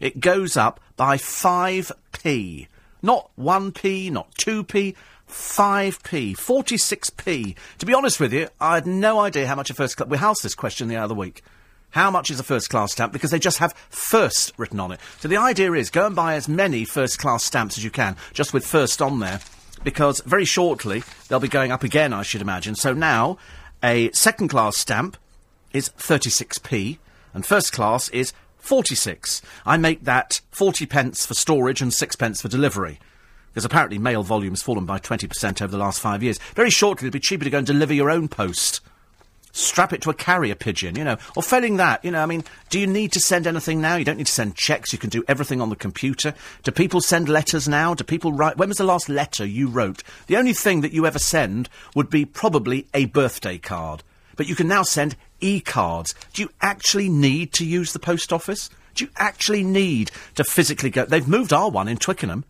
It 0.01 0.21
goes 0.21 0.57
up 0.57 0.81
by 0.97 1.17
5p. 1.17 2.67
Not 3.03 3.31
1p, 3.39 4.11
not 4.11 4.35
2p, 4.35 4.95
5p, 5.29 6.37
46p. 6.37 7.57
To 7.79 7.87
be 7.87 7.95
honest 7.95 8.21
with 8.21 8.33
you, 8.33 8.49
I 8.61 8.75
had 8.75 8.87
no 8.87 9.21
idea 9.21 9.47
how 9.47 9.55
much 9.55 9.71
a 9.71 9.75
first 9.75 9.97
class. 9.97 10.09
We 10.09 10.19
asked 10.19 10.43
this 10.43 10.55
question 10.55 10.89
the 10.89 10.97
other 10.97 11.15
week. 11.15 11.43
How 11.91 12.11
much 12.11 12.31
is 12.31 12.41
a 12.41 12.43
first 12.43 12.71
class 12.71 12.93
stamp? 12.93 13.13
Because 13.13 13.31
they 13.31 13.39
just 13.39 13.59
have 13.59 13.73
first 13.89 14.53
written 14.57 14.81
on 14.81 14.91
it. 14.91 14.99
So 15.21 15.29
the 15.29 15.37
idea 15.37 15.73
is 15.75 15.91
go 15.91 16.07
and 16.07 16.17
buy 16.17 16.35
as 16.35 16.49
many 16.49 16.85
first 16.85 17.21
class 17.21 17.45
stamps 17.45 17.79
as 17.79 17.85
you 17.85 17.91
can, 17.91 18.17
just 18.33 18.53
with 18.53 18.67
first 18.67 19.01
on 19.01 19.21
there. 19.21 19.41
Because 19.85 20.21
very 20.21 20.45
shortly 20.45 21.05
they'll 21.29 21.39
be 21.39 21.47
going 21.47 21.71
up 21.71 21.85
again, 21.85 22.13
I 22.13 22.23
should 22.23 22.41
imagine. 22.41 22.75
So 22.75 22.93
now 22.93 23.39
a 23.83 24.11
second 24.11 24.49
class 24.49 24.77
stamp 24.77 25.17
is 25.73 25.91
36p 25.91 26.99
and 27.33 27.47
first 27.47 27.73
class 27.73 28.09
is 28.09 28.33
46. 28.59 29.43
I 29.65 29.77
make 29.77 30.05
that 30.05 30.41
40 30.51 30.87
pence 30.87 31.27
for 31.27 31.35
storage 31.35 31.81
and 31.81 31.93
6 31.93 32.17
pence 32.17 32.41
for 32.41 32.49
delivery. 32.49 32.99
Because 33.55 33.65
apparently 33.65 33.99
mail 33.99 34.25
volume's 34.25 34.63
fallen 34.63 34.85
by 34.85 34.99
20% 34.99 35.63
over 35.63 35.71
the 35.71 35.79
last 35.79 36.01
five 36.01 36.25
years. 36.25 36.39
Very 36.57 36.71
shortly, 36.71 37.07
it'll 37.07 37.13
be 37.13 37.21
cheaper 37.21 37.45
to 37.45 37.51
go 37.51 37.59
and 37.59 37.67
deliver 37.67 37.95
your 37.95 38.11
own 38.11 38.27
post. 38.27 38.81
Strap 39.53 39.93
it 39.93 40.03
to 40.03 40.11
a 40.11 40.15
carrier 40.15 40.57
pigeon, 40.57 40.97
you 40.97 41.05
know. 41.05 41.17
Or 41.37 41.43
failing 41.45 41.77
that, 41.77 42.05
you 42.05 42.11
know, 42.11 42.21
I 42.21 42.27
mean, 42.27 42.43
do 42.71 42.81
you 42.81 42.89
need 42.89 43.13
to 43.13 43.21
send 43.21 43.47
anything 43.47 43.81
now? 43.81 43.95
You 43.95 44.05
don't 44.05 44.17
need 44.17 44.27
to 44.27 44.33
send 44.33 44.57
checks. 44.57 44.93
You 44.93 44.99
can 44.99 45.11
do 45.11 45.23
everything 45.29 45.61
on 45.61 45.71
the 45.71 45.77
computer. 45.77 46.35
Do 46.65 46.73
people 46.73 47.01
send 47.01 47.29
letters 47.29 47.69
now? 47.69 47.95
Do 47.95 48.03
people 48.03 48.33
write? 48.33 48.57
When 48.57 48.69
was 48.69 48.79
the 48.79 48.85
last 48.85 49.09
letter 49.09 49.47
you 49.47 49.69
wrote? 49.69 50.03
The 50.27 50.37
only 50.37 50.55
thing 50.55 50.81
that 50.81 50.93
you 50.93 51.07
ever 51.07 51.21
send 51.21 51.69
would 51.95 52.11
be 52.11 52.25
probably 52.25 52.89
a 52.93 53.05
birthday 53.05 53.59
card. 53.59 54.03
But 54.35 54.49
you 54.49 54.57
can 54.57 54.67
now 54.67 54.83
send 54.83 55.15
e-cards. 55.41 56.17
Do 56.33 56.43
you 56.43 56.51
actually 56.61 57.09
need 57.09 57.53
to 57.53 57.65
use 57.65 57.93
the 57.93 58.01
post 58.01 58.33
office? 58.33 58.69
Do 58.97 59.05
you 59.05 59.11
actually 59.17 59.63
need 59.63 60.11
to 60.35 60.43
physically 60.43 60.91
go? 60.91 61.05
They've 61.05 61.29
moved 61.29 61.53
our 61.53 61.71
one 61.71 61.87
in 61.87 61.99
Twickenham. 61.99 62.45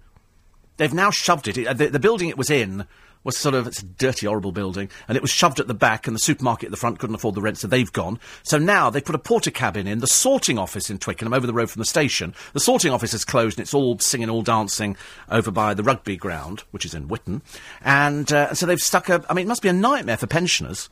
They've 0.76 0.94
now 0.94 1.10
shoved 1.10 1.48
it. 1.48 1.58
it 1.58 1.78
the, 1.78 1.88
the 1.88 1.98
building 1.98 2.28
it 2.28 2.38
was 2.38 2.50
in 2.50 2.86
was 3.24 3.38
sort 3.38 3.54
of 3.54 3.66
it's 3.66 3.80
a 3.80 3.86
dirty, 3.86 4.26
horrible 4.26 4.52
building, 4.52 4.90
and 5.08 5.16
it 5.16 5.22
was 5.22 5.30
shoved 5.30 5.58
at 5.58 5.66
the 5.66 5.74
back, 5.74 6.06
and 6.06 6.14
the 6.14 6.20
supermarket 6.20 6.66
at 6.66 6.70
the 6.70 6.76
front 6.76 6.98
couldn't 6.98 7.16
afford 7.16 7.34
the 7.34 7.40
rent, 7.40 7.56
so 7.56 7.66
they've 7.66 7.92
gone. 7.92 8.20
So 8.42 8.58
now 8.58 8.90
they 8.90 9.00
put 9.00 9.14
a 9.14 9.18
Portakabin 9.18 9.86
in 9.86 10.00
the 10.00 10.06
sorting 10.06 10.58
office 10.58 10.90
in 10.90 10.98
Twickenham, 10.98 11.32
over 11.32 11.46
the 11.46 11.54
road 11.54 11.70
from 11.70 11.80
the 11.80 11.86
station. 11.86 12.34
The 12.52 12.60
sorting 12.60 12.92
office 12.92 13.14
is 13.14 13.24
closed, 13.24 13.58
and 13.58 13.64
it's 13.64 13.74
all 13.74 13.98
singing, 13.98 14.28
all 14.28 14.42
dancing 14.42 14.96
over 15.30 15.50
by 15.50 15.72
the 15.72 15.82
rugby 15.82 16.16
ground, 16.16 16.64
which 16.70 16.84
is 16.84 16.94
in 16.94 17.08
Whitton. 17.08 17.40
And 17.80 18.30
uh, 18.30 18.54
so 18.54 18.66
they've 18.66 18.78
stuck 18.78 19.08
a. 19.08 19.24
I 19.28 19.34
mean, 19.34 19.46
it 19.46 19.48
must 19.48 19.62
be 19.62 19.68
a 19.68 19.72
nightmare 19.72 20.18
for 20.18 20.26
pensioners 20.26 20.90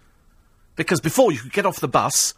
because 0.74 1.01
before 1.01 1.33
you 1.33 1.39
could 1.39 1.53
get 1.53 1.66
off 1.66 1.80
the 1.80 1.89
bus 1.89 2.35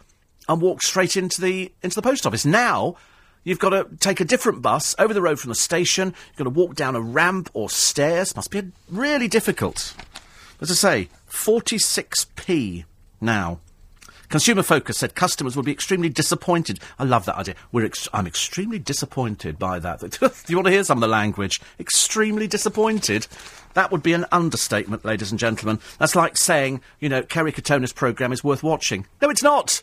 and 0.49 0.61
walk 0.61 0.82
straight 0.82 1.16
into 1.16 1.40
the 1.40 1.72
into 1.82 1.95
the 1.95 2.03
post 2.03 2.26
office. 2.26 2.45
Now 2.45 2.97
you've 3.45 3.59
got 3.59 3.70
to 3.70 3.86
take 4.01 4.20
a 4.20 4.24
different 4.24 4.62
bus 4.62 4.95
over 4.99 5.14
the 5.14 5.22
road 5.22 5.38
from 5.38 5.51
the 5.51 5.55
station. 5.55 6.14
You've 6.28 6.36
got 6.36 6.45
to 6.45 6.51
walk 6.51 6.74
down 6.74 6.97
a 6.97 7.01
ramp 7.01 7.51
or 7.55 7.70
stairs. 7.70 8.34
Must 8.34 8.51
be 8.51 8.59
a, 8.59 8.66
really 8.90 9.28
difficult. 9.28 9.95
As 10.61 10.70
I 10.70 10.74
say, 10.74 11.09
46p 11.30 12.84
now. 13.20 13.61
Consumer 14.28 14.62
Focus 14.62 14.99
said 14.99 15.14
customers 15.14 15.55
would 15.55 15.66
be 15.66 15.72
extremely 15.72 16.09
disappointed. 16.09 16.80
I 16.99 17.05
love 17.05 17.24
that 17.26 17.36
idea. 17.36 17.55
Ex- 17.74 18.09
I'm 18.12 18.26
extremely 18.26 18.78
disappointed 18.78 19.59
by 19.59 19.78
that. 19.78 20.01
Do 20.11 20.30
you 20.49 20.57
want 20.57 20.66
to 20.66 20.72
hear 20.72 20.82
some 20.82 20.99
of 20.99 21.03
the 21.03 21.09
language? 21.09 21.61
Extremely 21.78 22.49
disappointed. 22.49 23.26
That 23.74 23.92
would 23.92 24.03
be 24.03 24.12
an 24.12 24.26
understatement, 24.32 25.05
ladies 25.05 25.30
and 25.30 25.38
gentlemen. 25.38 25.78
That's 25.99 26.16
like 26.16 26.36
saying, 26.36 26.80
you 27.01 27.09
know, 27.09 27.22
Kerry 27.22 27.53
Katona's 27.53 27.92
programme 27.92 28.32
is 28.32 28.42
worth 28.42 28.62
watching. 28.62 29.07
No, 29.20 29.30
it's 29.30 29.42
not. 29.42 29.82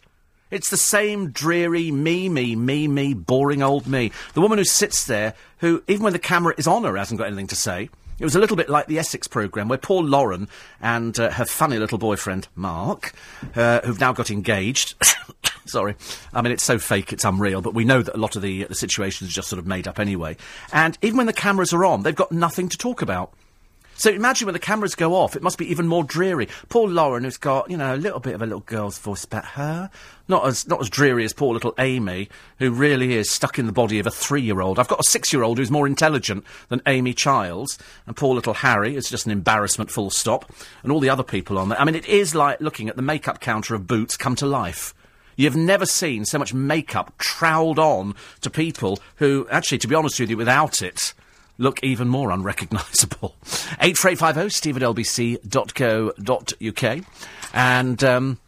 It's 0.52 0.70
the 0.70 0.78
same 0.78 1.32
dreary 1.32 1.92
me, 1.92 2.28
me, 2.28 2.58
me, 2.58 2.88
me, 2.88 3.14
boring 3.14 3.64
old 3.64 3.88
me. 3.88 4.12
The 4.34 4.42
woman 4.42 4.58
who 4.58 4.66
sits 4.66 5.06
there, 5.06 5.34
who, 5.60 5.82
even 5.88 6.04
when 6.04 6.14
the 6.14 6.20
camera 6.20 6.54
is 6.58 6.68
on 6.68 6.84
her, 6.84 6.98
hasn't 6.98 7.18
got 7.18 7.28
anything 7.28 7.48
to 7.48 7.56
say. 7.56 7.90
It 8.20 8.26
was 8.26 8.36
a 8.36 8.40
little 8.40 8.58
bit 8.58 8.70
like 8.70 8.86
the 8.86 9.00
Essex 9.00 9.28
programme, 9.28 9.70
where 9.70 9.80
poor 9.80 10.04
Lauren 10.04 10.50
and 10.82 11.18
uh, 11.20 11.32
her 11.32 11.46
funny 11.46 11.80
little 11.80 11.98
boyfriend, 11.98 12.50
Mark, 12.54 13.14
uh, 13.56 13.80
who've 13.82 14.00
now 14.00 14.14
got 14.14 14.30
engaged. 14.30 14.94
Sorry. 15.66 15.96
I 16.34 16.42
mean, 16.42 16.52
it's 16.52 16.64
so 16.64 16.78
fake, 16.78 17.14
it's 17.14 17.24
unreal, 17.24 17.62
but 17.62 17.74
we 17.74 17.86
know 17.86 18.02
that 18.02 18.14
a 18.14 18.20
lot 18.20 18.36
of 18.36 18.42
the, 18.42 18.66
the 18.66 18.76
situations 18.76 19.30
are 19.30 19.34
just 19.34 19.48
sort 19.48 19.60
of 19.60 19.66
made 19.66 19.88
up 19.88 20.00
anyway. 20.00 20.36
And 20.74 20.98
even 21.02 21.18
when 21.18 21.28
the 21.28 21.34
cameras 21.34 21.74
are 21.74 21.86
on, 21.86 22.04
they've 22.04 22.14
got 22.14 22.32
nothing 22.32 22.68
to 22.70 22.78
talk 22.78 23.02
about. 23.02 23.34
So 24.02 24.10
imagine 24.10 24.48
when 24.48 24.54
the 24.54 24.60
cameras 24.60 24.96
go 24.96 25.14
off, 25.14 25.36
it 25.36 25.44
must 25.44 25.60
be 25.60 25.70
even 25.70 25.88
more 25.88 26.04
dreary. 26.04 26.48
Poor 26.70 26.90
Lauren, 26.90 27.24
who's 27.24 27.38
got, 27.38 27.70
you 27.70 27.78
know, 27.78 27.94
a 27.94 27.98
little 27.98 28.20
bit 28.20 28.34
of 28.34 28.42
a 28.42 28.48
little 28.48 28.62
girl's 28.62 28.98
voice 28.98 29.26
about 29.26 29.46
her. 29.46 29.92
Not 30.28 30.48
as, 30.48 30.68
not 30.68 30.82
as 30.82 30.90
dreary 30.90 31.24
as 31.24 31.34
poor 31.34 31.54
little 31.54 31.76
Amy, 31.78 32.28
who 32.58 32.72
really 32.72 33.14
is 33.14 33.30
stuck 33.30 33.60
in 33.60 33.68
the 33.68 33.72
body 33.72 34.00
of 34.00 34.08
a 34.08 34.10
three-year-old. 34.10 34.80
I've 34.80 34.88
got 34.88 35.02
a 35.02 35.04
six-year-old 35.04 35.60
who's 35.60 35.70
more 35.70 35.86
intelligent 35.86 36.46
than 36.70 36.82
Amy 36.88 37.14
Childs. 37.14 37.78
And 38.08 38.18
poor 38.18 38.34
little 38.34 38.56
Harry 38.56 38.96
is 38.96 39.08
just 39.08 39.28
an 39.28 39.32
embarrassment, 39.32 39.92
full 39.92 40.10
stop. 40.10 40.52
And 40.82 40.92
all 40.92 41.00
the 41.00 41.12
other 41.12 41.22
people 41.22 41.60
on 41.60 41.70
there. 41.70 41.80
I 41.80 41.86
mean, 41.86 41.94
it 41.94 42.08
is 42.08 42.34
like 42.34 42.60
looking 42.60 42.90
at 42.90 42.96
the 42.96 43.04
makeup 43.04 43.40
counter 43.40 43.76
of 43.76 43.86
Boots 43.86 44.18
come 44.18 44.36
to 44.38 44.48
life. 44.48 44.96
You've 45.36 45.56
never 45.56 45.86
seen 45.86 46.26
so 46.26 46.40
much 46.40 46.56
makeup 46.56 47.14
troweled 47.20 47.78
on 47.78 48.16
to 48.40 48.50
people 48.50 48.98
who, 49.18 49.48
actually, 49.52 49.78
to 49.78 49.88
be 49.88 49.94
honest 49.94 50.20
with 50.20 50.32
you, 50.32 50.38
without 50.38 50.82
it, 50.82 51.14
look 51.62 51.84
even 51.84 52.08
more 52.08 52.32
unrecognisable. 52.32 53.36
84850 53.80 54.50
steve 54.50 54.78
at 54.78 54.84
lbc.co.uk. 54.84 55.46
And, 57.54 58.04
um, 58.04 58.40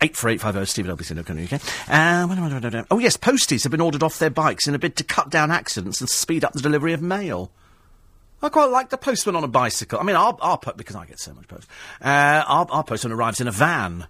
84850 0.00 0.70
steve 0.70 0.88
at 0.88 0.96
lbc.co.uk. 0.96 1.52
Um, 1.88 2.86
oh, 2.90 2.98
yes, 2.98 3.16
posties 3.16 3.62
have 3.62 3.70
been 3.70 3.80
ordered 3.80 4.02
off 4.02 4.18
their 4.18 4.30
bikes 4.30 4.66
in 4.66 4.74
a 4.74 4.78
bid 4.78 4.96
to 4.96 5.04
cut 5.04 5.30
down 5.30 5.50
accidents 5.50 6.00
and 6.00 6.08
speed 6.10 6.44
up 6.44 6.52
the 6.52 6.60
delivery 6.60 6.92
of 6.92 7.02
mail. 7.02 7.50
I 8.42 8.48
quite 8.50 8.70
like 8.70 8.90
the 8.90 8.98
postman 8.98 9.36
on 9.36 9.44
a 9.44 9.48
bicycle. 9.48 9.98
I 9.98 10.02
mean, 10.02 10.16
our, 10.16 10.36
our 10.40 10.58
po- 10.58 10.74
because 10.74 10.96
I 10.96 11.06
get 11.06 11.18
so 11.18 11.32
much 11.32 11.48
post. 11.48 11.66
Uh, 12.02 12.44
our, 12.46 12.66
our 12.70 12.84
postman 12.84 13.12
arrives 13.12 13.40
in 13.40 13.48
a 13.48 13.52
van. 13.52 14.06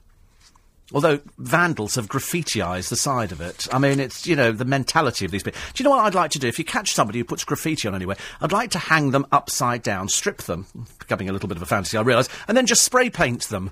Although 0.92 1.20
vandals 1.38 1.94
have 1.94 2.08
graffitiised 2.08 2.90
the 2.90 2.96
side 2.96 3.32
of 3.32 3.40
it. 3.40 3.66
I 3.72 3.78
mean, 3.78 3.98
it's, 3.98 4.26
you 4.26 4.36
know, 4.36 4.52
the 4.52 4.66
mentality 4.66 5.24
of 5.24 5.30
these 5.30 5.42
people. 5.42 5.58
Do 5.72 5.82
you 5.82 5.88
know 5.88 5.96
what 5.96 6.04
I'd 6.04 6.14
like 6.14 6.30
to 6.32 6.38
do? 6.38 6.46
If 6.46 6.58
you 6.58 6.64
catch 6.64 6.92
somebody 6.92 7.18
who 7.18 7.24
puts 7.24 7.42
graffiti 7.42 7.88
on 7.88 7.94
anywhere, 7.94 8.16
I'd 8.40 8.52
like 8.52 8.70
to 8.72 8.78
hang 8.78 9.10
them 9.10 9.26
upside 9.32 9.82
down, 9.82 10.08
strip 10.08 10.42
them, 10.42 10.66
becoming 10.98 11.30
a 11.30 11.32
little 11.32 11.48
bit 11.48 11.56
of 11.56 11.62
a 11.62 11.66
fantasy, 11.66 11.96
I 11.96 12.02
realise, 12.02 12.28
and 12.48 12.56
then 12.56 12.66
just 12.66 12.82
spray 12.82 13.08
paint 13.08 13.44
them. 13.44 13.70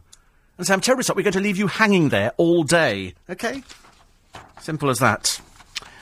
And 0.56 0.66
say, 0.66 0.74
I'm 0.74 0.80
terribly 0.80 1.04
sorry, 1.04 1.16
we're 1.16 1.22
going 1.24 1.32
to 1.34 1.40
leave 1.40 1.58
you 1.58 1.66
hanging 1.66 2.08
there 2.08 2.32
all 2.36 2.62
day. 2.62 3.14
Okay? 3.28 3.62
Simple 4.60 4.90
as 4.90 4.98
that. 5.00 5.40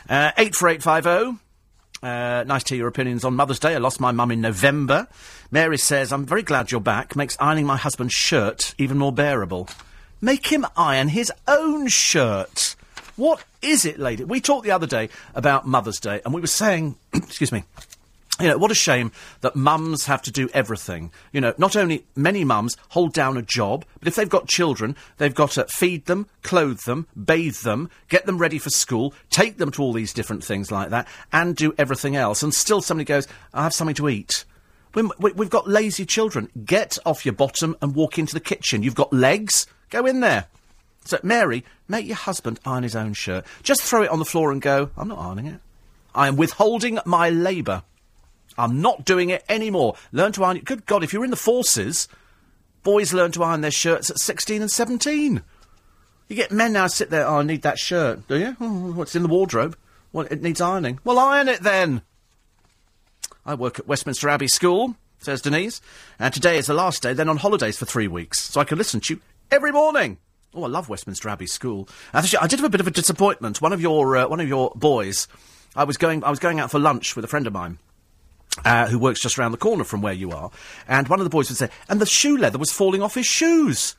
Uh, 0.09 0.33
84850. 0.39 1.41
Uh, 2.03 2.45
nice 2.45 2.65
to 2.65 2.75
hear 2.75 2.83
your 2.83 2.89
opinions 2.89 3.25
on 3.25 3.37
Mother's 3.37 3.59
Day. 3.59 3.75
I 3.75 3.79
lost 3.79 4.01
my 4.01 4.11
mum 4.11 4.31
in 4.31 4.41
November. 4.41 5.07
Mary 5.51 5.77
says, 5.77 6.13
I'm 6.13 6.25
very 6.25 6.43
glad 6.43 6.71
you're 6.71 6.81
back. 6.81 7.15
Makes 7.15 7.37
ironing 7.41 7.67
my 7.67 7.77
husband's 7.77 8.15
shirt 8.15 8.75
even 8.79 8.97
more 8.97 9.13
bearable. 9.13 9.69
Make 10.21 10.47
him 10.47 10.66
iron 10.77 11.09
his 11.09 11.33
own 11.49 11.89
shirt. 11.89 12.77
What 13.16 13.45
is 13.62 13.85
it, 13.85 13.99
lady? 13.99 14.25
We 14.25 14.41
talked 14.41 14.64
the 14.64 14.71
other 14.71 14.87
day 14.87 15.09
about 15.35 15.66
Mother's 15.66 16.01
Day, 16.01 16.21
and 16.25 16.35
we 16.35 16.41
were 16.41 16.47
saying, 16.47 16.97
excuse 17.14 17.53
me, 17.53 17.64
you 18.41 18.49
know, 18.49 18.59
what 18.59 18.71
a 18.71 18.75
shame 18.75 19.12
that 19.43 19.55
mums 19.55 20.07
have 20.07 20.23
to 20.23 20.31
do 20.31 20.49
everything. 20.55 21.12
You 21.33 21.41
know, 21.41 21.55
not 21.59 21.77
only 21.77 22.05
many 22.16 22.45
mums 22.45 22.77
hold 22.89 23.12
down 23.12 23.37
a 23.37 23.43
job, 23.43 23.85
but 23.99 24.09
if 24.09 24.14
they've 24.14 24.29
got 24.29 24.49
children, 24.49 24.97
they've 25.18 25.35
got 25.35 25.53
to 25.53 25.66
feed 25.66 26.07
them, 26.07 26.27
clothe 26.43 26.81
them, 26.81 27.07
bathe 27.23 27.59
them, 27.59 27.91
get 28.09 28.27
them 28.27 28.39
ready 28.39 28.59
for 28.59 28.71
school, 28.71 29.12
take 29.29 29.59
them 29.59 29.71
to 29.73 29.83
all 29.83 29.93
these 29.93 30.14
different 30.14 30.43
things 30.43 30.71
like 30.71 30.91
that, 30.91 31.07
and 31.33 31.57
do 31.57 31.75
everything 31.77 32.16
else. 32.16 32.43
And 32.43 32.55
still 32.55 32.81
somebody 32.81 33.05
goes, 33.05 33.29
I 33.53 33.62
have 33.62 33.75
something 33.75 33.97
to 33.97 34.09
eat. 34.09 34.45
We, 34.95 35.09
we, 35.18 35.33
we've 35.33 35.51
got 35.51 35.68
lazy 35.68 36.07
children. 36.07 36.49
Get 36.64 36.99
off 37.05 37.27
your 37.27 37.35
bottom 37.35 37.77
and 37.83 37.95
walk 37.95 38.18
into 38.18 38.35
the 38.35 38.41
kitchen. 38.41 38.83
You've 38.83 38.95
got 38.95 39.12
legs. 39.12 39.66
Go 39.91 40.07
in 40.07 40.20
there. 40.20 40.47
So, 41.05 41.18
Mary, 41.22 41.64
make 41.88 42.07
your 42.07 42.16
husband 42.16 42.61
iron 42.64 42.82
his 42.82 42.97
own 42.97 43.14
shirt. 43.14 43.45
Just 43.62 43.82
throw 43.82 44.03
it 44.03 44.11
on 44.11 44.18
the 44.18 44.24
floor 44.24 44.53
and 44.53 44.62
go, 44.62 44.91
I'm 44.97 45.09
not 45.09 45.18
ironing 45.18 45.47
it. 45.47 45.61
I 46.14 46.28
am 46.28 46.36
withholding 46.36 46.99
my 47.05 47.30
labour. 47.30 47.82
I'm 48.59 48.80
not 48.80 49.05
doing 49.05 49.30
it 49.30 49.45
anymore. 49.49 49.95
Learn 50.12 50.32
to 50.32 50.45
iron. 50.45 50.59
Good 50.59 50.86
God, 50.86 51.03
if 51.03 51.12
you're 51.12 51.24
in 51.24 51.30
the 51.30 51.36
forces, 51.36 52.09
boys 52.82 53.12
learn 53.12 53.32
to 53.32 53.43
iron 53.43 53.61
their 53.61 53.70
shirts 53.70 54.11
at 54.11 54.18
16 54.18 54.62
and 54.62 54.70
17. 54.70 55.43
You 56.28 56.36
get 56.36 56.53
men 56.53 56.72
now 56.72 56.86
sit 56.86 57.11
there, 57.11 57.26
oh, 57.26 57.38
I 57.38 57.43
need 57.43 57.62
that 57.62 57.78
shirt, 57.78 58.28
do 58.28 58.38
you? 58.38 58.53
What's 58.95 59.16
in 59.16 59.22
the 59.22 59.28
wardrobe? 59.28 59.76
Well, 60.12 60.26
it 60.30 60.43
needs 60.43 60.61
ironing. 60.61 61.01
Well, 61.05 61.18
iron 61.18 61.49
it 61.49 61.62
then. 61.62 62.03
I 63.47 63.55
work 63.55 63.78
at 63.78 63.88
Westminster 63.88 64.28
Abbey 64.28 64.49
School, 64.49 64.97
says 65.18 65.41
Denise, 65.41 65.80
and 66.18 66.32
today 66.32 66.59
is 66.59 66.66
the 66.66 66.74
last 66.74 67.03
day, 67.03 67.14
then 67.14 67.28
on 67.28 67.38
holidays 67.38 67.78
for 67.78 67.86
three 67.86 68.09
weeks, 68.09 68.41
so 68.41 68.61
I 68.61 68.64
can 68.64 68.78
listen 68.78 69.01
to 69.01 69.14
you 69.14 69.20
every 69.51 69.72
morning. 69.72 70.18
Oh, 70.55 70.64
I 70.64 70.68
love 70.68 70.88
Westminster 70.88 71.28
Abbey 71.28 71.46
School. 71.46 71.88
Actually, 72.12 72.40
I 72.40 72.46
did 72.46 72.59
have 72.59 72.66
a 72.66 72.70
bit 72.70 72.80
of 72.80 72.86
a 72.86 72.90
disappointment. 72.90 73.61
One 73.61 73.72
of 73.72 73.80
your 73.80 74.16
uh, 74.16 74.28
one 74.28 74.40
of 74.40 74.48
your 74.48 74.72
boys, 74.74 75.28
I 75.76 75.84
was 75.84 75.96
going 75.96 76.24
I 76.24 76.30
was 76.30 76.38
going 76.38 76.59
out 76.59 76.70
for 76.70 76.78
lunch 76.78 77.14
with 77.14 77.24
a 77.24 77.28
friend 77.28 77.46
of 77.46 77.53
mine. 77.53 77.78
Uh, 78.64 78.88
who 78.88 78.98
works 78.98 79.20
just 79.20 79.38
around 79.38 79.53
the 79.53 79.57
corner 79.57 79.84
from 79.84 80.03
where 80.03 80.12
you 80.12 80.32
are, 80.32 80.51
and 80.88 81.07
one 81.07 81.20
of 81.20 81.24
the 81.24 81.30
boys 81.30 81.48
would 81.48 81.57
say, 81.57 81.70
and 81.88 82.01
the 82.01 82.05
shoe 82.05 82.36
leather 82.36 82.59
was 82.59 82.72
falling 82.72 83.01
off 83.01 83.14
his 83.14 83.24
shoes. 83.24 83.94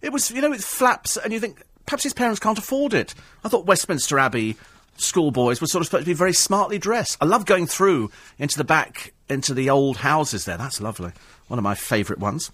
It 0.00 0.12
was, 0.12 0.30
you 0.30 0.40
know, 0.40 0.52
it 0.52 0.60
flaps, 0.60 1.16
and 1.16 1.32
you 1.32 1.40
think 1.40 1.64
perhaps 1.84 2.04
his 2.04 2.14
parents 2.14 2.38
can't 2.38 2.58
afford 2.58 2.94
it. 2.94 3.12
I 3.44 3.48
thought 3.48 3.66
Westminster 3.66 4.16
Abbey 4.20 4.56
schoolboys 4.98 5.60
were 5.60 5.66
sort 5.66 5.82
of 5.82 5.86
supposed 5.86 6.04
to 6.04 6.10
be 6.10 6.14
very 6.14 6.32
smartly 6.32 6.78
dressed. 6.78 7.16
I 7.20 7.24
love 7.24 7.44
going 7.44 7.66
through 7.66 8.10
into 8.38 8.56
the 8.56 8.64
back, 8.64 9.14
into 9.28 9.52
the 9.52 9.68
old 9.68 9.98
houses 9.98 10.44
there. 10.44 10.56
That's 10.56 10.80
lovely. 10.80 11.12
One 11.48 11.58
of 11.58 11.64
my 11.64 11.74
favourite 11.74 12.20
ones. 12.20 12.50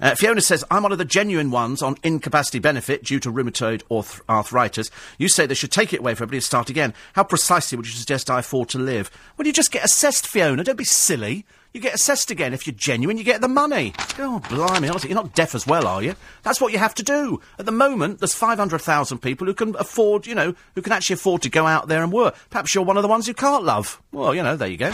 Uh, 0.00 0.14
Fiona 0.14 0.40
says, 0.40 0.64
I'm 0.70 0.82
one 0.82 0.92
of 0.92 0.98
the 0.98 1.04
genuine 1.04 1.50
ones 1.50 1.82
on 1.82 1.96
incapacity 2.02 2.58
benefit 2.58 3.04
due 3.04 3.20
to 3.20 3.30
rheumatoid 3.30 3.82
arth- 3.90 4.22
arthritis. 4.28 4.90
You 5.18 5.28
say 5.28 5.46
they 5.46 5.54
should 5.54 5.70
take 5.70 5.92
it 5.92 6.00
away 6.00 6.14
for 6.14 6.24
everybody 6.24 6.40
to 6.40 6.46
start 6.46 6.70
again. 6.70 6.94
How 7.12 7.24
precisely 7.24 7.76
would 7.76 7.86
you 7.86 7.92
suggest 7.92 8.30
I 8.30 8.40
afford 8.40 8.70
to 8.70 8.78
live? 8.78 9.10
Well, 9.36 9.46
you 9.46 9.52
just 9.52 9.70
get 9.70 9.84
assessed, 9.84 10.26
Fiona. 10.26 10.64
Don't 10.64 10.76
be 10.76 10.84
silly. 10.84 11.44
You 11.74 11.82
get 11.82 11.94
assessed 11.94 12.30
again. 12.30 12.54
If 12.54 12.66
you're 12.66 12.74
genuine, 12.74 13.18
you 13.18 13.24
get 13.24 13.42
the 13.42 13.48
money. 13.48 13.92
Oh, 14.18 14.40
blimey, 14.48 14.88
honestly, 14.88 15.10
you're 15.10 15.22
not 15.22 15.34
deaf 15.34 15.54
as 15.54 15.66
well, 15.66 15.86
are 15.86 16.02
you? 16.02 16.14
That's 16.42 16.60
what 16.60 16.72
you 16.72 16.78
have 16.78 16.94
to 16.96 17.02
do. 17.02 17.40
At 17.58 17.66
the 17.66 17.72
moment, 17.72 18.20
there's 18.20 18.32
500,000 18.32 19.18
people 19.18 19.46
who 19.46 19.54
can 19.54 19.76
afford, 19.76 20.26
you 20.26 20.34
know, 20.34 20.54
who 20.74 20.82
can 20.82 20.92
actually 20.92 21.14
afford 21.14 21.42
to 21.42 21.50
go 21.50 21.66
out 21.66 21.88
there 21.88 22.02
and 22.02 22.10
work. 22.10 22.34
Perhaps 22.48 22.74
you're 22.74 22.84
one 22.84 22.96
of 22.96 23.02
the 23.02 23.08
ones 23.08 23.26
who 23.26 23.34
can't 23.34 23.64
love. 23.64 24.00
Well, 24.12 24.34
you 24.34 24.42
know, 24.42 24.56
there 24.56 24.68
you 24.68 24.78
go. 24.78 24.92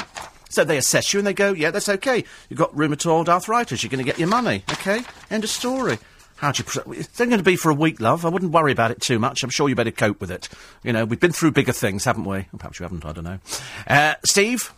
So 0.55 0.63
they 0.63 0.77
assess 0.77 1.13
you 1.13 1.19
and 1.19 1.27
they 1.27 1.35
go, 1.35 1.53
yeah, 1.53 1.73
that's 1.73 1.89
okay. 1.89 2.23
You've 2.49 2.61
got 2.61 2.73
rheumatoid 2.77 3.29
arthritis. 3.29 3.83
You're 3.83 3.91
going 3.91 4.05
to 4.05 4.09
get 4.09 4.21
your 4.21 4.29
money. 4.29 4.63
Okay? 4.71 5.01
End 5.29 5.43
of 5.43 5.51
story. 5.51 5.99
How 6.37 6.53
do 6.53 6.61
you... 6.61 6.65
Pre- 6.65 6.97
it's 6.99 7.21
only 7.21 7.31
going 7.31 7.39
to 7.39 7.45
be 7.45 7.57
for 7.57 7.73
a 7.73 7.75
week, 7.75 8.01
love. 8.01 8.25
I 8.25 8.29
wouldn't 8.29 8.53
worry 8.53 8.71
about 8.71 8.93
it 8.93 9.01
too 9.01 9.19
much. 9.19 9.43
I'm 9.43 9.51
sure 9.51 9.69
you 9.69 9.75
better 9.75 9.91
cope 9.91 10.21
with 10.21 10.31
it. 10.31 10.49
You 10.85 10.93
know, 10.93 11.05
we've 11.05 11.19
been 11.19 11.33
through 11.33 11.51
bigger 11.51 11.73
things, 11.73 12.05
haven't 12.05 12.25
we? 12.25 12.39
Or 12.39 12.59
perhaps 12.59 12.79
you 12.79 12.85
haven't, 12.85 13.05
I 13.05 13.13
don't 13.13 13.25
know. 13.25 13.39
Uh, 13.89 14.15
Steve? 14.25 14.73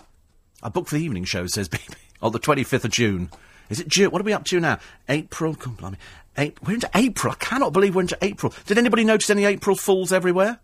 I 0.63 0.71
booked 0.71 0.89
for 0.89 0.97
the 0.97 1.05
evening 1.05 1.25
show, 1.25 1.47
says 1.47 1.69
BB, 1.69 1.95
on 2.23 2.33
the 2.33 2.41
25th 2.41 2.87
of 2.87 2.91
June. 2.91 3.29
Is 3.69 3.79
it 3.79 3.89
June? 3.89 4.11
What 4.11 4.23
are 4.23 4.25
we 4.25 4.33
up 4.33 4.45
to 4.47 4.61
now? 4.61 4.79
April? 5.11 5.55
Come 5.55 5.77
on, 5.83 5.99
we're 6.39 6.75
into 6.75 6.91
April. 6.95 7.33
I 7.33 7.37
cannot 7.37 7.75
believe 7.75 7.95
we're 7.95 8.03
into 8.03 8.19
April. 8.23 8.55
Did 8.67 8.79
anybody 8.79 9.05
notice 9.05 9.29
any 9.29 9.45
April 9.45 9.77
Fools 9.77 10.13
everywhere? 10.13 10.61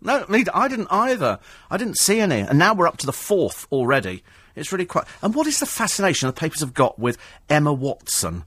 No, 0.00 0.24
I 0.28 0.68
didn't 0.68 0.88
either. 0.90 1.38
I 1.70 1.76
didn't 1.76 1.98
see 1.98 2.20
any. 2.20 2.40
And 2.40 2.58
now 2.58 2.74
we're 2.74 2.86
up 2.86 2.98
to 2.98 3.06
the 3.06 3.12
fourth 3.12 3.66
already. 3.72 4.22
It's 4.54 4.72
really 4.72 4.86
quite. 4.86 5.04
And 5.22 5.34
what 5.34 5.46
is 5.46 5.60
the 5.60 5.66
fascination 5.66 6.26
the 6.26 6.32
papers 6.32 6.60
have 6.60 6.74
got 6.74 6.98
with 6.98 7.18
Emma 7.48 7.72
Watson? 7.72 8.44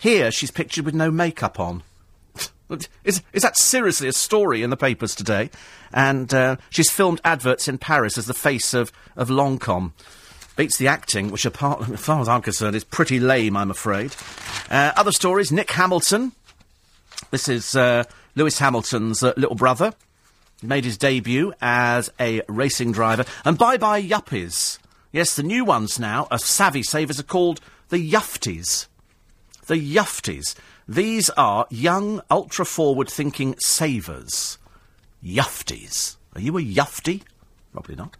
Here, 0.00 0.30
she's 0.30 0.50
pictured 0.50 0.86
with 0.86 0.94
no 0.94 1.10
makeup 1.10 1.60
on. 1.60 1.82
Is, 3.02 3.20
is 3.32 3.42
that 3.42 3.56
seriously 3.56 4.06
a 4.06 4.12
story 4.12 4.62
in 4.62 4.70
the 4.70 4.76
papers 4.76 5.16
today? 5.16 5.50
And 5.92 6.32
uh, 6.32 6.56
she's 6.70 6.88
filmed 6.88 7.20
adverts 7.24 7.66
in 7.66 7.78
Paris 7.78 8.16
as 8.16 8.26
the 8.26 8.34
face 8.34 8.74
of, 8.74 8.92
of 9.16 9.28
Lancôme. 9.28 9.90
Beats 10.56 10.76
the 10.78 10.86
acting, 10.86 11.32
which, 11.32 11.44
apart, 11.44 11.90
as 11.90 12.00
far 12.00 12.20
as 12.20 12.28
I'm 12.28 12.42
concerned, 12.42 12.76
is 12.76 12.84
pretty 12.84 13.18
lame, 13.18 13.56
I'm 13.56 13.72
afraid. 13.72 14.14
Uh, 14.70 14.92
other 14.96 15.10
stories 15.10 15.50
Nick 15.50 15.72
Hamilton. 15.72 16.30
This 17.32 17.48
is 17.48 17.74
uh, 17.74 18.04
Lewis 18.36 18.60
Hamilton's 18.60 19.22
uh, 19.22 19.34
little 19.36 19.56
brother. 19.56 19.92
Made 20.62 20.84
his 20.84 20.98
debut 20.98 21.54
as 21.60 22.10
a 22.20 22.42
racing 22.48 22.92
driver. 22.92 23.24
And 23.44 23.56
bye 23.56 23.78
bye 23.78 24.02
Yuppies. 24.02 24.78
Yes, 25.12 25.34
the 25.34 25.42
new 25.42 25.64
ones 25.64 25.98
now, 25.98 26.28
as 26.30 26.44
savvy 26.44 26.82
savers, 26.82 27.18
are 27.18 27.24
called 27.24 27.60
the 27.88 28.12
Yufties. 28.12 28.86
The 29.66 29.74
Yufties. 29.74 30.54
These 30.86 31.30
are 31.30 31.66
young, 31.70 32.20
ultra 32.30 32.64
forward 32.64 33.08
thinking 33.08 33.54
savers. 33.58 34.58
Yufties. 35.24 36.16
Are 36.34 36.40
you 36.40 36.56
a 36.58 36.62
yufty? 36.62 37.22
Probably 37.72 37.96
not. 37.96 38.16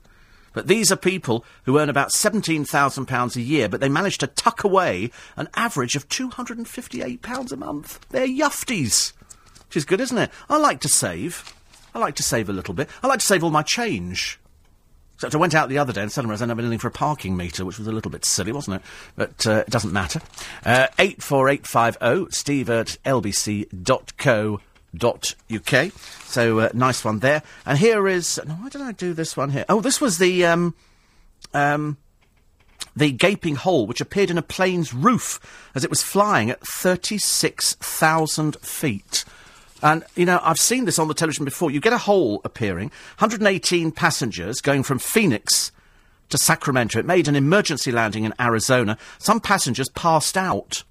But 0.52 0.66
these 0.66 0.90
are 0.90 0.96
people 0.96 1.44
who 1.64 1.78
earn 1.78 1.88
about 1.88 2.10
£17,000 2.10 3.36
a 3.36 3.40
year, 3.40 3.68
but 3.68 3.80
they 3.80 3.88
manage 3.88 4.18
to 4.18 4.26
tuck 4.26 4.64
away 4.64 5.10
an 5.36 5.48
average 5.54 5.94
of 5.94 6.08
£258 6.08 7.52
a 7.52 7.56
month. 7.56 8.00
They're 8.10 8.26
yufties. 8.26 9.12
Which 9.68 9.76
is 9.76 9.84
good, 9.84 10.00
isn't 10.00 10.18
it? 10.18 10.30
I 10.48 10.56
like 10.58 10.80
to 10.80 10.88
save. 10.88 11.54
I 11.94 11.98
like 11.98 12.14
to 12.16 12.22
save 12.22 12.48
a 12.48 12.52
little 12.52 12.74
bit. 12.74 12.88
I 13.02 13.06
like 13.06 13.20
to 13.20 13.26
save 13.26 13.44
all 13.44 13.50
my 13.50 13.62
change. 13.62 14.38
Except 15.14 15.34
I 15.34 15.38
went 15.38 15.54
out 15.54 15.68
the 15.68 15.76
other 15.76 15.92
day 15.92 16.00
and 16.00 16.10
suddenly 16.10 16.32
I 16.32 16.34
was 16.34 16.40
having 16.40 16.58
anything 16.58 16.78
for 16.78 16.88
a 16.88 16.92
parking 16.92 17.36
meter, 17.36 17.66
which 17.66 17.78
was 17.78 17.86
a 17.86 17.92
little 17.92 18.10
bit 18.10 18.24
silly, 18.24 18.52
wasn't 18.52 18.76
it? 18.76 18.82
But 19.16 19.46
uh, 19.46 19.64
it 19.66 19.70
doesn't 19.70 19.92
matter. 19.92 20.20
Uh, 20.64 20.86
84850, 20.98 22.34
steve 22.34 22.70
at 22.70 22.96
lbc.co.uk. 23.04 24.32
So, 26.24 26.58
uh, 26.58 26.70
nice 26.72 27.04
one 27.04 27.18
there. 27.18 27.42
And 27.66 27.76
here 27.76 28.08
is... 28.08 28.40
No, 28.46 28.54
why 28.54 28.70
did 28.70 28.80
I 28.80 28.92
do 28.92 29.12
this 29.12 29.36
one 29.36 29.50
here? 29.50 29.66
Oh, 29.68 29.82
this 29.82 30.00
was 30.00 30.16
the... 30.16 30.46
Um, 30.46 30.74
um, 31.52 31.98
the 32.96 33.12
gaping 33.12 33.56
hole 33.56 33.86
which 33.86 34.00
appeared 34.00 34.30
in 34.30 34.38
a 34.38 34.42
plane's 34.42 34.94
roof 34.94 35.38
as 35.74 35.84
it 35.84 35.90
was 35.90 36.02
flying 36.02 36.50
at 36.50 36.60
36,000 36.66 38.56
feet. 38.60 39.24
And, 39.82 40.04
you 40.14 40.26
know, 40.26 40.40
I've 40.42 40.58
seen 40.58 40.84
this 40.84 40.98
on 40.98 41.08
the 41.08 41.14
television 41.14 41.44
before. 41.44 41.70
You 41.70 41.80
get 41.80 41.92
a 41.92 41.98
hole 41.98 42.40
appearing, 42.44 42.88
118 43.18 43.92
passengers 43.92 44.60
going 44.60 44.82
from 44.82 44.98
Phoenix 44.98 45.72
to 46.28 46.38
Sacramento. 46.38 46.98
It 46.98 47.06
made 47.06 47.28
an 47.28 47.36
emergency 47.36 47.92
landing 47.92 48.24
in 48.24 48.34
Arizona. 48.40 48.96
Some 49.18 49.40
passengers 49.40 49.88
passed 49.90 50.36
out 50.36 50.84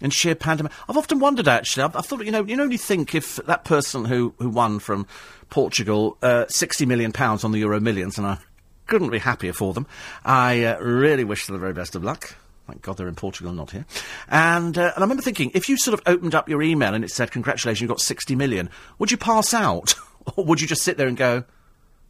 in 0.00 0.10
sheer 0.10 0.34
pandemonium. 0.34 0.76
I've 0.88 0.96
often 0.96 1.18
wondered, 1.18 1.48
actually. 1.48 1.84
I've, 1.84 1.96
I've 1.96 2.06
thought, 2.06 2.24
you 2.24 2.32
know, 2.32 2.44
you 2.44 2.60
only 2.60 2.76
think 2.76 3.14
if 3.14 3.36
that 3.36 3.64
person 3.64 4.04
who, 4.04 4.34
who 4.38 4.48
won 4.48 4.78
from 4.78 5.06
Portugal 5.50 6.16
uh, 6.22 6.46
60 6.48 6.86
million 6.86 7.12
pounds 7.12 7.44
on 7.44 7.52
the 7.52 7.58
Euro 7.60 7.80
Millions, 7.80 8.18
and 8.18 8.26
I 8.26 8.38
couldn't 8.86 9.10
be 9.10 9.18
happier 9.18 9.52
for 9.52 9.72
them. 9.72 9.86
I 10.24 10.64
uh, 10.64 10.78
really 10.80 11.24
wish 11.24 11.46
them 11.46 11.54
the 11.54 11.60
very 11.60 11.72
best 11.72 11.94
of 11.94 12.04
luck. 12.04 12.34
Thank 12.66 12.80
God 12.82 12.96
they're 12.96 13.08
in 13.08 13.14
Portugal, 13.14 13.52
not 13.52 13.72
here. 13.72 13.84
And, 14.28 14.78
uh, 14.78 14.92
and 14.94 14.98
I 14.98 15.00
remember 15.02 15.22
thinking, 15.22 15.50
if 15.54 15.68
you 15.68 15.76
sort 15.76 15.98
of 15.98 16.02
opened 16.06 16.34
up 16.34 16.48
your 16.48 16.62
email 16.62 16.94
and 16.94 17.04
it 17.04 17.10
said, 17.10 17.30
congratulations, 17.30 17.82
you 17.82 17.88
got 17.88 18.00
60 18.00 18.34
million, 18.36 18.70
would 18.98 19.10
you 19.10 19.18
pass 19.18 19.52
out? 19.52 19.94
or 20.36 20.44
would 20.44 20.60
you 20.60 20.66
just 20.66 20.82
sit 20.82 20.96
there 20.96 21.08
and 21.08 21.16
go, 21.16 21.44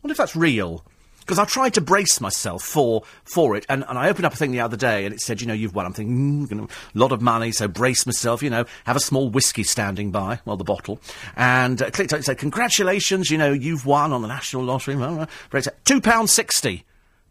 wonder 0.02 0.12
if 0.12 0.16
that's 0.16 0.36
real? 0.36 0.84
Because 1.20 1.38
I 1.38 1.46
tried 1.46 1.74
to 1.74 1.80
brace 1.80 2.20
myself 2.20 2.62
for 2.62 3.02
for 3.24 3.56
it, 3.56 3.64
and, 3.70 3.82
and 3.88 3.98
I 3.98 4.10
opened 4.10 4.26
up 4.26 4.34
a 4.34 4.36
thing 4.36 4.50
the 4.50 4.60
other 4.60 4.76
day, 4.76 5.06
and 5.06 5.14
it 5.14 5.22
said, 5.22 5.40
you 5.40 5.46
know, 5.46 5.54
you've 5.54 5.74
won. 5.74 5.86
I'm 5.86 5.94
thinking, 5.94 6.46
mm, 6.46 6.70
a 6.70 6.98
lot 6.98 7.12
of 7.12 7.22
money, 7.22 7.50
so 7.50 7.66
brace 7.66 8.04
myself, 8.04 8.42
you 8.42 8.50
know, 8.50 8.66
have 8.84 8.94
a 8.94 9.00
small 9.00 9.30
whiskey 9.30 9.62
standing 9.62 10.10
by, 10.10 10.40
well, 10.44 10.58
the 10.58 10.64
bottle, 10.64 11.00
and 11.34 11.80
uh, 11.80 11.90
clicked 11.90 12.12
on 12.12 12.18
it, 12.18 12.24
said, 12.24 12.36
congratulations, 12.36 13.30
you 13.30 13.38
know, 13.38 13.54
you've 13.54 13.86
won 13.86 14.12
on 14.12 14.20
the 14.20 14.28
national 14.28 14.64
lottery. 14.64 14.96
Two 15.86 16.00
pounds 16.02 16.30
sixty. 16.30 16.84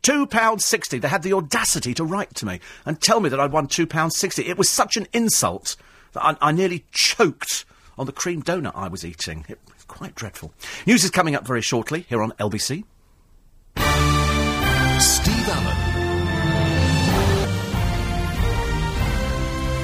Two 0.04 0.28
pounds 0.28 0.66
sixty. 0.66 1.00
They 1.00 1.08
had 1.08 1.24
the 1.24 1.34
audacity 1.34 1.94
to 1.96 2.04
write 2.04 2.36
to 2.36 2.46
me 2.46 2.60
and 2.86 3.02
tell 3.02 3.22
me 3.22 3.30
that 3.30 3.40
I'd 3.40 3.54
won 3.54 3.68
two 3.68 3.88
pounds 3.88 4.18
sixty. 4.18 4.46
It 4.46 4.58
was 4.58 4.70
such 4.70 4.98
an 4.98 5.08
insult 5.14 5.78
that 6.12 6.24
I, 6.24 6.36
I 6.42 6.52
nearly 6.52 6.86
choked 6.92 7.64
on 7.98 8.06
the 8.06 8.12
cream 8.12 8.44
donut 8.44 8.74
I 8.76 8.90
was 8.90 9.06
eating. 9.06 9.46
It 9.48 9.60
was 9.74 9.86
quite 9.86 10.14
dreadful. 10.14 10.54
News 10.86 11.06
is 11.06 11.10
coming 11.10 11.36
up 11.36 11.48
very 11.48 11.62
shortly 11.62 12.02
here 12.02 12.22
on 12.22 12.32
LBC. 12.34 12.84
Steve 15.00 15.50
Allen, 15.50 15.78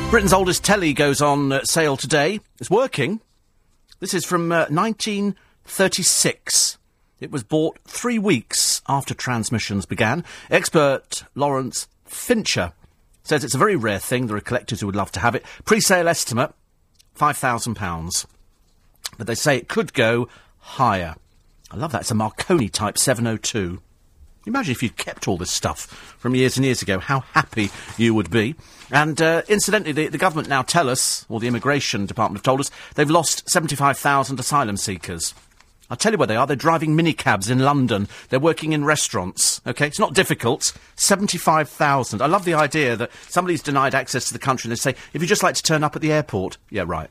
Britain's 0.10 0.34
oldest 0.34 0.64
telly 0.64 0.94
goes 0.94 1.22
on 1.22 1.52
uh, 1.52 1.64
sale 1.64 1.96
today. 1.96 2.40
It's 2.60 2.70
working. 2.70 3.22
This 4.00 4.14
is 4.14 4.26
from 4.26 4.52
uh, 4.52 4.66
1936. 4.70 6.79
It 7.20 7.32
was 7.32 7.44
bought 7.44 7.80
three 7.86 8.18
weeks 8.18 8.82
after 8.88 9.14
transmissions 9.14 9.86
began. 9.86 10.24
Expert 10.50 11.24
Lawrence 11.36 11.88
Fincher 12.06 12.72
says 13.24 13.44
it's 13.44 13.56
a 13.56 13.60
very 13.60 13.76
rare 13.76 14.00
thing. 14.00 14.28
There 14.28 14.38
are 14.38 14.42
collectors 14.42 14.80
who 14.80 14.86
would 14.86 14.96
love 14.96 15.12
to 15.14 15.20
have 15.20 15.36
it. 15.36 15.46
Pre-sale 15.66 16.08
estimate, 16.08 16.54
£5,000. 17.18 18.26
But 19.18 19.28
they 19.28 19.36
say 19.36 19.58
it 19.58 19.68
could 19.68 19.94
go 19.94 20.30
higher. 20.60 21.16
I 21.72 21.78
love 21.78 21.92
that. 21.92 22.02
It's 22.02 22.12
a 22.12 22.16
Marconi 22.16 22.70
Type 22.70 22.98
702. 22.98 23.82
Imagine 24.46 24.72
if 24.72 24.82
you'd 24.82 24.98
kept 24.98 25.28
all 25.28 25.38
this 25.38 25.52
stuff 25.52 25.82
from 26.18 26.34
years 26.34 26.58
and 26.58 26.66
years 26.66 26.82
ago, 26.82 27.00
how 27.00 27.20
happy 27.20 27.70
you 27.98 28.14
would 28.14 28.32
be. 28.32 28.56
And 28.90 29.22
uh, 29.22 29.44
incidentally, 29.48 29.92
the, 29.92 30.08
the 30.08 30.18
government 30.18 30.48
now 30.48 30.62
tell 30.62 30.90
us, 30.90 31.26
or 31.30 31.40
the 31.40 31.48
immigration 31.48 32.06
department 32.06 32.40
have 32.40 32.44
told 32.44 32.62
us, 32.62 32.72
they've 32.96 33.10
lost 33.10 33.48
75,000 33.50 34.40
asylum 34.40 34.78
seekers. 34.78 35.36
I'll 35.90 35.98
tell 35.98 36.12
you 36.12 36.18
where 36.18 36.28
they 36.28 36.36
are. 36.36 36.46
They're 36.46 36.56
driving 36.56 36.96
minicabs 36.96 37.50
in 37.50 37.60
London. 37.60 38.08
They're 38.30 38.40
working 38.40 38.74
in 38.74 38.86
restaurants. 38.86 39.60
Okay, 39.66 39.88
it's 39.88 40.00
not 40.00 40.14
difficult. 40.14 40.74
Seventy-five 40.96 41.70
thousand. 41.70 42.22
I 42.22 42.28
love 42.28 42.46
the 42.46 42.54
idea 42.54 42.96
that 42.96 43.12
somebody's 43.28 43.64
denied 43.64 43.96
access 43.96 44.28
to 44.28 44.34
the 44.34 44.40
country 44.40 44.68
and 44.68 44.72
they 44.72 44.80
say, 44.80 44.96
"If 45.14 45.22
you'd 45.22 45.28
just 45.28 45.44
like 45.44 45.56
to 45.56 45.64
turn 45.64 45.84
up 45.84 45.96
at 45.96 46.02
the 46.02 46.12
airport." 46.12 46.58
Yeah, 46.70 46.84
right. 46.86 47.10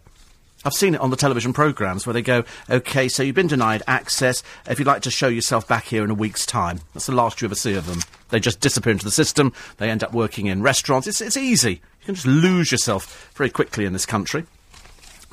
I've 0.65 0.75
seen 0.75 0.95
it 0.95 1.01
on 1.01 1.11
the 1.11 1.17
television 1.17 1.53
programmes 1.53 2.05
where 2.05 2.13
they 2.15 2.23
go, 2.23 2.43
okay, 2.69 3.09
so 3.09 3.23
you've 3.23 3.37
been 3.37 3.47
denied 3.47 3.85
access. 3.87 4.43
If 4.69 4.81
you'd 4.81 4.89
like 4.89 5.03
to 5.03 5.11
show 5.11 5.29
yourself 5.29 5.69
back 5.69 5.85
here 5.85 6.03
in 6.03 6.11
a 6.11 6.15
week's 6.15 6.45
time, 6.45 6.81
that's 6.93 7.07
the 7.07 7.15
last 7.15 7.41
you 7.41 7.47
ever 7.47 7.55
see 7.55 7.75
of 7.75 7.87
them. 7.87 8.01
They 8.31 8.41
just 8.41 8.59
disappear 8.59 8.91
into 8.91 9.05
the 9.05 9.13
system. 9.13 9.53
They 9.77 9.89
end 9.89 10.03
up 10.03 10.13
working 10.13 10.47
in 10.47 10.63
restaurants. 10.63 11.07
It's, 11.07 11.21
it's 11.21 11.37
easy. 11.37 11.75
You 11.75 12.07
can 12.07 12.17
just 12.17 12.27
lose 12.27 12.73
yourself 12.73 13.31
very 13.37 13.51
quickly 13.51 13.85
in 13.85 13.93
this 13.93 14.05
country. 14.05 14.47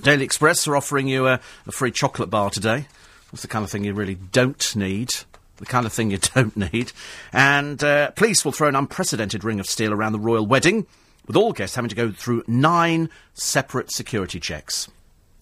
Daily 0.03 0.23
Express 0.23 0.67
are 0.67 0.75
offering 0.75 1.07
you 1.07 1.27
a, 1.27 1.39
a 1.65 1.71
free 1.71 1.91
chocolate 1.91 2.29
bar 2.29 2.51
today. 2.51 2.85
That's 3.35 3.41
the 3.41 3.49
kind 3.49 3.65
of 3.65 3.69
thing 3.69 3.83
you 3.83 3.93
really 3.93 4.15
don't 4.15 4.75
need. 4.77 5.09
The 5.57 5.65
kind 5.65 5.85
of 5.85 5.91
thing 5.91 6.09
you 6.09 6.17
don't 6.35 6.55
need. 6.55 6.93
And 7.33 7.83
uh, 7.83 8.11
police 8.11 8.45
will 8.45 8.53
throw 8.53 8.69
an 8.69 8.77
unprecedented 8.77 9.43
ring 9.43 9.59
of 9.59 9.65
steel 9.65 9.91
around 9.91 10.13
the 10.13 10.19
royal 10.19 10.45
wedding, 10.45 10.87
with 11.27 11.35
all 11.35 11.51
guests 11.51 11.75
having 11.75 11.89
to 11.89 11.97
go 11.97 12.13
through 12.13 12.45
nine 12.47 13.09
separate 13.33 13.91
security 13.91 14.39
checks. 14.39 14.87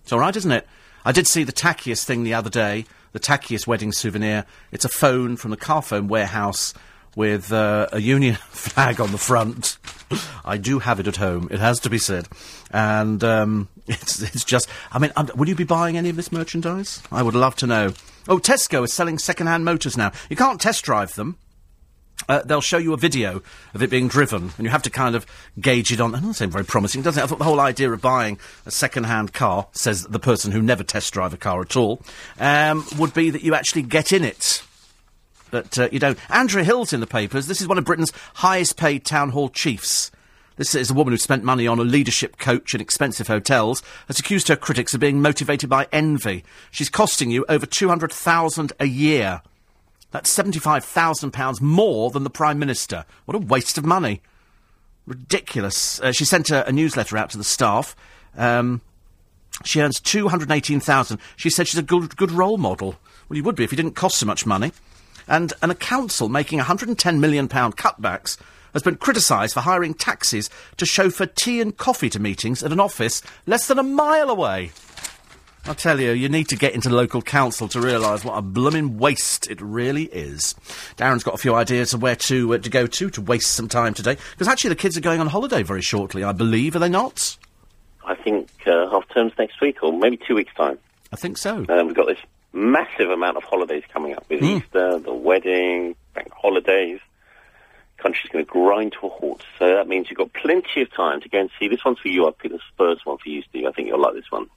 It's 0.02 0.12
all 0.12 0.18
right, 0.18 0.36
isn't 0.36 0.52
it? 0.52 0.68
I 1.06 1.12
did 1.12 1.28
see 1.28 1.44
the 1.44 1.52
tackiest 1.52 2.06
thing 2.06 2.24
the 2.24 2.34
other 2.34 2.50
day, 2.50 2.86
the 3.12 3.20
tackiest 3.20 3.68
wedding 3.68 3.92
souvenir. 3.92 4.48
It's 4.72 4.86
a 4.86 4.90
phone 4.90 5.36
from 5.36 5.52
the 5.52 5.58
car 5.58 5.84
phone 5.84 6.08
warehouse 6.08 6.74
with 7.16 7.52
uh, 7.52 7.88
a 7.92 8.00
Union 8.00 8.36
flag 8.50 9.00
on 9.00 9.12
the 9.12 9.18
front. 9.18 9.78
I 10.46 10.58
do 10.58 10.80
have 10.80 11.00
it 11.00 11.08
at 11.08 11.16
home, 11.16 11.48
it 11.52 11.60
has 11.60 11.80
to 11.82 11.90
be 11.90 11.98
said. 11.98 12.28
And 12.72 13.24
um, 13.24 13.68
it's, 13.88 14.22
it's 14.22 14.44
just, 14.44 14.70
I 14.92 15.00
mean, 15.00 15.12
um, 15.16 15.30
would 15.36 15.48
you 15.48 15.56
be 15.56 15.64
buying 15.64 15.98
any 15.98 16.10
of 16.10 16.16
this 16.16 16.32
merchandise? 16.32 17.02
I 17.12 17.24
would 17.24 17.36
love 17.36 17.56
to 17.58 17.68
know. 17.68 17.94
Oh, 18.28 18.38
Tesco 18.38 18.84
is 18.84 18.94
selling 18.94 19.18
second-hand 19.18 19.66
motors 19.66 19.98
now. 19.98 20.12
You 20.30 20.36
can't 20.36 20.62
test 20.62 20.84
drive 20.84 21.16
them. 21.16 21.38
Uh, 22.30 22.42
they'll 22.46 22.62
show 22.62 22.78
you 22.78 22.94
a 22.94 22.98
video 22.98 23.42
of 23.74 23.84
it 23.84 23.90
being 23.90 24.08
driven, 24.08 24.52
and 24.58 24.66
you 24.66 24.70
have 24.70 24.84
to 24.84 24.90
kind 24.90 25.16
of 25.16 25.26
gauge 25.60 25.92
it 25.92 26.00
on. 26.00 26.12
That 26.12 26.20
doesn't 26.20 26.36
seem 26.36 26.52
very 26.52 26.64
promising, 26.64 27.02
does 27.02 27.18
it? 27.18 27.24
I 27.24 27.28
thought 27.28 27.40
the 27.40 27.44
whole 27.44 27.60
idea 27.60 27.92
of 27.92 28.02
buying 28.02 28.40
a 28.66 28.72
second-hand 28.72 29.34
car, 29.34 29.68
says 29.74 30.04
the 30.04 30.20
person 30.20 30.52
who 30.52 30.62
never 30.62 30.84
test 30.84 31.14
drive 31.14 31.34
a 31.34 31.38
car 31.38 31.62
at 31.62 31.76
all, 31.76 32.02
um, 32.40 32.86
would 32.98 33.14
be 33.14 33.30
that 33.30 33.44
you 33.44 33.56
actually 33.56 33.82
get 33.82 34.14
in 34.14 34.24
it. 34.24 34.64
But 35.54 35.78
uh, 35.78 35.88
you 35.92 36.00
don't. 36.00 36.18
Andrea 36.32 36.64
Hill's 36.64 36.94
in 36.94 37.00
the 37.00 37.06
papers. 37.06 37.46
This 37.46 37.62
is 37.62 37.68
one 37.68 37.78
of 37.78 37.86
Britain's 37.86 38.12
highest-paid 38.34 39.06
town 39.06 39.30
hall 39.30 39.50
chiefs. 39.50 40.10
This 40.56 40.74
is 40.74 40.90
a 40.90 40.96
woman 40.96 41.14
who 41.14 41.18
spent 41.20 41.44
money 41.44 41.68
on 41.68 41.78
a 41.78 41.84
leadership 41.84 42.40
coach 42.40 42.74
and 42.74 42.82
expensive 42.82 43.28
hotels, 43.28 43.84
has 44.08 44.18
accused 44.18 44.48
her 44.48 44.56
critics 44.56 44.96
of 44.96 45.00
being 45.00 45.22
motivated 45.22 45.70
by 45.70 45.88
envy. 45.92 46.44
She's 46.72 46.90
costing 46.90 47.30
you 47.30 47.46
over 47.48 47.68
200,000 47.68 48.74
a 48.80 48.88
year. 48.88 49.44
That's 50.10 50.36
£75,000 50.36 51.62
more 51.62 52.10
than 52.10 52.24
the 52.24 52.32
Prime 52.32 52.58
Minister. 52.58 53.06
What 53.26 53.36
a 53.36 53.40
waste 53.40 53.78
of 53.78 53.86
money. 53.86 54.24
Ridiculous. 55.06 56.02
Uh, 56.02 56.12
she 56.12 56.26
sent 56.26 56.50
a, 56.50 56.68
a, 56.68 56.72
newsletter 56.72 57.16
out 57.16 57.30
to 57.30 57.38
the 57.38 57.44
staff. 57.44 57.96
Um, 58.36 58.82
she 59.64 59.82
earns 59.82 60.00
218000 60.00 61.20
She 61.36 61.52
said 61.52 61.68
she's 61.68 61.78
a 61.78 61.84
good, 61.84 62.18
good 62.18 62.32
role 62.32 62.58
model. 62.58 62.96
Well, 63.30 63.38
you 63.38 63.44
would 63.44 63.56
be 63.56 63.64
if 63.64 63.72
you 63.72 63.76
didn't 63.76 63.94
cost 63.96 64.18
so 64.18 64.26
much 64.26 64.48
money. 64.48 64.72
And, 65.28 65.54
and 65.62 65.72
a 65.72 65.76
council 65.76 66.30
making 66.30 66.60
£110 66.60 67.20
million 67.20 67.48
cutbacks 67.48 68.38
has 68.74 68.84
been 68.84 68.96
criticised 68.96 69.54
for 69.54 69.62
hiring 69.62 69.94
taxis 69.94 70.50
to 70.78 70.86
chauffeur 70.86 71.28
tea 71.28 71.62
and 71.62 71.78
coffee 71.78 72.10
to 72.10 72.20
meetings 72.20 72.64
at 72.64 72.72
an 72.72 72.80
office 72.80 73.22
less 73.46 73.68
than 73.68 73.80
a 73.80 73.84
mile 73.84 74.30
away. 74.30 74.72
I 75.66 75.74
tell 75.74 75.98
you, 76.02 76.12
you 76.12 76.28
need 76.28 76.50
to 76.50 76.58
get 76.58 76.74
into 76.74 76.90
local 76.90 77.22
council 77.22 77.70
to 77.70 77.80
realise 77.80 78.26
what 78.26 78.38
a 78.38 78.42
blooming 78.42 78.98
waste 78.98 79.50
it 79.50 79.62
really 79.62 80.06
is. 80.06 80.56
Darren's 80.98 81.24
got 81.24 81.36
a 81.36 81.38
few 81.38 81.56
ideas 81.56 81.94
of 81.94 82.02
where 82.02 82.18
to 82.18 82.56
uh, 82.56 82.58
to 82.58 82.70
go 82.70 82.86
to 82.86 83.10
to 83.12 83.22
waste 83.22 83.52
some 83.52 83.70
time 83.70 83.94
today 83.94 84.18
because 84.32 84.50
actually 84.50 84.72
the 84.72 84.76
kids 84.76 84.98
are 84.98 85.02
going 85.02 85.22
on 85.22 85.28
holiday 85.28 85.64
very 85.64 85.82
shortly, 85.82 86.22
I 86.22 86.34
believe, 86.34 86.76
are 86.76 86.80
they 86.80 86.90
not? 86.90 87.38
I 88.06 88.16
think 88.16 88.50
uh, 88.66 88.90
half 88.90 89.08
terms 89.14 89.32
next 89.40 89.62
week 89.62 89.82
or 89.84 89.98
maybe 89.98 90.18
two 90.18 90.36
weeks 90.36 90.54
time. 90.56 90.78
I 91.14 91.16
think 91.16 91.38
so. 91.38 91.66
Um, 91.70 91.88
we've 91.88 91.96
got 91.96 92.08
this 92.08 92.20
massive 92.54 93.10
amount 93.10 93.38
of 93.38 93.44
holidays 93.44 93.84
coming 93.92 94.14
up 94.16 94.26
with 94.30 94.42
Mm. 94.42 94.58
Easter, 94.62 95.00
the 95.00 95.14
wedding, 95.14 95.96
bank 96.14 96.32
holidays. 96.32 97.00
country's 97.98 98.30
going 98.34 98.44
to 98.44 98.52
grind 98.52 98.92
to 99.00 99.06
a 99.06 99.10
halt. 99.10 99.44
So 99.58 99.68
that 99.76 99.88
means 99.88 100.10
you've 100.10 100.18
got 100.18 100.34
plenty 100.34 100.82
of 100.82 100.92
time 100.94 101.22
to 101.22 101.30
go 101.30 101.40
and 101.40 101.50
see. 101.58 101.70
This 101.70 101.86
one's 101.86 102.00
for 102.00 102.10
you. 102.10 102.28
I 102.28 102.32
picked 102.32 102.54
the 102.54 102.60
first 102.78 103.06
one 103.06 103.18
for 103.18 103.30
you, 103.30 103.44
Steve. 103.44 103.66
I 103.66 103.72
think 103.72 103.88
you'll 103.88 104.02
like 104.02 104.14
this 104.16 104.30
one. 104.30 104.48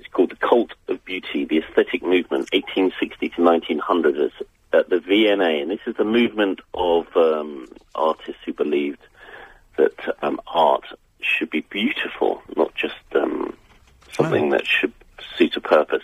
It's 0.00 0.08
called 0.08 0.30
The 0.30 0.36
Cult 0.36 0.72
of 0.88 1.04
Beauty, 1.04 1.44
the 1.44 1.58
Aesthetic 1.58 2.02
Movement, 2.02 2.48
1860 2.52 3.28
to 3.28 3.40
1900 3.42 4.18
as- 4.18 4.46
at 4.72 4.88
the 4.88 4.98
V&A. 4.98 5.60
And 5.60 5.70
this 5.70 5.78
is 5.86 5.94
the 5.96 6.04
movement 6.04 6.60
of 6.74 7.06
um, 7.16 7.68
artists 7.94 8.40
who 8.44 8.52
believed 8.52 8.98
that 9.76 9.94
um, 10.24 10.40
art 10.48 10.84
should 11.20 11.50
be 11.50 11.60
beautiful, 11.60 12.42
not 12.56 12.74
just 12.74 12.94
um, 13.14 13.56
something 14.10 14.50
that 14.50 14.66
should 14.66 14.92
suit 15.38 15.56
a 15.56 15.60
purpose. 15.60 16.02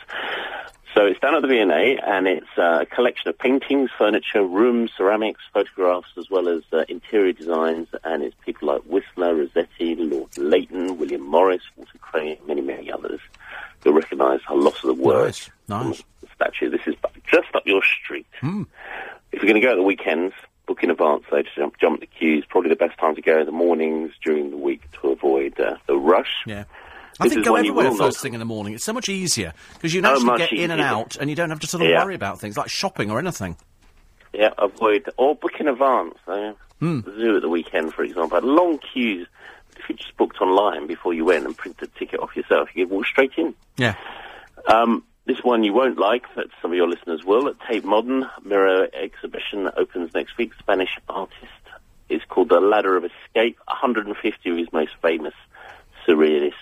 So 0.99 1.07
it's 1.07 1.21
down 1.21 1.37
at 1.37 1.43
the 1.43 1.47
V&A, 1.47 1.97
and 1.97 2.27
it's 2.27 2.59
uh, 2.59 2.81
a 2.81 2.87
collection 2.87 3.29
of 3.29 3.39
paintings, 3.39 3.89
furniture, 3.97 4.43
rooms, 4.43 4.91
ceramics, 4.97 5.43
photographs, 5.55 6.09
as 6.17 6.29
well 6.29 6.49
as 6.49 6.65
uh, 6.73 6.87
interior 6.89 7.33
designs. 7.33 7.87
And 8.03 8.25
it's 8.25 8.35
people 8.45 8.67
like 8.67 8.83
Whistler, 8.83 9.33
Rossetti, 9.37 9.95
Lord 9.95 10.37
Leighton, 10.37 10.99
William 10.99 11.23
Morris, 11.23 11.63
Walter 11.77 11.99
Crane, 11.99 12.39
many, 12.49 12.63
many 12.63 12.91
others. 12.91 13.21
You'll 13.85 13.95
recognise 13.95 14.41
a 14.49 14.57
lot 14.57 14.75
of 14.75 14.83
the 14.83 14.95
words. 14.95 15.49
Nice, 15.69 15.87
nice. 15.87 16.03
The 16.21 16.27
statue. 16.35 16.69
This 16.69 16.81
is 16.89 16.97
just 17.31 17.55
up 17.55 17.63
your 17.65 17.83
street. 17.85 18.27
If 19.31 19.41
you're 19.41 19.53
going 19.53 19.55
to 19.55 19.65
go 19.65 19.71
at 19.71 19.77
the 19.77 19.85
weekends, 19.85 20.35
book 20.67 20.83
in 20.83 20.91
advance 20.91 21.23
though 21.31 21.43
to 21.43 21.49
jump, 21.55 21.79
jump 21.79 22.01
the 22.01 22.07
queues. 22.07 22.45
Probably 22.49 22.71
the 22.71 22.77
best 22.77 22.99
time 22.99 23.15
to 23.15 23.23
go 23.23 23.39
in 23.39 23.47
the 23.47 23.53
mornings 23.53 24.11
during 24.25 24.51
the 24.51 24.57
week 24.57 24.83
to 25.01 25.11
avoid 25.11 25.61
uh, 25.61 25.77
the 25.87 25.97
rush. 25.97 26.43
Yeah. 26.45 26.65
I 27.21 27.29
think 27.29 27.45
go 27.45 27.57
everywhere 27.57 27.91
first 27.93 28.21
thing 28.21 28.35
in 28.35 28.39
the 28.41 28.45
morning. 28.47 28.75
It's 28.75 28.85
so 28.85 28.93
much 28.93 29.09
easier 29.09 29.53
because 29.75 29.93
you 29.95 30.03
can 30.03 30.11
actually 30.13 30.39
get 30.39 30.53
in 30.53 30.71
and 30.71 30.81
out, 30.81 31.17
and 31.17 31.29
you 31.31 31.37
don't 31.37 31.51
have 31.51 31.61
to 31.61 31.67
sort 31.67 31.83
of 31.83 31.89
Yeah. 31.89 32.05
worry 32.05 32.15
about 32.15 32.41
things 32.41 32.57
like 32.57 32.69
shopping 32.69 33.11
or 33.11 33.19
anything. 33.19 33.57
Yeah, 34.33 34.51
avoid 34.59 35.09
or 35.17 35.35
book 35.35 35.59
in 35.61 35.69
advance. 35.69 36.15
Uh, 36.27 36.53
Hmm. 36.81 37.01
The 37.01 37.13
zoo 37.17 37.35
at 37.35 37.43
the 37.43 37.49
weekend, 37.49 37.93
for 37.93 38.05
example, 38.05 38.37
had 38.37 38.45
long 38.45 38.79
queues. 38.79 39.27
If 39.77 39.89
you 39.89 39.97
just 39.97 40.17
booked 40.17 40.41
online 40.41 40.87
before 40.87 41.13
you 41.13 41.25
went 41.25 41.45
and 41.45 41.57
printed 41.57 41.91
the 41.93 41.99
ticket 41.99 42.21
off 42.21 42.37
yourself, 42.37 42.69
you 42.75 42.85
could 42.87 42.93
walk 42.95 43.07
straight 43.07 43.33
in. 43.37 43.53
Yeah. 43.77 43.97
Um, 44.69 45.03
this 45.25 45.43
one 45.43 45.65
you 45.65 45.73
won't 45.73 45.99
like, 45.99 46.27
but 46.37 46.47
some 46.63 46.71
of 46.71 46.77
your 46.77 46.87
listeners 46.89 47.25
will. 47.25 47.49
At 47.49 47.57
Tate 47.69 47.85
Modern, 47.85 48.27
Miró 48.47 48.89
exhibition 48.95 49.69
opens 49.77 50.15
next 50.15 50.37
week. 50.39 50.53
Spanish 50.59 50.97
artist 51.09 51.47
is 52.09 52.23
called 52.29 52.49
The 52.49 52.61
Ladder 52.61 52.97
of 52.97 53.05
Escape. 53.05 53.59
150 53.67 54.51
of 54.51 54.57
his 54.57 54.73
most 54.73 54.93
famous 55.03 55.35
surrealist 56.07 56.53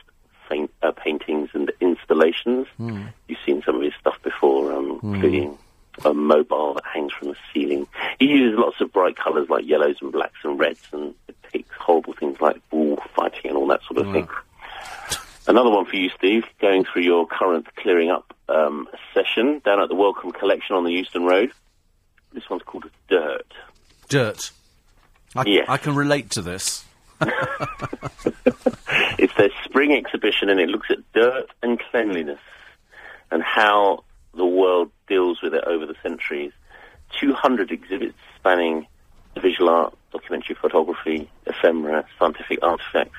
faint, 0.49 0.71
uh, 0.83 0.93
paintings 0.93 1.51
and 1.55 1.71
installations. 1.81 2.67
You've 2.79 3.39
seen 3.45 3.63
some 3.65 3.77
of 3.77 3.83
his 3.83 3.95
stuff 4.01 4.21
before, 4.23 4.73
um, 4.73 5.01
including 5.03 5.59
a 6.05 6.13
mobile 6.13 6.75
that 6.75 6.85
hangs 6.85 7.13
from 7.13 7.29
the 7.29 7.37
ceiling. 7.55 7.87
He 8.19 8.27
uses 8.27 8.59
lots 8.59 8.81
of 8.81 8.93
bright 8.93 9.17
colours 9.17 9.49
like 9.49 9.67
yellows 9.67 9.97
and 10.03 10.13
blacks 10.13 10.39
and 10.45 10.59
reds 10.59 10.83
and 10.93 11.15
depicts 11.27 11.75
horrible 11.79 12.13
things 12.13 12.41
like 12.41 12.57
bull 12.71 13.03
fighting 13.15 13.47
and 13.51 13.57
all 13.57 13.67
that 13.69 13.81
sort 13.85 13.99
of 14.07 14.13
thing. 14.13 14.29
Another 15.49 15.71
one 15.71 15.87
for 15.87 15.95
you, 15.97 16.11
Steve, 16.11 16.45
going 16.61 16.85
through 16.85 17.03
your 17.03 17.27
current 17.27 17.67
clearing 17.77 18.11
up 18.11 18.35
um, 18.49 18.89
session 19.15 19.61
down 19.65 19.81
at 19.81 19.89
the 19.89 19.95
Wellcome 19.95 20.33
Collection 20.33 20.75
on 20.77 20.85
the 20.85 20.91
Euston 20.91 21.25
Road. 21.25 21.53
This 22.33 22.51
one's 22.51 22.63
called 22.65 22.91
Dirt. 23.09 23.47
Dirt. 24.09 24.51
I, 25.37 25.45
Yes. 25.47 25.67
I 25.69 25.77
can 25.77 25.95
relate 25.95 26.31
to 26.31 26.43
this. 26.43 26.85
It's 29.19 29.35
their 29.35 29.51
spring 29.65 29.93
exhibition 29.93 30.49
and 30.49 30.61
it 30.61 30.69
looks 30.69 30.91
at 30.91 30.99
dirt 31.15 31.51
and 31.63 31.81
cleanliness 31.91 32.41
and 33.31 33.43
how 33.43 34.05
the 34.35 34.45
world 34.45 34.91
deals 35.09 35.41
with 35.43 35.55
it 35.55 35.65
over 35.65 35.87
the 35.87 35.97
centuries. 36.03 36.53
200 37.19 37.71
exhibits 37.71 38.19
spanning 38.39 38.87
visual 39.41 39.71
art, 39.71 39.95
documentary 40.13 40.57
photography, 40.61 41.31
ephemera, 41.47 42.05
scientific 42.19 42.59
artifacts. 42.63 43.19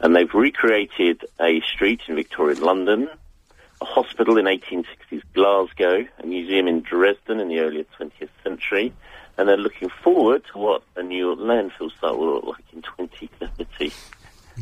And 0.00 0.14
they've 0.14 0.32
recreated 0.32 1.24
a 1.40 1.60
street 1.60 2.00
in 2.08 2.16
Victorian 2.16 2.60
London, 2.60 3.08
a 3.80 3.84
hospital 3.84 4.38
in 4.38 4.46
1860s 4.46 5.22
Glasgow, 5.34 6.06
a 6.18 6.26
museum 6.26 6.68
in 6.68 6.80
Dresden 6.82 7.40
in 7.40 7.48
the 7.48 7.60
earlier 7.60 7.84
20th 7.98 8.28
century, 8.42 8.92
and 9.36 9.48
they're 9.48 9.56
looking 9.56 9.88
forward 10.02 10.44
to 10.52 10.58
what 10.58 10.82
a 10.96 11.02
new 11.02 11.34
landfill 11.36 11.90
site 12.00 12.16
will 12.16 12.34
look 12.34 12.44
like 12.44 12.64
in 12.72 12.82
2030. 12.82 13.92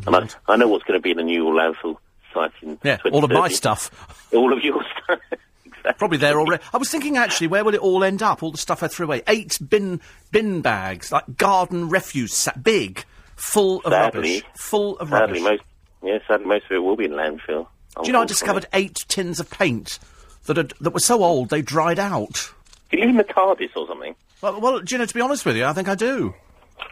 And 0.06 0.16
I, 0.16 0.28
I 0.52 0.56
know 0.56 0.68
what's 0.68 0.84
going 0.84 0.98
to 0.98 1.02
be 1.02 1.12
in 1.12 1.16
the 1.16 1.22
new 1.22 1.44
landfill 1.44 1.96
site 2.34 2.52
in 2.62 2.78
Yeah, 2.82 2.98
all 3.12 3.24
of 3.24 3.30
my 3.30 3.48
stuff. 3.48 3.90
All 4.32 4.52
of 4.52 4.62
your 4.64 4.82
stuff. 5.04 5.20
exactly. 5.64 5.92
Probably 5.98 6.18
there 6.18 6.38
already. 6.40 6.62
I 6.74 6.76
was 6.78 6.90
thinking 6.90 7.16
actually, 7.16 7.46
where 7.46 7.64
will 7.64 7.74
it 7.74 7.80
all 7.80 8.02
end 8.04 8.22
up? 8.22 8.42
All 8.42 8.50
the 8.50 8.58
stuff 8.58 8.82
I 8.82 8.88
threw 8.88 9.06
away. 9.06 9.22
Eight 9.28 9.58
bin 9.66 10.00
bin 10.32 10.60
bags, 10.60 11.12
like 11.12 11.36
garden 11.36 11.88
refuse, 11.88 12.34
sa- 12.34 12.52
big, 12.60 13.04
full 13.36 13.78
of 13.84 13.92
Sadly- 13.92 14.18
rubbish. 14.20 14.42
Full 14.56 14.98
of 14.98 15.08
Sadly, 15.08 15.40
rubbish. 15.40 15.42
most 15.42 15.62
yeah, 16.02 16.18
sadly, 16.28 16.46
most 16.46 16.64
of 16.66 16.72
it 16.72 16.78
will 16.78 16.96
be 16.96 17.04
in 17.06 17.12
landfill. 17.12 17.66
Do 18.02 18.06
you 18.06 18.12
know 18.12 18.20
I 18.22 18.26
discovered 18.26 18.66
eight 18.74 19.04
tins 19.08 19.40
of 19.40 19.48
paint 19.50 19.98
that 20.44 20.56
had, 20.58 20.72
that 20.80 20.90
were 20.92 21.00
so 21.00 21.24
old 21.24 21.48
they 21.48 21.62
dried 21.62 21.98
out. 21.98 22.52
Do 22.90 22.98
you 22.98 23.00
live 23.06 23.10
in 23.10 23.16
the 23.16 23.24
TARDIS 23.24 23.70
or 23.74 23.86
something? 23.88 24.14
Well, 24.42 24.60
well, 24.60 24.80
do 24.80 24.94
you 24.94 24.98
know? 24.98 25.06
To 25.06 25.14
be 25.14 25.20
honest 25.22 25.44
with 25.46 25.56
you, 25.56 25.64
I 25.64 25.72
think 25.72 25.88
I 25.88 25.94
do. 25.96 26.34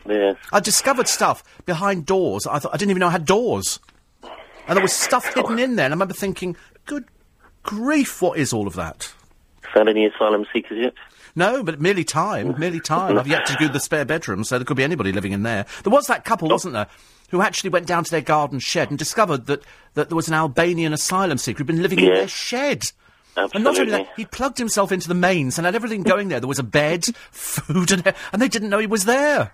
Yeah. 0.06 0.34
I 0.52 0.60
discovered 0.60 1.08
stuff 1.08 1.42
behind 1.66 2.06
doors. 2.06 2.46
I 2.46 2.58
thought 2.58 2.74
I 2.74 2.76
didn't 2.76 2.90
even 2.90 3.00
know 3.00 3.08
I 3.08 3.12
had 3.12 3.24
doors, 3.24 3.80
and 4.66 4.76
there 4.76 4.82
was 4.82 4.92
stuff 4.92 5.32
hidden 5.34 5.58
in 5.58 5.76
there. 5.76 5.86
And 5.86 5.92
I 5.92 5.96
remember 5.96 6.14
thinking, 6.14 6.56
"Good 6.86 7.06
grief, 7.62 8.20
what 8.20 8.38
is 8.38 8.52
all 8.52 8.66
of 8.66 8.74
that?" 8.74 9.12
Found 9.74 9.88
any 9.88 10.06
asylum 10.06 10.46
seekers 10.52 10.78
yet? 10.78 10.94
No, 11.36 11.64
but 11.64 11.80
merely 11.80 12.04
time, 12.04 12.54
merely 12.58 12.78
time. 12.80 13.18
I've 13.18 13.26
yet 13.26 13.44
to 13.46 13.56
do 13.58 13.68
the 13.68 13.80
spare 13.80 14.04
bedroom, 14.04 14.44
so 14.44 14.56
there 14.56 14.64
could 14.64 14.76
be 14.76 14.84
anybody 14.84 15.10
living 15.10 15.32
in 15.32 15.42
there. 15.42 15.66
There 15.82 15.90
was 15.92 16.06
that 16.06 16.24
couple, 16.24 16.48
wasn't 16.48 16.74
there, 16.74 16.86
who 17.30 17.42
actually 17.42 17.70
went 17.70 17.86
down 17.86 18.04
to 18.04 18.10
their 18.10 18.20
garden 18.20 18.60
shed 18.60 18.90
and 18.90 18.98
discovered 18.98 19.46
that, 19.46 19.64
that 19.94 20.10
there 20.10 20.16
was 20.16 20.28
an 20.28 20.34
Albanian 20.34 20.92
asylum 20.92 21.38
seeker 21.38 21.58
who'd 21.58 21.66
been 21.66 21.82
living 21.82 21.98
in 21.98 22.14
their 22.14 22.28
shed. 22.28 22.92
And 23.36 23.64
not 23.64 23.76
only 23.80 23.90
that, 23.90 24.08
he'd 24.16 24.30
plugged 24.30 24.58
himself 24.58 24.92
into 24.92 25.08
the 25.08 25.14
mains 25.14 25.58
and 25.58 25.64
had 25.64 25.74
everything 25.74 26.04
going 26.04 26.28
there. 26.28 26.38
There 26.38 26.48
was 26.48 26.60
a 26.60 26.62
bed, 26.62 27.04
food, 27.32 27.90
and, 27.90 28.14
and 28.32 28.40
they 28.40 28.48
didn't 28.48 28.70
know 28.70 28.78
he 28.78 28.86
was 28.86 29.04
there. 29.04 29.52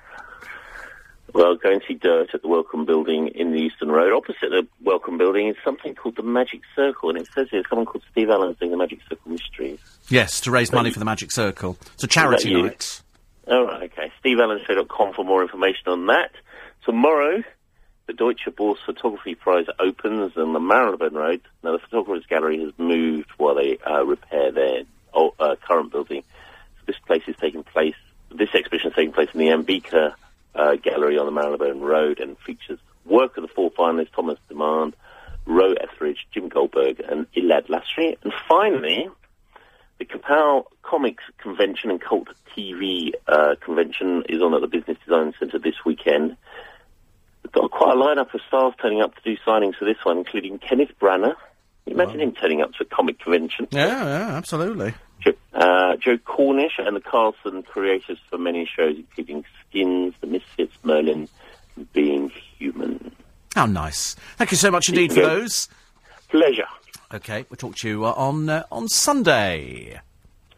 Well, 1.33 1.57
going 1.57 1.81
to 1.81 1.87
see 1.87 1.95
Dirt 1.95 2.31
at 2.35 2.43
the 2.43 2.49
Wellcome 2.49 2.85
Building 2.85 3.29
in 3.29 3.53
the 3.53 3.61
Euston 3.61 3.91
Road. 3.91 4.13
Opposite 4.13 4.51
the 4.51 4.67
Wellcome 4.83 5.19
Building 5.19 5.49
is 5.49 5.57
something 5.65 5.95
called 5.95 6.17
the 6.17 6.23
Magic 6.23 6.61
Circle, 6.75 7.11
and 7.11 7.19
it 7.19 7.29
says 7.35 7.49
here 7.51 7.63
someone 7.69 7.87
called 7.87 8.05
Steve 8.11 8.31
Allen's 8.31 8.59
doing 8.59 8.73
the 8.73 8.77
Magic 8.77 9.01
Circle 9.09 9.31
Mysteries. 9.31 9.79
Yes, 10.09 10.41
to 10.43 10.51
raise 10.51 10.73
money 10.73 10.91
for 10.91 10.99
the 10.99 11.05
Magic 11.05 11.31
Circle. 11.31 11.77
It's 11.95 12.05
a 12.05 12.09
charity 12.09 12.55
night. 12.55 13.03
All 13.47 13.65
right, 13.65 13.91
okay. 13.93 14.13
SteveAllenshow.com 14.25 15.15
for 15.15 15.25
more 15.25 15.43
information 15.43 15.89
on 15.89 16.07
that. 16.07 16.31
Tomorrow, 16.85 17.43
the 18.07 18.13
Deutsche 18.13 18.47
Börse 18.47 18.79
Photography 18.85 19.35
Prize 19.35 19.67
opens 19.79 20.37
on 20.37 20.53
the 20.53 20.61
Marylebone 20.61 21.15
Road. 21.15 21.41
Now, 21.63 21.73
the 21.73 21.79
Photographers 21.79 22.27
Gallery 22.27 22.61
has 22.63 22.73
moved 22.79 23.31
while 23.37 23.55
they 23.55 23.79
uh, 23.79 24.05
repair 24.05 24.51
their 24.53 24.83
old, 25.13 25.35
uh, 25.39 25.57
current 25.67 25.93
building. 25.93 26.23
So 26.79 26.85
this 26.87 26.97
place 27.07 27.23
is 27.27 27.37
taking 27.41 27.63
place, 27.63 27.95
this 28.31 28.55
exhibition 28.55 28.91
is 28.91 28.97
taking 28.97 29.13
place 29.13 29.29
in 29.33 29.41
the 29.41 29.49
Ambika 29.49 30.15
uh, 30.55 30.77
Gallery 30.77 31.19
on 31.19 31.27
the 31.27 31.33
Marylebone 31.33 31.81
Road 31.81 32.21
and 32.21 32.37
features 32.39 32.79
work 33.05 33.37
of 33.37 33.43
the 33.43 33.49
four 33.49 33.71
finalists, 33.71 34.13
Thomas 34.15 34.39
Demand, 34.49 34.95
Roe 35.47 35.73
Ethridge, 35.73 36.27
Jim 36.33 36.49
Goldberg, 36.49 37.01
and 37.01 37.27
Elad 37.33 37.69
Lassry. 37.69 38.17
And 38.23 38.33
finally, 38.49 39.09
the 39.99 40.05
Kapow 40.05 40.65
Comics 40.83 41.25
Convention 41.39 41.91
and 41.91 42.01
Cult 42.01 42.29
TV 42.57 43.13
uh, 43.29 43.55
Convention 43.61 44.25
is 44.29 44.43
on 44.43 44.55
at 44.55 44.61
the 44.61 44.67
Business 44.67 44.99
Design 45.05 45.33
Centre 45.39 45.59
this 45.59 45.85
weekend. 45.85 46.37
We've 47.43 47.53
got 47.53 47.71
quite 47.71 47.97
a 47.97 47.99
lineup 47.99 48.35
of 48.35 48.41
stars 48.49 48.75
turning 48.81 49.03
up 49.03 49.15
to 49.17 49.23
do 49.23 49.37
signings 49.47 49.77
for 49.77 49.85
this 49.85 49.97
one, 50.03 50.19
including 50.19 50.59
Kenneth 50.59 50.93
Branagh. 51.01 51.37
Imagine 51.87 52.21
him 52.21 52.33
turning 52.33 52.63
up 52.63 52.73
to 52.75 52.85
a 52.85 52.87
comic 52.87 53.19
convention. 53.19 53.67
Yeah, 53.71 54.05
yeah, 54.05 54.37
absolutely. 54.37 54.95
Jo- 55.21 55.33
Uh, 55.53 55.97
Joe 55.97 56.17
Cornish 56.19 56.79
and 56.79 56.97
the 56.97 57.01
Carlson 57.01 57.63
creators 57.63 58.19
for 58.31 58.39
many 58.39 58.65
shows, 58.67 58.97
including 58.97 59.45
Skins, 59.69 60.15
The 60.21 60.27
Misfits, 60.27 60.75
Merlin, 60.83 61.29
and 61.77 61.93
Being 61.93 62.31
Human. 62.59 63.15
How 63.55 63.67
nice. 63.67 64.15
Thank 64.37 64.51
you 64.53 64.57
so 64.57 64.71
much 64.71 64.89
indeed 64.89 65.13
for 65.13 65.21
those. 65.21 65.69
Pleasure. 66.29 66.67
Okay, 67.13 67.45
we'll 67.51 67.57
talk 67.57 67.75
to 67.77 67.89
you 67.89 68.05
uh, 68.07 68.13
on 68.17 68.49
uh, 68.49 68.63
on 68.71 68.89
Sunday. 68.89 70.01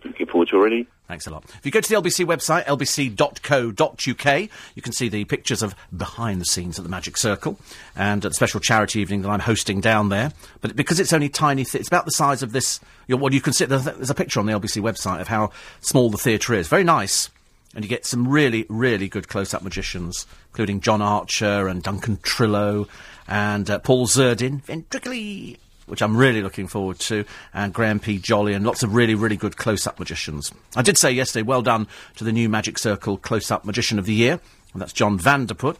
Looking 0.04 0.26
forward 0.26 0.48
to 0.48 0.56
it 0.56 0.58
already. 0.58 0.86
Thanks 1.08 1.26
a 1.26 1.30
lot. 1.30 1.44
If 1.44 1.66
you 1.66 1.72
go 1.72 1.80
to 1.80 1.88
the 1.88 2.00
LBC 2.00 2.24
website, 2.24 2.64
lbc.co.uk, 2.64 4.50
you 4.74 4.82
can 4.82 4.92
see 4.92 5.08
the 5.08 5.24
pictures 5.24 5.62
of 5.62 5.74
behind 5.94 6.40
the 6.40 6.44
scenes 6.44 6.78
at 6.78 6.84
the 6.84 6.88
Magic 6.88 7.18
Circle 7.18 7.58
and 7.96 8.24
at 8.24 8.30
the 8.30 8.34
special 8.34 8.60
charity 8.60 9.00
evening 9.00 9.22
that 9.22 9.28
I'm 9.28 9.40
hosting 9.40 9.80
down 9.80 10.08
there. 10.08 10.32
But 10.60 10.76
because 10.76 11.00
it's 11.00 11.12
only 11.12 11.28
tiny, 11.28 11.64
th- 11.64 11.80
it's 11.80 11.88
about 11.88 12.04
the 12.04 12.12
size 12.12 12.42
of 12.42 12.52
this. 12.52 12.80
You 13.08 13.16
know, 13.16 13.22
well, 13.22 13.34
you 13.34 13.40
can 13.40 13.52
see 13.52 13.64
there's, 13.64 14.10
a 14.10 14.14
picture 14.14 14.40
on 14.40 14.46
the 14.46 14.52
LBC 14.52 14.80
website 14.80 15.20
of 15.20 15.28
how 15.28 15.50
small 15.80 16.08
the 16.08 16.18
theatre 16.18 16.54
is. 16.54 16.68
Very 16.68 16.84
nice. 16.84 17.28
And 17.74 17.84
you 17.84 17.88
get 17.88 18.06
some 18.06 18.28
really, 18.28 18.64
really 18.68 19.08
good 19.08 19.28
close-up 19.28 19.62
magicians, 19.62 20.26
including 20.50 20.80
John 20.80 21.02
Archer 21.02 21.68
and 21.68 21.82
Duncan 21.82 22.18
Trillo 22.18 22.86
and 23.26 23.68
uh, 23.68 23.78
Paul 23.80 24.06
Zerdin, 24.06 24.62
ventrically 24.62 25.58
which 25.86 26.02
I'm 26.02 26.16
really 26.16 26.42
looking 26.42 26.68
forward 26.68 26.98
to, 27.00 27.24
and 27.52 27.72
Graham 27.72 28.00
P. 28.00 28.18
Jolly, 28.18 28.54
and 28.54 28.64
lots 28.64 28.82
of 28.82 28.94
really, 28.94 29.14
really 29.14 29.36
good 29.36 29.56
close-up 29.56 29.98
magicians. 29.98 30.50
I 30.76 30.82
did 30.82 30.96
say 30.98 31.10
yesterday, 31.12 31.42
well 31.42 31.62
done 31.62 31.86
to 32.16 32.24
the 32.24 32.32
new 32.32 32.48
Magic 32.48 32.78
Circle 32.78 33.18
Close-Up 33.18 33.64
Magician 33.64 33.98
of 33.98 34.06
the 34.06 34.14
Year, 34.14 34.40
And 34.72 34.80
that's 34.80 34.92
John 34.92 35.18
Vanderput, 35.18 35.76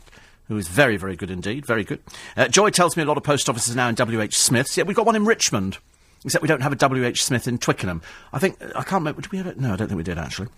who 0.48 0.56
is 0.56 0.68
very, 0.68 0.96
very 0.96 1.16
good 1.16 1.30
indeed. 1.30 1.64
Very 1.66 1.84
good. 1.84 2.00
Uh, 2.36 2.48
Joy 2.48 2.70
tells 2.70 2.96
me 2.96 3.02
a 3.02 3.06
lot 3.06 3.16
of 3.16 3.22
post 3.22 3.48
offices 3.48 3.76
now 3.76 3.88
in 3.88 3.94
W.H. 3.94 4.36
Smith's. 4.36 4.76
Yeah, 4.76 4.84
we've 4.84 4.96
got 4.96 5.06
one 5.06 5.16
in 5.16 5.24
Richmond. 5.24 5.78
Except 6.24 6.42
we 6.42 6.48
don't 6.48 6.60
have 6.62 6.72
a 6.72 6.76
W.H. 6.76 7.24
Smith 7.24 7.48
in 7.48 7.58
Twickenham. 7.58 8.00
I 8.32 8.38
think, 8.38 8.56
I 8.62 8.82
can't 8.82 9.00
remember, 9.00 9.22
did 9.22 9.32
we 9.32 9.38
have 9.38 9.46
it? 9.46 9.58
No, 9.58 9.72
I 9.72 9.76
don't 9.76 9.88
think 9.88 9.96
we 9.98 10.04
did 10.04 10.18
actually. 10.18 10.48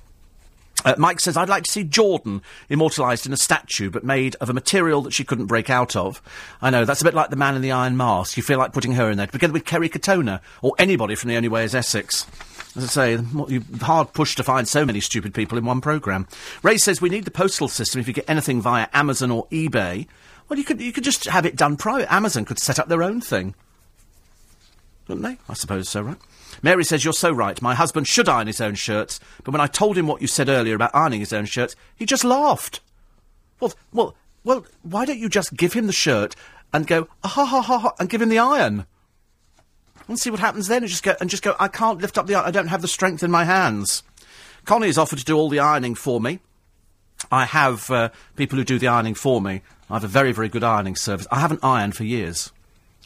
Uh, 0.85 0.94
Mike 0.98 1.20
says, 1.20 1.36
I'd 1.36 1.48
like 1.48 1.65
to 1.65 1.70
see 1.70 1.85
Jordan 1.85 2.43
immortalised 2.69 3.27
in 3.27 3.32
a 3.32 3.36
statue, 3.36 3.90
but 3.90 4.05
made 4.05 4.36
of 4.36 4.51
a 4.51 4.52
material 4.52 5.02
that 5.02 5.12
she 5.12 5.24
couldn't 5.24 5.47
break 5.47 5.70
out 5.70 5.97
of. 5.97 6.20
I 6.61 6.70
know, 6.70 6.85
that's 6.85 7.01
a 7.01 7.05
bit 7.05 7.15
like 7.15 7.31
the 7.31 7.36
man 7.36 7.56
in 7.56 7.62
the 7.62 7.73
iron 7.73 7.97
mask. 7.97 8.36
You 8.36 8.43
feel 8.43 8.59
like 8.59 8.73
putting 8.73 8.93
her 8.93 9.11
in 9.11 9.16
there, 9.16 9.27
together 9.27 9.52
with 9.52 9.65
Kerry 9.65 9.89
Katona, 9.89 10.40
or 10.62 10.74
anybody 10.78 11.15
from 11.15 11.28
The 11.28 11.36
Only 11.36 11.48
Way 11.48 11.65
is 11.65 11.74
Essex. 11.74 12.27
As 12.77 12.85
I 12.85 12.86
say, 12.89 13.24
you're 13.48 13.62
hard 13.81 14.12
pushed 14.12 14.36
to 14.39 14.43
find 14.43 14.66
so 14.66 14.85
many 14.85 15.01
stupid 15.01 15.32
people 15.32 15.56
in 15.56 15.65
one 15.65 15.81
programme. 15.81 16.27
Ray 16.62 16.77
says, 16.77 17.01
we 17.01 17.09
need 17.09 17.24
the 17.24 17.31
postal 17.31 17.69
system 17.69 18.01
if 18.01 18.09
you 18.09 18.15
get 18.15 18.28
anything 18.28 18.61
via 18.61 18.89
Amazon 18.93 19.31
or 19.31 19.47
eBay. 19.47 20.06
Well, 20.48 20.59
you 20.59 20.65
could, 20.65 20.81
you 20.81 20.93
could 20.93 21.05
just 21.05 21.24
have 21.24 21.47
it 21.47 21.56
done 21.56 21.77
private. 21.77 22.12
Amazon 22.12 22.44
could 22.44 22.59
set 22.59 22.78
up 22.78 22.89
their 22.89 23.02
own 23.02 23.20
thing. 23.20 23.55
Couldn't 25.06 25.23
they? 25.23 25.39
I 25.48 25.55
suppose 25.55 25.89
so, 25.89 26.02
right? 26.02 26.19
Mary 26.62 26.85
says, 26.85 27.05
You're 27.05 27.12
so 27.12 27.31
right. 27.31 27.60
My 27.60 27.74
husband 27.74 28.06
should 28.06 28.28
iron 28.28 28.47
his 28.47 28.60
own 28.60 28.74
shirts, 28.74 29.20
but 29.43 29.52
when 29.52 29.60
I 29.60 29.66
told 29.66 29.97
him 29.97 30.06
what 30.06 30.20
you 30.20 30.26
said 30.26 30.48
earlier 30.48 30.74
about 30.74 30.94
ironing 30.94 31.20
his 31.20 31.32
own 31.32 31.47
shirts, 31.47 31.76
he 31.97 32.06
just 32.06 32.24
laughed. 32.24 32.81
Well, 33.60 33.72
well, 33.93 34.14
well, 34.44 34.66
why 34.82 35.05
don't 35.05 35.18
you 35.18 35.28
just 35.28 35.56
give 35.56 35.72
him 35.72 35.86
the 35.86 35.93
shirt 35.93 36.35
and 36.72 36.86
go, 36.86 37.09
ah, 37.22 37.28
ha, 37.28 37.44
ha, 37.44 37.62
ha, 37.62 37.78
ha, 37.78 37.93
and 37.98 38.10
give 38.10 38.20
him 38.20 38.28
the 38.28 38.39
iron? 38.39 38.86
And 40.06 40.18
see 40.18 40.31
what 40.31 40.40
happens 40.40 40.68
then, 40.68 40.82
and 40.82 40.90
just 40.90 41.02
go, 41.02 41.14
and 41.20 41.31
just 41.31 41.43
go, 41.43 41.56
I 41.59 41.68
can't 41.68 42.01
lift 42.01 42.18
up 42.18 42.26
the 42.26 42.35
iron, 42.35 42.47
I 42.47 42.51
don't 42.51 42.68
have 42.68 42.82
the 42.82 42.89
strength 42.89 43.22
in 43.22 43.31
my 43.31 43.44
hands. 43.44 44.02
Connie 44.64 44.86
has 44.86 44.98
offered 44.98 45.18
to 45.18 45.24
do 45.24 45.36
all 45.36 45.48
the 45.48 45.60
ironing 45.60 45.94
for 45.94 46.20
me. 46.20 46.40
I 47.31 47.47
have 47.47 47.90
uh, 47.90 48.10
people 48.36 48.59
who 48.59 48.64
do 48.64 48.78
the 48.78 48.89
ironing 48.89 49.14
for 49.14 49.40
me. 49.40 49.62
I 49.89 49.94
have 49.94 50.05
a 50.05 50.09
very, 50.09 50.32
very 50.32 50.48
good 50.48 50.64
ironing 50.64 50.97
service. 50.97 51.26
I 51.31 51.40
haven't 51.40 51.64
ironed 51.64 51.97
for 51.97 52.05
years. 52.05 52.52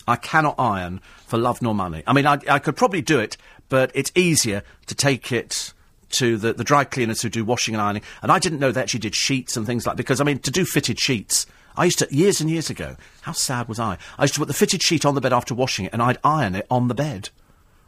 I 0.09 0.17
cannot 0.17 0.55
iron 0.59 1.01
for 1.27 1.39
love 1.39 1.61
nor 1.61 1.75
money. 1.75 2.03
I 2.07 2.13
mean, 2.13 2.27
I, 2.27 2.39
I 2.49 2.59
could 2.59 2.77
probably 2.77 3.03
do 3.03 3.21
it, 3.21 3.37
but 3.69 3.91
it's 3.95 4.11
easier 4.15 4.63
to 4.87 4.95
take 4.95 5.31
it 5.33 5.75
to 6.13 6.39
the, 6.39 6.55
the 6.55 6.65
dry 6.65 6.85
cleaners 6.85 7.21
who 7.21 7.29
do 7.29 7.45
washing 7.45 7.75
and 7.75 7.83
ironing. 7.83 8.03
And 8.23 8.33
I 8.33 8.39
didn't 8.39 8.59
know 8.59 8.73
they 8.73 8.81
actually 8.81 9.01
did 9.01 9.15
sheets 9.15 9.57
and 9.57 9.67
things 9.67 9.87
like 9.87 9.97
because 9.97 10.21
I 10.21 10.25
mean 10.25 10.39
to 10.41 10.51
do 10.51 10.65
fitted 10.65 10.99
sheets. 10.99 11.47
I 11.77 11.85
used 11.85 11.99
to 12.01 12.09
years 12.11 12.41
and 12.41 12.51
years 12.51 12.71
ago. 12.71 12.97
How 13.21 13.33
sad 13.33 13.69
was 13.69 13.79
I? 13.79 13.99
I 14.19 14.25
used 14.25 14.35
to 14.35 14.41
put 14.41 14.49
the 14.49 14.55
fitted 14.55 14.83
sheet 14.83 15.05
on 15.05 15.15
the 15.15 15.21
bed 15.21 15.33
after 15.33 15.55
washing 15.55 15.85
it, 15.85 15.93
and 15.93 16.03
I'd 16.03 16.19
iron 16.25 16.55
it 16.55 16.67
on 16.71 16.89
the 16.89 16.95
bed. 16.95 17.29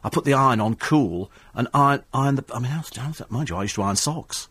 I 0.03 0.09
put 0.09 0.23
the 0.23 0.33
iron 0.33 0.61
on 0.61 0.75
cool 0.75 1.31
and 1.53 1.67
iron 1.73 2.03
iron 2.13 2.35
the. 2.35 2.45
I 2.53 2.59
mean, 2.59 2.71
how's, 2.71 2.95
how's 2.95 3.17
that? 3.17 3.31
Mind 3.31 3.49
you, 3.49 3.55
I 3.55 3.63
used 3.63 3.75
to 3.75 3.81
iron 3.81 3.95
socks 3.95 4.47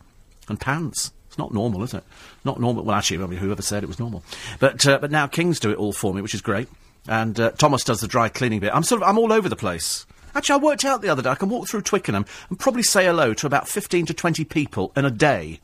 and 0.47 0.59
pants. 0.59 1.11
It's 1.27 1.37
not 1.37 1.53
normal, 1.53 1.81
is 1.83 1.93
it? 1.93 2.03
Not 2.43 2.59
normal. 2.59 2.83
Well, 2.83 2.95
actually, 2.95 3.23
I 3.23 3.27
mean, 3.27 3.39
whoever 3.39 3.61
said 3.61 3.83
it 3.83 3.87
was 3.87 3.99
normal. 3.99 4.21
But 4.59 4.85
uh, 4.85 4.99
but 4.99 5.11
now 5.11 5.27
Kings 5.27 5.59
do 5.61 5.71
it 5.71 5.77
all 5.77 5.93
for 5.93 6.13
me, 6.13 6.21
which 6.21 6.35
is 6.35 6.41
great. 6.41 6.67
And 7.07 7.39
uh, 7.39 7.51
Thomas 7.51 7.83
does 7.83 7.99
the 7.99 8.07
dry 8.07 8.29
cleaning 8.29 8.59
bit. 8.59 8.73
I'm 8.73 8.83
sort 8.83 9.01
of 9.01 9.07
I'm 9.07 9.17
all 9.17 9.33
over 9.33 9.49
the 9.49 9.55
place. 9.55 10.05
Actually, 10.33 10.61
I 10.61 10.63
worked 10.63 10.85
out 10.85 11.01
the 11.01 11.09
other 11.09 11.21
day. 11.21 11.29
I 11.29 11.35
can 11.35 11.49
walk 11.49 11.67
through 11.67 11.81
Twickenham 11.81 12.25
and 12.49 12.59
probably 12.59 12.83
say 12.83 13.05
hello 13.05 13.33
to 13.33 13.47
about 13.47 13.67
fifteen 13.67 14.05
to 14.05 14.13
twenty 14.13 14.45
people 14.45 14.91
in 14.95 15.05
a 15.05 15.11
day. 15.11 15.59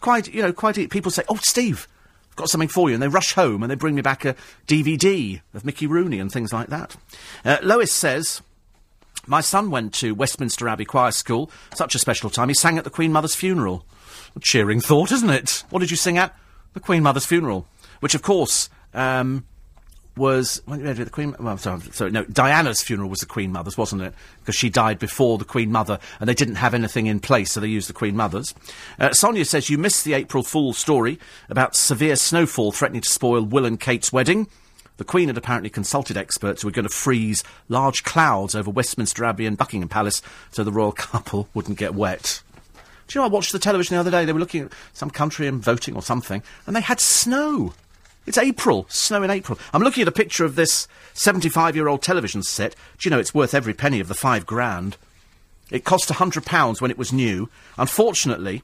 Quite, 0.00 0.32
you 0.32 0.42
know, 0.42 0.52
quite. 0.52 0.76
People 0.90 1.10
say, 1.10 1.22
"Oh, 1.28 1.38
Steve, 1.42 1.88
I've 2.30 2.36
got 2.36 2.50
something 2.50 2.68
for 2.68 2.88
you," 2.88 2.94
and 2.94 3.02
they 3.02 3.08
rush 3.08 3.34
home 3.34 3.62
and 3.62 3.70
they 3.70 3.74
bring 3.74 3.94
me 3.94 4.02
back 4.02 4.24
a 4.24 4.36
DVD 4.66 5.40
of 5.54 5.64
Mickey 5.64 5.86
Rooney 5.86 6.18
and 6.18 6.30
things 6.30 6.52
like 6.52 6.68
that. 6.68 6.96
Uh, 7.44 7.58
Lois 7.62 7.92
says. 7.92 8.42
My 9.26 9.40
son 9.40 9.70
went 9.70 9.94
to 9.94 10.14
Westminster 10.14 10.68
Abbey 10.68 10.84
Choir 10.84 11.10
School. 11.10 11.50
Such 11.74 11.94
a 11.94 11.98
special 11.98 12.28
time. 12.28 12.48
He 12.48 12.54
sang 12.54 12.76
at 12.76 12.84
the 12.84 12.90
Queen 12.90 13.10
Mother's 13.10 13.34
funeral. 13.34 13.86
A 14.36 14.40
cheering 14.40 14.82
thought, 14.82 15.10
isn't 15.10 15.30
it? 15.30 15.64
What 15.70 15.78
did 15.78 15.90
you 15.90 15.96
sing 15.96 16.18
at? 16.18 16.36
The 16.74 16.80
Queen 16.80 17.02
Mother's 17.02 17.24
funeral. 17.24 17.66
Which, 18.00 18.14
of 18.14 18.20
course, 18.20 18.68
um, 18.92 19.46
was 20.16 20.62
when 20.66 20.82
did 20.82 20.96
the 20.96 21.10
Queen? 21.10 21.34
Well, 21.38 21.58
sorry, 21.58 21.80
sorry, 21.92 22.10
no, 22.10 22.24
Diana's 22.24 22.82
funeral 22.82 23.08
was 23.08 23.20
the 23.20 23.26
Queen 23.26 23.52
Mother's, 23.52 23.76
wasn't 23.76 24.02
it? 24.02 24.14
Because 24.40 24.54
she 24.54 24.70
died 24.70 24.98
before 24.98 25.38
the 25.38 25.44
Queen 25.44 25.72
Mother, 25.72 25.98
and 26.20 26.28
they 26.28 26.34
didn't 26.34 26.56
have 26.56 26.74
anything 26.74 27.06
in 27.06 27.20
place, 27.20 27.52
so 27.52 27.60
they 27.60 27.66
used 27.66 27.88
the 27.88 27.94
Queen 27.94 28.16
Mother's. 28.16 28.54
Uh, 28.98 29.12
Sonia 29.12 29.44
says 29.44 29.70
you 29.70 29.78
missed 29.78 30.04
the 30.04 30.14
April 30.14 30.42
Fool 30.42 30.72
story 30.72 31.18
about 31.48 31.74
severe 31.74 32.16
snowfall 32.16 32.72
threatening 32.72 33.02
to 33.02 33.10
spoil 33.10 33.42
Will 33.42 33.64
and 33.64 33.80
Kate's 33.80 34.12
wedding. 34.12 34.46
The 34.96 35.04
Queen 35.04 35.26
had 35.26 35.36
apparently 35.36 35.70
consulted 35.70 36.16
experts 36.16 36.62
who 36.62 36.68
were 36.68 36.72
going 36.72 36.86
to 36.86 36.94
freeze 36.94 37.42
large 37.68 38.04
clouds 38.04 38.54
over 38.54 38.70
Westminster 38.70 39.24
Abbey 39.24 39.46
and 39.46 39.58
Buckingham 39.58 39.88
Palace 39.88 40.22
so 40.52 40.62
the 40.62 40.70
royal 40.70 40.92
couple 40.92 41.48
wouldn't 41.52 41.78
get 41.78 41.94
wet. 41.94 42.42
Do 43.08 43.18
you 43.18 43.20
know, 43.20 43.26
I 43.26 43.30
watched 43.30 43.52
the 43.52 43.58
television 43.58 43.96
the 43.96 44.00
other 44.00 44.10
day. 44.10 44.24
They 44.24 44.32
were 44.32 44.38
looking 44.38 44.64
at 44.64 44.72
some 44.92 45.10
country 45.10 45.46
and 45.46 45.62
voting 45.62 45.94
or 45.94 46.02
something, 46.02 46.42
and 46.66 46.74
they 46.74 46.80
had 46.80 47.00
snow. 47.00 47.74
It's 48.26 48.38
April, 48.38 48.86
snow 48.88 49.22
in 49.22 49.30
April. 49.30 49.58
I'm 49.72 49.82
looking 49.82 50.02
at 50.02 50.08
a 50.08 50.12
picture 50.12 50.46
of 50.46 50.56
this 50.56 50.88
75 51.12 51.76
year 51.76 51.88
old 51.88 52.02
television 52.02 52.42
set. 52.42 52.74
Do 52.98 53.06
you 53.06 53.10
know 53.10 53.18
it's 53.18 53.34
worth 53.34 53.54
every 53.54 53.74
penny 53.74 54.00
of 54.00 54.08
the 54.08 54.14
five 54.14 54.46
grand? 54.46 54.96
It 55.70 55.84
cost 55.84 56.10
a 56.10 56.14
hundred 56.14 56.46
pounds 56.46 56.80
when 56.80 56.90
it 56.90 56.98
was 56.98 57.12
new. 57.12 57.50
Unfortunately, 57.76 58.62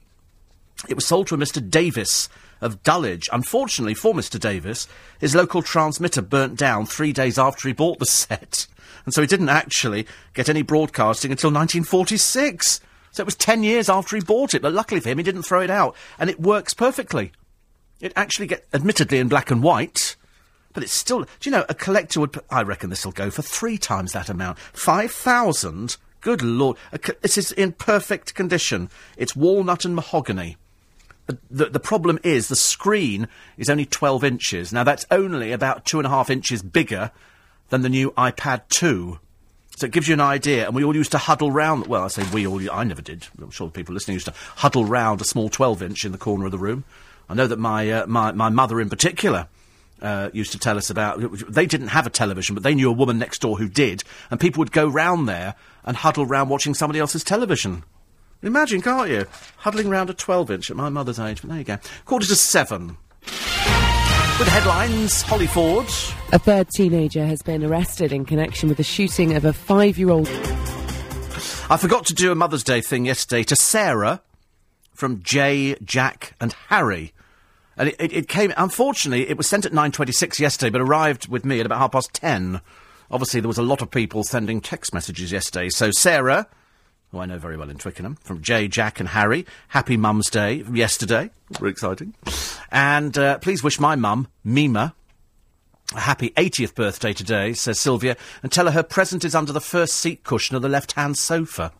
it 0.88 0.94
was 0.94 1.06
sold 1.06 1.26
to 1.26 1.34
a 1.34 1.38
Mr. 1.38 1.68
Davis 1.68 2.30
of 2.62 2.82
Dulwich. 2.82 3.28
Unfortunately 3.32 3.94
for 3.94 4.14
Mr. 4.14 4.40
Davis, 4.40 4.88
his 5.18 5.34
local 5.34 5.62
transmitter 5.62 6.22
burnt 6.22 6.56
down 6.56 6.86
three 6.86 7.12
days 7.12 7.38
after 7.38 7.68
he 7.68 7.74
bought 7.74 7.98
the 7.98 8.06
set. 8.06 8.66
And 9.04 9.12
so 9.12 9.20
he 9.20 9.26
didn't 9.26 9.48
actually 9.50 10.06
get 10.32 10.48
any 10.48 10.62
broadcasting 10.62 11.30
until 11.30 11.48
1946. 11.50 12.80
So 13.12 13.22
it 13.22 13.26
was 13.26 13.34
10 13.34 13.62
years 13.62 13.90
after 13.90 14.16
he 14.16 14.22
bought 14.22 14.54
it, 14.54 14.62
but 14.62 14.72
luckily 14.72 15.00
for 15.00 15.08
him, 15.08 15.18
he 15.18 15.24
didn't 15.24 15.42
throw 15.42 15.60
it 15.60 15.70
out. 15.70 15.96
And 16.18 16.30
it 16.30 16.40
works 16.40 16.72
perfectly. 16.72 17.32
It 18.00 18.12
actually 18.16 18.46
gets, 18.46 18.66
admittedly 18.74 19.18
in 19.18 19.28
black 19.28 19.50
and 19.50 19.62
white, 19.62 20.16
but 20.72 20.82
it's 20.82 20.92
still, 20.92 21.22
do 21.22 21.28
you 21.42 21.50
know, 21.50 21.64
a 21.68 21.74
collector 21.74 22.20
would, 22.20 22.38
I 22.50 22.62
reckon 22.62 22.90
this 22.90 23.04
will 23.04 23.12
go 23.12 23.30
for 23.30 23.42
three 23.42 23.78
times 23.78 24.12
that 24.12 24.28
amount. 24.28 24.58
5,000? 24.58 25.96
Good 26.20 26.42
lord. 26.42 26.76
Co- 27.02 27.14
this 27.20 27.38
is 27.38 27.52
in 27.52 27.72
perfect 27.72 28.34
condition. 28.34 28.90
It's 29.16 29.34
walnut 29.34 29.84
and 29.84 29.94
mahogany. 29.94 30.56
The, 31.26 31.38
the, 31.50 31.66
the 31.66 31.80
problem 31.80 32.18
is 32.22 32.48
the 32.48 32.56
screen 32.56 33.28
is 33.56 33.70
only 33.70 33.86
12 33.86 34.24
inches. 34.24 34.72
Now, 34.72 34.84
that's 34.84 35.06
only 35.10 35.52
about 35.52 35.84
two 35.84 35.98
and 35.98 36.06
a 36.06 36.10
half 36.10 36.30
inches 36.30 36.62
bigger 36.62 37.10
than 37.68 37.82
the 37.82 37.88
new 37.88 38.10
iPad 38.12 38.62
2. 38.68 39.18
So 39.76 39.86
it 39.86 39.92
gives 39.92 40.08
you 40.08 40.14
an 40.14 40.20
idea, 40.20 40.66
and 40.66 40.74
we 40.74 40.84
all 40.84 40.94
used 40.94 41.12
to 41.12 41.18
huddle 41.18 41.50
round. 41.50 41.86
Well, 41.86 42.04
I 42.04 42.08
say 42.08 42.24
we 42.34 42.46
all. 42.46 42.60
I 42.70 42.84
never 42.84 43.00
did. 43.00 43.28
I'm 43.40 43.50
sure 43.50 43.66
the 43.66 43.72
people 43.72 43.94
listening 43.94 44.14
used 44.14 44.26
to 44.26 44.34
huddle 44.56 44.84
round 44.84 45.22
a 45.22 45.24
small 45.24 45.48
12 45.48 45.82
inch 45.82 46.04
in 46.04 46.12
the 46.12 46.18
corner 46.18 46.44
of 46.44 46.52
the 46.52 46.58
room. 46.58 46.84
I 47.30 47.34
know 47.34 47.46
that 47.46 47.60
my 47.60 47.88
uh, 47.88 48.06
my 48.08 48.32
my 48.32 48.48
mother 48.48 48.80
in 48.80 48.90
particular 48.90 49.46
uh, 50.02 50.30
used 50.32 50.50
to 50.50 50.58
tell 50.58 50.76
us 50.76 50.90
about. 50.90 51.20
They 51.48 51.64
didn't 51.64 51.88
have 51.88 52.04
a 52.04 52.10
television, 52.10 52.54
but 52.54 52.64
they 52.64 52.74
knew 52.74 52.90
a 52.90 52.92
woman 52.92 53.18
next 53.18 53.40
door 53.40 53.56
who 53.56 53.68
did, 53.68 54.02
and 54.32 54.40
people 54.40 54.58
would 54.58 54.72
go 54.72 54.88
round 54.88 55.28
there 55.28 55.54
and 55.84 55.96
huddle 55.96 56.26
round 56.26 56.50
watching 56.50 56.74
somebody 56.74 56.98
else's 56.98 57.22
television. 57.22 57.84
Imagine, 58.42 58.82
can't 58.82 59.08
you? 59.10 59.26
Huddling 59.58 59.88
round 59.88 60.10
a 60.10 60.14
12 60.14 60.50
inch 60.50 60.70
at 60.70 60.76
my 60.76 60.88
mother's 60.88 61.20
age. 61.20 61.40
But 61.42 61.50
there 61.50 61.58
you 61.58 61.64
go. 61.64 61.78
Quarter 62.04 62.26
to 62.26 62.34
seven. 62.34 62.96
With 63.20 64.48
the 64.48 64.52
headlines, 64.52 65.22
Holly 65.22 65.46
Ford. 65.46 65.86
A 66.32 66.38
third 66.38 66.68
teenager 66.70 67.24
has 67.26 67.42
been 67.42 67.62
arrested 67.62 68.12
in 68.12 68.24
connection 68.24 68.68
with 68.68 68.78
the 68.78 68.84
shooting 68.84 69.36
of 69.36 69.44
a 69.44 69.52
five 69.52 69.98
year 69.98 70.10
old. 70.10 70.28
I 71.68 71.76
forgot 71.78 72.06
to 72.06 72.14
do 72.14 72.32
a 72.32 72.34
Mother's 72.34 72.64
Day 72.64 72.80
thing 72.80 73.04
yesterday 73.04 73.44
to 73.44 73.54
Sarah 73.54 74.22
from 74.94 75.22
Jay, 75.22 75.76
Jack, 75.84 76.34
and 76.40 76.52
Harry. 76.68 77.12
And 77.80 77.88
it, 77.88 77.96
it, 77.98 78.12
it 78.12 78.28
came, 78.28 78.52
unfortunately, 78.58 79.26
it 79.26 79.38
was 79.38 79.46
sent 79.46 79.64
at 79.64 79.72
9.26 79.72 80.38
yesterday, 80.38 80.68
but 80.68 80.82
arrived 80.82 81.28
with 81.28 81.46
me 81.46 81.60
at 81.60 81.66
about 81.66 81.78
half 81.78 81.92
past 81.92 82.12
10. 82.12 82.60
Obviously, 83.10 83.40
there 83.40 83.48
was 83.48 83.56
a 83.56 83.62
lot 83.62 83.80
of 83.80 83.90
people 83.90 84.22
sending 84.22 84.60
text 84.60 84.92
messages 84.92 85.32
yesterday. 85.32 85.70
So, 85.70 85.90
Sarah, 85.90 86.46
who 87.10 87.20
I 87.20 87.24
know 87.24 87.38
very 87.38 87.56
well 87.56 87.70
in 87.70 87.78
Twickenham, 87.78 88.16
from 88.16 88.42
Jay, 88.42 88.68
Jack, 88.68 89.00
and 89.00 89.08
Harry, 89.08 89.46
happy 89.68 89.96
Mum's 89.96 90.28
Day 90.28 90.62
from 90.62 90.76
yesterday. 90.76 91.30
Very 91.58 91.70
exciting. 91.70 92.12
And 92.70 93.16
uh, 93.16 93.38
please 93.38 93.64
wish 93.64 93.80
my 93.80 93.96
mum, 93.96 94.28
Mima, 94.44 94.94
a 95.94 96.00
happy 96.00 96.34
80th 96.36 96.74
birthday 96.74 97.14
today, 97.14 97.54
says 97.54 97.80
Sylvia, 97.80 98.14
and 98.42 98.52
tell 98.52 98.66
her 98.66 98.72
her 98.72 98.82
present 98.82 99.24
is 99.24 99.34
under 99.34 99.54
the 99.54 99.58
first 99.60 99.94
seat 99.94 100.22
cushion 100.22 100.54
of 100.54 100.60
the 100.60 100.68
left 100.68 100.92
hand 100.92 101.16
sofa. 101.16 101.72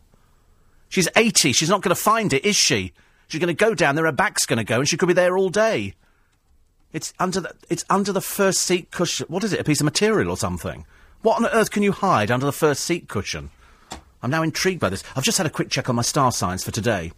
She's 0.89 1.07
80. 1.15 1.53
She's 1.53 1.69
not 1.69 1.83
going 1.83 1.95
to 1.95 2.01
find 2.01 2.33
it, 2.33 2.43
is 2.43 2.55
she? 2.55 2.91
She's 3.31 3.39
going 3.39 3.47
to 3.47 3.53
go 3.53 3.73
down 3.73 3.95
there, 3.95 4.03
her 4.03 4.11
back's 4.11 4.45
going 4.45 4.57
to 4.57 4.65
go, 4.65 4.79
and 4.79 4.89
she 4.89 4.97
could 4.97 5.07
be 5.07 5.13
there 5.13 5.37
all 5.37 5.47
day. 5.47 5.93
It's 6.91 7.13
under 7.17 7.39
the, 7.39 7.53
it's 7.69 7.85
under 7.89 8.11
the 8.11 8.19
first 8.19 8.61
seat 8.61 8.91
cushion. 8.91 9.25
What 9.29 9.45
is 9.45 9.53
it, 9.53 9.61
a 9.61 9.63
piece 9.63 9.79
of 9.79 9.85
material 9.85 10.29
or 10.29 10.35
something? 10.35 10.85
What 11.21 11.37
on 11.37 11.47
earth 11.47 11.71
can 11.71 11.81
you 11.81 11.93
hide 11.93 12.29
under 12.29 12.45
the 12.45 12.51
first 12.51 12.83
seat 12.83 13.07
cushion? 13.07 13.49
I'm 14.21 14.31
now 14.31 14.43
intrigued 14.43 14.81
by 14.81 14.89
this. 14.89 15.01
I've 15.15 15.23
just 15.23 15.37
had 15.37 15.47
a 15.47 15.51
quick 15.51 15.69
check 15.69 15.87
on 15.87 15.95
my 15.95 16.01
star 16.01 16.33
signs 16.33 16.65
for 16.65 16.71
today. 16.71 17.13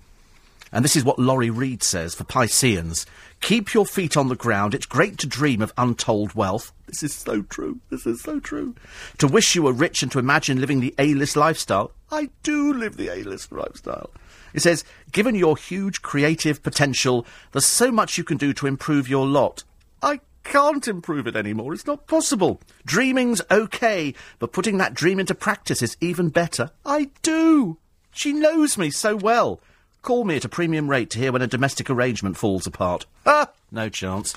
And 0.72 0.86
this 0.86 0.96
is 0.96 1.04
what 1.04 1.18
Laurie 1.18 1.50
Reed 1.50 1.82
says 1.82 2.14
for 2.14 2.26
Pisceans. 2.26 3.08
Keep 3.42 3.74
your 3.74 3.88
feet 3.88 4.16
on 4.16 4.28
the 4.28 4.36
ground. 4.36 4.76
It's 4.76 4.86
great 4.86 5.18
to 5.18 5.28
dream 5.28 5.64
of 5.64 5.74
untold 5.80 6.36
wealth. 6.36 6.72
This 6.86 7.02
is 7.02 7.16
so 7.16 7.42
true. 7.42 7.80
This 7.90 8.06
is 8.06 8.22
so 8.22 8.40
true. 8.40 8.76
To 9.18 9.28
wish 9.28 9.56
you 9.56 9.64
were 9.64 9.74
rich 9.74 10.04
and 10.04 10.12
to 10.12 10.20
imagine 10.20 10.62
living 10.62 10.80
the 10.80 10.94
A-list 11.00 11.36
lifestyle. 11.36 11.92
I 12.12 12.30
do 12.44 12.72
live 12.72 12.98
the 12.98 13.10
A-list 13.10 13.52
lifestyle. 13.52 14.12
It 14.54 14.62
says, 14.62 14.84
given 15.12 15.36
your 15.36 15.58
huge 15.58 16.02
creative 16.02 16.62
potential, 16.64 17.26
there's 17.52 17.66
so 17.66 17.92
much 17.92 18.18
you 18.18 18.24
can 18.24 18.38
do 18.38 18.54
to 18.54 18.68
improve 18.68 19.10
your 19.10 19.26
lot. 19.26 19.64
I 20.02 20.20
can't 20.44 20.88
improve 20.88 21.28
it 21.28 21.36
anymore. 21.36 21.74
It's 21.74 21.88
not 21.88 22.08
possible. 22.08 22.62
Dreaming's 22.86 23.42
okay, 23.50 24.14
but 24.40 24.54
putting 24.54 24.78
that 24.78 24.94
dream 24.94 25.20
into 25.20 25.36
practice 25.36 25.82
is 25.82 25.98
even 26.02 26.30
better. 26.30 26.72
I 26.86 27.10
do. 27.22 27.78
She 28.12 28.34
knows 28.34 28.78
me 28.78 28.92
so 28.92 29.16
well. 29.16 29.60
Call 30.02 30.26
me 30.26 30.36
at 30.36 30.46
a 30.46 30.50
premium 30.50 30.90
rate 30.90 31.10
to 31.12 31.20
hear 31.20 31.32
when 31.32 31.42
a 31.42 31.48
domestic 31.48 31.90
arrangement 31.90 32.38
falls 32.38 32.68
apart. 32.68 33.06
Ah, 33.26 33.50
no 33.72 33.90
chance. 33.90 34.36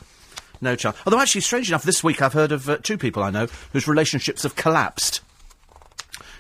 No 0.60 0.76
chance. 0.76 0.96
Although, 1.04 1.20
actually, 1.20 1.40
strange 1.42 1.68
enough, 1.68 1.82
this 1.82 2.04
week 2.04 2.22
I've 2.22 2.32
heard 2.32 2.52
of 2.52 2.68
uh, 2.70 2.78
two 2.78 2.96
people 2.96 3.22
I 3.22 3.30
know 3.30 3.48
whose 3.72 3.88
relationships 3.88 4.44
have 4.44 4.56
collapsed. 4.56 5.20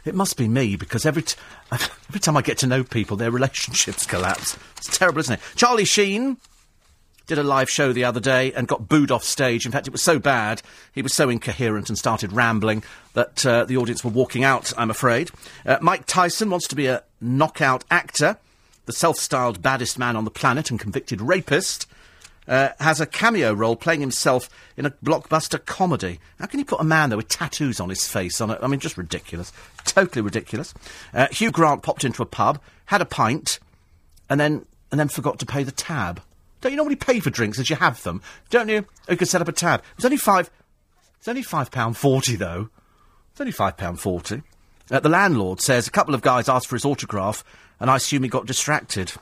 It 0.06 0.14
must 0.14 0.36
be 0.36 0.48
me 0.48 0.76
because 0.76 1.04
every 1.04 1.22
t- 1.22 1.36
every 1.72 2.20
time 2.20 2.36
I 2.36 2.42
get 2.42 2.58
to 2.58 2.66
know 2.66 2.84
people, 2.84 3.16
their 3.16 3.30
relationships 3.30 4.06
collapse. 4.06 4.56
It's 4.78 4.96
terrible, 4.96 5.20
isn't 5.20 5.34
it? 5.34 5.40
Charlie 5.56 5.84
Sheen 5.84 6.36
did 7.26 7.38
a 7.38 7.42
live 7.42 7.68
show 7.68 7.92
the 7.92 8.04
other 8.04 8.20
day 8.20 8.52
and 8.52 8.68
got 8.68 8.88
booed 8.88 9.10
off 9.10 9.24
stage. 9.24 9.66
In 9.66 9.72
fact, 9.72 9.88
it 9.88 9.92
was 9.92 10.02
so 10.02 10.18
bad, 10.18 10.62
he 10.92 11.02
was 11.02 11.12
so 11.12 11.28
incoherent 11.28 11.88
and 11.88 11.98
started 11.98 12.32
rambling 12.32 12.84
that 13.14 13.44
uh, 13.44 13.64
the 13.64 13.76
audience 13.76 14.04
were 14.04 14.12
walking 14.12 14.44
out, 14.44 14.72
I'm 14.78 14.90
afraid. 14.90 15.30
Uh, 15.64 15.78
Mike 15.80 16.06
Tyson 16.06 16.50
wants 16.50 16.68
to 16.68 16.76
be 16.76 16.86
a 16.86 17.02
knockout 17.20 17.84
actor. 17.90 18.36
The 18.84 18.92
self 18.92 19.16
styled 19.16 19.60
baddest 19.60 19.98
man 19.98 20.14
on 20.14 20.24
the 20.24 20.30
planet 20.30 20.70
and 20.70 20.78
convicted 20.78 21.20
rapist. 21.20 21.88
Uh, 22.48 22.68
has 22.78 23.00
a 23.00 23.06
cameo 23.06 23.52
role 23.52 23.74
playing 23.74 24.00
himself 24.00 24.48
in 24.76 24.86
a 24.86 24.90
blockbuster 24.90 25.64
comedy. 25.64 26.20
How 26.38 26.46
can 26.46 26.60
you 26.60 26.64
put 26.64 26.80
a 26.80 26.84
man 26.84 27.10
there 27.10 27.16
with 27.16 27.26
tattoos 27.26 27.80
on 27.80 27.88
his 27.88 28.06
face? 28.06 28.40
On 28.40 28.50
it? 28.50 28.60
I 28.62 28.68
mean, 28.68 28.78
just 28.78 28.96
ridiculous. 28.96 29.52
Totally 29.84 30.22
ridiculous. 30.22 30.72
Uh, 31.12 31.26
Hugh 31.32 31.50
Grant 31.50 31.82
popped 31.82 32.04
into 32.04 32.22
a 32.22 32.26
pub, 32.26 32.60
had 32.84 33.00
a 33.00 33.04
pint, 33.04 33.58
and 34.30 34.38
then 34.38 34.64
and 34.92 35.00
then 35.00 35.08
forgot 35.08 35.40
to 35.40 35.46
pay 35.46 35.64
the 35.64 35.72
tab. 35.72 36.22
Don't 36.60 36.70
you 36.70 36.76
normally 36.76 36.96
pay 36.96 37.18
for 37.18 37.30
drinks 37.30 37.58
as 37.58 37.68
you 37.68 37.76
have 37.76 38.00
them? 38.04 38.22
Don't 38.50 38.68
you? 38.68 38.86
You 39.08 39.16
could 39.16 39.28
set 39.28 39.40
up 39.40 39.48
a 39.48 39.52
tab. 39.52 39.80
It 39.80 39.96
was 39.96 40.04
only 40.04 40.16
five. 40.16 40.48
It's 41.18 41.28
only 41.28 41.42
five 41.42 41.72
pound 41.72 41.96
forty 41.96 42.36
though. 42.36 42.70
It's 43.32 43.40
only 43.40 43.52
five 43.52 43.76
pound 43.76 43.98
forty. 44.00 44.42
Uh, 44.88 45.00
the 45.00 45.08
landlord 45.08 45.60
says 45.60 45.88
a 45.88 45.90
couple 45.90 46.14
of 46.14 46.22
guys 46.22 46.48
asked 46.48 46.68
for 46.68 46.76
his 46.76 46.84
autograph, 46.84 47.42
and 47.80 47.90
I 47.90 47.96
assume 47.96 48.22
he 48.22 48.28
got 48.28 48.46
distracted. 48.46 49.12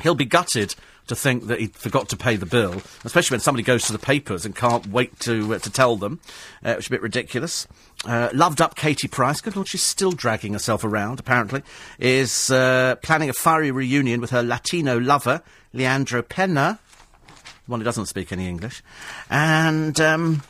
He'll 0.00 0.14
be 0.14 0.24
gutted 0.24 0.76
to 1.06 1.16
think 1.16 1.46
that 1.46 1.60
he 1.60 1.68
forgot 1.68 2.08
to 2.10 2.16
pay 2.16 2.36
the 2.36 2.46
bill, 2.46 2.82
especially 3.04 3.34
when 3.34 3.40
somebody 3.40 3.62
goes 3.62 3.84
to 3.84 3.92
the 3.92 3.98
papers 3.98 4.44
and 4.44 4.54
can't 4.54 4.86
wait 4.88 5.18
to 5.20 5.54
uh, 5.54 5.58
to 5.58 5.70
tell 5.70 5.96
them, 5.96 6.20
uh, 6.64 6.74
which 6.74 6.86
is 6.86 6.88
a 6.88 6.90
bit 6.90 7.02
ridiculous. 7.02 7.66
Uh, 8.04 8.28
loved 8.32 8.60
up 8.60 8.76
Katie 8.76 9.08
Price, 9.08 9.40
good 9.40 9.56
lord, 9.56 9.68
she's 9.68 9.82
still 9.82 10.12
dragging 10.12 10.52
herself 10.52 10.84
around. 10.84 11.20
Apparently, 11.20 11.62
is 11.98 12.50
uh, 12.50 12.96
planning 13.02 13.30
a 13.30 13.32
fiery 13.32 13.70
reunion 13.70 14.20
with 14.20 14.30
her 14.30 14.42
Latino 14.42 14.98
lover 14.98 15.42
Leandro 15.72 16.22
Penna, 16.22 16.78
the 17.26 17.70
one 17.70 17.80
who 17.80 17.84
doesn't 17.84 18.06
speak 18.06 18.32
any 18.32 18.48
English, 18.48 18.82
and. 19.30 20.00
Um, 20.00 20.42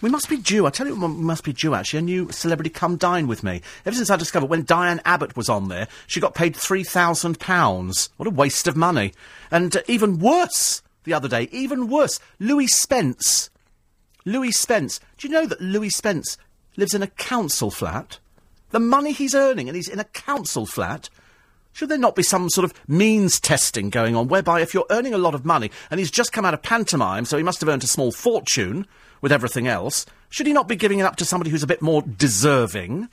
we 0.00 0.10
must 0.10 0.28
be 0.28 0.36
due. 0.36 0.66
I 0.66 0.70
tell 0.70 0.86
you, 0.86 0.94
we 0.94 1.08
must 1.08 1.44
be 1.44 1.52
due. 1.52 1.74
Actually, 1.74 2.00
a 2.00 2.02
new 2.02 2.32
celebrity 2.32 2.70
come 2.70 2.96
dine 2.96 3.26
with 3.26 3.42
me. 3.42 3.62
Ever 3.84 3.96
since 3.96 4.10
I 4.10 4.16
discovered 4.16 4.50
when 4.50 4.64
Diane 4.64 5.00
Abbott 5.04 5.36
was 5.36 5.48
on 5.48 5.68
there, 5.68 5.88
she 6.06 6.20
got 6.20 6.34
paid 6.34 6.54
three 6.54 6.84
thousand 6.84 7.40
pounds. 7.40 8.10
What 8.16 8.26
a 8.26 8.30
waste 8.30 8.68
of 8.68 8.76
money! 8.76 9.12
And 9.50 9.76
uh, 9.76 9.82
even 9.88 10.18
worse, 10.18 10.82
the 11.04 11.14
other 11.14 11.28
day, 11.28 11.48
even 11.52 11.88
worse, 11.88 12.20
Louie 12.38 12.66
Spence. 12.66 13.50
Louie 14.24 14.52
Spence. 14.52 15.00
Do 15.18 15.28
you 15.28 15.32
know 15.32 15.46
that 15.46 15.60
Louie 15.60 15.90
Spence 15.90 16.36
lives 16.76 16.94
in 16.94 17.02
a 17.02 17.06
council 17.06 17.70
flat? 17.70 18.18
The 18.70 18.80
money 18.80 19.12
he's 19.12 19.34
earning, 19.34 19.68
and 19.68 19.76
he's 19.76 19.88
in 19.88 20.00
a 20.00 20.04
council 20.04 20.66
flat. 20.66 21.08
Should 21.72 21.90
there 21.90 21.98
not 21.98 22.16
be 22.16 22.22
some 22.22 22.48
sort 22.48 22.64
of 22.64 22.72
means 22.88 23.38
testing 23.38 23.90
going 23.90 24.16
on 24.16 24.28
whereby 24.28 24.62
if 24.62 24.72
you're 24.72 24.86
earning 24.88 25.12
a 25.12 25.18
lot 25.18 25.34
of 25.34 25.44
money 25.44 25.70
and 25.90 26.00
he's 26.00 26.10
just 26.10 26.32
come 26.32 26.46
out 26.46 26.54
of 26.54 26.62
pantomime, 26.62 27.26
so 27.26 27.36
he 27.36 27.42
must 27.42 27.60
have 27.60 27.68
earned 27.68 27.84
a 27.84 27.86
small 27.86 28.12
fortune 28.12 28.86
with 29.20 29.32
everything 29.32 29.66
else, 29.66 30.06
should 30.28 30.46
he 30.46 30.52
not 30.52 30.68
be 30.68 30.76
giving 30.76 30.98
it 30.98 31.04
up 31.04 31.16
to 31.16 31.24
somebody 31.24 31.50
who's 31.50 31.62
a 31.62 31.66
bit 31.66 31.82
more 31.82 32.02
deserving? 32.02 33.08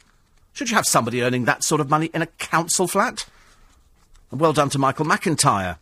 Should 0.53 0.69
you 0.69 0.75
have 0.75 0.85
somebody 0.85 1.23
earning 1.23 1.45
that 1.45 1.63
sort 1.63 1.81
of 1.81 1.89
money 1.89 2.07
in 2.13 2.21
a 2.21 2.27
council 2.27 2.88
flat? 2.88 3.25
And 4.31 4.39
well 4.39 4.53
done 4.53 4.69
to 4.69 4.80
Michael 4.80 5.05
McIntyre. 5.05 5.77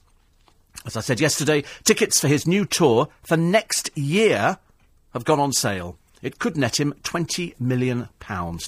As 0.86 0.98
I 0.98 1.02
said 1.02 1.20
yesterday, 1.20 1.64
tickets 1.84 2.20
for 2.20 2.28
his 2.28 2.48
new 2.48 2.66
tour 2.66 3.10
for 3.24 3.38
next 3.38 3.96
year 3.96 4.58
have 5.14 5.26
gone 5.26 5.40
on 5.40 5.52
sale. 5.52 5.98
It 6.22 6.40
could 6.40 6.56
net 6.56 6.80
him 6.80 6.94
£20 7.04 7.60
million 7.60 8.08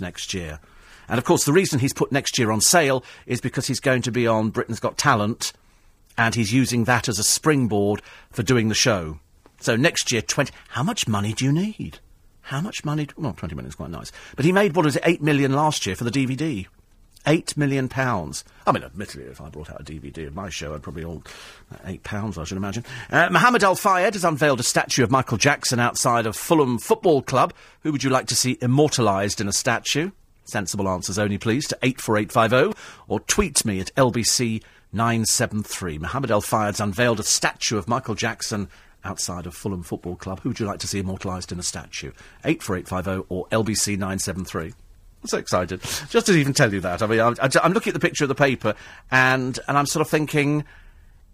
next 0.02 0.34
year. 0.34 0.60
And 1.08 1.18
of 1.18 1.26
course, 1.26 1.46
the 1.46 1.54
reason 1.54 1.80
he's 1.80 1.94
put 1.94 2.12
next 2.12 2.38
year 2.38 2.52
on 2.52 2.62
sale 2.62 3.04
is 3.26 3.42
because 3.42 3.68
he's 3.68 3.80
going 3.80 4.02
to 4.04 4.12
be 4.12 4.26
on 4.26 4.50
Britain's 4.50 4.80
Got 4.80 4.98
Talent, 4.98 5.54
and 6.18 6.36
he's 6.36 6.54
using 6.54 6.86
that 6.86 7.08
as 7.08 7.20
a 7.20 7.24
springboard 7.24 8.02
for 8.32 8.44
doing 8.44 8.70
the 8.70 8.76
show. 8.76 9.20
So 9.64 9.78
next 9.78 10.12
year, 10.12 10.22
20. 10.22 10.52
How 10.70 10.84
much 10.84 11.08
money 11.08 11.32
do 11.32 11.46
you 11.46 11.54
need? 11.54 12.00
How 12.42 12.60
much 12.60 12.84
money? 12.84 13.08
Well, 13.16 13.32
20 13.32 13.56
million 13.56 13.70
is 13.70 13.76
quite 13.76 13.92
nice. 13.92 14.12
But 14.36 14.44
he 14.44 14.52
made, 14.52 14.76
what 14.76 14.84
was 14.84 14.98
it, 14.98 15.04
8 15.06 15.22
million 15.22 15.54
last 15.54 15.86
year 15.86 15.96
for 15.96 16.04
the 16.04 16.12
DVD. 16.12 16.68
Eight 17.26 17.56
million 17.56 17.88
pounds. 17.88 18.44
I 18.68 18.74
mean, 18.74 18.84
admittedly, 18.84 19.24
if 19.24 19.40
I 19.40 19.48
brought 19.48 19.70
out 19.70 19.80
a 19.80 19.84
DVD 19.86 20.28
of 20.28 20.36
my 20.36 20.50
show, 20.50 20.76
I'd 20.76 20.84
probably 20.84 21.06
all 21.06 21.24
uh, 21.72 21.78
eight 21.86 22.04
pounds, 22.04 22.38
I 22.38 22.44
should 22.44 22.58
imagine. 22.58 22.84
Uh, 23.10 23.30
Mohammed 23.32 23.64
Al 23.64 23.76
Fayed 23.76 24.14
has 24.14 24.26
unveiled 24.26 24.60
a 24.60 24.64
statue 24.64 25.06
of 25.06 25.12
Michael 25.12 25.38
Jackson 25.38 25.80
outside 25.80 26.26
of 26.26 26.36
Fulham 26.36 26.78
Football 26.78 27.22
Club. 27.22 27.54
Who 27.84 27.94
would 27.94 28.04
you 28.04 28.10
like 28.10 28.28
to 28.28 28.36
see 28.36 28.58
immortalised 28.62 29.40
in 29.40 29.48
a 29.48 29.54
statue? 29.54 30.12
Sensible 30.44 30.90
answers 30.90 31.18
only, 31.18 31.38
please, 31.38 31.66
to 31.70 31.78
84850 31.82 32.78
or 33.08 33.22
tweet 33.22 33.64
me 33.64 33.80
at 33.80 33.96
LBC973. 33.96 36.02
Mohammed 36.02 36.32
Al 36.32 36.42
Fayed's 36.42 36.82
unveiled 36.82 37.22
a 37.22 37.24
statue 37.24 37.78
of 37.78 37.88
Michael 37.88 38.16
Jackson 38.16 38.68
outside 39.04 39.46
of 39.46 39.54
Fulham 39.54 39.84
Football 39.84 40.16
Club. 40.16 40.40
Who 40.42 40.50
would 40.50 40.60
you 40.60 40.66
like 40.66 40.80
to 40.80 40.88
see 40.88 41.00
immortalised 41.00 41.52
in 41.52 41.60
a 41.60 41.64
statue? 41.64 42.12
84850 42.46 43.26
or 43.30 43.48
LBC973. 43.48 44.66
I'm 45.24 45.28
so 45.28 45.38
excited. 45.38 45.82
Just 46.10 46.26
to 46.28 46.34
even 46.34 46.54
tell 46.54 46.74
you 46.74 46.82
that. 46.82 47.02
I 47.02 47.08
mean, 47.08 47.20
I'm, 47.20 47.36
I'm 47.62 47.74
looking 47.74 47.92
at 47.92 47.94
the 47.94 48.00
picture 48.00 48.26
of 48.26 48.28
the 48.28 48.36
paper 48.36 48.76
and, 49.12 49.58
and 49.68 49.78
I'm 49.78 49.86
sort 49.86 50.02
of 50.02 50.10
thinking, 50.10 50.66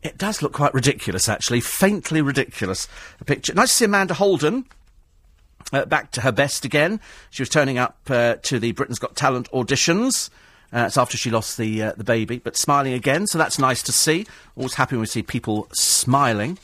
it 0.03 0.17
does 0.17 0.41
look 0.41 0.53
quite 0.53 0.73
ridiculous, 0.73 1.27
actually. 1.27 1.61
Faintly 1.61 2.21
ridiculous. 2.21 2.87
A 3.19 3.25
picture. 3.25 3.53
Nice 3.53 3.69
to 3.69 3.73
see 3.75 3.85
Amanda 3.85 4.13
Holden. 4.13 4.65
Uh, 5.73 5.85
back 5.85 6.11
to 6.11 6.21
her 6.21 6.31
best 6.31 6.65
again. 6.65 6.99
She 7.29 7.41
was 7.41 7.49
turning 7.49 7.77
up 7.77 7.99
uh, 8.09 8.35
to 8.43 8.59
the 8.59 8.71
Britain's 8.71 8.97
Got 8.97 9.15
Talent 9.15 9.51
auditions. 9.51 10.29
Uh, 10.71 10.85
it's 10.87 10.97
after 10.97 11.17
she 11.17 11.29
lost 11.29 11.57
the 11.57 11.81
uh, 11.83 11.93
the 11.97 12.03
baby, 12.03 12.37
but 12.37 12.55
smiling 12.55 12.93
again, 12.93 13.25
so 13.25 13.37
that's 13.37 13.57
nice 13.57 13.81
to 13.83 13.91
see. 13.91 14.25
Always 14.55 14.75
happy 14.75 14.95
when 14.95 15.01
we 15.01 15.07
see 15.07 15.23
people 15.23 15.67
smiling. 15.73 16.57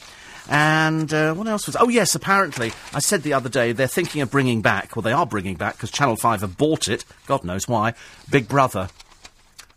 And 0.50 1.12
uh, 1.14 1.34
what 1.34 1.48
else 1.48 1.66
was? 1.66 1.76
Oh 1.80 1.90
yes, 1.90 2.14
apparently 2.16 2.72
I 2.94 3.00
said 3.00 3.24
the 3.24 3.34
other 3.34 3.50
day 3.50 3.72
they're 3.72 3.88
thinking 3.88 4.22
of 4.22 4.30
bringing 4.30 4.62
back. 4.62 4.96
Well, 4.96 5.04
they 5.04 5.12
are 5.12 5.26
bringing 5.26 5.56
back 5.56 5.76
because 5.76 5.92
Channel 5.92 6.16
Five 6.16 6.42
have 6.42 6.58
bought 6.58 6.88
it. 6.88 7.04
God 7.26 7.44
knows 7.44 7.68
why. 7.68 7.94
Big 8.30 8.48
Brother. 8.48 8.90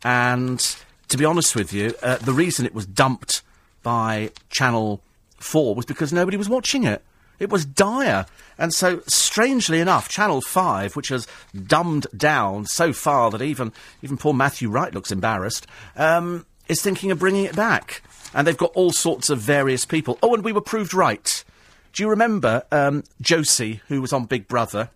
And 0.04 0.60
to 1.08 1.16
be 1.16 1.24
honest 1.24 1.56
with 1.56 1.72
you, 1.72 1.94
uh, 2.02 2.18
the 2.18 2.32
reason 2.32 2.66
it 2.66 2.74
was 2.74 2.86
dumped 2.86 3.42
by 3.82 4.30
Channel 4.50 5.00
Four 5.38 5.74
was 5.74 5.86
because 5.86 6.12
nobody 6.12 6.36
was 6.36 6.48
watching 6.48 6.84
it. 6.84 7.02
It 7.38 7.50
was 7.50 7.64
dire. 7.64 8.26
And 8.58 8.74
so, 8.74 9.02
strangely 9.06 9.78
enough, 9.78 10.08
Channel 10.08 10.40
5, 10.40 10.96
which 10.96 11.08
has 11.08 11.28
dumbed 11.54 12.08
down 12.16 12.66
so 12.66 12.92
far 12.92 13.30
that 13.30 13.42
even, 13.42 13.72
even 14.02 14.16
poor 14.16 14.34
Matthew 14.34 14.68
Wright 14.68 14.92
looks 14.92 15.12
embarrassed, 15.12 15.66
um, 15.96 16.44
is 16.68 16.82
thinking 16.82 17.12
of 17.12 17.20
bringing 17.20 17.44
it 17.44 17.54
back. 17.54 18.02
And 18.34 18.46
they've 18.46 18.56
got 18.56 18.72
all 18.74 18.92
sorts 18.92 19.30
of 19.30 19.38
various 19.38 19.84
people. 19.84 20.18
Oh, 20.22 20.34
and 20.34 20.44
we 20.44 20.52
were 20.52 20.60
proved 20.60 20.92
right. 20.92 21.44
Do 21.92 22.02
you 22.02 22.10
remember 22.10 22.64
um, 22.70 23.04
Josie, 23.20 23.80
who 23.88 24.00
was 24.00 24.12
on 24.12 24.26
Big 24.26 24.46
Brother, 24.46 24.90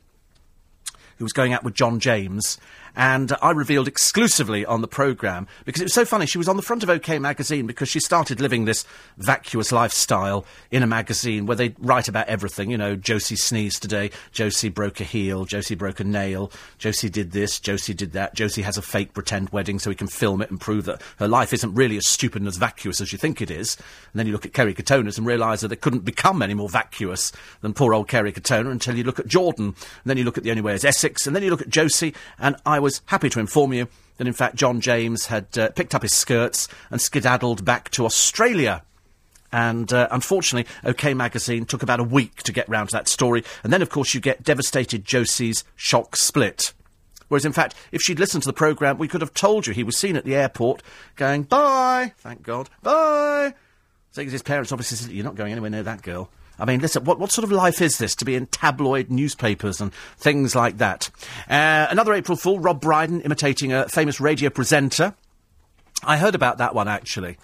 who 1.19 1.25
was 1.25 1.33
going 1.33 1.53
out 1.53 1.65
with 1.65 1.75
John 1.75 1.99
James? 1.99 2.59
And 2.95 3.33
I 3.41 3.53
revealed 3.53 3.89
exclusively 3.89 4.67
on 4.67 4.83
the 4.83 4.89
programme, 4.89 5.47
because 5.65 5.81
it 5.81 5.87
was 5.87 5.95
so 5.95 6.05
funny, 6.05 6.27
she 6.27 6.39
was 6.39 6.49
on 6.49 6.57
the 6.57 6.63
front 6.63 6.83
of 6.83 6.91
OK 6.91 7.19
magazine 7.19 7.67
because 7.67 7.89
she 7.89 8.01
started 8.01 8.41
living 8.41 8.65
this 8.65 8.85
vacuous 9.17 9.73
lifestyle 9.73 10.45
in 10.71 10.83
a 10.83 10.87
magazine 10.87 11.47
where 11.47 11.57
they 11.57 11.75
write 11.79 12.09
about 12.09 12.29
everything. 12.29 12.71
You 12.71 12.77
know, 12.77 12.95
Josie 12.95 13.37
sneezed 13.37 13.81
today, 13.81 14.11
Josie 14.33 14.69
broke 14.69 15.01
a 15.01 15.05
heel, 15.05 15.47
Josie 15.47 15.75
broke 15.75 16.01
a 16.01 16.05
nail, 16.05 16.53
Josie 16.79 17.09
did 17.09 17.33
this, 17.33 17.59
Josie 17.59 17.95
did 17.95 18.13
that, 18.13 18.35
Josie 18.35 18.63
has 18.63 18.77
a 18.77 18.83
fake 18.83 19.15
pretend 19.15 19.51
wedding 19.51 19.79
so 19.79 19.91
we 19.91 19.97
can 19.97 20.09
film 20.09 20.43
it 20.43 20.51
and 20.51 20.61
prove 20.61 20.85
that 20.85 21.01
her 21.17 21.29
life 21.29 21.53
isn't 21.55 21.75
really 21.75 21.97
as 21.97 22.07
stupid 22.07 22.43
and 22.43 22.49
as 22.49 22.59
vacuous 22.59 23.01
as 23.01 23.11
you 23.13 23.19
think 23.19 23.41
it 23.41 23.51
is. 23.51 23.77
And 24.13 24.19
then 24.19 24.27
you 24.27 24.33
look 24.33 24.45
at 24.45 24.53
Kerry 24.53 24.75
Katonas 24.75 25.17
and 25.17 25.27
realise 25.27 25.63
that 25.63 25.73
it 25.73 25.81
couldn't 25.81 26.05
become 26.05 26.43
any 26.43 26.55
more 26.55 26.69
vacuous 26.69 27.33
than 27.63 27.73
poor 27.73 27.95
old 27.95 28.09
Kerry 28.09 28.33
Katona 28.33 28.71
until 28.71 28.97
you 28.97 29.05
look 29.05 29.19
at 29.19 29.27
Jordan. 29.27 29.67
And 29.67 29.77
then 30.05 30.19
you 30.19 30.25
look 30.25 30.37
at 30.37 30.45
the 30.45 30.51
only 30.51 30.63
way 30.63 30.75
is 30.75 30.85
Essex, 30.85 31.27
and 31.27 31.35
then 31.35 31.43
you 31.43 31.51
look 31.51 31.63
at 31.63 31.71
Josie, 31.71 32.15
and 32.39 32.57
I 32.67 32.82
was 32.83 33.01
happy 33.07 33.31
to 33.31 33.41
inform 33.41 33.73
you 33.73 33.89
that, 34.19 34.27
in 34.27 34.33
fact, 34.33 34.57
John 34.57 34.81
James 34.81 35.27
had 35.27 35.57
uh, 35.57 35.71
picked 35.71 35.95
up 35.95 36.03
his 36.03 36.13
skirts 36.13 36.69
and 36.91 37.01
skedaddled 37.01 37.65
back 37.65 37.91
to 37.93 38.05
Australia. 38.05 38.83
And 39.51 39.93
uh, 39.93 40.09
unfortunately, 40.11 40.71
OK 40.85 41.13
Magazine 41.15 41.67
took 41.67 41.83
about 41.83 42.01
a 42.01 42.05
week 42.05 42.43
to 42.45 42.53
get 42.53 42.69
round 42.69 42.91
to 42.91 42.97
that 42.97 43.09
story. 43.09 43.45
And 43.63 43.73
then, 43.73 43.83
of 43.83 43.91
course, 43.91 44.15
you 44.15 44.21
get 44.21 44.43
devastated 44.43 45.05
Josie's 45.05 45.65
shock 45.77 46.17
split. 46.17 46.73
Whereas, 47.29 47.45
in 47.45 47.53
fact, 47.53 47.75
if 47.93 48.03
she'd 48.03 48.19
listened 48.19 48.43
to 48.43 48.49
the 48.49 48.53
programme, 48.53 48.99
we 48.99 49.09
could 49.09 49.23
have 49.23 49.33
told 49.33 49.67
you 49.67 49.73
he 49.73 49.85
was 49.85 49.97
seen 49.97 50.17
at 50.17 50.25
the 50.25 50.35
airport 50.35 50.83
going, 51.17 51.45
bye, 51.45 52.13
thank 52.19 52.43
God, 52.43 52.69
bye. 52.83 53.55
So 54.11 54.23
his 54.23 54.43
parents 54.43 54.73
obviously 54.73 54.99
said, 54.99 55.11
you're 55.11 55.25
not 55.25 55.37
going 55.37 55.53
anywhere 55.53 55.71
near 55.71 55.83
that 55.83 56.03
girl. 56.03 56.29
I 56.59 56.65
mean, 56.65 56.81
listen, 56.81 57.05
what, 57.05 57.19
what 57.19 57.33
sort 57.33 57.45
of 57.45 57.53
life 57.53 57.81
is 57.81 57.99
this 57.99 58.15
to 58.17 58.25
be 58.25 58.35
in 58.35 58.47
tabloid 58.47 59.11
newspapers 59.11 59.81
and 59.81 59.93
things 60.19 60.55
like 60.55 60.79
that? 60.79 61.11
Uh, 61.49 61.87
another 61.91 62.13
April 62.13 62.37
Fool, 62.37 62.59
Rob 62.61 62.81
Brydon 62.81 63.21
imitating 63.23 63.73
a 63.73 63.89
famous 63.89 64.21
radio 64.21 64.51
presenter. 64.51 65.15
I 66.05 66.17
heard 66.17 66.35
about 66.35 66.59
that 66.59 66.75
one 66.75 66.89
actually. 66.89 67.39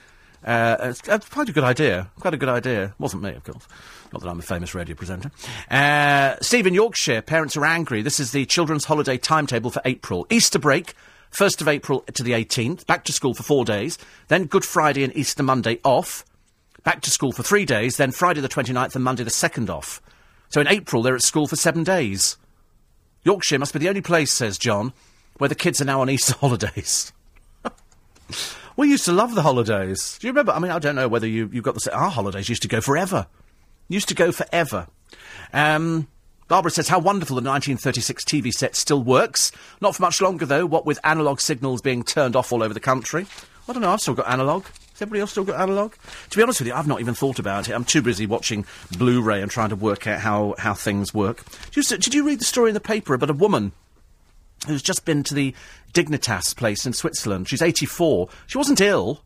Uh, 0.45 0.77
it's, 0.81 1.03
it's 1.09 1.29
quite 1.29 1.49
a 1.49 1.53
good 1.53 1.65
idea. 1.65 2.11
Quite 2.21 2.35
a 2.35 2.37
good 2.37 2.49
idea. 2.49 2.95
Wasn't 2.99 3.23
me, 3.23 3.31
of 3.31 3.45
course. 3.45 3.67
Not 4.13 4.23
that 4.23 4.29
I'm 4.29 4.39
a 4.39 4.43
famous 4.43 4.75
radio 4.75 4.95
presenter. 4.95 5.31
Uh, 5.71 6.37
Yorkshire, 6.53 7.23
parents 7.23 7.57
are 7.57 7.65
angry. 7.65 8.03
This 8.03 8.21
is 8.21 8.33
the 8.33 8.47
children's 8.47 8.85
holiday 8.85 9.19
timetable 9.19 9.71
for 9.71 9.83
April. 9.85 10.27
Easter 10.31 10.59
break, 10.59 10.95
1st 11.33 11.61
of 11.61 11.69
April 11.69 12.01
to 12.15 12.23
the 12.23 12.33
18th. 12.33 12.87
Back 12.87 13.05
to 13.05 13.13
school 13.13 13.35
for 13.35 13.43
four 13.43 13.65
days. 13.65 13.99
Then 14.29 14.47
Good 14.47 14.65
Friday 14.65 15.05
and 15.05 15.15
Easter 15.17 15.43
Monday 15.43 15.81
off. 15.85 16.25
Back 16.89 17.03
to 17.03 17.11
school 17.11 17.33
for 17.33 17.43
three 17.43 17.67
days. 17.67 17.99
Then 17.99 18.13
Friday 18.13 18.41
the 18.41 18.49
29th 18.49 18.95
and 18.95 19.05
Monday 19.05 19.23
the 19.23 19.29
2nd 19.29 19.69
off. 19.69 20.01
So 20.49 20.63
in 20.63 20.67
April, 20.67 21.03
they're 21.03 21.15
at 21.15 21.21
school 21.21 21.47
for 21.47 21.55
seven 21.55 21.85
days. 21.85 22.39
Yorkshire 23.25 23.59
must 23.59 23.75
be 23.75 23.79
the 23.79 23.91
only 23.91 24.01
place, 24.01 24.33
says 24.33 24.57
John, 24.57 24.95
where 25.37 25.49
the 25.49 25.55
kids 25.55 25.83
are 25.83 25.85
now 25.85 26.01
on 26.01 26.09
Easter 26.09 26.33
holidays. 26.41 27.13
we 28.79 28.89
used 28.89 29.05
to 29.05 29.13
love 29.13 29.35
the 29.35 29.43
holidays. 29.43 30.17
Do 30.19 30.29
you 30.29 30.31
remember? 30.31 30.53
I 30.53 30.61
mean, 30.61 30.71
I 30.71 30.79
don't 30.79 30.95
know 30.95 31.09
whether 31.09 31.27
you, 31.27 31.51
you 31.53 31.61
got 31.61 31.75
the... 31.75 31.95
Our 31.95 32.09
holidays 32.09 32.49
used 32.49 32.63
to 32.63 32.69
go 32.69 32.81
forever. 32.81 33.27
Used 33.91 34.09
to 34.09 34.15
go 34.15 34.33
forever. 34.33 34.87
Um, 35.53 36.09
Barbara 36.49 36.71
says, 36.71 36.89
how 36.89 37.01
wonderful 37.01 37.35
the 37.35 37.47
1936 37.47 38.25
TV 38.25 38.51
set 38.51 38.75
still 38.75 39.03
works. 39.03 39.53
Not 39.83 39.95
for 39.95 40.01
much 40.01 40.23
longer, 40.23 40.47
though, 40.47 40.65
what 40.65 40.87
with 40.87 41.01
analogue 41.05 41.43
signals 41.43 41.83
being 41.83 42.03
turned 42.03 42.35
off 42.35 42.51
all 42.51 42.63
over 42.63 42.73
the 42.73 42.81
country. 42.81 43.27
I 43.69 43.75
don't 43.75 43.83
know, 43.83 43.91
I've 43.91 44.01
still 44.01 44.15
got 44.15 44.27
analogue. 44.27 44.65
Has 44.99 45.03
everybody 45.03 45.21
else 45.21 45.31
still 45.31 45.45
got 45.45 45.61
analogue? 45.61 45.95
To 46.31 46.37
be 46.37 46.43
honest 46.43 46.59
with 46.59 46.67
you, 46.67 46.75
I've 46.75 46.89
not 46.89 46.99
even 47.01 47.15
thought 47.15 47.39
about 47.39 47.69
it. 47.69 47.73
I'm 47.73 47.85
too 47.85 48.03
busy 48.03 48.27
watching 48.27 48.67
Blu-ray 48.97 49.41
and 49.41 49.49
trying 49.49 49.69
to 49.69 49.77
work 49.77 50.09
out 50.09 50.19
how, 50.19 50.57
how 50.59 50.75
things 50.75 51.15
work. 51.15 51.45
Did 51.71 51.89
you, 51.89 51.99
did 51.99 52.15
you 52.15 52.27
read 52.27 52.41
the 52.41 52.45
story 52.45 52.71
in 52.71 52.75
the 52.75 52.81
paper 52.81 53.15
about 53.15 53.31
a 53.31 53.35
woman 53.35 53.71
who's 54.67 54.83
just 54.83 55.05
been 55.05 55.23
to 55.23 55.35
the 55.35 55.55
Dignitas 55.95 56.57
place 56.57 56.85
in 56.85 56.95
Switzerland? 56.95 57.49
She's 57.49 57.63
84. 57.63 58.29
She 58.49 58.59
wasn't 58.59 58.81
ill. 58.81 59.23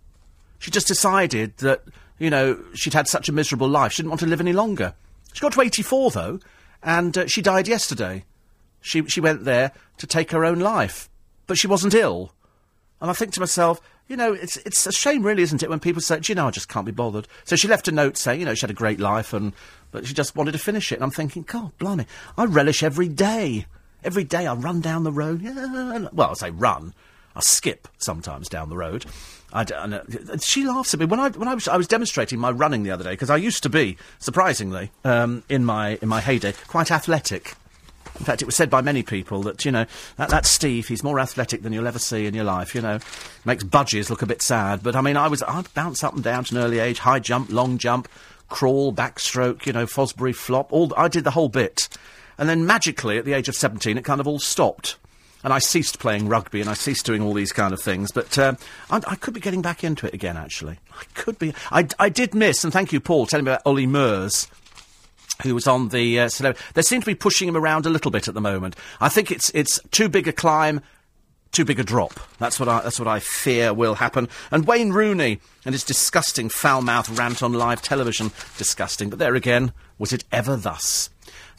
She 0.59 0.71
just 0.71 0.89
decided 0.89 1.57
that, 1.59 1.81
you 2.19 2.29
know, 2.29 2.63
she'd 2.75 2.93
had 2.93 3.09
such 3.09 3.31
a 3.31 3.33
miserable 3.33 3.67
life. 3.67 3.93
She 3.93 4.03
didn't 4.03 4.11
want 4.11 4.21
to 4.21 4.27
live 4.27 4.43
any 4.43 4.53
longer. 4.53 4.93
She 5.33 5.41
got 5.41 5.55
to 5.55 5.63
84, 5.63 6.11
though, 6.11 6.41
and 6.83 7.17
uh, 7.17 7.27
she 7.29 7.41
died 7.41 7.67
yesterday. 7.67 8.27
She, 8.83 9.07
she 9.07 9.23
went 9.23 9.47
there 9.47 9.73
to 9.97 10.07
take 10.07 10.33
her 10.33 10.45
own 10.45 10.59
life. 10.59 11.09
But 11.47 11.57
she 11.57 11.67
wasn't 11.67 11.95
ill. 11.95 12.35
And 13.01 13.11
I 13.11 13.15
think 13.15 13.33
to 13.33 13.41
myself, 13.41 13.81
you 14.09 14.17
know, 14.17 14.33
it's 14.33 14.57
it's 14.59 14.87
a 14.87 14.93
shame, 14.93 15.23
really, 15.23 15.43
isn't 15.43 15.63
it, 15.63 15.71
when 15.71 15.81
people 15.81 16.03
say, 16.03 16.21
Do 16.21 16.31
you 16.33 16.35
know, 16.35 16.49
I 16.49 16.51
just 16.51 16.69
can't 16.69 16.87
be 16.87 16.93
bothered. 16.93 17.29
So 17.45 17.57
she 17.57 17.69
left 17.69 17.89
a 17.89 17.93
note 17.93 18.17
saying, 18.17 18.41
you 18.41 18.47
know, 18.47 18.55
she 18.55 18.63
had 18.63 18.71
a 18.71 18.75
great 18.75 19.01
life, 19.01 19.33
and 19.33 19.53
but 19.91 20.07
she 20.07 20.15
just 20.15 20.37
wanted 20.37 20.53
to 20.53 20.59
finish 20.59 20.93
it. 20.93 20.97
And 20.97 21.05
I'm 21.05 21.11
thinking, 21.11 21.43
God, 21.43 21.77
blimey, 21.79 22.07
I 22.37 22.45
relish 22.45 22.83
every 22.83 23.09
day. 23.09 23.67
Every 24.05 24.25
day 24.25 24.47
I 24.47 24.55
run 24.55 24.81
down 24.81 25.05
the 25.05 25.13
road. 25.13 25.43
Yeah, 25.43 26.09
well, 26.13 26.31
I 26.31 26.35
say 26.35 26.51
run. 26.51 26.93
I 27.35 27.41
skip 27.41 27.89
sometimes 27.99 28.49
down 28.49 28.69
the 28.69 28.77
road. 28.77 29.07
I 29.53 29.63
uh, 29.63 30.03
she 30.39 30.67
laughs 30.67 30.95
at 30.95 31.01
me 31.01 31.07
when 31.07 31.21
I 31.21 31.29
when 31.31 31.49
I 31.49 31.55
was 31.55 31.69
I 31.69 31.77
was 31.77 31.87
demonstrating 31.87 32.39
my 32.39 32.51
running 32.51 32.83
the 32.83 32.91
other 32.91 33.05
day 33.05 33.11
because 33.11 33.31
I 33.31 33.37
used 33.37 33.63
to 33.63 33.69
be 33.69 33.97
surprisingly 34.19 34.91
um, 35.05 35.43
in 35.49 35.65
my 35.65 35.99
in 36.03 36.09
my 36.09 36.21
heyday 36.21 36.53
quite 36.69 36.91
athletic. 36.91 37.55
In 38.19 38.25
fact, 38.25 38.43
it 38.43 38.45
was 38.45 38.57
said 38.57 38.71
by 38.71 38.83
many 38.83 39.03
people 39.03 39.43
that, 39.43 39.65
you 39.65 39.73
know, 39.73 39.87
that, 40.17 40.29
that's 40.29 40.49
Steve, 40.49 40.89
he's 40.89 41.03
more 41.03 41.19
athletic 41.19 41.63
than 41.63 41.73
you'll 41.73 41.87
ever 41.87 41.99
see 41.99 42.27
in 42.27 42.35
your 42.35 42.45
life, 42.45 42.75
you 42.75 42.81
know. 42.81 42.99
Makes 43.45 43.65
budgies 43.65 44.11
look 44.11 44.23
a 44.23 44.27
bit 44.27 44.43
sad. 44.43 44.83
But, 44.83 44.97
I 44.97 45.01
mean, 45.01 45.17
I 45.17 45.29
was, 45.29 45.43
I'd 45.43 45.73
bounce 45.75 46.05
up 46.05 46.15
and 46.15 46.23
down 46.23 46.45
to 46.45 46.57
an 46.57 46.63
early 46.63 46.79
age, 46.79 46.99
high 46.99 47.21
jump, 47.21 47.51
long 47.51 47.79
jump, 47.79 48.09
crawl, 48.49 48.93
backstroke, 48.93 49.67
you 49.67 49.73
know, 49.73 49.87
Fosbury 49.87 50.35
flop, 50.35 50.73
all, 50.73 50.93
I 50.97 51.09
did 51.09 51.25
the 51.25 51.31
whole 51.33 51.49
bit. 51.49 51.89
And 52.39 52.49
then 52.49 52.67
magically, 52.67 53.19
at 53.19 53.25
the 53.25 53.33
age 53.33 53.49
of 53.49 53.55
17, 53.55 53.97
it 53.97 54.05
kind 54.05 54.21
of 54.21 54.29
all 54.29 54.39
stopped. 54.39 54.97
And 55.45 55.53
I 55.53 55.59
ceased 55.59 55.99
playing 55.99 56.29
rugby 56.29 56.61
and 56.61 56.71
I 56.71 56.75
ceased 56.75 57.05
doing 57.05 57.21
all 57.21 57.33
these 57.33 57.53
kind 57.53 57.75
of 57.75 57.81
things. 57.81 58.13
But 58.13 58.39
um, 58.39 58.59
I, 58.91 59.01
I 59.09 59.15
could 59.17 59.35
be 59.35 59.41
getting 59.41 59.63
back 59.63 59.83
into 59.83 60.07
it 60.07 60.15
again, 60.15 60.37
actually. 60.37 60.79
I 60.93 61.03
could 61.15 61.39
be. 61.39 61.53
I, 61.73 61.89
I 61.99 62.11
did 62.11 62.35
miss, 62.35 62.63
and 62.63 62.73
thank 62.73 62.93
you, 62.93 63.01
Paul, 63.01 63.27
telling 63.27 63.47
me 63.47 63.51
about 63.51 63.63
Ollie 63.67 63.87
Murs 63.87 64.47
who 65.43 65.55
was 65.55 65.67
on 65.67 65.89
the 65.89 66.21
uh, 66.21 66.29
they 66.75 66.83
seem 66.83 67.01
to 67.01 67.07
be 67.07 67.15
pushing 67.15 67.49
him 67.49 67.57
around 67.57 67.87
a 67.87 67.91
little 67.91 68.11
bit 68.11 68.29
at 68.29 68.35
the 68.35 68.41
moment. 68.41 68.77
I 69.01 69.09
think 69.09 69.31
it's 69.31 69.51
it's 69.51 69.81
too 69.91 70.09
big 70.09 70.29
a 70.29 70.33
climb, 70.33 70.81
too 71.53 71.65
big 71.65 71.81
a 71.81 71.85
drop. 71.85 72.19
That's 72.39 72.59
what 72.59 72.69
I 72.69 72.81
that's 72.81 72.99
what 72.99 73.09
I 73.09 73.21
fear 73.21 73.73
will 73.73 73.95
happen. 73.95 74.29
And 74.51 74.67
Wayne 74.67 74.93
Rooney 74.93 75.41
and 75.65 75.75
his 75.75 75.85
disgusting 75.85 76.49
foul 76.49 76.83
mouth 76.83 77.09
rant 77.11 77.43
on 77.43 77.53
live 77.53 77.83
television, 77.83 78.31
disgusting. 78.59 79.11
But 79.11 79.19
there 79.19 79.35
again, 79.35 79.73
was 79.99 80.13
it 80.13 80.25
ever 80.33 80.57
thus? 80.57 81.11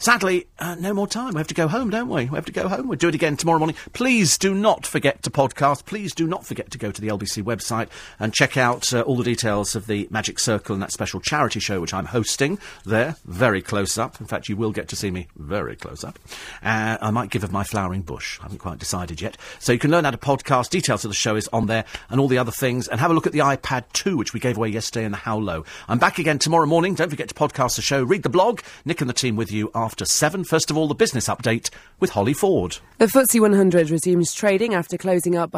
Sadly, 0.04 0.46
uh, 0.58 0.74
no 0.74 0.92
more 0.92 1.06
time. 1.06 1.32
We 1.32 1.38
have 1.38 1.46
to 1.46 1.54
go 1.54 1.66
home, 1.66 1.88
don't 1.88 2.10
we? 2.10 2.26
We 2.26 2.34
have 2.34 2.44
to 2.44 2.52
go 2.52 2.68
home. 2.68 2.88
We'll 2.88 2.98
do 2.98 3.08
it 3.08 3.14
again 3.14 3.38
tomorrow 3.38 3.58
morning. 3.58 3.76
Please 3.94 4.36
do 4.36 4.54
not 4.54 4.84
forget 4.84 5.22
to 5.22 5.30
podcast. 5.30 5.86
Please 5.86 6.14
do 6.14 6.26
not 6.26 6.44
forget 6.44 6.70
to 6.72 6.76
go 6.76 6.90
to 6.90 7.00
the 7.00 7.08
LBC 7.08 7.42
website 7.42 7.88
and 8.20 8.34
check 8.34 8.58
out 8.58 8.92
uh, 8.92 9.00
all 9.00 9.16
the 9.16 9.24
details 9.24 9.74
of 9.74 9.86
the 9.86 10.06
Magic 10.10 10.38
Circle 10.38 10.74
and 10.74 10.82
that 10.82 10.92
special 10.92 11.20
charity 11.20 11.58
show 11.58 11.80
which 11.80 11.94
I'm 11.94 12.04
hosting 12.04 12.58
there, 12.84 13.16
very 13.24 13.62
close 13.62 13.96
up. 13.96 14.20
In 14.20 14.26
fact, 14.26 14.50
you 14.50 14.58
will 14.58 14.72
get 14.72 14.88
to 14.88 14.96
see 14.96 15.10
me 15.10 15.26
very 15.36 15.74
close 15.74 16.04
up. 16.04 16.18
Uh, 16.62 16.98
I 17.00 17.10
might 17.10 17.30
give 17.30 17.42
of 17.42 17.50
my 17.50 17.64
flowering 17.64 18.02
bush. 18.02 18.38
I 18.40 18.42
haven't 18.42 18.58
quite 18.58 18.78
decided 18.78 19.22
yet. 19.22 19.38
So 19.58 19.72
you 19.72 19.78
can 19.78 19.90
learn 19.90 20.04
how 20.04 20.10
to 20.10 20.18
podcast. 20.18 20.68
Details 20.68 21.06
of 21.06 21.10
the 21.10 21.16
show 21.16 21.34
is 21.34 21.48
on 21.48 21.64
there 21.64 21.86
and 22.10 22.20
all 22.20 22.28
the 22.28 22.36
other 22.36 22.52
things. 22.52 22.88
And 22.88 23.00
have 23.00 23.10
a 23.10 23.14
look 23.14 23.26
at 23.26 23.32
the 23.32 23.38
iPad 23.38 23.84
2, 23.94 24.18
which 24.18 24.34
we 24.34 24.40
gave 24.40 24.58
away 24.58 24.68
yesterday 24.68 25.06
in 25.06 25.12
the 25.12 25.16
How 25.16 25.38
Low. 25.38 25.64
I'm 25.88 25.98
back 25.98 26.18
again 26.18 26.38
tomorrow 26.38 26.66
morning. 26.66 26.94
Don't 26.94 27.08
forget 27.08 27.28
to 27.28 27.34
podcast 27.34 27.76
the 27.76 27.82
show. 27.82 28.02
Read 28.02 28.22
the 28.22 28.28
blog. 28.28 28.60
Nick 28.84 29.00
and 29.00 29.08
the 29.08 29.14
team 29.14 29.36
with 29.36 29.50
you 29.50 29.70
after 29.94 30.04
seven. 30.06 30.42
First 30.42 30.72
of 30.72 30.76
all, 30.76 30.88
the 30.88 30.94
business 30.96 31.28
update 31.28 31.70
with 32.00 32.10
Holly 32.10 32.32
Ford. 32.32 32.78
The 32.98 33.06
FTSE 33.06 33.40
100 33.40 33.90
resumes 33.90 34.34
trading 34.34 34.74
after 34.74 34.98
closing 34.98 35.36
up 35.36 35.52